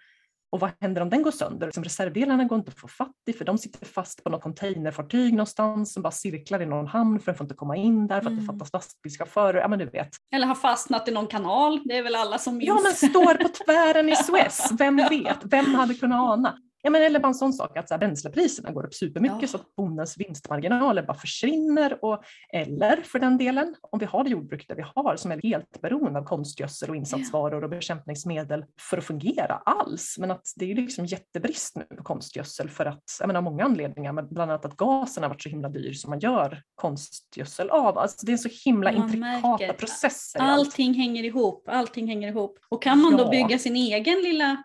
Och 0.52 0.60
vad 0.60 0.72
händer 0.82 1.02
om 1.02 1.10
den 1.10 1.22
går 1.24 1.32
sönder? 1.32 1.68
Liksom 1.68 1.84
reservdelarna 1.84 2.44
går 2.44 2.58
inte 2.58 2.72
att 2.72 2.80
få 2.80 2.88
fatt 2.88 3.12
i 3.28 3.34
för 3.34 3.46
de 3.46 3.58
sitter 3.58 3.86
fast 3.86 4.24
på 4.24 4.30
något 4.30 4.42
containerfartyg 4.42 5.34
någonstans 5.34 5.94
som 5.94 6.04
bara 6.04 6.12
cirklar 6.12 6.62
i 6.62 6.66
någon 6.66 6.88
hamn 6.88 7.20
för 7.20 7.26
den 7.26 7.36
får 7.36 7.46
inte 7.46 7.56
komma 7.56 7.76
in 7.76 8.08
där 8.08 8.22
för 8.22 8.28
att 8.30 8.38
det 8.38 8.44
Mm. 8.44 8.46
fattas 8.60 8.74
lastbilschaufförer. 8.74 9.60
Ja 9.60 9.68
men 9.68 9.80
du 9.80 9.86
vet. 9.86 10.10
Eller 10.36 10.48
har 10.48 10.56
fastnat 10.56 11.08
i 11.08 11.12
någon 11.12 11.28
kanal, 11.28 11.82
det 11.86 11.98
är 11.98 12.04
väl 12.04 12.16
alla 12.16 12.38
som 12.38 12.58
minns. 12.58 12.68
Ja 12.68 12.80
men 12.84 12.94
står 12.94 13.34
på 13.44 13.50
tvären 13.66 14.10
i 14.10 14.16
Suez, 14.26 14.72
vem 14.80 14.98
vet? 14.98 15.38
Vem 15.44 15.76
hade 15.76 15.94
kunnat 15.94 16.20
ana? 16.20 16.58
Ja, 16.86 16.90
men 16.90 17.02
eller 17.02 17.20
bara 17.20 17.28
en 17.28 17.34
sån 17.36 17.54
sak 17.54 17.78
att 17.78 17.88
så 17.88 17.94
här, 17.94 18.00
bränslepriserna 18.00 18.72
går 18.72 18.86
upp 18.86 18.94
supermycket 18.94 19.42
Ja. 19.42 19.48
så 19.48 19.58
att 19.58 19.76
bondens 19.76 20.18
vinstmarginaler 20.18 21.04
bara 21.04 21.18
försvinner. 21.18 22.06
Och, 22.06 22.24
eller 22.54 23.02
för 23.02 23.20
den 23.20 23.38
delen, 23.38 23.76
om 23.82 24.00
vi 24.00 24.06
har 24.06 24.24
det 24.24 24.30
jordbruk 24.30 24.68
där 24.68 24.76
vi 24.76 24.84
har 24.96 25.16
som 25.16 25.32
är 25.32 25.40
helt 25.44 25.82
beroende 25.82 26.20
av 26.20 26.24
konstgödsel 26.24 26.90
och 26.90 26.96
insatsvaror 26.96 27.64
och 27.64 27.70
bekämpningsmedel 27.70 28.66
för 28.80 28.98
att 28.98 29.04
fungera 29.04 29.56
alls. 29.66 30.16
Men 30.20 30.32
att 30.32 30.46
det 30.56 30.72
är 30.72 30.76
liksom 30.76 31.06
jättebrist 31.06 31.76
nu 31.76 31.84
på 31.98 32.04
konstgödsel 32.04 32.70
för 32.70 32.86
att, 32.86 33.04
jag 33.20 33.28
menar 33.28 33.38
av 33.38 33.44
många 33.44 33.64
anledningar, 33.64 34.12
men 34.14 34.28
bland 34.28 34.52
annat 34.52 34.66
att 34.66 34.78
gasen 34.78 35.24
har 35.24 35.30
varit 35.30 35.42
så 35.44 35.50
himla 35.50 35.70
dyr 35.70 35.94
som 35.94 36.10
man 36.10 36.20
gör 36.20 36.62
konstgödsel 36.76 37.70
av. 37.70 37.98
Alltså 37.98 38.26
det 38.26 38.34
är 38.34 38.38
så 38.38 38.50
himla 38.66 38.92
Man 38.92 39.04
intrikata 39.04 39.48
märker 39.48 39.74
processer. 39.74 40.40
i 40.40 40.42
allt. 40.44 40.60
Allting 40.68 40.94
hänger 40.94 41.24
ihop, 41.24 41.70
allting 41.70 42.08
hänger 42.08 42.28
ihop. 42.28 42.60
Och 42.70 42.84
kan 42.84 43.02
man 43.02 43.12
då 43.18 43.24
Ja. 43.24 43.30
bygga 43.30 43.60
sin 43.60 43.76
egen 43.76 44.22
lilla, 44.22 44.64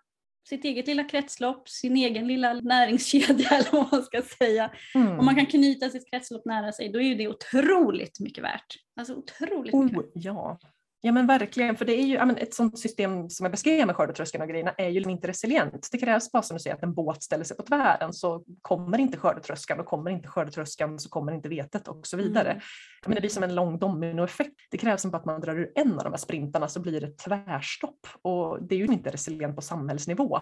sitt 0.48 0.64
eget 0.64 0.86
lilla 0.86 1.04
kretslopp, 1.04 1.68
sin 1.68 1.96
egen 1.96 2.26
lilla 2.28 2.54
näringskedja 2.54 3.48
eller 3.52 3.72
vad 3.72 3.92
man 3.92 4.02
ska 4.02 4.22
säga. 4.22 4.70
Mm. 4.94 5.18
Om 5.18 5.24
man 5.24 5.34
kan 5.36 5.46
knyta 5.46 5.90
sitt 5.90 6.10
kretslopp 6.10 6.44
nära 6.44 6.72
sig, 6.72 6.88
då 6.88 6.98
är 6.98 7.04
ju 7.04 7.14
det 7.14 7.28
otroligt 7.28 8.20
mycket 8.20 8.44
värt. 8.44 8.74
Alltså 8.96 9.14
otroligt 9.14 9.74
mycket 9.74 9.98
Oh, 9.98 10.02
värt. 10.02 10.10
ja. 10.14 10.58
Ja 11.00 11.12
men 11.12 11.26
verkligen, 11.26 11.76
för 11.76 11.84
det 11.84 11.92
är 11.92 12.02
ju 12.02 12.14
ja, 12.14 12.24
men 12.24 12.36
ett 12.36 12.54
sånt 12.54 12.78
system 12.78 13.30
som 13.30 13.44
jag 13.44 13.50
beskrev 13.50 13.86
med 13.86 13.96
skördetröskeln 13.96 14.42
och 14.42 14.48
grejerna 14.48 14.70
är 14.70 14.88
ju 14.88 15.00
inte 15.00 15.28
resilient. 15.28 15.88
Det 15.92 15.98
krävs 15.98 16.32
bara 16.32 16.42
som 16.42 16.56
du 16.56 16.62
säger 16.62 16.76
att 16.76 16.82
en 16.82 16.94
båt 16.94 17.22
ställer 17.22 17.44
sig 17.44 17.56
på 17.56 17.62
tvären 17.62 18.12
så 18.12 18.44
kommer 18.62 18.98
inte 18.98 19.18
skördetröskan 19.18 19.80
och 19.80 19.86
kommer 19.86 20.10
inte 20.10 20.28
skördetröskan 20.28 20.98
så 20.98 21.08
kommer 21.08 21.32
inte 21.32 21.48
vetet 21.48 21.88
och 21.88 22.06
så 22.06 22.16
vidare. 22.16 22.50
Mm. 22.50 22.62
Men 23.06 23.14
det 23.14 23.20
blir 23.20 23.30
som 23.30 23.42
en 23.42 23.54
lång 23.54 23.78
dominoeffekt. 23.78 24.56
Det 24.70 24.78
krävs 24.78 25.06
bara 25.06 25.18
att 25.18 25.24
man 25.24 25.40
drar 25.40 25.58
ur 25.58 25.72
en 25.74 25.98
av 25.98 26.04
de 26.04 26.12
här 26.12 26.16
sprintarna 26.16 26.68
så 26.68 26.80
blir 26.80 27.00
det 27.00 27.18
tvärstopp 27.18 28.06
och 28.22 28.62
det 28.62 28.74
är 28.74 28.78
ju 28.78 28.84
inte 28.84 29.10
resilient 29.10 29.56
på 29.56 29.62
samhällsnivå. 29.62 30.40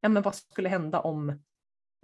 Ja, 0.00 0.08
men 0.08 0.22
vad 0.22 0.34
skulle 0.34 0.68
hända 0.68 1.00
om 1.00 1.28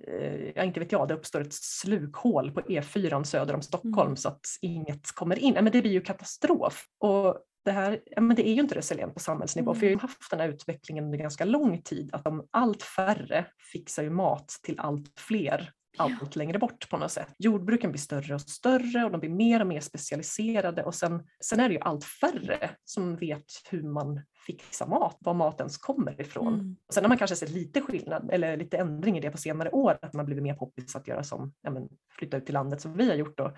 eh, 0.07 0.51
ja, 0.55 0.63
inte 0.63 0.81
vet 0.81 0.93
jag, 0.93 1.09
det 1.09 1.15
uppstår 1.15 1.41
ett 1.41 1.55
slukhål 1.55 2.51
på 2.51 2.61
E4 2.61 3.25
söder 3.25 3.55
om 3.55 3.63
Stockholm 3.63 4.07
Mm. 4.07 4.17
så 4.17 4.29
att 4.29 4.47
inget 4.61 5.13
kommer 5.13 5.39
in. 5.39 5.55
Ja, 5.55 5.63
men 5.63 5.73
det 5.73 5.83
blir 5.83 5.93
ju 5.93 6.01
katastrof. 6.01 6.87
Och 6.99 7.39
det, 7.67 7.73
här, 7.73 8.01
ja, 8.07 8.21
men 8.21 8.37
det 8.37 8.49
är 8.49 8.53
ju 8.53 8.61
inte 8.61 8.75
resilient 8.75 9.15
på 9.15 9.21
samhällsnivå 9.21 9.75
för 9.75 9.81
vi 9.81 9.95
har 9.95 10.01
haft 10.01 10.31
den 10.31 10.41
här 10.41 10.49
utvecklingen 10.49 11.05
under 11.05 11.19
ganska 11.19 11.45
lång 11.45 11.83
tid 11.83 12.11
att 12.13 12.25
de 12.25 12.49
allt 12.51 12.83
färre 12.83 13.47
fixar 13.73 14.03
ju 14.03 14.11
mat 14.11 14.49
till 14.63 14.79
allt 14.79 15.13
fler 15.19 15.73
allt 15.99 16.37
längre 16.37 16.59
bort 16.59 16.91
på 16.91 16.97
något 16.97 17.13
sätt. 17.13 17.35
Jordbruken 17.39 17.91
blir 17.91 18.01
större 18.01 18.35
och 18.35 18.41
större 18.41 19.05
och 19.05 19.11
de 19.11 19.21
blir 19.21 19.31
mer 19.31 19.61
och 19.61 19.67
mer 19.67 19.81
specialiserade 19.81 20.83
och 20.83 20.95
sen, 20.95 21.23
sen 21.41 21.61
är 21.61 21.69
det 21.69 21.75
ju 21.75 21.81
allt 21.81 22.05
färre 22.05 22.71
som 22.85 23.17
vet 23.17 23.45
hur 23.71 23.83
man 23.83 24.23
fixar 24.47 24.87
mat, 24.87 25.17
var 25.21 25.35
maten 25.35 25.69
kommer 25.81 26.21
ifrån. 26.21 26.55
Mm. 26.55 26.77
Sen 26.93 27.05
har 27.05 27.09
man 27.09 27.19
kanske 27.19 27.37
sett 27.37 27.51
lite 27.51 27.81
skillnad 27.81 28.31
eller 28.33 28.57
lite 28.57 28.77
ändring 28.77 29.19
i 29.19 29.21
det 29.21 29.31
på 29.31 29.39
senare 29.39 29.71
år, 29.71 29.99
att 30.03 30.15
man 30.15 30.27
blivit 30.27 30.43
mer 30.43 30.55
poppis 30.55 30.97
att 30.97 31.09
göra 31.09 31.23
som 31.23 31.53
ja, 31.63 31.71
men, 31.71 31.89
flytta 32.19 32.37
ut 32.37 32.47
till 32.47 32.55
landet 32.55 32.81
som 32.81 32.97
vi 32.97 33.09
har 33.09 33.17
gjort. 33.17 33.41
Och 33.41 33.53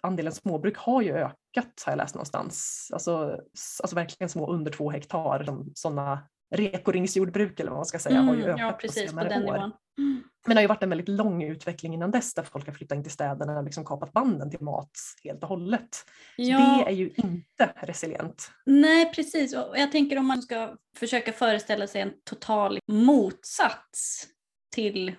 andelen 0.00 0.32
småbruk 0.32 0.76
har 0.76 1.02
ju 1.02 1.12
ökat 1.12 1.82
har 1.84 1.92
jag 1.92 1.96
läst 1.96 2.14
någonstans. 2.14 2.88
Alltså, 2.92 3.40
alltså 3.82 3.96
verkligen 3.96 4.28
små 4.28 4.52
under 4.52 4.72
två 4.72 4.90
hektar, 4.90 5.46
sådana 5.74 6.28
rekoringsjordbruk 6.54 7.60
eller 7.60 7.70
vad 7.70 7.78
man 7.78 7.86
ska 7.86 7.98
säga, 7.98 8.20
har 8.20 8.34
ju 8.34 8.42
Mm, 8.42 8.54
ökat 8.54 8.60
ja, 8.60 8.72
på 8.72 8.78
precis 8.78 9.02
på 9.02 9.08
senare 9.08 9.28
den 9.28 9.48
år. 9.48 9.56
Mm. 9.98 10.22
Men 10.46 10.54
det 10.54 10.54
har 10.54 10.60
ju 10.60 10.66
varit 10.66 10.82
en 10.82 10.88
väldigt 10.88 11.08
lång 11.08 11.42
utveckling 11.42 11.94
innan 11.94 12.10
dess 12.10 12.34
där 12.34 12.42
folk 12.42 12.66
har 12.66 12.72
flyttat 12.72 12.96
in 12.96 13.02
till 13.02 13.12
städerna 13.12 13.58
och 13.58 13.64
liksom 13.64 13.84
kapat 13.84 14.12
banden 14.12 14.50
till 14.50 14.60
mat 14.60 14.90
helt 15.24 15.42
och 15.42 15.48
hållet. 15.48 16.04
Ja. 16.36 16.58
Det 16.58 16.90
är 16.90 16.94
ju 16.94 17.10
inte 17.16 17.72
resilient. 17.76 18.50
Nej, 18.66 19.12
precis. 19.14 19.56
Och 19.56 19.78
jag 19.78 19.92
tänker 19.92 20.18
om 20.18 20.26
man 20.26 20.42
ska 20.42 20.76
försöka 20.96 21.32
föreställa 21.32 21.86
sig 21.86 22.00
en 22.00 22.12
total 22.24 22.78
motsats 22.86 24.26
till 24.74 25.14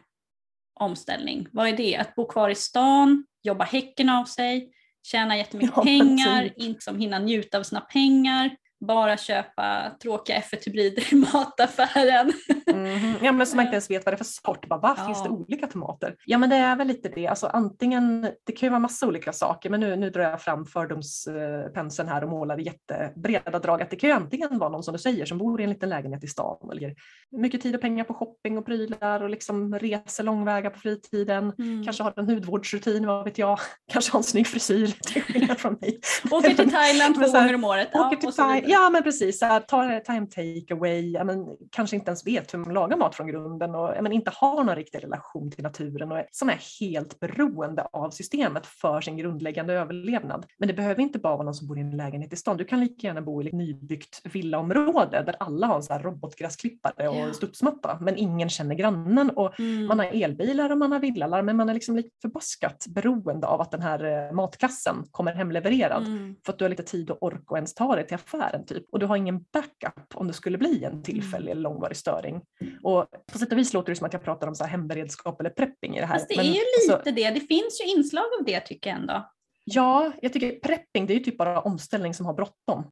omställning. 0.80 1.48
Vad 1.52 1.68
är 1.68 1.78
det? 1.78 1.98
Att 1.98 2.16
bo 2.16 2.26
kvar 2.28 2.50
i 2.50 2.56
stan, 2.56 3.26
jobba 3.44 3.66
häcken 3.66 4.10
av 4.10 4.26
sig, 4.26 4.70
tjäna 5.04 5.38
jättemycket 5.38 5.74
Ja, 5.76 5.84
pengar, 5.84 6.54
inte 6.56 6.82
som 6.82 7.00
hinna 7.00 7.20
njuta 7.20 7.58
av 7.58 7.64
sina 7.64 7.82
pengar, 7.82 8.56
bara 8.80 9.18
köpa 9.18 9.92
tråkiga 10.04 10.40
F1-hybrider 10.40 11.14
i 11.14 11.16
mataffären. 11.34 12.32
Mhm. 12.74 13.14
Ja, 13.22 13.32
men 13.32 13.48
som 13.48 13.58
man 13.58 13.66
inte 13.66 13.76
ens 13.76 13.90
vet 13.90 14.06
vad 14.06 14.14
det 14.14 14.16
är 14.16 14.18
för 14.18 14.24
sort. 14.26 14.68
Bara, 14.68 14.80
va, 14.80 14.96
Finns 15.06 15.24
det 15.24 15.30
Ja. 15.30 15.34
olika 15.36 15.68
tomater? 15.68 16.16
Ja 16.26 16.38
men 16.38 16.50
det 16.50 16.56
är 16.56 16.76
väl 16.76 16.88
lite 16.88 17.10
det. 17.10 17.28
Alltså, 17.28 17.48
antingen, 17.48 18.22
det 18.46 18.52
kan 18.52 18.68
ju 18.68 18.70
vara 18.70 18.80
massa 18.80 19.08
olika 19.08 19.34
saker 19.34 19.70
men 19.70 19.80
nu, 19.80 19.96
nu 19.96 20.10
drar 20.10 20.22
jag 20.24 20.42
fram 20.42 20.66
fördomspenseln 20.66 22.10
här 22.10 22.24
och 22.24 22.30
målar 22.30 22.58
jättebreda 22.58 23.60
drag. 23.60 23.82
Att 23.82 23.90
det 23.90 23.96
kan 23.96 24.10
ju 24.10 24.16
antingen 24.16 24.58
vara 24.60 24.70
någon 24.70 24.84
som 24.84 24.92
du 24.94 25.00
säger 25.00 25.26
som 25.26 25.38
bor 25.38 25.62
i 25.62 25.64
en 25.64 25.70
liten 25.70 25.90
lägenhet 25.90 26.24
i 26.24 26.28
stan 26.28 26.58
och 26.62 26.76
lägger 26.76 26.96
mycket 27.32 27.62
tid 27.62 27.76
och 27.76 27.82
pengar 27.82 28.04
på 28.04 28.14
shopping 28.14 28.58
och 28.58 28.66
prylar 28.66 29.24
och 29.24 29.30
liksom 29.30 29.80
reser 29.80 30.24
långväga 30.24 30.70
på 30.70 30.80
fritiden. 30.80 31.54
Kanske 31.86 32.04
har 32.04 32.14
en 32.16 32.30
hudvårdsrutin, 32.30 33.08
vad 33.08 33.26
vet 33.26 33.38
jag. 33.38 33.60
Kanske 33.92 34.12
har 34.12 34.20
en 34.20 34.24
snygg 34.24 34.48
frisyr 34.48 34.88
till 35.14 35.22
skillnad 35.22 35.58
från 35.60 35.78
mig. 35.82 36.00
Åker 36.32 36.54
till 36.54 36.72
Thailand 36.72 37.16
två 37.16 37.32
gånger 37.32 37.56
om 37.56 37.64
året. 37.64 37.96
Åker 37.96 38.18
till 38.18 38.30
vidare. 38.30 38.65
Ja 38.68 38.90
men 38.90 39.04
precis, 39.04 39.40
så 39.40 39.46
här, 39.46 39.60
tar 39.60 40.00
time 40.00 40.28
takeaway, 40.28 41.12
ja, 41.12 41.24
men 41.24 41.46
kanske 41.72 41.96
inte 41.96 42.10
ens 42.10 42.28
vet 42.28 42.54
hur 42.54 42.60
man 42.60 42.74
lagar 42.74 42.98
mat 42.98 43.16
från 43.16 43.28
grunden 43.28 43.76
och 43.76 43.94
ja, 43.96 44.02
men 44.02 44.12
inte 44.12 44.32
har 44.36 44.64
någon 44.64 44.76
riktig 44.76 45.04
relation 45.04 45.52
till 45.52 45.64
naturen 45.64 46.12
och 46.12 46.24
som 46.32 46.50
är 46.50 46.60
helt 46.80 47.20
beroende 47.20 47.82
av 47.94 48.10
systemet 48.10 48.66
för 48.66 49.02
sin 49.02 49.18
grundläggande 49.18 49.74
överlevnad. 49.74 50.46
Men 50.58 50.68
det 50.68 50.74
behöver 50.74 51.02
inte 51.02 51.20
bara 51.20 51.36
vara 51.36 51.46
någon 51.46 51.54
som 51.54 51.68
bor 51.68 51.78
i 51.78 51.82
en 51.82 51.98
lägenhet 51.98 52.34
i 52.34 52.36
stan. 52.36 52.58
Du 52.58 52.66
kan 52.66 52.80
lika 52.80 53.08
gärna 53.08 53.22
bo 53.22 53.42
i 53.42 53.48
ett 53.48 53.54
nybyggt 53.54 54.22
villaområde 54.34 55.24
där 55.26 55.36
alla 55.40 55.68
har 55.68 55.76
en 55.76 55.84
så 55.84 55.94
här 55.94 56.00
robotgräsklippare 56.04 57.08
och 57.10 57.16
Ja. 57.16 57.34
studsmatta 57.34 57.98
men 58.02 58.18
ingen 58.18 58.50
känner 58.50 58.76
grannen 58.76 59.30
och 59.30 59.60
Mm. 59.60 59.86
man 59.86 60.00
har 60.00 60.06
elbilar 60.24 60.70
och 60.72 60.78
man 60.78 60.92
har 60.92 61.00
villalarm 61.00 61.46
men 61.46 61.56
man 61.58 61.70
är 61.70 61.74
liksom 61.74 61.96
lite 61.96 62.10
förbaskat 62.22 62.86
beroende 62.90 63.48
av 63.48 63.62
att 63.62 63.72
den 63.72 63.82
här 63.82 64.28
eh, 64.28 64.32
matkassen 64.36 64.96
kommer 65.12 65.34
hemlevererad 65.34 66.08
Mm. 66.08 66.36
för 66.46 66.54
att 66.54 66.60
du 66.60 66.64
har 66.66 66.70
lite 66.70 66.84
tid 66.84 67.10
och 67.10 67.24
ork 67.24 67.52
och 67.52 67.58
ens 67.58 67.74
ta 67.74 67.96
dig 67.96 68.08
till 68.08 68.16
affären 68.16 68.55
typ. 68.64 68.84
Och 68.92 69.00
du 69.00 69.06
har 69.06 69.18
ingen 69.18 69.40
backup 69.54 70.04
om 70.14 70.28
det 70.28 70.34
skulle 70.34 70.58
bli 70.58 70.84
en 70.84 71.04
tillfällig 71.04 71.52
eller 71.52 71.62
långvarig 71.62 71.98
störning. 71.98 72.42
Och 72.84 73.06
på 73.32 73.38
sätt 73.38 73.52
och 73.52 73.58
vis 73.58 73.74
låter 73.74 73.92
det 73.92 73.96
som 73.96 74.08
att 74.08 74.14
jag 74.14 74.24
pratar 74.24 74.48
om 74.48 74.56
så 74.56 74.64
här 74.64 74.72
hemberedskap 74.72 75.40
eller 75.40 75.50
prepping 75.50 75.98
i 75.98 76.00
det 76.00 76.06
här. 76.06 76.16
Fast 76.16 76.30
det 76.30 76.38
Men 76.38 76.46
är 76.46 76.50
ju 76.50 76.54
lite 76.54 76.96
alltså, 76.96 77.12
det. 77.12 77.30
Det 77.30 77.40
finns 77.40 77.82
ju 77.82 77.92
inslag 77.98 78.26
av 78.40 78.46
det 78.46 78.60
tycker 78.60 78.90
jag 78.90 79.00
ändå. 79.00 79.30
ja, 79.64 80.12
jag 80.22 80.34
tycker 80.34 80.60
prepping 80.60 81.06
det 81.06 81.14
är 81.14 81.18
ju 81.18 81.24
typ 81.24 81.38
bara 81.38 81.62
omställning 81.62 82.14
som 82.14 82.26
har 82.26 82.34
bråttom. 82.34 82.92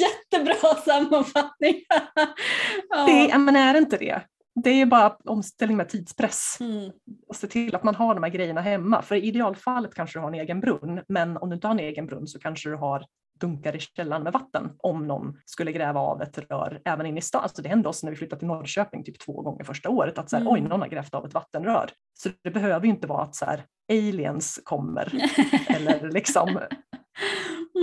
Jättebra 0.00 0.74
sammanfattning. 0.74 1.74
ja. 2.88 3.06
Det, 3.06 3.38
men 3.38 3.56
är 3.56 3.72
det 3.72 3.78
inte 3.78 3.96
det? 3.96 4.22
Det 4.64 4.70
är 4.70 4.86
bara 4.86 5.16
omställning 5.24 5.76
med 5.76 5.88
tidspress. 5.88 6.56
Mm. 6.60 6.90
och 7.28 7.36
se 7.36 7.46
till 7.46 7.74
att 7.74 7.82
man 7.82 7.94
har 7.94 8.14
de 8.14 8.22
här 8.22 8.30
grejerna 8.30 8.60
hemma. 8.60 9.02
För 9.02 9.14
i 9.14 9.22
idealfallet 9.22 9.94
kanske 9.94 10.18
du 10.18 10.22
har 10.22 10.28
en 10.28 10.40
egen 10.40 10.60
brunn, 10.60 11.02
men 11.08 11.36
om 11.36 11.48
du 11.48 11.54
inte 11.54 11.66
har 11.66 11.74
en 11.74 11.80
egen 11.80 12.06
brunn 12.06 12.26
så 12.26 12.38
kanske 12.38 12.68
du 12.68 12.76
har 12.76 13.06
dunkar 13.46 13.76
i 13.76 13.80
källaren 13.80 14.22
med 14.22 14.32
vatten 14.32 14.70
om 14.78 15.06
någon 15.06 15.38
skulle 15.44 15.72
gräva 15.72 16.00
av 16.00 16.22
ett 16.22 16.38
rör 16.38 16.80
även 16.84 17.06
in 17.06 17.18
i 17.18 17.20
stan. 17.22 17.42
Alltså 17.42 17.62
det 17.62 17.68
hände 17.68 17.88
oss 17.88 18.02
när 18.02 18.10
vi 18.10 18.16
flyttade 18.16 18.38
till 18.38 18.48
Norrköping 18.48 19.04
typ 19.04 19.18
två 19.18 19.42
gånger 19.42 19.64
första 19.64 19.88
året 19.90 20.18
att 20.18 20.30
så 20.30 20.36
här, 20.36 20.40
Mm. 20.40 20.52
oj, 20.54 20.60
någon 20.60 20.80
har 20.80 20.88
grävt 20.88 21.14
av 21.14 21.26
ett 21.26 21.34
vattenrör. 21.34 21.90
Så 22.14 22.28
det 22.44 22.50
behöver 22.50 22.86
ju 22.86 22.90
inte 22.92 23.06
vara 23.06 23.22
att 23.22 23.34
så 23.34 23.44
här, 23.44 23.64
aliens 23.92 24.60
kommer 24.64 25.12
eller 25.68 26.10
liksom 26.10 26.58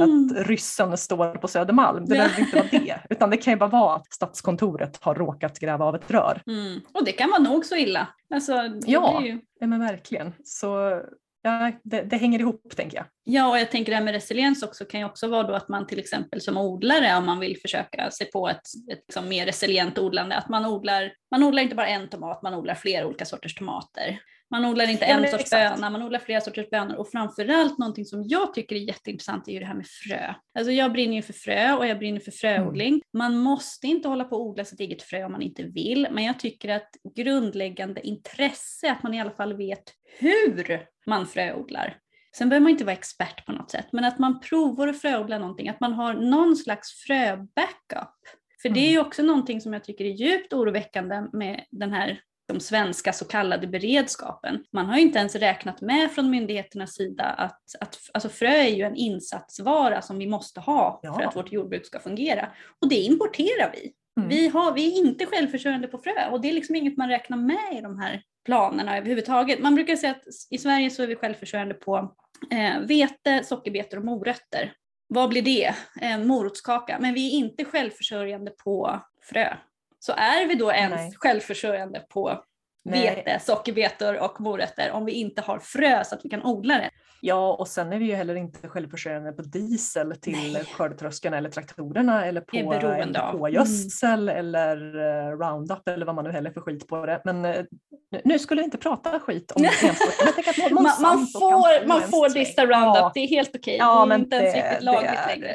Mm. 0.02 0.28
att 0.30 0.48
ryssen 0.48 0.98
står 0.98 1.36
på 1.36 1.48
Södermalm. 1.48 2.06
Det 2.06 2.16
behöver 2.16 2.40
inte 2.40 2.56
vara 2.58 2.68
det, 2.72 3.00
utan 3.10 3.30
det 3.30 3.38
kan 3.38 3.54
ju 3.54 3.58
bara 3.60 3.70
vara 3.70 3.96
att 3.96 4.14
Stadskontoret 4.14 4.98
har 5.04 5.16
råkat 5.16 5.60
gräva 5.60 5.86
av 5.86 5.96
ett 5.96 6.12
rör. 6.12 6.42
Mm. 6.48 6.80
Och 6.94 7.06
det 7.06 7.12
kan 7.12 7.30
vara 7.30 7.42
nog 7.42 7.66
så 7.66 7.76
illa. 7.76 8.08
Alltså, 8.34 8.54
Ja. 8.86 9.22
ju... 9.26 9.42
Men 9.62 9.80
verkligen. 9.80 10.34
Så 10.44 11.02
ja, 11.42 11.72
det, 11.84 12.02
det 12.02 12.18
hänger 12.18 12.40
ihop 12.40 12.74
tänker 12.76 12.98
jag. 12.98 13.06
ja, 13.24 13.50
och 13.50 13.60
jag 13.60 13.72
tänker 13.72 13.92
det 13.92 13.96
här 13.96 14.04
med 14.04 14.14
resiliens 14.14 14.64
också 14.64 14.86
kan 14.86 15.00
ju 15.00 15.06
också 15.06 15.28
vara 15.28 15.44
då 15.44 15.54
att 15.54 15.70
man 15.70 15.88
till 15.88 16.00
exempel 16.00 16.42
som 16.42 16.58
odlare, 16.58 17.18
om 17.18 17.26
man 17.26 17.40
vill 17.40 17.58
försöka 17.62 18.12
sig 18.12 18.32
på 18.32 18.50
ett, 18.50 18.62
ett 18.92 19.04
liksom 19.08 19.30
mer 19.30 19.46
resilient 19.46 20.00
odlande, 20.00 20.36
att 20.36 20.50
man 20.50 20.66
odlar, 20.66 21.12
man 21.32 21.44
odlar 21.44 21.64
inte 21.64 21.76
bara 21.76 21.88
en 21.88 22.10
tomat, 22.10 22.42
man 22.42 22.54
odlar 22.54 22.76
flera 22.76 23.08
olika 23.08 23.26
sorters 23.26 23.56
tomater. 23.56 24.20
Man 24.52 24.66
odlar 24.66 24.90
inte 24.90 25.06
Ja, 25.06 25.18
en 25.18 25.28
sorts 25.28 25.44
exakt. 25.44 25.76
böna, 25.76 25.90
man 25.90 26.04
odlar 26.04 26.20
flera 26.20 26.42
sorters 26.42 26.70
bönor 26.70 26.96
och 26.96 27.12
framförallt 27.12 27.78
någonting 27.78 28.06
som 28.06 28.24
jag 28.24 28.54
tycker 28.54 28.76
är 28.76 28.80
jätteintressant 28.80 29.48
är 29.48 29.52
ju 29.52 29.60
det 29.60 29.66
här 29.66 29.74
med 29.74 29.88
frö. 29.88 30.34
Alltså 30.60 30.72
jag 30.72 30.92
brinner 30.92 31.16
ju 31.16 31.22
för 31.22 31.34
frö 31.34 31.74
och 31.74 31.88
jag 31.88 32.00
brinner 32.00 32.20
för 32.20 32.32
fröodling. 32.32 33.02
Man 33.14 33.38
måste 33.38 33.88
inte 33.88 34.08
hålla 34.08 34.24
på 34.24 34.36
och 34.36 34.46
odla 34.46 34.66
sitt 34.66 34.80
eget 34.80 35.02
frö 35.02 35.24
om 35.26 35.32
man 35.32 35.42
inte 35.42 35.64
vill, 35.64 36.08
men 36.12 36.24
jag 36.24 36.40
tycker 36.40 36.70
att 36.70 36.90
grundläggande 37.16 38.08
intresse, 38.08 38.92
att 38.92 39.04
man 39.04 39.14
i 39.14 39.22
alla 39.22 39.32
fall 39.32 39.58
vet 39.58 39.84
hur 40.20 40.86
man 41.06 41.28
fröodlar. 41.28 41.98
Sen 42.38 42.50
behöver 42.50 42.64
man 42.64 42.72
inte 42.72 42.84
vara 42.84 42.96
expert 42.96 43.46
på 43.46 43.52
något 43.52 43.72
sätt, 43.72 43.88
men 43.92 44.04
att 44.06 44.20
man 44.20 44.40
provar 44.40 44.88
att 44.88 45.02
fröodla 45.02 45.38
någonting, 45.38 45.70
att 45.70 45.80
man 45.80 45.94
har 45.94 46.14
någon 46.14 46.56
slags 46.56 46.94
fröbackup. 46.94 48.16
För 48.62 48.70
det 48.70 48.80
är 48.80 48.92
ju 48.92 49.00
också 49.00 49.24
någonting 49.24 49.62
som 49.62 49.74
jag 49.74 49.84
tycker 49.84 50.06
är 50.06 50.10
djupt 50.10 50.54
oroväckande 50.54 51.24
med 51.34 51.66
den 51.72 51.92
här 51.92 52.22
de 52.50 52.60
svenska 52.60 53.14
så 53.14 53.26
kallade 53.26 53.68
beredskapen. 53.68 54.64
Man 54.74 54.86
har 54.86 54.96
ju 54.96 55.02
inte 55.02 55.20
ens 55.20 55.36
räknat 55.36 55.82
med 55.82 56.12
från 56.12 56.30
myndigheternas 56.30 56.94
sida 56.94 57.24
att, 57.24 57.62
att 57.80 57.98
alltså 58.14 58.30
frö 58.30 58.48
är 58.48 58.76
ju 58.76 58.84
en 58.84 58.96
insatsvara 58.96 60.02
som 60.02 60.18
vi 60.18 60.28
måste 60.28 60.60
ha 60.60 61.00
Ja. 61.04 61.14
för 61.14 61.24
att 61.24 61.36
vårt 61.36 61.52
jordbruk 61.52 61.86
ska 61.86 62.00
fungera. 62.00 62.50
Och 62.82 62.90
det 62.90 62.96
importerar 62.96 63.72
vi. 63.74 63.94
Mm. 64.18 64.30
Vi, 64.30 64.48
har, 64.48 64.74
vi 64.74 64.94
är 64.94 64.98
inte 64.98 65.26
självförsörjande 65.26 65.88
på 65.88 65.98
frö 65.98 66.30
och 66.32 66.42
det 66.42 66.50
är 66.50 66.54
liksom 66.54 66.76
inget 66.76 66.98
man 66.98 67.10
räknar 67.10 67.38
med 67.38 67.78
i 67.78 67.82
de 67.82 68.00
här 68.00 68.22
planerna 68.46 68.98
överhuvudtaget. 68.98 69.60
Man 69.60 69.76
brukar 69.76 69.96
säga 69.96 70.12
att 70.12 70.24
i 70.50 70.58
Sverige 70.58 70.90
så 70.90 71.04
är 71.04 71.08
vi 71.08 71.16
självförsörjande 71.16 71.74
på 71.74 72.16
eh, 72.52 72.80
vete, 72.88 73.44
sockerbetor 73.44 73.98
och 73.98 74.06
morötter. 74.06 74.74
Vad 75.08 75.30
blir 75.30 75.42
det? 75.42 75.76
En 76.02 76.28
morotskaka. 76.28 76.98
Men 77.02 77.14
vi 77.14 77.28
är 77.28 77.38
inte 77.38 77.66
självförsörjande 77.66 78.52
på 78.52 79.00
frö. 79.22 79.54
Så 80.00 80.12
är 80.12 80.48
vi 80.48 80.56
då 80.56 80.72
ens 80.72 80.96
Nej. 80.96 81.14
självförsörjande 81.16 82.00
på 82.10 82.44
Nej. 82.86 83.16
vete, 83.16 83.40
sockerbetor 83.40 84.20
och 84.24 84.42
morötter 84.42 84.92
om 84.92 85.06
vi 85.06 85.12
inte 85.12 85.42
har 85.42 85.60
frö 85.60 86.04
så 86.04 86.16
att 86.16 86.26
vi 86.26 86.30
kan 86.30 86.46
odla 86.46 86.74
det? 86.74 86.90
Ja, 87.22 87.54
och 87.54 87.68
sen 87.68 87.94
är 87.94 88.00
vi 88.00 88.06
ju 88.06 88.16
heller 88.16 88.36
inte 88.36 88.68
självförsörjande 88.68 89.32
på 89.32 89.42
diesel 89.42 90.16
till 90.22 90.54
Nej. 90.54 90.66
skördetröskorna 90.66 91.38
eller 91.38 91.50
traktorerna 91.50 92.26
eller 92.26 92.44
Vi 92.52 92.60
är 92.60 92.64
på 92.64 92.88
av. 92.88 92.94
NPK-gödsel 92.94 94.30
eller 94.30 94.78
eh, 94.96 95.38
Roundup 95.38 95.88
eller 95.88 96.06
vad 96.06 96.16
man 96.16 96.26
nu 96.26 96.32
häller 96.32 96.52
för 96.52 96.62
skit 96.62 96.88
på 96.88 97.06
det. 97.06 97.22
Men 97.26 97.46
eh, 97.46 97.66
nu- 98.24 98.40
skulle 98.40 98.62
vi 98.62 98.66
inte 98.66 98.78
prata 98.78 99.20
skit 99.20 99.52
om 99.52 99.62
Man, 100.72 100.84
Monsanto 100.84 101.02
man 101.02 101.18
kan 101.18 101.28
får, 101.28 101.82
få 101.82 101.88
man 101.88 102.02
får 102.02 102.30
dista 102.30 102.62
Roundup, 102.66 102.76
Ja, 102.96 103.12
det 103.14 103.20
är 103.20 103.28
helt 103.28 103.56
okej. 103.56 103.76
Ja, 103.80 104.06
det 104.06 104.14
är 104.16 104.20
inte 104.20 104.36
ens 104.36 104.56
riktigt 104.56 104.84
lagligt 104.84 105.12
är- 105.12 105.28
längre. 105.28 105.54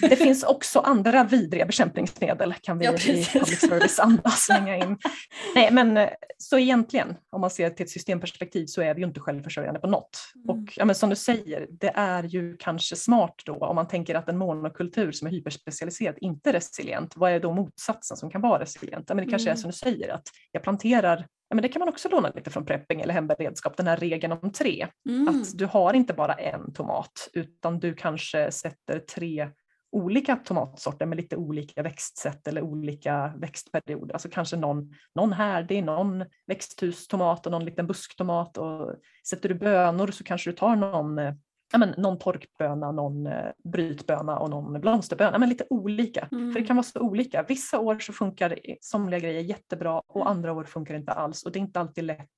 Det, 0.00 0.08
Det 0.08 0.16
finns 0.16 0.42
också 0.44 0.78
andra 0.80 1.24
vidriga 1.24 1.66
bekämpningsmedel 1.66 2.54
kan 2.62 2.78
vi 2.78 2.84
Ja, 2.84 2.92
i 2.92 3.24
public 3.24 3.60
service-anda 3.60 4.30
slänga 4.30 4.76
in. 4.76 4.98
Nej, 5.54 5.68
men 5.72 5.96
eh, 5.96 6.08
så 6.38 6.58
egentligen, 6.58 7.16
om 7.32 7.40
man 7.40 7.50
ser 7.50 7.70
till 7.70 7.84
ett 7.84 7.90
systemperspektiv 7.90 8.66
så 8.66 8.82
är 8.82 8.94
vi 8.94 9.00
ju 9.00 9.06
inte 9.06 9.20
självförsörjande 9.20 9.80
på 9.80 9.86
något. 9.86 10.18
Mm. 10.34 10.48
Och 10.62 10.72
ja, 10.76 10.84
men 10.84 10.94
som 10.94 11.10
du 11.10 11.16
säger, 11.16 11.66
det 11.70 11.92
är 11.94 12.22
ju 12.22 12.56
kanske 12.56 12.96
smart 12.96 13.34
då 13.44 13.54
om 13.54 13.76
man 13.76 13.88
tänker 13.88 14.14
att 14.14 14.28
en 14.28 14.38
monokultur 14.38 15.12
som 15.12 15.26
är 15.26 15.32
hyperspecialiserad 15.32 16.14
inte 16.20 16.48
är 16.50 16.52
resilient. 16.52 17.12
Vad 17.16 17.32
är 17.32 17.40
då 17.40 17.52
motsatsen 17.52 18.16
som 18.16 18.30
kan 18.30 18.40
vara 18.40 18.62
resilient? 18.62 19.08
Men 19.08 19.16
det 19.16 19.26
kanske 19.30 19.48
är 19.48 19.52
Mm. 19.52 19.60
som 19.60 19.70
du 19.70 19.76
säger 19.76 20.08
att 20.14 20.22
jag 20.52 20.62
planterar 20.62 21.26
Ja, 21.50 21.54
men 21.54 21.62
det 21.62 21.68
kan 21.68 21.80
man 21.80 21.88
också 21.88 22.08
låna 22.08 22.32
lite 22.34 22.50
från 22.50 22.66
prepping 22.66 23.00
eller 23.00 23.14
hemberedskap, 23.14 23.76
den 23.76 23.86
här 23.86 23.96
regeln 23.96 24.32
om 24.32 24.52
tre. 24.52 24.86
mm. 25.08 25.28
Att 25.28 25.58
du 25.58 25.66
har 25.66 25.94
inte 25.94 26.14
bara 26.14 26.34
en 26.34 26.72
tomat 26.72 27.28
utan 27.32 27.78
du 27.78 27.94
kanske 27.94 28.52
sätter 28.52 28.98
tre 28.98 29.50
olika 29.92 30.36
tomatsorter 30.36 31.06
med 31.06 31.16
lite 31.16 31.36
olika 31.36 31.82
växtsätt 31.82 32.48
eller 32.48 32.62
olika 32.62 33.32
växtperioder. 33.36 34.14
Alltså 34.14 34.28
kanske 34.28 34.56
någon, 34.56 34.94
någon 35.14 35.32
härdig, 35.32 35.84
någon 35.84 36.24
växthustomat 36.46 37.46
och 37.46 37.52
någon 37.52 37.64
liten 37.64 37.86
busktomat. 37.86 38.58
Och 38.58 38.94
sätter 39.28 39.48
du 39.48 39.54
bönor 39.54 40.10
så 40.10 40.24
kanske 40.24 40.50
du 40.50 40.56
tar 40.56 40.76
någon 40.76 41.18
eh, 41.18 41.34
ja, 41.72 41.78
men, 41.78 41.94
någon 41.96 42.18
torkböna, 42.18 42.92
någon 42.92 43.26
eh, 43.26 43.50
brytböna 43.64 44.38
och 44.38 44.50
någon 44.50 44.80
blomsterböna. 44.80 45.38
men 45.38 45.48
lite 45.48 45.66
olika. 45.70 46.28
Mm. 46.32 46.52
För 46.52 46.60
det 46.60 46.66
kan 46.66 46.76
vara 46.76 46.84
så 46.84 47.00
olika. 47.00 47.42
Vissa 47.42 47.78
år 47.78 47.98
så 47.98 48.12
funkar 48.12 48.58
somliga 48.80 49.20
grejer 49.20 49.40
jättebra 49.40 50.02
och 50.08 50.30
andra 50.30 50.52
år 50.52 50.64
funkar 50.64 50.94
inte 50.94 51.12
alls. 51.12 51.42
Och 51.42 51.52
det 51.52 51.58
är 51.58 51.60
inte 51.60 51.80
alltid 51.80 52.04
lätt 52.04 52.28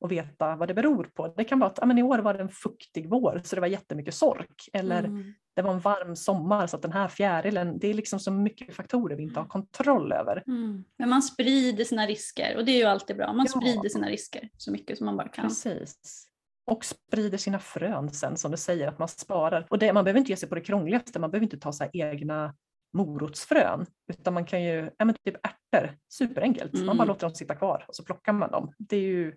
att 0.00 0.10
veta 0.10 0.56
vad 0.56 0.68
det 0.68 0.74
beror 0.74 1.04
på. 1.04 1.34
Det 1.36 1.44
kan 1.44 1.58
vara 1.58 1.70
att 1.70 1.78
ja, 1.80 1.86
men 1.86 1.98
i 1.98 2.02
år 2.02 2.18
var 2.18 2.34
det 2.34 2.40
en 2.40 2.48
fuktig 2.48 3.08
vår 3.10 3.40
så 3.44 3.54
det 3.54 3.60
var 3.60 3.68
jättemycket 3.68 4.14
sork. 4.14 4.68
Eller 4.72 5.04
mm. 5.04 5.34
det 5.54 5.62
var 5.62 5.72
en 5.72 5.80
varm 5.80 6.16
sommar 6.16 6.66
så 6.66 6.76
att 6.76 6.82
den 6.82 6.92
här 6.92 7.08
fjärilen, 7.08 7.78
det 7.78 7.88
är 7.88 7.94
liksom 7.94 8.20
så 8.20 8.30
mycket 8.30 8.74
faktorer 8.74 9.16
vi 9.16 9.22
inte 9.22 9.40
har 9.40 9.46
kontroll 9.46 10.12
över. 10.12 10.42
Mm. 10.46 10.84
Men 10.98 11.08
man 11.08 11.22
sprider 11.22 11.84
sina 11.84 12.06
risker 12.06 12.56
och 12.56 12.64
det 12.64 12.72
är 12.72 12.78
ju 12.78 12.84
alltid 12.84 13.16
bra. 13.16 13.32
Man 13.32 13.46
ja. 13.54 13.60
sprider 13.60 13.88
sina 13.88 14.08
risker 14.08 14.48
så 14.56 14.72
mycket 14.72 14.98
som 14.98 15.06
man 15.06 15.16
bara 15.16 15.28
kan. 15.28 15.44
Precis 15.44 16.26
och 16.66 16.84
sprider 16.84 17.38
sina 17.38 17.58
frön 17.58 18.10
sen 18.10 18.36
som 18.36 18.50
du 18.50 18.56
säger 18.56 18.88
att 18.88 18.98
man 18.98 19.08
sparar. 19.08 19.66
Och 19.70 19.78
det, 19.78 19.92
man 19.92 20.04
behöver 20.04 20.18
inte 20.18 20.32
ge 20.32 20.36
sig 20.36 20.48
på 20.48 20.54
det 20.54 20.60
krångligaste, 20.60 21.18
man 21.18 21.30
behöver 21.30 21.44
inte 21.44 21.58
ta 21.58 21.72
så 21.72 21.84
egna 21.92 22.54
morotsfrön 22.92 23.86
utan 24.12 24.34
man 24.34 24.44
kan 24.44 24.64
ju, 24.64 24.90
ja 24.98 25.12
typ 25.24 25.36
ärtor, 25.46 25.96
superenkelt, 26.08 26.74
mm. 26.74 26.86
man 26.86 26.96
bara 26.96 27.02
mm. 27.02 27.08
låter 27.08 27.26
dem 27.26 27.34
sitta 27.34 27.54
kvar 27.54 27.84
och 27.88 27.96
så 27.96 28.04
plockar 28.04 28.32
man 28.32 28.50
dem. 28.50 28.72
Det 28.78 28.96
är 28.96 29.00
ju 29.00 29.34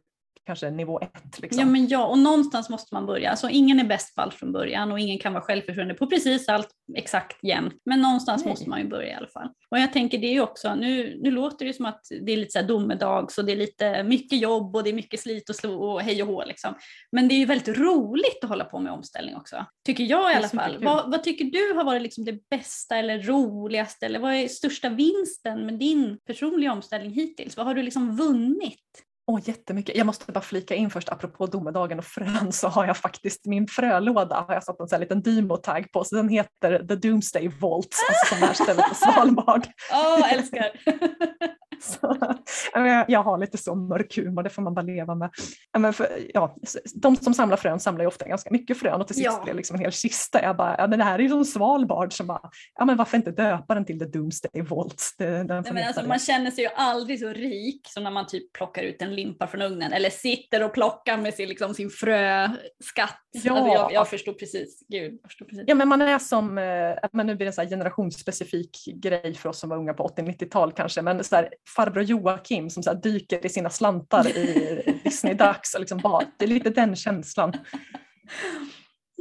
kanske 0.50 0.70
nivå 0.70 1.00
ett. 1.00 1.40
Liksom. 1.40 1.60
Ja, 1.60 1.66
men 1.66 1.88
ja, 1.88 2.06
och 2.06 2.20
någonstans 2.20 2.70
måste 2.70 2.96
man 2.96 3.06
börja. 3.06 3.30
Alltså, 3.30 3.50
ingen 3.50 3.80
är 3.80 3.84
bäst 3.84 4.16
fall 4.16 4.32
från 4.32 4.52
början 4.52 4.92
och 4.92 5.00
ingen 5.00 5.20
kan 5.20 5.34
vara 5.34 5.44
självförsörjande 5.44 5.94
på 5.94 6.08
precis 6.08 6.50
allt 6.50 6.70
exakt 6.96 7.44
jämt. 7.44 7.74
Men 7.86 8.02
någonstans 8.02 8.44
Nej. 8.44 8.52
måste 8.52 8.70
man 8.70 8.80
ju 8.80 8.88
börja 8.88 9.10
i 9.10 9.14
alla 9.14 9.28
fall. 9.28 9.50
Och 9.72 9.80
jag 9.80 9.94
tänker 9.94 10.18
det 10.18 10.28
är 10.28 10.34
ju 10.34 10.42
också, 10.42 10.76
nu, 10.76 11.20
nu 11.22 11.32
låter 11.32 11.66
det 11.66 11.74
som 11.74 11.86
att 11.86 12.02
det 12.22 12.32
är 12.32 12.38
lite 12.38 12.52
så 12.52 12.60
här 12.60 12.68
domedag 12.68 13.32
så 13.32 13.42
det 13.42 13.52
är 13.52 13.56
lite 13.56 14.04
mycket 14.04 14.40
jobb 14.40 14.76
och 14.76 14.84
det 14.84 14.90
är 14.90 14.94
mycket 14.94 15.20
slit 15.20 15.50
och 15.50 15.56
slå 15.56 15.84
och 15.84 16.02
hej 16.02 16.24
och 16.24 16.28
hå 16.28 16.46
liksom. 16.46 16.74
Men 17.12 17.28
det 17.28 17.36
är 17.36 17.40
ju 17.40 17.46
väldigt 17.46 17.78
roligt 17.78 18.44
att 18.44 18.50
hålla 18.50 18.66
på 18.66 18.80
med 18.80 18.92
omställning 18.92 19.36
också. 19.36 19.66
Tycker 19.86 20.04
jag 20.04 20.32
i 20.32 20.36
alla 20.36 20.50
fall. 20.50 20.84
Vad, 20.84 21.12
vad, 21.12 21.24
tycker 21.24 21.46
du 21.46 21.74
har 21.78 21.84
varit 21.84 22.02
liksom 22.02 22.26
det 22.26 22.50
bästa 22.50 22.98
eller 22.98 23.20
roligaste 23.22 24.06
eller 24.06 24.20
vad 24.20 24.34
är 24.34 24.48
största 24.48 24.90
vinsten 24.90 25.66
med 25.66 25.80
din 25.80 26.20
personliga 26.26 26.72
omställning 26.72 27.12
hittills? 27.12 27.58
Vad 27.58 27.66
har 27.66 27.74
du 27.74 27.84
liksom 27.84 28.18
vunnit? 28.18 29.06
Åh, 29.30 29.40
jättemycket. 29.44 29.98
Jag 29.98 30.06
måste 30.06 30.32
bara 30.32 30.42
flika 30.42 30.76
in 30.76 30.90
först, 30.90 31.10
apropå 31.10 31.46
domedagen 31.46 32.00
och 32.00 32.06
frön, 32.06 32.52
så 32.52 32.68
har 32.68 32.86
jag 32.86 32.98
faktiskt 32.98 33.46
min 33.46 33.68
frölåda, 33.68 34.46
har 34.48 34.54
jag 34.54 34.64
satt 34.64 34.80
en 34.80 34.88
sån 34.88 34.96
här 34.96 35.02
liten 35.02 35.22
Dymo-tag 35.22 35.92
på, 35.92 36.04
så 36.04 36.16
den 36.16 36.30
heter 36.30 36.88
The 36.88 36.96
Doomsday 36.96 37.48
Vault, 37.48 37.96
alltså 38.10 38.36
som 38.36 38.50
är 38.50 38.54
stället 38.54 38.90
på 38.90 38.96
Svalbard. 38.96 39.68
Åh, 39.92 40.20
oh, 40.20 40.34
älskar! 40.34 40.72
Så, 42.46 43.06
jag 43.08 43.24
har 43.24 43.38
lite 43.38 43.58
så 43.58 43.76
mörk 43.76 44.18
humor, 44.18 44.44
det 44.44 44.50
får 44.50 44.62
man 44.62 44.74
bara 44.74 44.82
leva 44.82 45.16
med. 45.16 45.30
Men 45.78 45.94
för, 45.94 46.08
ja, 46.34 46.56
de 46.96 47.16
som 47.16 47.34
samlar 47.34 47.58
frön 47.58 47.80
samlar 47.80 48.04
ju 48.04 48.08
ofta 48.08 48.28
ganska 48.28 48.50
mycket 48.52 48.78
frön 48.78 49.02
och 49.02 49.08
till 49.08 49.16
sist 49.16 49.26
ja. 49.26 49.42
blir 49.44 49.54
det 49.54 49.58
liksom 49.58 49.76
en 49.76 49.82
hel 49.82 49.92
kista. 49.92 50.42
Jag 50.42 50.58
bara, 50.58 50.76
ja, 50.78 50.88
men 50.88 51.00
det 51.00 51.06
här 51.06 51.20
är 51.20 51.24
ju 51.24 51.30
som 51.30 51.46
Svalbard, 51.46 52.14
så 52.14 52.24
bara, 52.24 52.42
ja, 52.76 52.86
men 52.86 52.98
varför 52.98 53.18
inte 53.18 53.32
döpa 53.32 53.74
den 53.74 53.86
till 53.86 54.00
The 54.00 54.06
Doomsday 54.06 54.62
Vault? 54.62 55.16
Det, 55.18 55.44
Nej, 55.44 55.62
men 55.74 55.88
alltså, 55.88 56.08
man 56.08 56.20
känner 56.20 56.52
sig 56.52 56.64
ju 56.64 56.70
aldrig 56.76 57.20
så 57.20 57.28
rik 57.28 57.82
som 57.88 58.04
när 58.04 58.12
man 58.12 58.28
typ 58.28 58.54
plockar 58.54 58.84
ut 58.84 59.02
en 59.02 59.16
limpa 59.16 59.48
från 59.48 59.62
ugnen 59.62 59.94
eller 59.94 60.10
sitter 60.10 60.64
och 60.64 60.74
plockar 60.74 61.18
med 61.18 61.34
sin, 61.34 61.50
liksom, 61.50 61.74
sin 61.74 61.90
fröskatt. 61.90 63.20
Ja. 63.32 63.54
Alltså, 63.54 63.74
jag, 63.74 63.94
jag 63.94 64.10
förstår 64.10 64.34
precis. 64.34 64.84
Gud, 64.88 65.20
jag 65.22 65.30
förstår 65.32 65.46
precis. 65.46 65.64
Ja, 65.68 65.76
men 65.76 65.88
man 65.88 66.02
är 66.02 66.20
som, 66.20 66.58
eh, 66.58 67.10
men 67.14 67.28
nu 67.28 67.36
blir 67.36 67.46
det 67.46 67.50
en 67.50 67.54
så 67.54 67.62
generationsspecifik 67.62 68.78
grej 68.96 69.34
för 69.34 69.50
oss 69.50 69.60
som 69.60 69.70
var 69.70 69.78
unga 69.78 69.94
på 69.94 70.08
80-90-tal 70.08 70.72
kanske, 70.72 71.02
men 71.02 71.24
så 71.24 71.36
här, 71.36 71.50
farbror 71.76 72.04
Joakim 72.04 72.70
som 72.70 72.84
så 72.84 72.94
dyker 72.94 73.46
i 73.46 73.50
sina 73.50 73.70
slantar 73.70 74.28
i 74.28 75.00
Disney-dags. 75.04 75.76
Liksom 75.80 76.02
det 76.38 76.46
är 76.46 76.50
lite 76.50 76.70
den 76.70 76.96
känslan. 76.96 77.54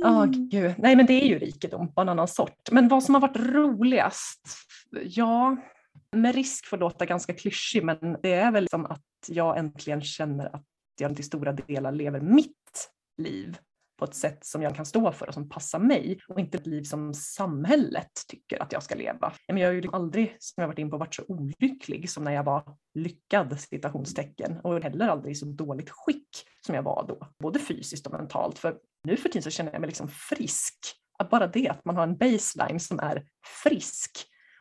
Oh, 0.04 0.26
gud. 0.26 0.74
Nej 0.78 0.96
men 0.96 1.06
det 1.06 1.22
är 1.22 1.26
ju 1.26 1.38
rikedom 1.38 1.94
på 1.94 2.00
en 2.00 2.08
annan 2.08 2.28
sort. 2.28 2.70
Men 2.70 2.88
vad 2.88 3.04
som 3.04 3.14
har 3.14 3.20
varit 3.20 3.36
roligast? 3.36 4.48
Ja, 5.02 5.56
med 6.16 6.34
risk 6.34 6.66
för 6.66 6.76
att 6.76 6.80
låta 6.80 7.06
ganska 7.06 7.34
klyschig 7.34 7.84
men 7.84 7.98
det 8.22 8.32
är 8.32 8.50
väl 8.50 8.68
som 8.68 8.86
att 8.86 9.02
jag 9.26 9.58
äntligen 9.58 10.02
känner 10.02 10.56
att 10.56 10.64
jag 11.00 11.16
till 11.16 11.24
stora 11.24 11.52
delar 11.52 11.92
lever 11.92 12.20
mitt 12.20 12.90
liv 13.18 13.58
på 13.98 14.04
ett 14.04 14.14
sätt 14.14 14.44
som 14.44 14.62
jag 14.62 14.76
kan 14.76 14.86
stå 14.86 15.12
för 15.12 15.28
och 15.28 15.34
som 15.34 15.48
passar 15.48 15.78
mig 15.78 16.20
och 16.28 16.40
inte 16.40 16.58
ett 16.58 16.66
liv 16.66 16.82
som 16.82 17.14
samhället 17.14 18.10
tycker 18.28 18.62
att 18.62 18.72
jag 18.72 18.82
ska 18.82 18.94
leva. 18.94 19.32
jag 19.46 19.66
har 19.68 19.72
ju 19.72 19.80
liksom 19.80 19.94
aldrig, 19.94 20.36
som 20.38 20.60
jag 20.60 20.68
varit 20.68 20.78
in 20.78 20.90
på, 20.90 20.96
varit 20.96 21.14
så 21.14 21.22
olycklig 21.28 22.10
som 22.10 22.24
när 22.24 22.32
jag 22.32 22.44
var 22.44 22.76
lyckad 22.94 23.60
citationstecken 23.60 24.60
och 24.62 24.82
heller 24.82 25.08
aldrig 25.08 25.32
i 25.32 25.34
så 25.34 25.46
dåligt 25.46 25.90
skick 25.90 26.28
som 26.66 26.74
jag 26.74 26.82
var 26.82 27.04
då, 27.08 27.28
både 27.38 27.58
fysiskt 27.58 28.06
och 28.06 28.12
mentalt. 28.12 28.58
För 28.58 28.78
nu 29.04 29.16
för 29.16 29.28
tiden 29.28 29.42
så 29.42 29.50
känner 29.50 29.72
jag 29.72 29.80
mig 29.80 29.88
liksom 29.88 30.08
frisk. 30.08 30.74
Att 31.18 31.30
bara 31.30 31.46
det 31.46 31.68
att 31.68 31.84
man 31.84 31.96
har 31.96 32.02
en 32.02 32.16
baseline 32.16 32.80
som 32.80 32.98
är 32.98 33.24
frisk 33.62 34.10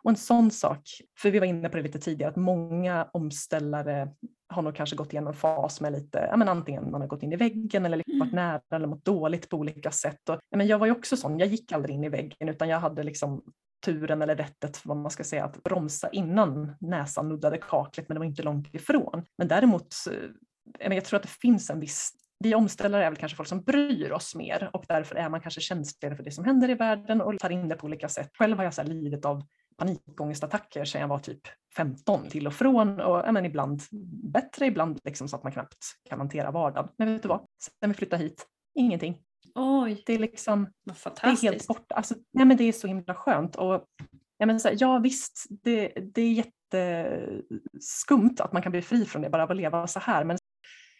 och 0.03 0.09
en 0.09 0.17
sån 0.17 0.51
sak, 0.51 0.81
för 1.19 1.31
vi 1.31 1.39
var 1.39 1.47
inne 1.47 1.69
på 1.69 1.77
det 1.77 1.83
lite 1.83 1.99
tidigare, 1.99 2.31
att 2.31 2.37
många 2.37 3.09
omställare 3.13 4.09
har 4.49 4.61
nog 4.61 4.75
kanske 4.75 4.95
gått 4.95 5.13
igenom 5.13 5.27
en 5.27 5.33
fas 5.33 5.81
med 5.81 5.91
lite, 5.91 6.27
ja 6.31 6.37
men 6.37 6.49
antingen 6.49 6.91
man 6.91 7.01
har 7.01 7.07
gått 7.07 7.23
in 7.23 7.33
i 7.33 7.35
väggen 7.35 7.85
eller 7.85 7.97
liksom 7.97 8.19
varit 8.19 8.33
mm. 8.33 8.45
nära 8.45 8.61
eller 8.75 8.87
mått 8.87 9.05
dåligt 9.05 9.49
på 9.49 9.57
olika 9.57 9.91
sätt. 9.91 10.29
Och, 10.29 10.39
ja 10.49 10.57
men 10.57 10.67
jag 10.67 10.79
var 10.79 10.85
ju 10.85 10.91
också 10.91 11.17
sån, 11.17 11.39
jag 11.39 11.47
gick 11.47 11.71
aldrig 11.71 11.95
in 11.95 12.03
i 12.03 12.09
väggen 12.09 12.49
utan 12.49 12.69
jag 12.69 12.79
hade 12.79 13.03
liksom 13.03 13.43
turen 13.85 14.21
eller 14.21 14.35
rättet, 14.35 14.81
vad 14.85 14.97
man 14.97 15.11
ska 15.11 15.23
säga, 15.23 15.45
att 15.45 15.63
bromsa 15.63 16.09
innan 16.09 16.75
näsan 16.79 17.29
nuddade 17.29 17.57
kaklet 17.57 18.09
men 18.09 18.15
det 18.15 18.19
var 18.19 18.25
inte 18.25 18.43
långt 18.43 18.75
ifrån. 18.75 19.25
Men 19.37 19.47
däremot, 19.47 19.95
jag 20.79 21.05
tror 21.05 21.17
att 21.17 21.23
det 21.23 21.29
finns 21.41 21.69
en 21.69 21.79
viss 21.79 22.13
vi 22.39 22.55
omställare 22.55 23.05
är 23.05 23.09
väl 23.09 23.17
kanske 23.17 23.35
folk 23.35 23.49
som 23.49 23.61
bryr 23.61 24.11
oss 24.11 24.35
mer 24.35 24.69
och 24.73 24.85
därför 24.87 25.15
är 25.15 25.29
man 25.29 25.41
kanske 25.41 25.61
känsligare 25.61 26.15
för 26.15 26.23
det 26.23 26.31
som 26.31 26.45
händer 26.45 26.69
i 26.69 26.73
världen 26.73 27.21
och 27.21 27.39
tar 27.39 27.49
in 27.49 27.67
det 27.67 27.75
på 27.75 27.85
olika 27.85 28.09
sätt. 28.09 28.29
Själv 28.33 28.57
har 28.57 28.63
jag 28.63 28.73
så 28.73 28.81
här 28.81 28.89
lidit 28.89 29.25
av 29.25 29.43
panikångestattacker 29.77 30.85
sedan 30.85 31.01
jag 31.01 31.07
var 31.07 31.19
typ 31.19 31.41
15 31.75 32.29
till 32.29 32.47
och 32.47 32.53
från 32.53 32.99
och 32.99 33.17
ja, 33.17 33.31
men 33.31 33.45
ibland 33.45 33.81
bättre, 34.33 34.65
ibland 34.65 34.99
liksom 35.03 35.27
så 35.27 35.35
att 35.35 35.43
man 35.43 35.51
knappt 35.51 35.85
kan 36.09 36.19
hantera 36.19 36.51
vardagen. 36.51 36.89
Men 36.97 37.13
vet 37.13 37.21
du 37.21 37.27
vad, 37.27 37.41
sen 37.79 37.89
vi 37.89 37.93
flyttade 37.93 38.23
hit, 38.23 38.45
ingenting. 38.75 39.17
Oj, 39.55 40.03
det 40.05 40.13
är 40.13 40.19
liksom, 40.19 40.67
det 40.85 41.23
är 41.23 41.41
helt 41.41 41.67
borta. 41.67 41.95
Alltså, 41.95 42.15
nej, 42.33 42.45
men 42.45 42.57
det 42.57 42.63
är 42.63 42.71
så 42.71 42.87
himla 42.87 43.15
skönt. 43.15 43.55
Och, 43.55 43.85
ja, 44.37 44.45
men 44.45 44.59
så 44.59 44.67
här, 44.67 44.77
ja 44.79 44.99
visst, 44.99 45.45
det, 45.49 45.87
det 45.87 46.21
är 46.21 46.45
jätteskumt 46.73 48.35
att 48.39 48.53
man 48.53 48.61
kan 48.61 48.71
bli 48.71 48.81
fri 48.81 49.05
från 49.05 49.21
det, 49.21 49.29
bara 49.29 49.43
av 49.43 49.51
att 49.51 49.57
leva 49.57 49.87
så 49.87 49.99
här. 49.99 50.23
Men 50.23 50.37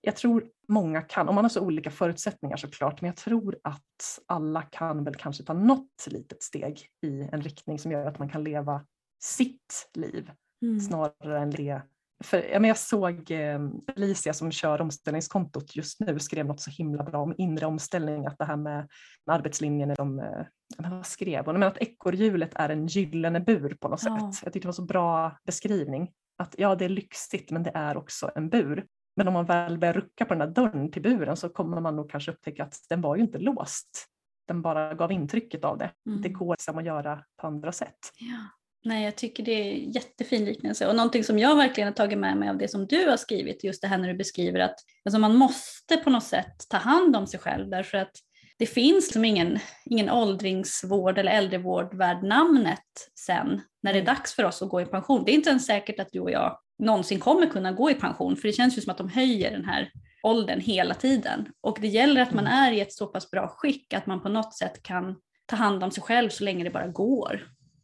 jag 0.08 0.16
tror 0.16 0.48
många 0.68 1.02
kan, 1.02 1.28
och 1.28 1.36
man 1.36 1.44
har 1.44 1.50
så 1.50 1.62
olika 1.62 1.92
förutsättningar 1.92 2.58
såklart, 2.58 3.02
men 3.02 3.08
jag 3.08 3.16
tror 3.16 3.58
att 3.64 4.20
alla 4.28 4.62
kan 4.62 5.04
väl 5.04 5.16
kanske 5.16 5.44
ta 5.44 5.54
något 5.54 6.08
litet 6.08 6.44
steg 6.44 6.88
i 7.06 7.30
en 7.32 7.42
riktning 7.42 7.80
som 7.80 7.92
gör 7.92 8.06
att 8.06 8.20
man 8.20 8.30
kan 8.30 8.44
leva 8.44 8.86
sitt 9.24 9.90
liv 9.94 10.32
mm. 10.62 10.80
snarare 10.80 11.40
än 11.40 11.50
det 11.50 11.82
för, 12.24 12.44
ja, 12.44 12.60
men 12.60 12.68
jag 12.68 12.78
såg 12.78 13.32
eh, 13.32 13.60
Alicia 13.96 14.34
som 14.34 14.52
kör 14.52 14.82
omställningskontot 14.82 15.76
just 15.76 16.00
nu 16.00 16.20
skrev 16.20 16.46
något 16.46 16.62
så 16.62 16.72
himla 16.72 17.04
bra 17.04 17.22
om 17.22 17.36
inre 17.38 17.66
omställning, 17.66 18.26
att 18.26 18.38
det 18.38 18.46
här 18.46 18.58
med 18.58 18.90
arbetslinjen, 19.32 19.94
de, 19.98 20.20
eh, 20.20 20.46
vad 20.78 21.06
skrev 21.06 21.46
hon? 21.46 21.60
Men 21.60 21.68
att 21.68 21.78
ekorrhjulet 21.78 22.52
är 22.56 22.70
en 22.70 22.88
gyllene 22.88 23.40
bur 23.40 23.78
på 23.80 23.88
något 23.88 24.04
ja. 24.04 24.32
sätt. 24.34 24.44
Jag 24.44 24.54
tyckte 24.54 24.66
det 24.66 24.70
var 24.70 24.74
så 24.74 24.86
bra 24.86 25.38
beskrivning. 25.46 26.12
Att 26.38 26.56
ja, 26.58 26.76
det 26.76 26.86
är 26.86 26.90
lyxigt 26.90 27.52
men 27.52 27.64
det 27.64 27.72
är 27.74 27.98
också 27.98 28.32
en 28.36 28.50
bur. 28.50 28.86
Men 29.18 29.28
om 29.28 29.34
man 29.34 29.46
väl 29.46 29.78
börjar 29.78 29.94
rucka 29.94 30.26
på 30.26 30.34
den 30.34 30.42
här 30.42 30.48
dörren 30.48 30.92
till 30.92 31.02
buren 31.02 31.38
så 31.38 31.50
kommer 31.50 31.82
man 31.82 31.96
nog 31.96 32.12
kanske 32.12 32.32
upptäcka 32.32 32.64
att 32.64 32.76
den 32.90 33.02
var 33.02 33.16
ju 33.16 33.22
inte 33.22 33.38
låst. 33.38 34.08
Den 34.48 34.62
bara 34.62 34.94
gav 34.94 35.12
intrycket 35.12 35.64
av 35.64 35.78
det. 35.78 35.92
Mm. 36.06 36.22
Det 36.22 36.30
går 36.30 36.54
liksom 36.54 36.78
att 36.78 36.86
göra 36.86 37.24
på 37.42 37.48
andra 37.48 37.72
sätt. 37.72 37.98
Ja. 38.20 38.38
Nej, 38.84 39.06
jag 39.06 39.16
tycker 39.16 39.44
det 39.44 39.52
är 39.52 39.86
en 39.86 39.92
jättefin 39.92 40.46
liknelse 40.46 40.88
och 40.88 40.96
någonting 40.96 41.24
som 41.24 41.40
jag 41.40 41.56
verkligen 41.56 41.88
har 41.88 41.94
tagit 41.94 42.20
med 42.20 42.38
mig 42.38 42.50
av 42.50 42.58
det 42.58 42.68
som 42.68 42.88
du 42.88 43.10
har 43.10 43.18
skrivit, 43.18 43.64
just 43.64 43.82
det 43.82 43.88
här 43.88 43.98
när 43.98 44.08
du 44.08 44.14
beskriver 44.14 44.60
att 44.60 44.76
alltså 45.06 45.20
man 45.20 45.36
måste 45.36 45.98
på 45.98 46.10
något 46.10 46.24
sätt 46.24 46.56
ta 46.70 46.78
hand 46.78 47.16
om 47.16 47.28
sig 47.28 47.40
själv 47.40 47.70
därför 47.70 47.98
att 47.98 48.12
det 48.60 48.66
finns 48.66 49.06
liksom 49.06 49.26
ingen, 49.26 49.60
ingen 49.86 50.10
åldringsvård 50.10 51.18
eller 51.18 51.32
äldrevård 51.32 51.94
värd 51.94 52.24
namnet 52.24 53.10
sen 53.20 53.62
när 53.84 53.94
det 53.94 54.00
är 54.00 54.02
mm. 54.02 54.16
dags 54.16 54.34
för 54.34 54.44
oss 54.44 54.62
att 54.62 54.70
gå 54.70 54.82
i 54.82 54.86
pension. 54.86 55.24
Det 55.26 55.32
är 55.32 55.36
inte 55.36 55.50
ens 55.50 55.66
säkert 55.66 56.00
att 56.00 56.12
du 56.12 56.20
och 56.20 56.32
jag 56.32 56.60
någonsin 56.80 57.20
kommer 57.20 57.48
kunna 57.48 57.72
gå 57.72 57.92
i 57.92 57.94
pension 57.94 58.36
för 58.36 58.48
det 58.48 58.54
känns 58.54 58.78
ju 58.78 58.82
som 58.82 58.92
att 58.92 58.98
de 58.98 59.10
höjer 59.10 59.52
den 59.52 59.66
här 59.66 59.92
åldern 60.24 60.60
hela 60.60 60.94
tiden. 60.94 61.48
Och 61.62 61.78
det 61.82 61.88
gäller 61.88 62.22
att 62.22 62.34
man 62.34 62.48
mm. 62.48 62.60
är 62.60 62.72
i 62.72 62.80
ett 62.80 62.94
så 62.94 63.08
pass 63.08 63.32
bra 63.32 63.48
skick 63.48 63.94
att 63.94 64.06
man 64.06 64.22
på 64.22 64.30
något 64.30 64.54
sätt 64.54 64.84
kan 64.84 65.16
ta 65.46 65.56
hand 65.56 65.84
om 65.84 65.92
sig 65.92 66.04
själv 66.04 66.30
så 66.30 66.44
länge 66.44 66.64
det 66.64 66.70
bara 66.70 66.88
går. 66.88 67.42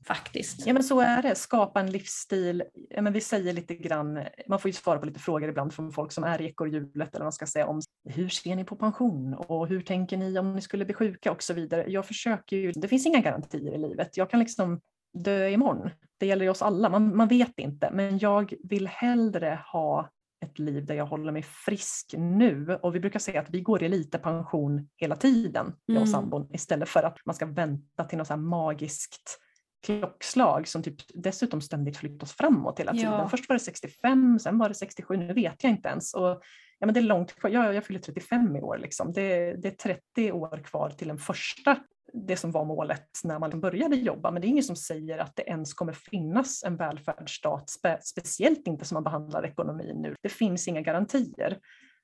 faktiskt. 0.08 0.68
Ja 0.68 0.74
men 0.74 0.84
så 0.84 1.00
är 1.00 1.22
det, 1.22 1.36
skapa 1.36 1.80
en 1.80 1.92
livsstil. 1.92 2.64
Ja, 2.90 3.02
men 3.02 3.14
vi 3.14 3.22
säger 3.22 3.54
lite 3.54 3.76
grann, 3.76 4.20
man 4.48 4.60
får 4.60 4.70
ju 4.70 4.74
svara 4.74 5.00
på 5.00 5.06
lite 5.06 5.20
frågor 5.20 5.50
ibland 5.50 5.74
från 5.74 5.92
folk 5.92 6.12
som 6.12 6.24
är 6.24 6.42
i 6.42 6.46
ekorrhjulet 6.46 6.96
eller 6.96 7.20
vad 7.20 7.26
man 7.26 7.32
ska 7.32 7.46
säga 7.46 7.68
om 7.68 7.82
hur 8.10 8.30
ser 8.30 8.56
ni 8.56 8.66
på 8.66 8.76
pension 8.76 9.34
och 9.34 9.68
hur 9.68 9.82
tänker 9.82 10.18
ni 10.18 10.40
om 10.40 10.54
ni 10.54 10.62
skulle 10.62 10.86
bli 10.86 10.94
sjuka 10.94 11.32
och 11.32 11.44
så 11.44 11.54
vidare. 11.54 11.86
Jag 11.88 12.06
försöker 12.06 12.58
ju, 12.58 12.72
det 12.72 12.88
finns 12.88 13.06
inga 13.06 13.20
garantier 13.20 13.74
i 13.74 13.78
livet. 13.78 14.18
Jag 14.18 14.30
kan 14.30 14.40
liksom 14.40 14.82
dö 15.14 15.50
imorgon. 15.50 15.90
Det 16.18 16.26
gäller 16.26 16.46
ju 16.46 16.52
oss 16.52 16.62
alla, 16.62 16.90
man, 16.90 17.16
man 17.16 17.28
vet 17.28 17.60
inte. 17.60 17.90
Men 17.94 18.18
jag 18.20 18.54
vill 18.64 18.88
hellre 18.88 19.60
ha 19.72 20.10
ett 20.46 20.60
liv 20.60 20.86
där 20.86 20.96
jag 20.96 21.06
håller 21.06 21.32
mig 21.32 21.44
frisk 21.44 22.14
nu. 22.18 22.80
Och 22.82 22.96
vi 22.96 23.00
brukar 23.00 23.20
säga 23.20 23.42
att 23.42 23.50
vi 23.50 23.62
går 23.62 23.84
i 23.84 23.90
lite 23.90 24.18
pension 24.18 24.90
hela 24.98 25.16
tiden, 25.16 25.76
jag 25.86 25.96
och 25.96 26.02
Mm. 26.02 26.08
sambon, 26.08 26.50
istället 26.54 26.90
för 26.90 27.04
att 27.04 27.18
man 27.26 27.36
ska 27.36 27.46
vänta 27.46 28.04
till 28.04 28.18
något 28.18 28.28
så 28.28 28.38
magiskt 28.38 29.40
klockslag 29.86 30.68
som 30.68 30.84
typ 30.84 30.96
dessutom 31.14 31.62
ständigt 31.62 31.98
flyttas 31.98 32.34
framåt 32.34 32.80
hela 32.80 32.92
tiden. 32.92 33.12
Ja. 33.12 33.30
Först 33.30 33.50
var 33.50 33.54
det 33.54 33.60
65, 33.60 34.40
sen 34.40 34.58
var 34.58 34.70
det 34.70 34.76
67, 34.76 35.18
nu 35.18 35.34
vet 35.34 35.64
jag 35.64 35.72
inte 35.72 35.90
ens. 35.90 36.14
Och, 36.14 36.42
ja, 36.80 36.86
men 36.86 36.94
det 36.94 37.00
är 37.00 37.02
långt 37.02 37.36
kvar, 37.36 37.50
jag, 37.50 37.74
jag 37.74 37.86
fyller 37.86 38.00
35 38.00 38.56
i 38.56 38.62
år. 38.62 38.78
Liksom. 38.78 39.14
Det, 39.14 39.54
det 39.62 39.68
är 39.68 39.98
30 40.16 40.32
år 40.32 40.64
kvar 40.64 40.90
till 40.90 41.08
den 41.08 41.18
första, 41.18 41.78
det 42.14 42.38
som 42.38 42.52
var 42.52 42.66
målet 42.66 43.10
när 43.24 43.40
man 43.40 43.60
började 43.60 43.96
jobba. 43.96 44.32
Men 44.32 44.42
det 44.42 44.48
är 44.48 44.50
ingen 44.50 44.64
som 44.64 44.76
säger 44.76 45.18
att 45.18 45.36
det 45.36 45.44
ens 45.44 45.74
kommer 45.74 45.94
finnas 45.94 46.64
en 46.64 46.78
välfärdsstat, 46.78 47.70
spe, 47.70 47.98
speciellt 48.02 48.68
inte 48.68 48.86
som 48.86 48.96
man 48.96 49.04
behandlar 49.04 49.46
ekonomin 49.46 50.02
nu. 50.02 50.16
Det 50.22 50.30
finns 50.30 50.68
inga 50.68 50.82
garantier. 50.82 51.58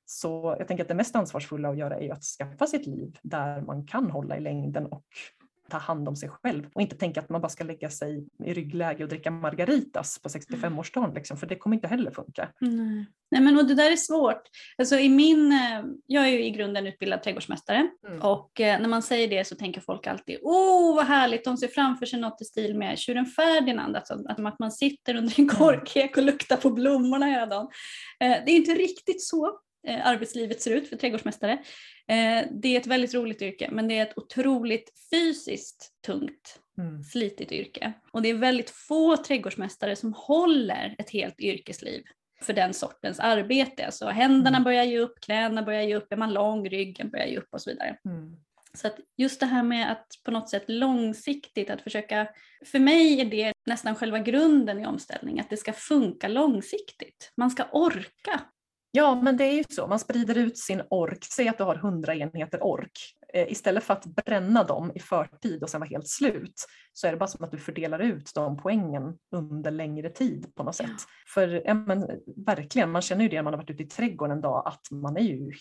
Så 0.05 0.55
jag 0.60 0.68
tänker 0.68 0.84
att 0.84 0.88
det 0.88 0.95
mest 0.95 1.16
ansvarsfulla 1.16 1.70
att 1.70 1.78
göra 1.78 1.97
är 1.97 2.03
ju 2.03 2.12
att 2.12 2.24
skaffa 2.24 2.68
sig 2.68 2.80
ett 2.80 2.88
liv 2.88 3.18
där 3.24 3.62
man 3.62 3.88
kan 3.88 4.12
hålla 4.12 4.38
i 4.38 4.39
längden 4.39 4.86
och 4.86 5.05
ta 5.70 5.78
hand 5.78 6.07
om 6.07 6.15
sig 6.15 6.30
själv 6.30 6.67
och 6.74 6.82
inte 6.82 6.95
tänka 6.95 7.20
att 7.20 7.30
man 7.30 7.41
bara 7.41 7.49
ska 7.49 7.63
lägga 7.63 7.89
sig 7.89 8.28
i 8.45 8.53
ryggläge 8.53 9.03
och 9.03 9.09
dricka 9.09 9.32
margaritas 9.32 10.20
på 10.22 10.30
65-årsdagen, 10.30 11.13
liksom, 11.15 11.38
för 11.38 11.47
det 11.47 11.55
kommer 11.55 11.76
inte 11.76 11.88
heller 11.88 12.11
funka. 12.11 12.49
Nej. 12.59 13.05
Nej 13.32 13.41
men 13.41 13.57
och 13.57 13.65
det 13.67 13.76
där 13.76 13.91
är 13.91 13.95
svårt. 13.95 14.41
Alltså 14.78 14.99
i 14.99 15.09
min, 15.09 15.51
eh, 15.51 15.84
jag 16.05 16.28
är 16.28 16.30
ju 16.32 16.43
i 16.45 16.49
grunden 16.49 16.88
utbildad 16.88 17.24
trädgårdsmästare 17.24 17.89
Mm. 18.07 18.22
och 18.22 18.61
eh, 18.61 18.82
när 18.82 18.89
man 18.89 19.01
säger 19.01 19.28
det 19.28 19.47
så 19.47 19.55
tänker 19.55 19.82
folk 19.82 20.07
alltid 20.07 20.39
åh 20.41 20.95
vad 20.95 21.05
härligt, 21.05 21.43
de 21.43 21.57
ser 21.57 21.67
framför 21.67 22.05
sig 22.05 22.20
något 22.20 22.41
i 22.41 22.45
stil 22.45 22.78
med 22.78 22.99
tjuren 22.99 23.26
Ferdinand, 23.26 23.95
alltså 23.95 24.13
att, 24.30 24.59
man 24.59 24.72
sitter 24.72 25.15
under 25.15 25.39
en 25.39 25.47
korkek 25.47 26.17
och 26.17 26.24
luktar 26.24 26.57
på 26.57 26.70
blommorna 26.70 27.26
hela 27.26 27.45
dagen. 27.45 27.67
Eh, 28.20 28.38
Det 28.45 28.51
är 28.51 28.55
inte 28.55 28.74
riktigt 28.74 29.24
så 29.24 29.59
arbetslivet 30.03 30.61
ser 30.61 30.72
ut 30.72 30.89
för 30.89 30.95
trädgårdsmästare. 30.95 31.57
Eh, 32.10 32.45
Det 32.51 32.76
är 32.76 32.80
ett 32.80 32.88
väldigt 32.88 33.14
roligt 33.14 33.41
yrke 33.41 33.70
men 33.72 33.88
det 33.88 33.97
är 33.97 34.03
ett 34.03 34.18
otroligt 34.18 34.91
fysiskt 35.12 35.91
tungt 36.05 36.60
Mm. 36.78 37.03
slitigt 37.03 37.51
yrke. 37.51 37.93
Och 38.12 38.22
det 38.22 38.30
är 38.30 38.34
väldigt 38.34 38.70
få 38.70 39.18
trädgårdsmästare 39.18 39.95
som 39.95 40.14
håller 40.14 40.95
ett 40.97 41.10
helt 41.10 41.39
yrkesliv 41.39 42.03
för 42.41 42.53
den 42.53 42.74
sortens 42.74 43.20
arbete. 43.20 43.86
Alltså 43.86 44.07
händerna 44.07 44.57
Mm. 44.57 44.64
börjar 44.64 44.84
ge 44.84 44.99
upp, 44.99 45.20
knäna 45.22 45.64
börjar 45.64 45.82
ge 45.82 45.95
upp, 45.95 46.14
är 46.14 46.18
man 46.18 46.34
lång, 46.34 46.70
ryggen 46.70 47.10
börjar 47.10 47.26
ge 47.26 47.38
upp 47.38 47.47
och 47.51 47.62
så 47.62 47.70
vidare. 47.70 47.97
Mm. 48.05 48.36
Så 48.74 48.88
att 48.88 48.97
just 49.18 49.39
det 49.39 49.45
här 49.45 49.64
med 49.64 49.91
att 49.91 50.07
på 50.26 50.32
något 50.32 50.49
sätt 50.49 50.64
långsiktigt 50.68 51.70
att 51.70 51.82
försöka, 51.82 52.28
för 52.66 52.80
mig 52.80 53.22
är 53.22 53.26
det 53.26 53.53
nästan 53.66 53.95
själva 53.95 54.20
grunden 54.20 54.80
i 54.80 54.86
omställning, 54.86 55.39
att 55.39 55.49
det 55.49 55.57
ska 55.57 55.74
funka 55.74 56.28
långsiktigt. 56.28 57.32
Man 57.38 57.51
ska 57.51 57.64
orka. 57.72 58.41
Ja, 58.92 59.22
men 59.22 59.38
det 59.38 59.44
är 59.44 59.54
ju 59.54 59.64
så. 59.70 59.88
Man 59.88 60.00
sprider 60.00 60.38
ut 60.38 60.58
sin 60.58 60.82
ork. 60.90 61.26
Säg 61.36 61.48
att 61.50 61.58
du 61.58 61.64
har 61.64 61.76
100 61.76 62.16
enheter 62.16 62.64
ork. 62.64 62.92
Eh, 63.34 63.52
istället 63.52 63.84
för 63.84 63.94
att 63.94 64.06
bränna 64.06 64.64
dem 64.64 64.92
i 64.96 65.00
förtid 65.00 65.64
och 65.64 65.70
sen 65.70 65.80
vara 65.82 65.90
helt 65.90 66.08
slut 66.08 66.54
så 66.94 67.08
är 67.08 67.12
det 67.12 67.18
bara 67.18 67.28
som 67.28 67.46
att 67.46 67.52
du 67.52 67.58
fördelar 67.58 68.00
ut 68.00 68.32
de 68.36 68.58
poängen 68.58 69.18
under 69.36 69.72
längre 69.72 70.10
tid 70.10 70.56
på 70.56 70.64
något 70.64 70.80
Ja. 70.80 70.86
sätt. 70.88 70.98
För 71.34 71.62
ja, 71.66 71.74
men, 71.74 72.08
verkligen, 72.46 72.92
man 72.92 73.02
känner 73.02 73.24
ju 73.24 73.30
det 73.30 73.36
när 73.36 73.44
man 73.44 73.54
har 73.54 73.58
varit 73.58 73.70
ute 73.70 73.84
i 73.84 73.88
trädgården 73.88 74.36
en 74.36 74.42
dag 74.42 74.64
att 74.68 74.92
man 74.92 75.18
är 75.18 75.22
ju 75.22 75.52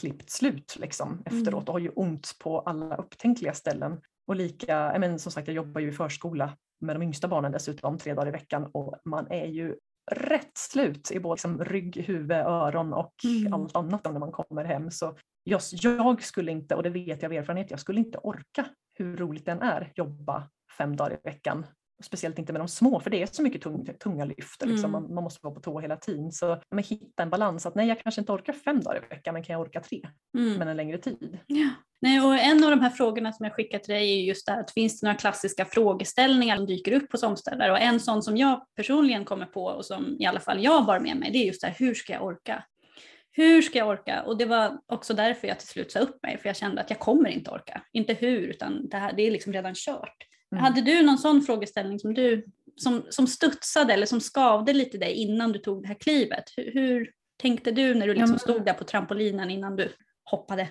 klippt 0.00 0.30
slut 0.30 0.76
liksom, 0.80 1.22
efteråt 1.26 1.68
och 1.68 1.72
har 1.72 1.80
ju 1.80 1.88
ont 1.90 2.36
på 2.42 2.60
alla 2.60 2.96
upptänkliga 2.96 3.52
ställen. 3.54 4.00
Och 4.26 4.36
lika, 4.36 4.72
ja, 4.92 4.98
men, 4.98 5.18
som 5.18 5.32
sagt 5.32 5.48
jag 5.48 5.54
jobbar 5.54 5.80
ju 5.80 5.88
i 5.88 5.92
förskola 5.92 6.56
med 6.80 6.96
de 6.96 7.02
yngsta 7.02 7.28
barnen 7.28 7.52
dessutom 7.52 7.98
tre 7.98 8.14
dagar 8.14 8.28
i 8.28 8.30
veckan 8.30 8.70
och 8.72 8.94
man 9.04 9.26
är 9.30 9.46
ju 9.46 9.74
rätt 10.10 10.58
slut 10.58 11.10
i 11.10 11.20
både 11.20 11.34
liksom, 11.34 11.64
rygg, 11.64 11.96
huvud, 11.96 12.30
öron 12.30 12.92
och 12.92 13.14
Mm. 13.24 13.52
allt 13.52 13.76
annat 13.76 14.04
när 14.04 14.18
man 14.20 14.32
kommer 14.32 14.64
hem. 14.64 14.90
Så 14.90 15.16
jag, 15.44 15.60
jag 15.72 16.22
skulle 16.22 16.52
inte, 16.52 16.74
och 16.74 16.82
det 16.82 16.90
vet 16.90 17.22
jag 17.22 17.32
av 17.32 17.38
erfarenhet, 17.38 17.70
jag 17.70 17.80
skulle 17.80 18.00
inte 18.00 18.18
orka 18.18 18.66
hur 18.94 19.16
roligt 19.16 19.46
den 19.46 19.62
är, 19.62 19.92
jobba 19.94 20.50
fem 20.78 20.96
dagar 20.96 21.12
i 21.12 21.20
veckan. 21.24 21.66
Speciellt 22.02 22.38
inte 22.38 22.52
med 22.52 22.60
de 22.60 22.68
små, 22.68 23.00
för 23.00 23.10
det 23.10 23.22
är 23.22 23.26
så 23.26 23.42
mycket 23.42 23.62
tung, 23.62 23.88
tunga 24.02 24.24
lyft. 24.24 24.62
Liksom. 24.66 24.78
Mm. 24.78 24.90
Man, 24.90 25.14
man 25.14 25.24
måste 25.24 25.40
vara 25.42 25.54
på 25.54 25.60
tå 25.60 25.80
hela 25.80 25.96
tiden. 25.96 26.32
Så 26.32 26.60
men 26.70 26.84
hitta 26.84 27.22
en 27.22 27.30
balans, 27.30 27.66
att 27.66 27.74
nej 27.74 27.88
jag 27.88 28.00
kanske 28.00 28.20
inte 28.20 28.32
orkar 28.32 28.52
fem 28.52 28.80
dagar 28.80 29.04
i 29.04 29.14
veckan, 29.14 29.34
men 29.34 29.42
kan 29.42 29.52
jag 29.52 29.60
orka 29.60 29.80
tre, 29.80 30.08
Mm. 30.38 30.58
men 30.58 30.68
en 30.68 30.76
längre 30.76 30.98
tid. 30.98 31.38
Ja. 31.46 31.68
Nej, 32.00 32.20
och 32.20 32.34
en 32.38 32.64
av 32.64 32.70
de 32.70 32.80
här 32.80 32.90
frågorna 32.90 33.32
som 33.32 33.44
jag 33.44 33.54
skickar 33.54 33.78
till 33.78 33.94
dig 33.94 34.20
är 34.20 34.24
just 34.24 34.46
det 34.46 34.52
att 34.52 34.70
finns 34.70 35.00
det 35.00 35.06
några 35.06 35.18
klassiska 35.18 35.64
frågeställningar 35.64 36.56
som 36.56 36.66
dyker 36.66 36.92
upp 36.92 37.12
hos 37.12 37.22
omställare? 37.22 37.72
Och 37.72 37.80
en 37.80 38.00
sån 38.00 38.22
som 38.22 38.36
jag 38.36 38.66
personligen 38.76 39.24
kommer 39.24 39.46
på 39.46 39.64
och 39.64 39.84
som 39.84 40.16
i 40.20 40.26
alla 40.26 40.40
fall 40.40 40.64
jag 40.64 40.86
bar 40.86 41.00
med 41.00 41.16
mig, 41.16 41.30
det 41.32 41.38
är 41.38 41.46
just 41.46 41.60
det 41.60 41.66
här, 41.66 41.76
hur 41.78 41.94
ska 41.94 42.12
jag 42.12 42.22
orka? 42.22 42.64
Hur 43.32 43.62
ska 43.62 43.78
jag 43.78 43.88
orka? 43.88 44.22
Och 44.22 44.38
det 44.38 44.44
var 44.44 44.78
också 44.86 45.14
därför 45.14 45.48
jag 45.48 45.58
till 45.58 45.68
slut 45.68 45.92
sa 45.92 45.98
upp 45.98 46.22
mig, 46.22 46.38
för 46.38 46.48
jag 46.48 46.56
kände 46.56 46.80
att 46.80 46.90
jag 46.90 46.98
kommer 46.98 47.28
inte 47.28 47.50
orka. 47.50 47.82
Inte 47.92 48.14
hur, 48.14 48.40
utan 48.40 48.88
det, 48.88 48.96
här, 48.96 49.12
det 49.12 49.22
är 49.22 49.30
liksom 49.30 49.52
redan 49.52 49.74
kört. 49.74 50.16
Mm. 50.52 50.64
Hade 50.64 50.80
du 50.80 51.02
någon 51.02 51.18
sån 51.18 51.42
frågeställning 51.42 51.98
som 51.98 52.14
du 52.14 52.44
som, 52.76 53.06
som 53.10 53.26
studsade 53.26 53.92
eller 53.92 54.06
som 54.06 54.20
skavde 54.20 54.72
lite 54.72 54.98
dig 54.98 55.12
innan 55.12 55.52
du 55.52 55.58
tog 55.58 55.82
det 55.82 55.88
här 55.88 55.94
klivet? 55.94 56.44
Hur, 56.56 56.72
hur 56.72 57.10
tänkte 57.36 57.70
du 57.70 57.94
när 57.94 58.06
du 58.06 58.14
liksom 58.14 58.30
men- 58.30 58.38
stod 58.38 58.64
där 58.64 58.72
på 58.72 58.84
trampolinen 58.84 59.50
innan 59.50 59.76
du 59.76 59.92
hoppade? 60.24 60.68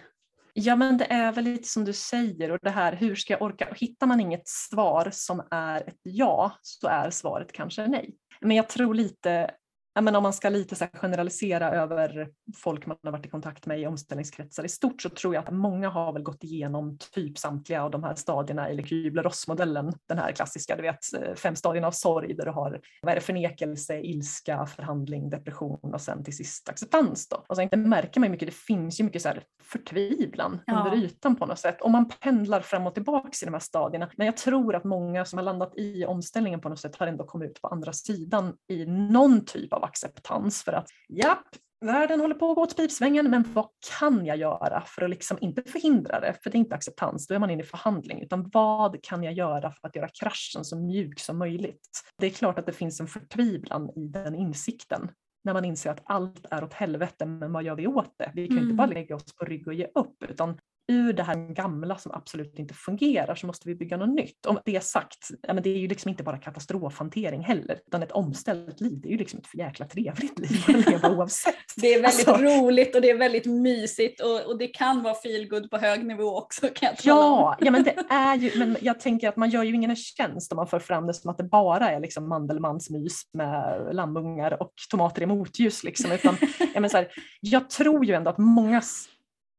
Ja 0.54 0.76
men 0.76 0.98
det 0.98 1.06
är 1.06 1.32
väl 1.32 1.44
lite 1.44 1.68
som 1.68 1.86
du 1.86 1.94
säger 1.94 2.52
och 2.52 2.60
det 2.62 2.70
här 2.70 2.94
hur 2.94 3.16
ska 3.16 3.34
jag 3.34 3.42
orka? 3.42 3.68
Och 3.70 3.80
hittar 3.80 4.08
man 4.08 4.20
inget 4.20 4.48
svar 4.48 5.10
som 5.14 5.48
är 5.52 5.82
ett 5.88 6.00
ja 6.04 6.58
så 6.62 6.88
är 6.88 7.10
svaret 7.10 7.52
kanske 7.52 7.88
nej. 7.88 8.16
Men 8.42 8.58
jag 8.58 8.70
tror 8.70 8.94
lite, 8.94 9.52
ja, 9.98 10.02
men 10.02 10.16
om 10.16 10.24
man 10.24 10.34
ska 10.34 10.50
lite 10.50 10.76
så 10.76 10.86
generalisera 10.94 11.72
över 11.72 12.30
folk 12.56 12.86
man 12.86 12.98
har 13.04 13.12
varit 13.12 13.26
i 13.26 13.30
kontakt 13.30 13.66
med 13.66 13.80
i 13.80 13.88
omställningskretsar 13.88 14.64
i 14.64 14.70
stort 14.70 15.02
så 15.02 15.10
tror 15.10 15.36
jag 15.36 15.44
att 15.44 15.54
många 15.54 15.90
har 15.90 16.14
väl 16.14 16.24
gått 16.24 16.44
igenom 16.44 16.98
typ 17.14 17.38
samtliga 17.38 17.84
av 17.84 17.92
de 17.92 18.04
här 18.04 18.16
stadierna 18.16 18.72
i 18.72 18.78
Kübler-Ross-modellen. 18.78 19.94
Den 20.08 20.18
här 20.18 20.32
klassiska, 20.32 20.76
du 20.76 20.82
vet 20.82 21.00
fem 21.40 21.56
stadierna 21.56 21.88
av 21.88 21.92
sorg 21.92 22.34
där 22.34 22.46
du 22.46 22.52
har 22.52 22.82
vad 23.02 23.12
är 23.12 23.16
det, 23.16 23.22
förnekelse, 23.22 24.02
ilska, 24.02 24.66
förhandling, 24.66 25.30
depression 25.30 25.94
och 25.94 26.02
sen 26.02 26.24
till 26.24 26.38
sist 26.38 26.70
acceptans. 26.70 27.30
Då. 27.30 27.44
Och 27.48 27.56
sen 27.56 27.68
det 27.72 27.78
märker 27.78 28.20
man 28.20 28.28
ju 28.28 28.32
mycket, 28.32 28.48
det 28.48 28.56
finns 28.56 29.00
ju 29.00 29.04
mycket 29.04 29.22
så 29.22 29.34
förtvivlan 29.64 30.60
Ja. 30.66 30.86
under 30.86 30.98
ytan 30.98 31.36
på 31.36 31.46
något 31.46 31.60
sätt. 31.60 31.82
Och 31.82 31.92
man 31.92 32.10
pendlar 32.10 32.62
fram 32.62 32.88
och 32.88 32.94
tillbaka 32.94 33.30
i 33.42 33.46
de 33.46 33.54
här 33.54 33.60
stadierna. 33.60 34.10
Men 34.18 34.26
jag 34.26 34.38
tror 34.38 34.76
att 34.76 34.84
många 34.84 35.26
som 35.26 35.38
har 35.38 35.44
landat 35.44 35.74
i 35.78 36.06
omställningen 36.06 36.62
på 36.62 36.70
något 36.70 36.80
sätt 36.80 36.96
har 36.96 37.08
ändå 37.08 37.24
kommit 37.24 37.50
ut 37.52 37.62
på 37.62 37.68
andra 37.68 37.94
sidan 37.94 38.54
i 38.68 38.86
någon 38.86 39.46
typ 39.46 39.74
av 39.74 39.84
acceptans 39.88 40.64
för 40.64 40.74
att 40.74 40.88
japp, 41.10 41.48
världen 41.86 42.20
håller 42.20 42.36
på 42.36 42.50
att 42.50 42.56
gå 42.56 42.62
åt 42.62 42.78
pipsvängen, 42.78 43.30
men 43.30 43.44
vad 43.54 43.68
kan 44.00 44.26
jag 44.26 44.38
göra 44.38 44.84
för 44.86 45.02
att 45.02 45.10
liksom 45.10 45.38
inte 45.42 45.64
förhindra 45.64 46.20
det? 46.20 46.34
För 46.44 46.50
det 46.50 46.56
är 46.58 46.60
inte 46.60 46.76
acceptans, 46.76 47.28
då 47.28 47.36
är 47.36 47.40
man 47.40 47.50
inne 47.50 47.64
i 47.64 47.66
förhandling, 47.66 48.22
utan 48.22 48.50
vad 48.54 49.04
kan 49.04 49.24
jag 49.24 49.34
göra 49.34 49.72
för 49.72 49.88
att 49.88 49.96
göra 49.96 50.10
kraschen 50.22 50.66
så 50.66 50.78
mjuk 50.78 51.20
som 51.20 51.38
möjligt? 51.38 51.90
Det 52.18 52.26
är 52.26 52.30
klart 52.32 52.60
att 52.60 52.66
det 52.66 52.74
finns 52.74 53.00
en 53.00 53.08
förtvivlan 53.08 53.90
i 53.96 54.08
den 54.08 54.36
insikten 54.36 55.12
när 55.44 55.54
man 55.54 55.66
inser 55.66 55.90
att 55.92 56.02
allt 56.06 56.46
är 56.52 56.64
åt 56.64 56.74
helvete, 56.74 57.26
men 57.26 57.54
vad 57.54 57.64
gör 57.64 57.76
vi 57.76 57.88
åt 57.88 58.14
det? 58.18 58.32
Vi 58.34 58.48
kan 58.48 58.58
Mm. 58.58 58.64
inte 58.70 58.76
bara 58.76 58.88
lägga 58.88 59.16
oss 59.16 59.36
på 59.36 59.46
rygg 59.46 59.68
och 59.68 59.74
ge 59.74 59.88
upp, 59.96 60.24
utan 60.30 60.60
ur 60.88 61.14
det 61.14 61.24
här 61.24 61.54
gamla 61.54 61.98
som 61.98 62.12
absolut 62.12 62.60
inte 62.60 62.74
fungerar 62.74 63.36
så 63.36 63.48
måste 63.48 63.68
vi 63.70 63.76
bygga 63.76 63.98
något 63.98 64.16
nytt. 64.16 64.46
Om 64.46 64.60
det 64.66 64.76
är 64.76 64.80
sagt, 64.80 65.30
men 65.48 65.64
det 65.64 65.70
är 65.70 65.78
ju 65.78 65.88
liksom 65.88 66.10
inte 66.10 66.24
bara 66.24 66.38
katastrofhantering 66.38 67.42
heller, 67.44 67.80
utan 67.88 68.04
ett 68.04 68.12
omställt 68.12 68.82
liv, 68.82 69.00
det 69.02 69.08
är 69.08 69.12
ju 69.12 69.18
liksom 69.18 69.40
ett 69.40 69.48
för 69.48 69.58
jäkla 69.58 69.86
trevligt 69.86 70.40
liv 70.40 70.78
att 70.78 70.90
leva 70.90 71.10
oavsett. 71.18 71.56
Det 71.76 71.94
är 71.94 72.02
väldigt 72.02 72.28
Alltså- 72.28 72.44
roligt 72.44 72.96
och 72.96 73.02
det 73.02 73.10
är 73.10 73.18
väldigt 73.18 73.46
mysigt 73.46 74.22
och, 74.22 74.46
och 74.46 74.58
det 74.58 74.68
kan 74.68 75.04
vara 75.04 75.16
feelgood 75.16 75.70
på 75.70 75.78
hög 75.78 76.06
nivå 76.06 76.38
också 76.38 76.62
kan 76.62 76.90
jag 76.90 76.98
tala. 76.98 77.16
Ja, 77.16 77.58
ja, 77.60 77.72
men 77.72 77.84
det 77.84 77.96
är 78.10 78.36
ju, 78.36 78.60
men 78.60 78.78
jag 78.82 79.00
tänker 79.00 79.30
att 79.30 79.36
man 79.38 79.50
gör 79.50 79.64
ju 79.64 79.76
ingen 79.76 79.90
en 79.90 79.96
tjänst 79.96 80.52
om 80.52 80.56
man 80.56 80.68
för 80.68 80.80
fram 80.80 81.08
det 81.08 81.14
som 81.14 81.32
att 81.32 81.38
det 81.38 81.44
bara 81.44 81.90
är 81.90 82.00
liksom 82.00 82.30
Mandelmannsmys 82.30 83.22
med 83.34 83.90
lammungar 83.92 84.62
och 84.62 84.74
tomater 84.90 85.22
i 85.22 85.26
motljus. 85.26 85.84
Liksom, 85.84 86.12
utan, 86.12 86.38
ja, 86.74 86.80
men 86.80 86.90
så 86.90 86.98
här, 86.98 87.08
jag 87.42 87.70
tror 87.70 88.06
ju 88.06 88.14
ändå 88.14 88.30
att 88.30 88.38
många 88.38 88.82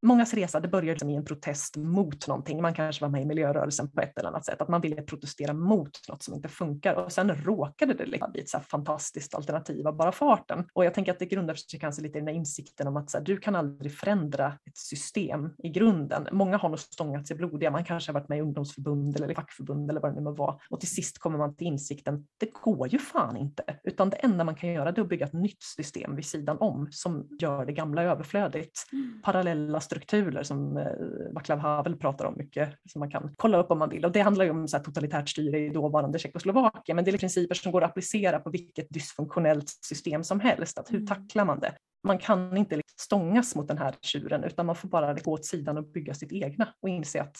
mångas 0.03 0.35
resa 0.35 0.61
det 0.61 0.69
började 0.69 1.01
som 1.01 1.11
i 1.11 1.17
en 1.17 1.25
protest 1.25 1.77
mot 1.77 2.29
någonting. 2.29 2.63
Man 2.63 2.75
kanske 2.75 3.05
var 3.05 3.09
med 3.09 3.23
i 3.23 3.25
miljörörelsen 3.25 3.91
på 3.91 4.01
ett 4.01 4.19
eller 4.19 4.29
annat 4.29 4.45
sätt, 4.45 4.63
att 4.63 4.69
man 4.69 4.81
ville 4.81 5.03
protestera 5.03 5.53
mot 5.53 5.91
något 6.09 6.23
som 6.23 6.35
inte 6.35 6.49
funkar 6.49 6.95
och 6.95 7.13
sen 7.13 7.35
råkade 7.45 7.95
det 7.95 8.07
liksom 8.07 8.33
bli 8.33 8.41
ett 8.41 8.49
så 8.49 8.61
fantastiskt 8.61 9.35
alternativ 9.35 9.89
av 9.89 9.97
bara 9.97 10.13
farten. 10.13 10.65
Och 10.73 10.85
jag 10.85 10.95
tänker 10.95 11.13
att 11.13 11.19
det 11.19 11.27
grundar 11.27 11.55
sig 11.55 11.81
kanske 11.81 12.03
lite 12.03 12.19
i 12.19 12.21
den 12.21 12.29
här 12.29 12.35
insikten 12.35 12.87
om 12.87 12.97
att 12.97 13.11
så 13.11 13.19
här, 13.19 13.25
du 13.25 13.37
kan 13.37 13.55
aldrig 13.55 13.99
förändra 13.99 14.47
ett 14.67 14.77
system 14.79 15.51
i 15.59 15.69
grunden. 15.69 16.29
Många 16.33 16.57
har 16.57 16.69
nog 16.69 16.79
stångat 16.79 17.27
sig 17.27 17.37
blodiga, 17.37 17.71
man 17.71 17.85
kanske 17.85 18.13
har 18.13 18.15
varit 18.21 18.29
med 18.29 18.39
i 18.39 18.41
ungdomsförbund 18.41 19.17
eller 19.17 19.35
fackförbund 19.35 19.91
eller 19.91 20.01
vad 20.01 20.11
det 20.11 20.15
nu 20.15 20.23
må 20.23 20.33
vara 20.33 20.59
och 20.71 20.81
till 20.81 20.91
sist 20.91 21.19
kommer 21.19 21.39
man 21.39 21.57
till 21.57 21.67
insikten, 21.67 22.27
det 22.39 22.51
går 22.53 22.89
ju 22.89 22.99
fan 22.99 23.37
inte, 23.37 23.63
utan 23.85 24.11
det 24.11 24.17
enda 24.17 24.45
man 24.45 24.55
kan 24.55 24.73
göra 24.73 24.93
det 24.93 25.01
är 25.01 25.03
att 25.03 25.09
bygga 25.09 25.27
ett 25.27 25.33
nytt 25.33 25.63
system 25.63 26.17
vid 26.17 26.25
sidan 26.25 26.59
om 26.59 26.89
som 26.91 27.29
gör 27.41 27.67
det 27.67 27.73
gamla 27.73 28.03
överflödigt. 28.03 28.87
Mm. 28.93 29.23
Parallella 29.23 29.81
strukturer 29.89 30.43
som 30.43 30.77
eh, 30.77 30.87
Václav 31.35 31.59
Havel 31.59 31.97
pratar 31.97 32.25
om 32.25 32.35
mycket, 32.37 32.75
som 32.93 32.99
man 32.99 33.11
kan 33.11 33.35
kolla 33.37 33.59
upp 33.59 33.71
om 33.71 33.79
man 33.79 33.89
vill. 33.89 34.05
Och 34.05 34.13
det 34.13 34.21
handlar 34.21 34.45
ju 34.45 34.51
om 34.51 34.69
så 34.69 34.77
här 34.77 34.85
totalitärt 34.85 35.29
styre 35.29 35.59
i 35.59 35.69
dåvarande 35.69 36.19
Tjeckoslovakien, 36.19 36.97
men 36.97 37.05
det 37.05 37.11
är 37.11 37.19
principer 37.19 37.55
som 37.55 37.73
går 37.73 37.85
att 37.85 37.91
applicera 37.91 38.39
på 38.39 38.51
vilket 38.51 38.87
dysfunktionellt 38.91 39.69
system 39.69 40.25
som 40.25 40.41
helst. 40.41 40.79
Att 40.79 40.91
hur 40.91 40.97
mm. 40.97 41.07
tacklar 41.07 41.45
man 41.45 41.61
det? 41.61 41.73
Man 42.05 42.19
kan 42.19 42.57
inte 42.57 42.77
liksom 42.77 42.95
stångas 43.01 43.55
mot 43.55 43.69
den 43.69 43.79
här 43.79 43.95
tjuren 44.01 44.45
utan 44.45 44.67
man 44.67 44.77
får 44.77 44.89
bara 44.89 45.15
gå 45.15 45.33
åt 45.33 45.45
sidan 45.45 45.79
och 45.79 45.85
bygga 45.85 46.15
sitt 46.15 46.33
egna 46.33 46.75
och 46.83 46.89
inse 46.89 47.23
att 47.23 47.37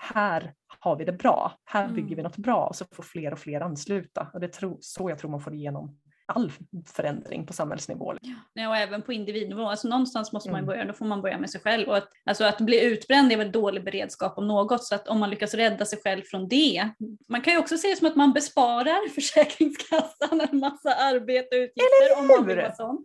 här 0.00 0.54
har 0.78 0.96
vi 0.96 1.04
det 1.04 1.12
bra, 1.12 1.52
här 1.64 1.88
bygger 1.88 2.08
vi 2.08 2.20
mm. 2.20 2.24
något 2.24 2.36
bra 2.36 2.66
och 2.66 2.76
så 2.76 2.84
får 2.92 3.02
fler 3.02 3.32
och 3.32 3.38
fler 3.38 3.60
ansluta. 3.60 4.30
Och 4.32 4.40
det 4.40 4.62
är 4.62 4.76
så 4.80 5.10
jag 5.10 5.18
tror 5.18 5.30
man 5.30 5.40
får 5.40 5.54
igenom 5.54 5.98
all 6.32 6.52
förändring 6.86 7.46
på 7.46 7.52
samhällsnivå. 7.52 8.14
Ja, 8.52 8.68
och 8.68 8.76
även 8.76 9.02
på 9.02 9.12
individnivå. 9.12 9.68
Alltså 9.68 9.88
någonstans 9.88 10.32
måste 10.32 10.50
man 10.50 10.58
mm. 10.58 10.66
börja, 10.66 10.84
då 10.84 10.92
får 10.92 11.04
man 11.04 11.22
börja 11.22 11.38
med 11.38 11.50
sig 11.50 11.60
själv. 11.60 11.88
Och 11.88 11.96
att, 11.96 12.08
alltså 12.24 12.44
att 12.44 12.60
bli 12.60 12.84
utbränd 12.84 13.32
är 13.32 13.36
väl 13.36 13.52
dålig 13.52 13.84
beredskap 13.84 14.38
om 14.38 14.48
något, 14.48 14.84
så 14.84 14.94
att 14.94 15.08
om 15.08 15.20
man 15.20 15.30
lyckas 15.30 15.54
rädda 15.54 15.84
sig 15.84 15.98
själv 16.04 16.22
från 16.22 16.48
det. 16.48 16.88
Man 17.28 17.40
kan 17.40 17.52
ju 17.52 17.58
också 17.58 17.78
se 17.78 17.88
det 17.88 17.96
som 17.96 18.06
att 18.06 18.16
man 18.16 18.32
besparar 18.32 19.08
Försäkringskassan 19.14 20.40
en 20.40 20.58
massa 20.58 20.94
arbete 20.94 21.56
och 21.56 21.62
utgifter 21.62 22.18
om 22.18 22.26
man 22.26 22.46
vill 22.46 22.56
vara 22.56 22.74
sån. 22.74 23.04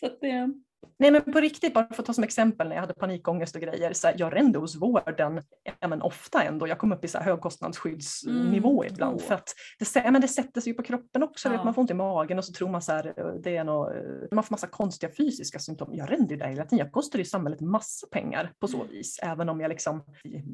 Så 0.00 0.06
att 0.06 0.20
det, 0.20 0.52
Nej 0.98 1.10
men 1.10 1.22
på 1.22 1.40
riktigt, 1.40 1.74
bara 1.74 1.86
för 1.86 2.02
att 2.02 2.06
ta 2.06 2.12
som 2.12 2.24
exempel 2.24 2.68
när 2.68 2.74
jag 2.74 2.80
hade 2.80 2.94
panikångest 2.94 3.54
och 3.54 3.62
grejer, 3.62 3.92
så 3.92 4.06
här, 4.06 4.14
jag 4.18 4.36
rände 4.36 4.58
hos 4.58 4.76
vården 4.76 5.42
ja, 5.80 5.88
men 5.88 6.02
ofta 6.02 6.42
ändå, 6.42 6.68
jag 6.68 6.78
kom 6.78 6.92
upp 6.92 7.04
i 7.04 7.08
så 7.08 7.18
här 7.18 7.24
högkostnadsskyddsnivå 7.24 8.82
mm. 8.82 8.94
ibland 8.94 9.20
för 9.20 9.34
att 9.34 9.54
det, 9.78 10.00
ja, 10.04 10.10
men 10.10 10.20
det 10.20 10.28
sätter 10.28 10.60
sig 10.60 10.74
på 10.74 10.82
kroppen 10.82 11.22
också, 11.22 11.48
ja. 11.48 11.64
man 11.64 11.74
får 11.74 11.82
ont 11.82 11.90
i 11.90 11.94
magen 11.94 12.38
och 12.38 12.44
så 12.44 12.52
tror 12.52 12.68
man 12.68 12.82
så 12.82 12.92
här, 12.92 13.14
det 13.42 13.56
är 13.56 13.64
något, 13.64 13.92
man 14.32 14.44
får 14.44 14.52
massa 14.52 14.66
konstiga 14.66 15.12
fysiska 15.16 15.58
symptom. 15.58 15.88
Jag 15.92 16.12
rände 16.12 16.34
ju 16.34 16.40
där 16.40 16.48
hela 16.48 16.64
tiden, 16.64 16.78
jag 16.78 16.92
kostade 16.92 17.22
ju 17.22 17.24
samhället 17.24 17.60
massa 17.60 18.06
pengar 18.06 18.52
på 18.60 18.68
så 18.68 18.76
mm. 18.76 18.88
vis, 18.88 19.18
även 19.22 19.48
om 19.48 19.60
jag 19.60 19.68
liksom 19.68 20.04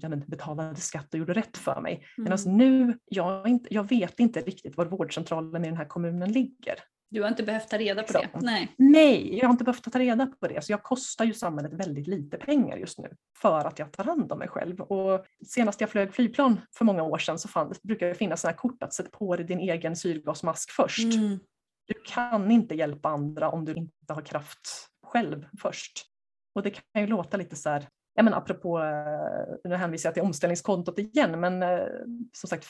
ja, 0.01 0.09
men, 0.09 0.25
betalade 0.27 0.77
skatt 0.77 1.15
och 1.15 1.19
gjorde 1.19 1.33
rätt 1.33 1.57
för 1.57 1.81
mig. 1.81 1.93
Mm. 1.93 2.05
Men 2.17 2.33
alltså 2.33 2.51
nu, 2.51 2.99
jag, 3.05 3.49
inte, 3.49 3.75
jag 3.75 3.89
vet 3.89 4.21
inte 4.21 4.41
riktigt 4.41 4.77
var 4.77 4.87
vårdcentralen 4.87 5.65
i 5.65 5.69
den 5.69 5.77
här 5.77 5.85
kommunen 5.85 6.33
ligger. 6.33 6.75
Du 7.11 7.23
har 7.23 7.29
inte 7.29 7.43
behövt 7.43 7.69
ta 7.69 7.79
reda 7.79 8.03
på 8.03 8.13
det? 8.13 8.29
Nej. 8.35 8.75
Nej, 8.77 9.39
jag 9.39 9.47
har 9.47 9.51
inte 9.51 9.65
behövt 9.65 9.93
ta 9.93 9.99
reda 9.99 10.27
på 10.27 10.49
det. 10.49 10.65
Så 10.65 10.73
jag 10.73 10.83
kostar 10.83 11.25
ju 11.25 11.35
samhället 11.35 11.73
väldigt 11.73 12.07
lite 12.07 12.37
pengar 12.37 12.77
just 12.77 12.99
nu 12.99 13.13
för 13.39 13.65
att 13.65 13.79
jag 13.79 13.93
tar 13.93 14.05
hand 14.05 14.33
om 14.33 14.39
mig 14.39 14.49
själv. 14.49 14.81
Och 14.81 15.27
senast 15.47 15.81
jag 15.81 15.91
flög 15.91 16.15
flygplan 16.15 16.61
för 16.75 16.85
många 16.85 17.03
år 17.03 17.19
sedan 17.19 17.39
så 17.39 17.49
fann, 17.49 17.75
brukar 17.83 18.07
det 18.07 18.15
finnas 18.15 18.41
sådana 18.41 18.57
kort 18.57 18.83
att 18.83 18.95
sätta 18.95 19.11
på 19.11 19.37
dig 19.37 19.47
din 19.47 19.61
egen 19.61 19.97
syrgasmask 19.97 20.71
först. 20.71 21.15
Mm. 21.15 21.39
Du 21.87 21.95
kan 22.07 22.51
inte 22.51 22.75
hjälpa 22.75 23.09
andra 23.09 23.51
om 23.51 23.65
du 23.65 23.75
inte 23.75 24.13
har 24.13 24.23
kraft 24.23 24.89
själv 25.07 25.47
först. 25.59 26.07
Och 26.55 26.63
det 26.63 26.71
kan 26.71 27.03
ju 27.03 27.07
låta 27.07 27.37
lite 27.37 27.57
så 27.57 27.71
här, 27.71 27.89
ja, 28.21 28.25
men 28.25 28.35
apropå, 28.35 28.79
eh, 28.79 29.71
nu 29.71 29.75
hänvisar 29.75 30.09
jag 30.09 30.15
till 30.15 30.23
omställningskontot 30.23 30.99
igen, 30.99 31.41
men 31.41 31.63
eh, 31.63 31.87
som 32.33 32.49
sagt 32.49 32.65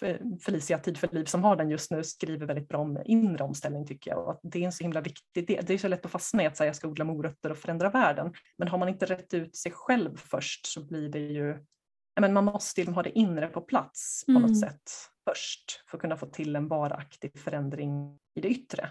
Felicia 0.45 0.79
Tid 0.79 0.99
för 0.99 1.09
liv 1.13 1.25
som 1.25 1.45
har 1.45 1.57
den 1.57 1.71
just 1.71 1.91
nu 1.91 2.05
skriver 2.05 2.47
väldigt 2.47 2.69
bra 2.69 2.79
om 2.79 3.03
inre 3.05 3.45
omställning 3.45 3.87
tycker 3.87 4.11
jag 4.11 4.25
och 4.25 4.31
att 4.31 4.41
det 4.43 4.59
är 4.59 4.65
en 4.65 4.73
så 4.73 4.85
himla 4.85 5.01
viktig 5.01 5.47
del. 5.47 5.65
Det 5.67 5.75
är 5.75 5.79
så 5.79 5.89
lätt 5.89 6.05
att 6.05 6.11
fastna 6.11 6.43
i 6.43 6.47
att 6.47 6.57
säga 6.57 6.69
jag 6.69 6.77
ska 6.77 6.89
odla 6.89 7.05
morötter 7.05 7.51
och 7.51 7.59
förändra 7.59 7.91
världen, 7.91 8.33
men 8.59 8.69
har 8.69 8.79
man 8.79 8.89
inte 8.89 9.07
rätt 9.07 9.35
ut 9.35 9.57
sig 9.57 9.73
själv 9.73 10.17
först 10.17 10.67
så 10.67 10.85
blir 10.87 11.09
det 11.09 11.19
ju, 11.19 11.49
ja, 12.15 12.21
men 12.21 12.33
man 12.33 12.45
måste 12.45 12.81
ju 12.81 12.91
ha 12.91 13.03
det 13.03 13.19
inre 13.19 13.47
på 13.47 13.61
plats 13.61 14.25
på 14.27 14.33
mm. 14.33 14.43
något 14.43 14.61
sätt 14.61 14.91
först 15.29 15.85
för 15.91 15.97
att 15.97 16.01
kunna 16.01 16.17
få 16.17 16.27
till 16.27 16.57
en 16.57 16.69
varaktig 16.69 17.39
förändring 17.39 18.19
i 18.35 18.41
det 18.41 18.49
yttre. 18.49 18.91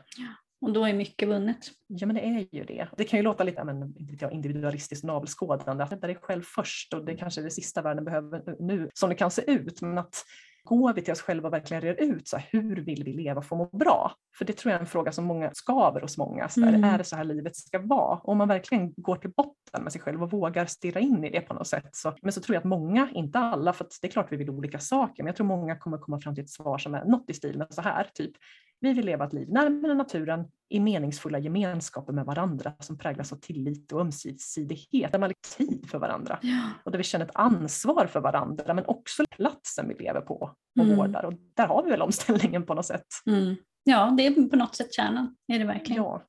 Och 0.61 0.73
då 0.73 0.86
är 0.86 0.94
mycket 0.94 1.30
vunnet. 1.30 1.57
Ja 1.88 2.07
men 2.07 2.15
det 2.15 2.22
är 2.22 2.48
ju 2.52 2.64
det. 2.64 2.88
Det 2.98 3.03
kan 3.03 3.19
ju 3.19 3.23
låta 3.23 3.44
lite 3.44 3.64
men, 3.64 3.95
individualistiskt 4.31 5.03
navelskådande, 5.03 5.84
att 5.84 5.91
rädda 5.91 6.07
dig 6.07 6.15
själv 6.22 6.44
först 6.45 6.94
och 6.94 7.06
det 7.06 7.15
kanske 7.15 7.41
är 7.41 7.44
det 7.44 7.52
sista 7.52 7.81
världen 7.81 8.06
behöver 8.06 8.56
nu 8.60 8.90
som 8.94 9.10
det 9.10 9.15
kan 9.15 9.31
se 9.31 9.52
ut. 9.52 9.81
Men 9.81 9.98
att 9.98 10.23
går 10.64 10.94
vi 10.94 11.02
till 11.02 11.11
oss 11.11 11.22
själva 11.22 11.48
och 11.48 11.53
verkligen 11.53 11.81
reder 11.81 12.03
ut 12.03 12.27
så 12.27 12.38
här, 12.38 12.48
hur 12.52 12.76
vill 12.76 13.03
vi 13.03 13.14
leva 13.14 13.41
för 13.41 13.56
att 13.56 13.73
må 13.73 13.77
bra? 13.77 14.11
För 14.38 14.45
det 14.45 14.53
tror 14.53 14.72
jag 14.72 14.77
är 14.77 14.81
en 14.81 14.88
fråga 14.88 15.11
som 15.11 15.26
många 15.26 15.52
skaver 15.53 16.02
hos 16.02 16.18
många. 16.18 16.49
Så 16.49 16.61
här, 16.61 16.73
mm. 16.73 16.84
Är 16.84 16.98
det 16.98 17.03
så 17.03 17.15
här 17.15 17.23
livet 17.23 17.56
ska 17.56 17.80
vara? 17.80 18.18
Och 18.18 18.30
om 18.30 18.38
man 18.38 18.48
verkligen 18.48 18.94
går 18.98 19.15
till 19.15 19.31
botten 19.38 19.84
med 19.84 19.91
sig 19.91 20.02
själv 20.02 20.23
och 20.23 20.31
vågar 20.31 20.65
stirra 20.65 20.99
in 20.99 21.23
i 21.23 21.30
det 21.30 21.41
på 21.41 21.53
något 21.53 21.68
sätt. 21.68 21.90
Så, 21.91 22.14
men 22.22 22.31
så 22.31 22.41
tror 22.41 22.53
jag 22.53 22.61
att 22.61 22.65
många, 22.65 23.10
inte 23.14 23.40
alla, 23.40 23.73
för 23.73 23.88
det 24.02 24.07
är 24.07 24.11
klart 24.11 24.31
vi 24.31 24.38
vill 24.38 24.49
olika 24.49 24.80
saker, 24.80 25.23
men 25.23 25.27
jag 25.27 25.36
tror 25.36 25.48
många 25.48 25.76
kommer 25.76 25.98
komma 25.98 26.19
fram 26.19 26.36
till 26.36 26.44
ett 26.44 26.49
svar 26.49 26.77
som 26.77 26.95
är 26.95 27.06
något 27.06 27.30
i 27.30 27.34
stil 27.34 27.57
med 27.57 27.68
så 27.69 27.81
här, 27.81 28.07
typ 28.14 28.31
vi 28.80 28.94
vill 28.94 29.06
leva 29.06 29.26
ett 29.26 29.34
liv 29.34 29.50
närmare 29.50 29.94
naturen 29.94 30.46
i 30.70 30.80
meningsfulla 30.80 31.40
gemenskaper 31.40 32.14
med 32.14 32.26
varandra 32.26 32.74
som 32.80 32.98
präglas 32.98 33.34
av 33.34 33.36
tillit 33.36 33.92
och 33.92 34.02
ömsesidighet, 34.02 35.12
där 35.12 35.20
man 35.20 35.30
har 35.30 35.58
tid 35.58 35.90
för 35.90 36.00
varandra 36.00 36.40
ja. 36.42 36.62
och 36.84 36.92
där 36.92 36.98
vi 36.98 37.04
känner 37.04 37.26
ett 37.26 37.36
ansvar 37.36 38.08
för 38.08 38.20
varandra 38.20 38.74
men 38.74 38.86
också 38.86 39.24
platsen 39.30 39.88
vi 39.88 40.04
lever 40.04 40.22
på 40.22 40.36
och 40.80 40.86
mm. 40.86 40.98
vårdar. 40.98 41.26
Och 41.26 41.34
där 41.54 41.68
har 41.68 41.84
vi 41.84 41.92
väl 41.92 42.02
omställningen 42.02 42.66
på 42.66 42.74
något 42.74 42.86
sätt. 42.86 43.08
Mm. 43.26 43.56
Ja, 43.84 44.14
det 44.18 44.28
är 44.28 44.50
på 44.50 44.56
något 44.56 44.76
sätt 44.76 44.94
kärnan, 44.94 45.36
är 45.48 45.60
det 45.60 45.66
verkligen. 45.66 46.04
Ja. 46.04 46.24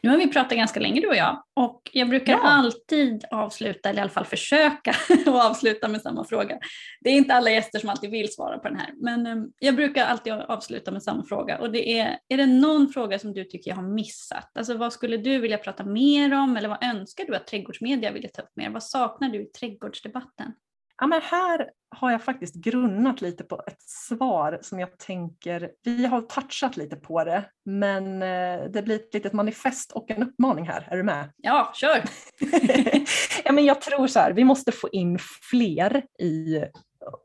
Nu 0.00 0.10
har 0.10 0.18
vi 0.18 0.32
pratat 0.32 0.58
ganska 0.58 0.80
länge 0.80 1.00
du 1.00 1.08
och 1.08 1.16
jag 1.16 1.42
och 1.56 1.90
jag 1.92 2.08
brukar 2.08 2.32
ja. 2.32 2.40
alltid 2.42 3.24
avsluta, 3.30 3.88
eller 3.88 3.98
i 3.98 4.02
alla 4.02 4.10
fall 4.10 4.24
försöka 4.24 4.90
att 5.26 5.28
avsluta 5.28 5.88
med 5.88 6.02
samma 6.02 6.24
fråga. 6.24 6.58
Det 7.00 7.10
är 7.10 7.14
inte 7.14 7.34
alla 7.34 7.50
gäster 7.50 7.78
som 7.78 7.88
alltid 7.88 8.10
vill 8.10 8.32
svara 8.32 8.58
på 8.58 8.68
den 8.68 8.76
här, 8.76 8.90
men 8.96 9.26
um, 9.26 9.52
jag 9.58 9.76
brukar 9.76 10.06
alltid 10.06 10.32
avsluta 10.32 10.90
med 10.90 11.02
samma 11.02 11.24
fråga 11.24 11.58
och 11.58 11.72
det 11.72 11.98
är, 11.98 12.18
är 12.28 12.36
det 12.36 12.46
någon 12.46 12.88
fråga 12.88 13.18
som 13.18 13.32
du 13.32 13.44
tycker 13.44 13.70
jag 13.70 13.76
har 13.76 13.94
missat? 13.94 14.58
Alltså 14.58 14.76
vad 14.76 14.92
skulle 14.92 15.16
du 15.16 15.38
vilja 15.38 15.58
prata 15.58 15.84
mer 15.84 16.34
om 16.34 16.56
eller 16.56 16.68
vad 16.68 16.84
önskar 16.84 17.24
du 17.24 17.36
att 17.36 17.46
trädgårdsmedia 17.46 18.12
ville 18.12 18.28
ta 18.28 18.42
upp 18.42 18.52
mer? 18.56 18.70
Vad 18.70 18.82
saknar 18.82 19.28
du 19.28 19.42
i 19.42 19.46
trädgårdsdebatten? 19.46 20.52
Ja, 21.00 21.06
men 21.06 21.22
här 21.22 21.70
har 21.96 22.10
jag 22.10 22.22
faktiskt 22.22 22.54
grunnat 22.54 23.20
lite 23.20 23.44
på 23.44 23.62
ett 23.66 23.82
svar 23.82 24.58
som 24.62 24.80
jag 24.80 24.98
tänker, 24.98 25.70
vi 25.84 26.06
har 26.06 26.20
touchat 26.20 26.76
lite 26.76 26.96
på 26.96 27.24
det, 27.24 27.44
men 27.64 28.22
eh, 28.22 28.70
det 28.70 28.82
blir 28.82 28.94
ett 28.94 29.14
litet 29.14 29.32
manifest 29.32 29.92
och 29.92 30.10
en 30.10 30.22
uppmaning 30.22 30.68
här. 30.68 30.88
Är 30.90 30.96
du 30.96 31.02
med? 31.02 31.32
Ja, 31.36 31.72
kör! 31.74 32.04
ja, 33.44 33.52
men 33.52 33.64
jag 33.64 33.80
tror 33.80 34.06
så 34.06 34.18
här, 34.18 34.32
vi 34.32 34.44
måste 34.44 34.72
få 34.72 34.88
in 34.92 35.18
fler 35.50 36.02
i 36.18 36.64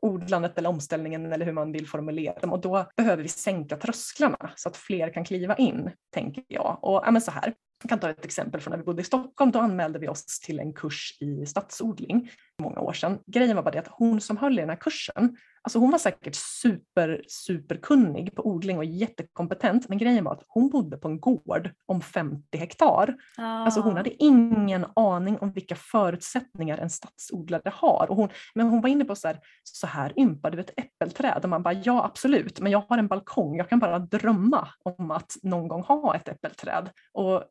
odlandet 0.02 0.58
eller 0.58 0.68
omställningen 0.68 1.32
eller 1.32 1.46
hur 1.46 1.52
man 1.52 1.72
vill 1.72 1.88
formulera 1.88 2.38
dem 2.40 2.52
och 2.52 2.60
då 2.60 2.86
behöver 2.96 3.22
vi 3.22 3.28
sänka 3.28 3.76
trösklarna 3.76 4.50
så 4.56 4.68
att 4.68 4.76
fler 4.76 5.12
kan 5.12 5.24
kliva 5.24 5.56
in, 5.56 5.90
tänker 6.14 6.44
jag. 6.48 6.78
Och 6.82 7.02
ja, 7.04 7.10
men 7.10 7.22
så 7.22 7.30
här, 7.30 7.54
jag 7.84 7.88
kan 7.88 7.98
ta 7.98 8.10
ett 8.10 8.24
exempel 8.24 8.60
från 8.60 8.70
när 8.70 8.78
vi 8.78 8.84
bodde 8.84 9.02
i 9.02 9.04
Stockholm. 9.04 9.50
Då 9.50 9.58
anmälde 9.58 9.98
vi 9.98 10.08
oss 10.08 10.40
till 10.40 10.60
en 10.60 10.72
kurs 10.72 11.18
i 11.20 11.46
stadsodling 11.46 12.30
många 12.62 12.80
år 12.80 12.92
sedan. 12.92 13.18
Grejen 13.26 13.56
var 13.56 13.62
bara 13.62 13.70
det 13.70 13.78
att 13.78 13.88
hon 13.90 14.20
som 14.20 14.36
höll 14.36 14.58
i 14.58 14.60
den 14.60 14.70
här 14.70 14.76
kursen, 14.76 15.36
alltså 15.62 15.78
hon 15.78 15.90
var 15.90 15.98
säkert 15.98 16.34
super, 16.34 17.24
superkunnig 17.28 18.34
på 18.34 18.46
odling 18.46 18.78
och 18.78 18.84
jättekompetent, 18.84 19.88
men 19.88 19.98
grejen 19.98 20.24
var 20.24 20.32
att 20.32 20.44
hon 20.48 20.68
bodde 20.68 20.96
på 20.96 21.08
en 21.08 21.20
gård 21.20 21.70
om 21.86 22.00
50 22.00 22.58
hektar. 22.58 23.16
Ah. 23.38 23.42
Alltså 23.42 23.80
hon 23.80 23.96
hade 23.96 24.22
ingen 24.24 24.86
aning 24.96 25.38
om 25.38 25.52
vilka 25.52 25.76
förutsättningar 25.76 26.78
en 26.78 26.90
stadsodlare 26.90 27.72
har. 27.74 28.06
Och 28.10 28.16
hon, 28.16 28.28
men 28.54 28.66
hon 28.66 28.80
var 28.80 28.88
inne 28.88 29.04
på 29.04 29.14
så 29.14 29.28
här, 29.28 29.40
så 29.62 29.86
här 29.86 30.18
ympar 30.18 30.50
du 30.50 30.60
ett 30.60 30.74
äppelträd? 30.76 31.40
Och 31.42 31.50
man 31.50 31.62
bara, 31.62 31.74
ja 31.74 32.04
absolut, 32.04 32.60
men 32.60 32.72
jag 32.72 32.84
har 32.88 32.98
en 32.98 33.08
balkong, 33.08 33.56
jag 33.56 33.68
kan 33.68 33.78
bara 33.78 33.98
drömma 33.98 34.68
om 34.82 35.10
att 35.10 35.32
någon 35.42 35.68
gång 35.68 35.82
ha 35.82 36.16
ett 36.16 36.28
äppelträd. 36.28 36.90
Och 37.12 37.44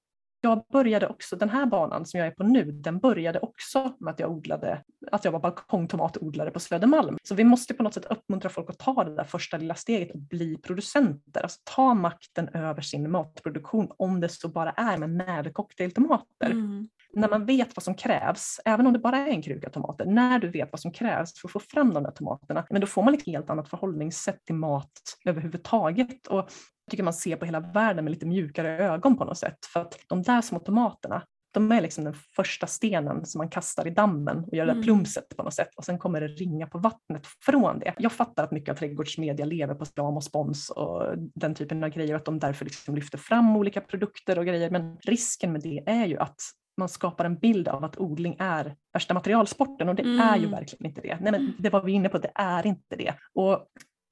jag 0.44 0.64
började 0.72 1.08
också, 1.08 1.36
den 1.36 1.50
här 1.50 1.66
banan 1.66 2.06
som 2.06 2.20
jag 2.20 2.28
är 2.28 2.32
på 2.32 2.44
nu, 2.44 2.72
den 2.72 3.00
började 3.00 3.40
också 3.40 3.94
med 4.00 4.12
att 4.12 4.20
jag 4.20 4.32
odlade, 4.32 4.84
att 5.12 5.26
jag 5.26 5.32
var 5.32 5.40
balkongtomatodlare 5.40 6.52
på 6.52 6.60
Södermalm. 6.60 7.18
Så 7.24 7.36
vi 7.36 7.44
måste 7.44 7.74
på 7.74 7.84
något 7.84 7.94
sätt 7.94 8.06
uppmuntra 8.06 8.50
folk 8.50 8.70
att 8.70 8.80
ta 8.80 9.04
det 9.04 9.16
där 9.16 9.24
första 9.24 9.58
lilla 9.58 9.76
steget 9.76 10.12
och 10.12 10.20
bli 10.20 10.58
producenter. 10.58 11.42
Alltså 11.42 11.60
ta 11.64 11.94
makten 11.94 12.50
över 12.54 12.82
sin 12.82 13.12
matproduktion 13.12 13.92
om 13.98 14.20
det 14.20 14.30
så 14.30 14.50
bara 14.50 14.72
är 14.72 14.98
med 14.98 15.10
näve 15.10 15.52
cocktailtomater. 15.52 16.52
Mm 16.52 16.88
när 17.14 17.30
man 17.30 17.46
vet 17.46 17.76
vad 17.76 17.84
som 17.84 17.96
krävs, 17.96 18.60
även 18.66 18.88
om 18.88 18.94
det 18.94 19.00
bara 19.00 19.18
är 19.18 19.28
en 19.28 19.42
kruka 19.42 19.70
tomater, 19.70 20.06
när 20.06 20.40
du 20.40 20.50
vet 20.50 20.72
vad 20.72 20.80
som 20.80 20.92
krävs 20.92 21.40
för 21.40 21.48
att 21.48 21.52
få 21.52 21.60
fram 21.60 21.94
de 21.94 22.04
där 22.04 22.12
tomaterna, 22.12 22.66
men 22.70 22.82
då 22.82 22.88
får 22.88 23.04
man 23.04 23.14
ett 23.14 23.26
helt 23.26 23.50
annat 23.50 23.70
förhållningssätt 23.70 24.46
till 24.46 24.56
mat 24.56 24.92
överhuvudtaget. 25.26 26.28
Och 26.28 26.50
tycker 26.92 27.04
man 27.04 27.14
ser 27.14 27.36
på 27.36 27.46
hela 27.46 27.60
världen 27.60 28.04
med 28.06 28.12
lite 28.12 28.26
mjukare 28.26 28.70
ögon 28.84 29.18
på 29.18 29.26
något 29.26 29.38
sätt. 29.38 29.58
För 29.74 29.80
att 29.80 30.00
de 30.08 30.22
där 30.22 30.42
små 30.42 30.60
tomaterna, 30.60 31.24
De 31.56 31.72
är 31.72 31.82
liksom 31.82 32.04
den 32.04 32.14
första 32.36 32.68
stenen 32.68 33.26
som 33.26 33.40
man 33.40 33.50
kastar 33.50 33.88
i 33.88 33.90
dammen 33.90 34.38
och 34.52 34.56
gör 34.58 34.66
det 34.66 34.72
Mm. 34.72 34.84
plumset 34.84 35.38
på 35.38 35.44
något 35.44 35.54
sätt 35.54 35.70
och 35.78 35.86
sen 35.86 35.98
kommer 36.00 36.22
det 36.22 36.28
ringa 36.28 36.68
på 36.68 36.78
vattnet 36.78 37.28
från 37.46 37.80
det. 37.80 37.94
Jag 37.98 38.12
fattar 38.12 38.44
att 38.44 38.52
mycket 38.52 38.70
av 38.72 38.76
trädgårdsmedia 38.76 39.46
lever 39.46 39.76
på 39.76 39.84
reklam 39.86 40.18
och 40.18 40.24
spons 40.24 40.70
och 40.70 41.04
den 41.36 41.56
typen 41.56 41.84
av 41.84 41.90
grejer 41.90 42.14
och 42.14 42.18
att 42.20 42.26
de 42.26 42.40
därför 42.40 42.66
liksom 42.66 42.96
lyfter 42.96 43.18
fram 43.18 43.56
olika 43.58 43.82
produkter 43.82 44.40
och 44.40 44.46
grejer. 44.46 44.70
Men 44.70 44.98
risken 44.98 45.52
med 45.52 45.62
det 45.62 45.84
är 45.86 46.06
ju 46.06 46.18
att 46.18 46.36
man 46.78 46.90
skapar 46.90 47.26
en 47.26 47.38
bild 47.40 47.68
av 47.68 47.84
att 47.84 47.98
odling 47.98 48.36
är 48.40 48.76
värsta 48.94 49.14
materialsporten 49.14 49.90
och 49.90 49.96
det 49.96 50.04
är 50.04 50.36
ju 50.38 50.46
Mm. 50.46 50.52
verkligen 50.52 50.86
inte 50.86 51.02
det. 51.02 51.18
Nej, 51.22 51.32
men 51.32 51.54
det 51.60 51.70
var 51.70 51.82
vi 51.84 51.92
inne 51.92 52.10
på, 52.10 52.18
det 52.18 52.32
är 52.36 52.68
inte 52.68 52.96
det. 52.96 53.14
Och 53.34 53.66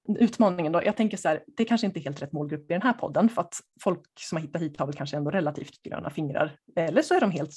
utmaningen 0.07 0.71
då, 0.71 0.83
jag 0.85 0.97
tänker 0.97 1.17
så 1.17 1.27
här, 1.29 1.43
det 1.57 1.65
kanske 1.65 1.87
inte 1.87 1.99
är 1.99 2.01
helt 2.01 2.21
rätt 2.21 2.31
målgrupp 2.31 2.71
i 2.71 2.73
den 2.73 2.81
här 2.81 2.93
podden 2.93 3.29
för 3.29 3.41
att 3.41 3.59
folk 3.83 4.01
som 4.19 4.35
har 4.35 4.41
hittat 4.41 4.61
hit 4.61 4.79
har 4.79 4.85
väl 4.85 4.95
kanske 4.95 5.17
ändå 5.17 5.31
relativt 5.31 5.81
gröna 5.81 6.09
fingrar. 6.09 6.55
Eller 6.75 7.01
så 7.01 7.13
är 7.13 7.19
de 7.19 7.31
helt 7.31 7.53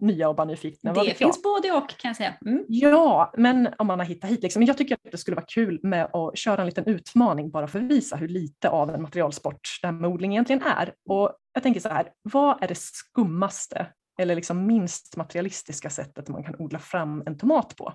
nya 0.00 0.28
och 0.28 0.36
bara 0.36 0.46
nyfikna. 0.46 0.92
Det 0.92 1.04
jag. 1.04 1.16
finns 1.16 1.42
både 1.42 1.72
och 1.72 1.88
kan 1.88 2.08
jag 2.08 2.16
säga. 2.16 2.34
Mm. 2.46 2.64
Ja, 2.68 3.32
men 3.36 3.68
om 3.78 3.86
man 3.86 3.98
har 3.98 4.06
hittat 4.06 4.30
hit. 4.30 4.42
Liksom. 4.42 4.62
Jag 4.62 4.78
tycker 4.78 4.94
att 4.94 5.12
det 5.12 5.18
skulle 5.18 5.34
vara 5.34 5.46
kul 5.46 5.80
med 5.82 6.04
att 6.12 6.38
köra 6.38 6.60
en 6.60 6.66
liten 6.66 6.86
utmaning 6.86 7.50
bara 7.50 7.68
för 7.68 7.78
att 7.78 7.84
visa 7.84 8.16
hur 8.16 8.28
lite 8.28 8.68
av 8.68 8.90
en 8.90 9.02
materialsport 9.02 9.78
det 9.82 9.86
här 9.86 9.94
med 9.94 10.10
odling 10.10 10.32
egentligen 10.32 10.62
är. 10.62 10.94
Och 11.08 11.36
jag 11.52 11.62
tänker 11.62 11.80
så 11.80 11.88
här, 11.88 12.08
vad 12.22 12.62
är 12.62 12.68
det 12.68 12.78
skummaste 12.78 13.86
eller 14.18 14.34
liksom 14.34 14.66
minst 14.66 15.16
materialistiska 15.16 15.90
sättet 15.90 16.28
man 16.28 16.44
kan 16.44 16.56
odla 16.58 16.78
fram 16.78 17.22
en 17.26 17.38
tomat 17.38 17.76
på? 17.76 17.92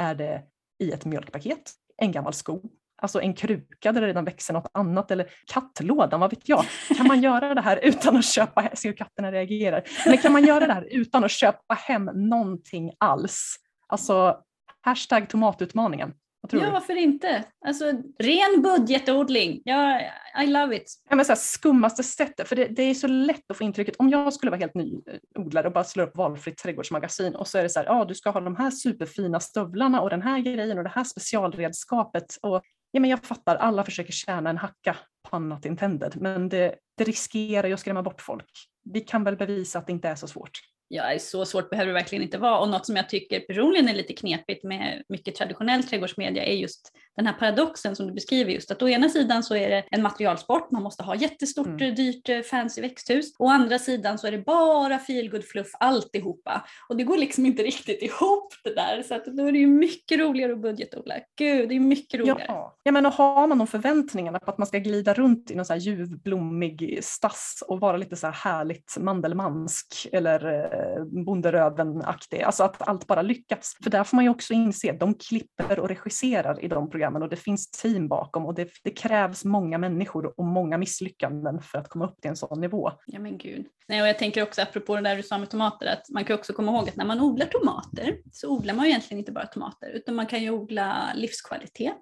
Är 0.00 0.14
det 0.14 0.42
i 0.78 0.90
ett 0.90 1.04
mjölkpaket, 1.04 1.72
en 1.96 2.12
gammal 2.12 2.32
sko, 2.32 2.62
alltså 3.04 3.20
en 3.20 3.34
kruka 3.34 3.92
där 3.92 4.00
det 4.00 4.06
redan 4.06 4.24
växer 4.24 4.54
något 4.54 4.70
annat 4.74 5.10
eller 5.10 5.26
kattlådan, 5.46 6.20
vad 6.20 6.30
vet 6.30 6.48
jag. 6.48 6.64
Kan 6.96 7.06
man 7.06 7.22
göra 7.22 7.54
det 7.54 7.60
här 7.60 7.80
utan 7.82 8.16
att 8.16 8.24
köpa, 8.24 8.70
se 8.74 8.88
hur 8.88 8.96
katterna 8.96 9.32
reagerar, 9.32 9.82
men 10.06 10.18
kan 10.18 10.32
man 10.32 10.44
göra 10.44 10.66
det 10.66 10.72
här 10.72 10.88
utan 10.90 11.24
att 11.24 11.30
köpa 11.30 11.74
hem 11.74 12.04
någonting 12.04 12.92
alls? 12.98 13.56
Alltså 13.88 14.38
hashtag 14.80 15.28
tomatutmaningen. 15.28 16.12
Ja, 16.52 16.58
du? 16.58 16.70
varför 16.70 16.96
inte? 16.96 17.44
Alltså, 17.66 17.84
ren 18.18 18.62
budgetodling. 18.62 19.62
Ja, 19.64 20.00
I 20.42 20.46
love 20.46 20.76
it. 20.76 20.92
Ja, 21.08 21.16
men 21.16 21.24
så 21.24 21.32
här, 21.32 21.36
skummaste 21.36 22.02
sättet, 22.02 22.48
för 22.48 22.56
det, 22.56 22.66
det 22.66 22.82
är 22.82 22.94
så 22.94 23.06
lätt 23.06 23.50
att 23.50 23.56
få 23.56 23.64
intrycket, 23.64 23.96
om 23.98 24.08
jag 24.08 24.32
skulle 24.32 24.50
vara 24.50 24.60
helt 24.60 24.74
ny 24.74 25.00
eh, 25.36 25.64
och 25.64 25.72
bara 25.72 25.84
slå 25.84 26.02
upp 26.02 26.16
valfritt 26.16 26.58
trädgårdsmagasin 26.58 27.34
och 27.34 27.48
så 27.48 27.58
är 27.58 27.62
det 27.62 27.68
så 27.68 27.78
här, 27.78 27.86
ja 27.86 28.04
du 28.04 28.14
ska 28.14 28.30
ha 28.30 28.40
de 28.40 28.56
här 28.56 28.70
superfina 28.70 29.40
stövlarna 29.40 30.00
och 30.00 30.10
den 30.10 30.22
här 30.22 30.38
grejen 30.38 30.78
och 30.78 30.84
det 30.84 30.92
här 30.94 31.04
specialredskapet. 31.04 32.36
Och, 32.42 32.62
ja, 32.94 33.00
men 33.00 33.10
jag 33.10 33.24
fattar, 33.24 33.56
alla 33.56 33.84
försöker 33.84 34.12
tjäna 34.12 34.50
en 34.50 34.58
hacka, 34.58 34.96
pannat 35.30 35.64
intended, 35.64 36.16
men 36.20 36.48
det, 36.48 36.74
det 36.96 37.04
riskerar 37.04 37.68
ju 37.68 37.74
att 37.74 37.80
skrämma 37.80 38.02
bort 38.02 38.22
folk. 38.22 38.50
Vi 38.84 39.00
kan 39.00 39.24
väl 39.24 39.36
bevisa 39.36 39.78
att 39.78 39.86
det 39.86 39.92
inte 39.92 40.08
är 40.08 40.14
så 40.14 40.28
svårt. 40.28 40.60
Ja, 40.88 41.18
så 41.18 41.44
svårt 41.44 41.70
behöver 41.70 41.86
det 41.86 41.92
verkligen 41.92 42.24
inte 42.24 42.38
vara. 42.38 42.58
Och 42.58 42.68
något 42.68 42.86
som 42.86 42.96
jag 42.96 43.08
tycker 43.08 43.40
personligen 43.40 43.88
är 43.88 43.94
lite 43.94 44.12
knepigt 44.12 44.64
med 44.64 45.02
mycket 45.08 45.34
traditionell 45.34 45.84
trädgårdsmedia 45.84 46.44
är 46.44 46.54
just 46.54 46.92
den 47.16 47.26
här 47.26 47.32
paradoxen 47.32 47.96
som 47.96 48.06
du 48.06 48.12
beskriver 48.12 48.52
just 48.52 48.70
att 48.70 48.82
å 48.82 48.88
ena 48.88 49.08
sidan 49.08 49.42
så 49.42 49.56
är 49.56 49.70
det 49.70 49.84
en 49.90 50.02
materialsport, 50.02 50.70
man 50.70 50.82
måste 50.82 51.02
ha 51.02 51.14
jättestort, 51.14 51.66
Mm. 51.66 51.94
dyrt, 51.94 52.28
eh, 52.28 52.40
fancy 52.40 52.80
växthus. 52.80 53.34
Å 53.38 53.48
andra 53.48 53.78
sidan 53.78 54.18
så 54.18 54.26
är 54.26 54.32
det 54.32 54.38
bara 54.38 54.98
feelgood 54.98 55.44
fluff 55.44 55.70
alltihopa. 55.80 56.64
Och 56.88 56.96
det 56.96 57.04
går 57.04 57.18
liksom 57.18 57.46
inte 57.46 57.62
riktigt 57.72 58.02
ihop 58.02 58.54
det 58.64 58.74
där. 58.74 59.02
Så 59.02 59.14
att 59.14 59.24
då 59.24 59.46
är 59.46 59.52
det 59.52 59.58
ju 59.58 59.66
mycket 59.66 60.18
roligare 60.18 60.52
att 60.52 60.62
budgetodla. 60.62 61.14
Gud, 61.38 61.68
det 61.68 61.74
är 61.74 61.80
mycket 61.80 62.20
roligare. 62.20 62.44
Ja. 62.48 62.76
ja, 62.82 62.92
men 62.92 63.06
och 63.06 63.12
har 63.12 63.46
man 63.46 63.58
de 63.58 63.66
förväntningarna 63.66 64.38
på 64.38 64.50
att 64.50 64.58
man 64.58 64.66
ska 64.66 64.78
glida 64.78 65.14
runt 65.14 65.50
i 65.50 65.54
någon 65.54 65.64
så 65.64 65.72
här 65.72 65.80
ljuv, 65.80 66.18
blommig 66.22 66.98
stass 67.02 67.64
och 67.68 67.80
vara 67.80 67.96
lite 67.96 68.16
så 68.16 68.26
här 68.26 68.34
härligt 68.34 68.96
mandelmansk 68.98 70.06
eller 70.12 70.54
eh, 70.54 70.83
bonderöven-aktig, 71.24 72.42
alltså 72.42 72.64
att 72.64 72.88
allt 72.88 73.06
bara 73.06 73.22
lyckas. 73.22 73.76
För 73.82 73.90
där 73.90 74.04
får 74.04 74.16
man 74.16 74.24
ju 74.24 74.30
också 74.30 74.54
inse, 74.54 74.92
de 74.92 75.14
klipper 75.14 75.78
och 75.78 75.88
regisserar 75.88 76.64
i 76.64 76.68
de 76.68 76.90
programmen 76.90 77.22
och 77.22 77.28
det 77.28 77.36
finns 77.36 77.70
team 77.70 78.08
bakom 78.08 78.46
och 78.46 78.54
det, 78.54 78.68
det 78.84 78.90
krävs 78.90 79.44
många 79.44 79.78
människor 79.78 80.34
och 80.40 80.44
många 80.44 80.78
misslyckanden 80.78 81.62
för 81.62 81.78
att 81.78 81.88
komma 81.88 82.04
upp 82.04 82.20
till 82.20 82.30
en 82.30 82.36
sån 82.36 82.60
nivå. 82.60 82.90
Ja 83.06 83.20
men 83.20 83.38
gud. 83.38 83.66
Nej, 83.88 84.02
och 84.02 84.08
jag 84.08 84.18
tänker 84.18 84.42
också 84.42 84.62
apropå 84.62 84.96
det 84.96 85.02
där 85.02 85.16
du 85.16 85.22
sa 85.22 85.38
med 85.38 85.50
tomater 85.50 85.86
att 85.86 86.10
man 86.10 86.24
kan 86.24 86.38
också 86.38 86.52
komma 86.52 86.72
ihåg 86.72 86.88
att 86.88 86.96
när 86.96 87.04
man 87.04 87.20
odlar 87.20 87.46
tomater 87.46 88.16
så 88.32 88.48
odlar 88.48 88.74
man 88.74 88.84
ju 88.84 88.90
egentligen 88.90 89.18
inte 89.18 89.32
bara 89.32 89.46
tomater 89.46 89.90
utan 89.90 90.14
man 90.14 90.26
kan 90.26 90.42
ju 90.42 90.50
odla 90.50 91.12
livskvalitet. 91.14 91.94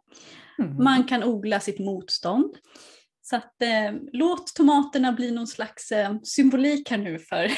Mm. 0.58 0.84
Man 0.84 1.04
kan 1.04 1.24
odla 1.24 1.60
sitt 1.60 1.78
motstånd. 1.78 2.56
Så 3.32 3.36
att 3.36 3.62
eh, 3.62 3.92
låt 4.12 4.46
tomaterna 4.54 5.12
bli 5.12 5.30
någon 5.30 5.46
slags 5.46 5.92
eh, 5.92 6.14
symbolik 6.22 6.90
här 6.90 6.98
nu 6.98 7.18
för, 7.18 7.50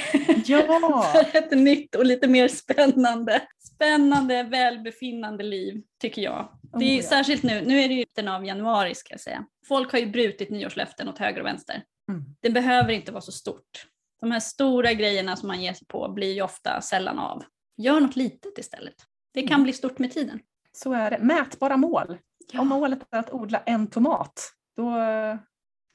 Ja, 0.51 1.03
för 1.13 1.39
ett 1.39 1.51
nytt 1.51 1.95
och 1.95 2.05
lite 2.07 2.29
mer 2.29 2.49
spännande, 2.49 3.43
spännande, 3.75 4.43
välbefinnande 4.43 5.45
liv 5.45 5.83
tycker 6.01 6.23
jag. 6.23 6.49
Det 6.79 6.85
är 6.85 6.93
Oh, 6.93 6.97
ja. 6.97 7.03
särskilt 7.03 7.43
nu, 7.43 7.63
nu 7.67 7.79
är 7.81 7.89
det 7.89 7.95
ju 7.95 8.01
mitten 8.01 8.29
av 8.29 8.45
januari 8.47 8.95
ska 8.95 9.13
jag 9.15 9.21
säga. 9.21 9.45
Folk 9.69 9.93
har 9.93 9.99
ju 9.99 10.07
brutit 10.07 10.51
nyårslöften 10.51 11.09
åt 11.09 11.19
höger 11.19 11.41
och 11.41 11.47
vänster. 11.47 11.83
Mm. 12.09 12.25
Det 12.41 12.51
behöver 12.51 12.93
inte 12.93 13.13
vara 13.13 13.23
så 13.23 13.33
stort. 13.33 13.87
De 14.21 14.31
här 14.31 14.41
stora 14.41 14.93
grejerna 14.93 15.37
som 15.37 15.47
man 15.49 15.63
ger 15.63 15.73
sig 15.73 15.87
på 15.87 16.09
blir 16.09 16.33
ju 16.35 16.43
ofta 16.43 16.81
sällan 16.81 17.19
av. 17.19 17.45
Gör 17.77 18.01
något 18.01 18.17
litet 18.17 18.59
istället. 18.59 18.95
Det 19.35 19.43
kan 19.43 19.51
Mm. 19.53 19.63
bli 19.63 19.73
stort 19.73 19.99
med 19.99 20.13
tiden. 20.13 20.41
så 20.73 20.93
är 20.93 21.11
det. 21.11 21.19
Mätbara 21.19 21.77
mål. 21.77 22.19
Ja. 22.53 22.61
Om 22.61 22.69
målet 22.69 22.99
är 23.11 23.19
att 23.19 23.33
odla 23.33 23.59
en 23.67 23.87
tomat, 23.87 24.53
då 24.77 24.91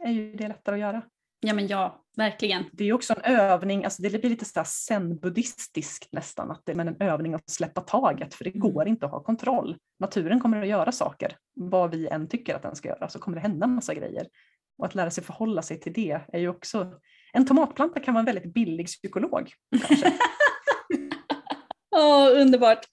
är 0.04 0.12
ju 0.12 0.34
det 0.34 0.48
lättare 0.48 0.76
att 0.76 0.80
göra. 0.80 1.02
Ja 1.42 1.54
men 1.54 1.68
ja, 1.68 2.04
verkligen. 2.18 2.64
Det 2.72 2.84
är 2.84 2.86
ju 2.86 2.94
också 2.94 3.14
en 3.14 3.36
övning, 3.36 3.86
alltså 3.86 4.02
det 4.02 4.10
blir 4.10 4.30
lite 4.30 4.46
så 4.46 4.64
zen-buddhistiskt 4.66 6.10
nästan, 6.12 6.52
att 6.52 6.62
det 6.66 6.72
är 6.72 6.80
en 6.80 7.02
övning 7.02 7.34
att 7.34 7.50
släppa 7.50 7.82
taget, 7.82 8.34
för 8.34 8.44
det 8.44 8.50
Mm. 8.50 8.60
går 8.60 8.88
inte 8.88 9.06
att 9.06 9.12
ha 9.12 9.24
kontroll. 9.24 9.78
Naturen 10.00 10.40
kommer 10.40 10.62
att 10.62 10.68
göra 10.68 10.92
saker, 10.92 11.36
vad 11.56 11.92
vi 11.92 12.08
än 12.08 12.28
tycker 12.28 12.56
att 12.56 12.62
den 12.62 12.76
ska 12.76 12.90
göra, 12.90 13.10
så 13.10 13.20
kommer 13.20 13.36
det 13.36 13.42
hända 13.42 13.66
en 13.66 13.76
massa 13.76 13.94
grejer. 13.94 14.28
Och 14.78 14.86
att 14.86 14.96
lära 14.96 15.12
sig 15.12 15.24
förhålla 15.24 15.62
sig 15.62 15.80
till 15.80 15.94
det 15.94 16.22
är 16.28 16.40
ju 16.40 16.50
också, 16.50 16.94
en 17.34 17.46
tomatplanta 17.46 18.00
kan 18.00 18.14
vara 18.14 18.20
en 18.20 18.26
väldigt 18.26 18.54
billig 18.54 18.88
psykolog. 18.88 19.52
Åh, 21.96 22.42
underbart. 22.42 22.86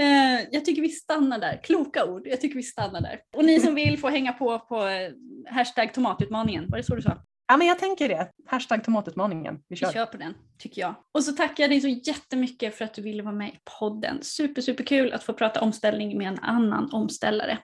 Eh, 0.00 0.48
jag 0.52 0.64
tycker 0.64 0.82
vi 0.82 0.88
stannar 0.88 1.38
där. 1.38 1.60
Kloka 1.64 2.04
ord. 2.04 2.26
Jag 2.26 2.40
tycker 2.40 2.56
vi 2.56 2.62
stannar 2.62 3.00
där. 3.00 3.20
Och 3.36 3.44
ni 3.44 3.60
som 3.60 3.74
vill 3.74 3.98
får 3.98 4.08
hänga 4.10 4.32
på 4.32 4.58
på 4.58 4.86
eh, 4.86 5.10
hashtag 5.50 5.94
tomatutmaningen. 5.94 6.70
Var 6.70 6.78
det 6.78 6.84
så 6.84 6.94
du 6.94 7.02
sa? 7.02 7.24
ja 7.48 7.56
men 7.56 7.66
jag 7.66 7.78
tänker 7.78 8.08
det, 8.08 8.30
hashtag 8.46 8.84
tomatutmaningen, 8.84 9.54
vi 9.54 9.60
Vi 9.68 9.76
kör. 9.76 9.92
kör 9.92 10.06
på 10.06 10.16
den, 10.16 10.34
tycker 10.58 10.80
jag. 10.80 10.94
Och 11.14 11.24
så 11.24 11.32
tackar 11.32 11.64
jag 11.64 11.70
dig 11.70 11.80
så 11.80 11.88
jättemycket 11.88 12.74
för 12.78 12.84
att 12.84 12.94
du 12.94 13.02
ville 13.02 13.22
vara 13.22 13.34
med 13.34 13.48
i 13.48 13.58
podden. 13.78 14.18
Super, 14.22 14.62
super 14.62 14.84
kul 14.84 15.12
att 15.12 15.22
få 15.24 15.32
prata 15.32 15.60
omställning 15.60 16.18
med 16.18 16.28
en 16.28 16.38
annan 16.38 16.90
omställare. 16.92 17.58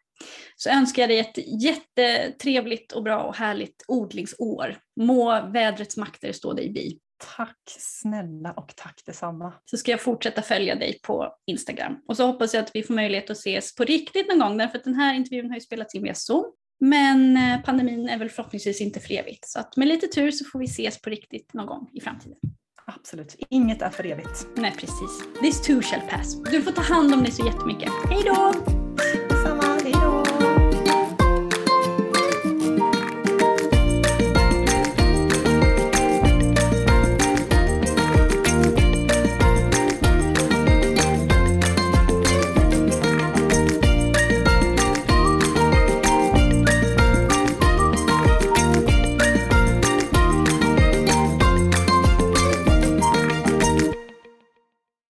Så 0.56 0.70
önskar 0.70 1.02
jag 1.02 1.10
dig 1.10 1.18
ett 1.18 1.62
jättetrevligt 1.62 2.92
och 2.92 3.02
bra 3.02 3.22
och 3.22 3.36
härligt 3.36 3.84
odlingsår. 3.88 4.78
Må 5.00 5.50
vädrets 5.50 5.96
makter 5.96 6.32
stå 6.32 6.52
dig 6.52 6.70
bi. 6.70 6.98
Tack 7.36 7.58
snälla 7.66 8.52
och 8.52 8.72
tack 8.76 9.02
detsamma. 9.06 9.52
Så 9.64 9.76
ska 9.76 9.90
jag 9.90 10.00
fortsätta 10.00 10.42
följa 10.42 10.74
dig 10.74 11.00
på 11.02 11.34
Instagram. 11.46 11.96
Och 12.08 12.16
så 12.16 12.26
hoppas 12.26 12.54
jag 12.54 12.62
att 12.64 12.70
vi 12.74 12.82
får 12.82 12.94
möjlighet 12.94 13.30
att 13.30 13.36
ses 13.36 13.74
på 13.74 13.84
riktigt 13.84 14.28
någon 14.28 14.38
gång, 14.38 14.58
därför 14.58 14.78
att 14.78 14.84
den 14.84 14.94
här 14.94 15.14
intervjun 15.14 15.48
har 15.50 15.54
ju 15.54 15.60
spelats 15.60 15.94
in 15.94 16.02
via 16.02 16.14
Zoom. 16.14 16.44
Men 16.80 17.36
eh, 17.36 17.62
pandemin 17.62 18.08
är 18.08 18.18
väl 18.18 18.30
förhoppningsvis 18.30 18.80
inte 18.80 19.00
för 19.00 19.12
evigt. 19.14 19.48
Så 19.48 19.60
att 19.60 19.76
med 19.76 19.88
lite 19.88 20.06
tur 20.06 20.30
så 20.30 20.44
får 20.44 20.58
vi 20.58 20.64
ses 20.64 21.02
på 21.02 21.10
riktigt 21.10 21.54
någon 21.54 21.66
gång 21.66 21.90
i 21.92 22.00
framtiden. 22.00 22.38
Absolut, 22.86 23.36
inget 23.48 23.82
är 23.82 23.90
för 23.90 24.06
evigt. 24.06 24.46
Nej, 24.56 24.72
precis. 24.78 25.22
This 25.40 25.62
too 25.62 25.82
shall 25.82 26.00
pass. 26.00 26.42
Du 26.42 26.62
får 26.62 26.72
ta 26.72 26.82
hand 26.82 27.14
om 27.14 27.22
dig 27.22 27.32
så 27.32 27.46
jättemycket. 27.46 27.90
Hej 28.10 28.22
då! 28.24 28.79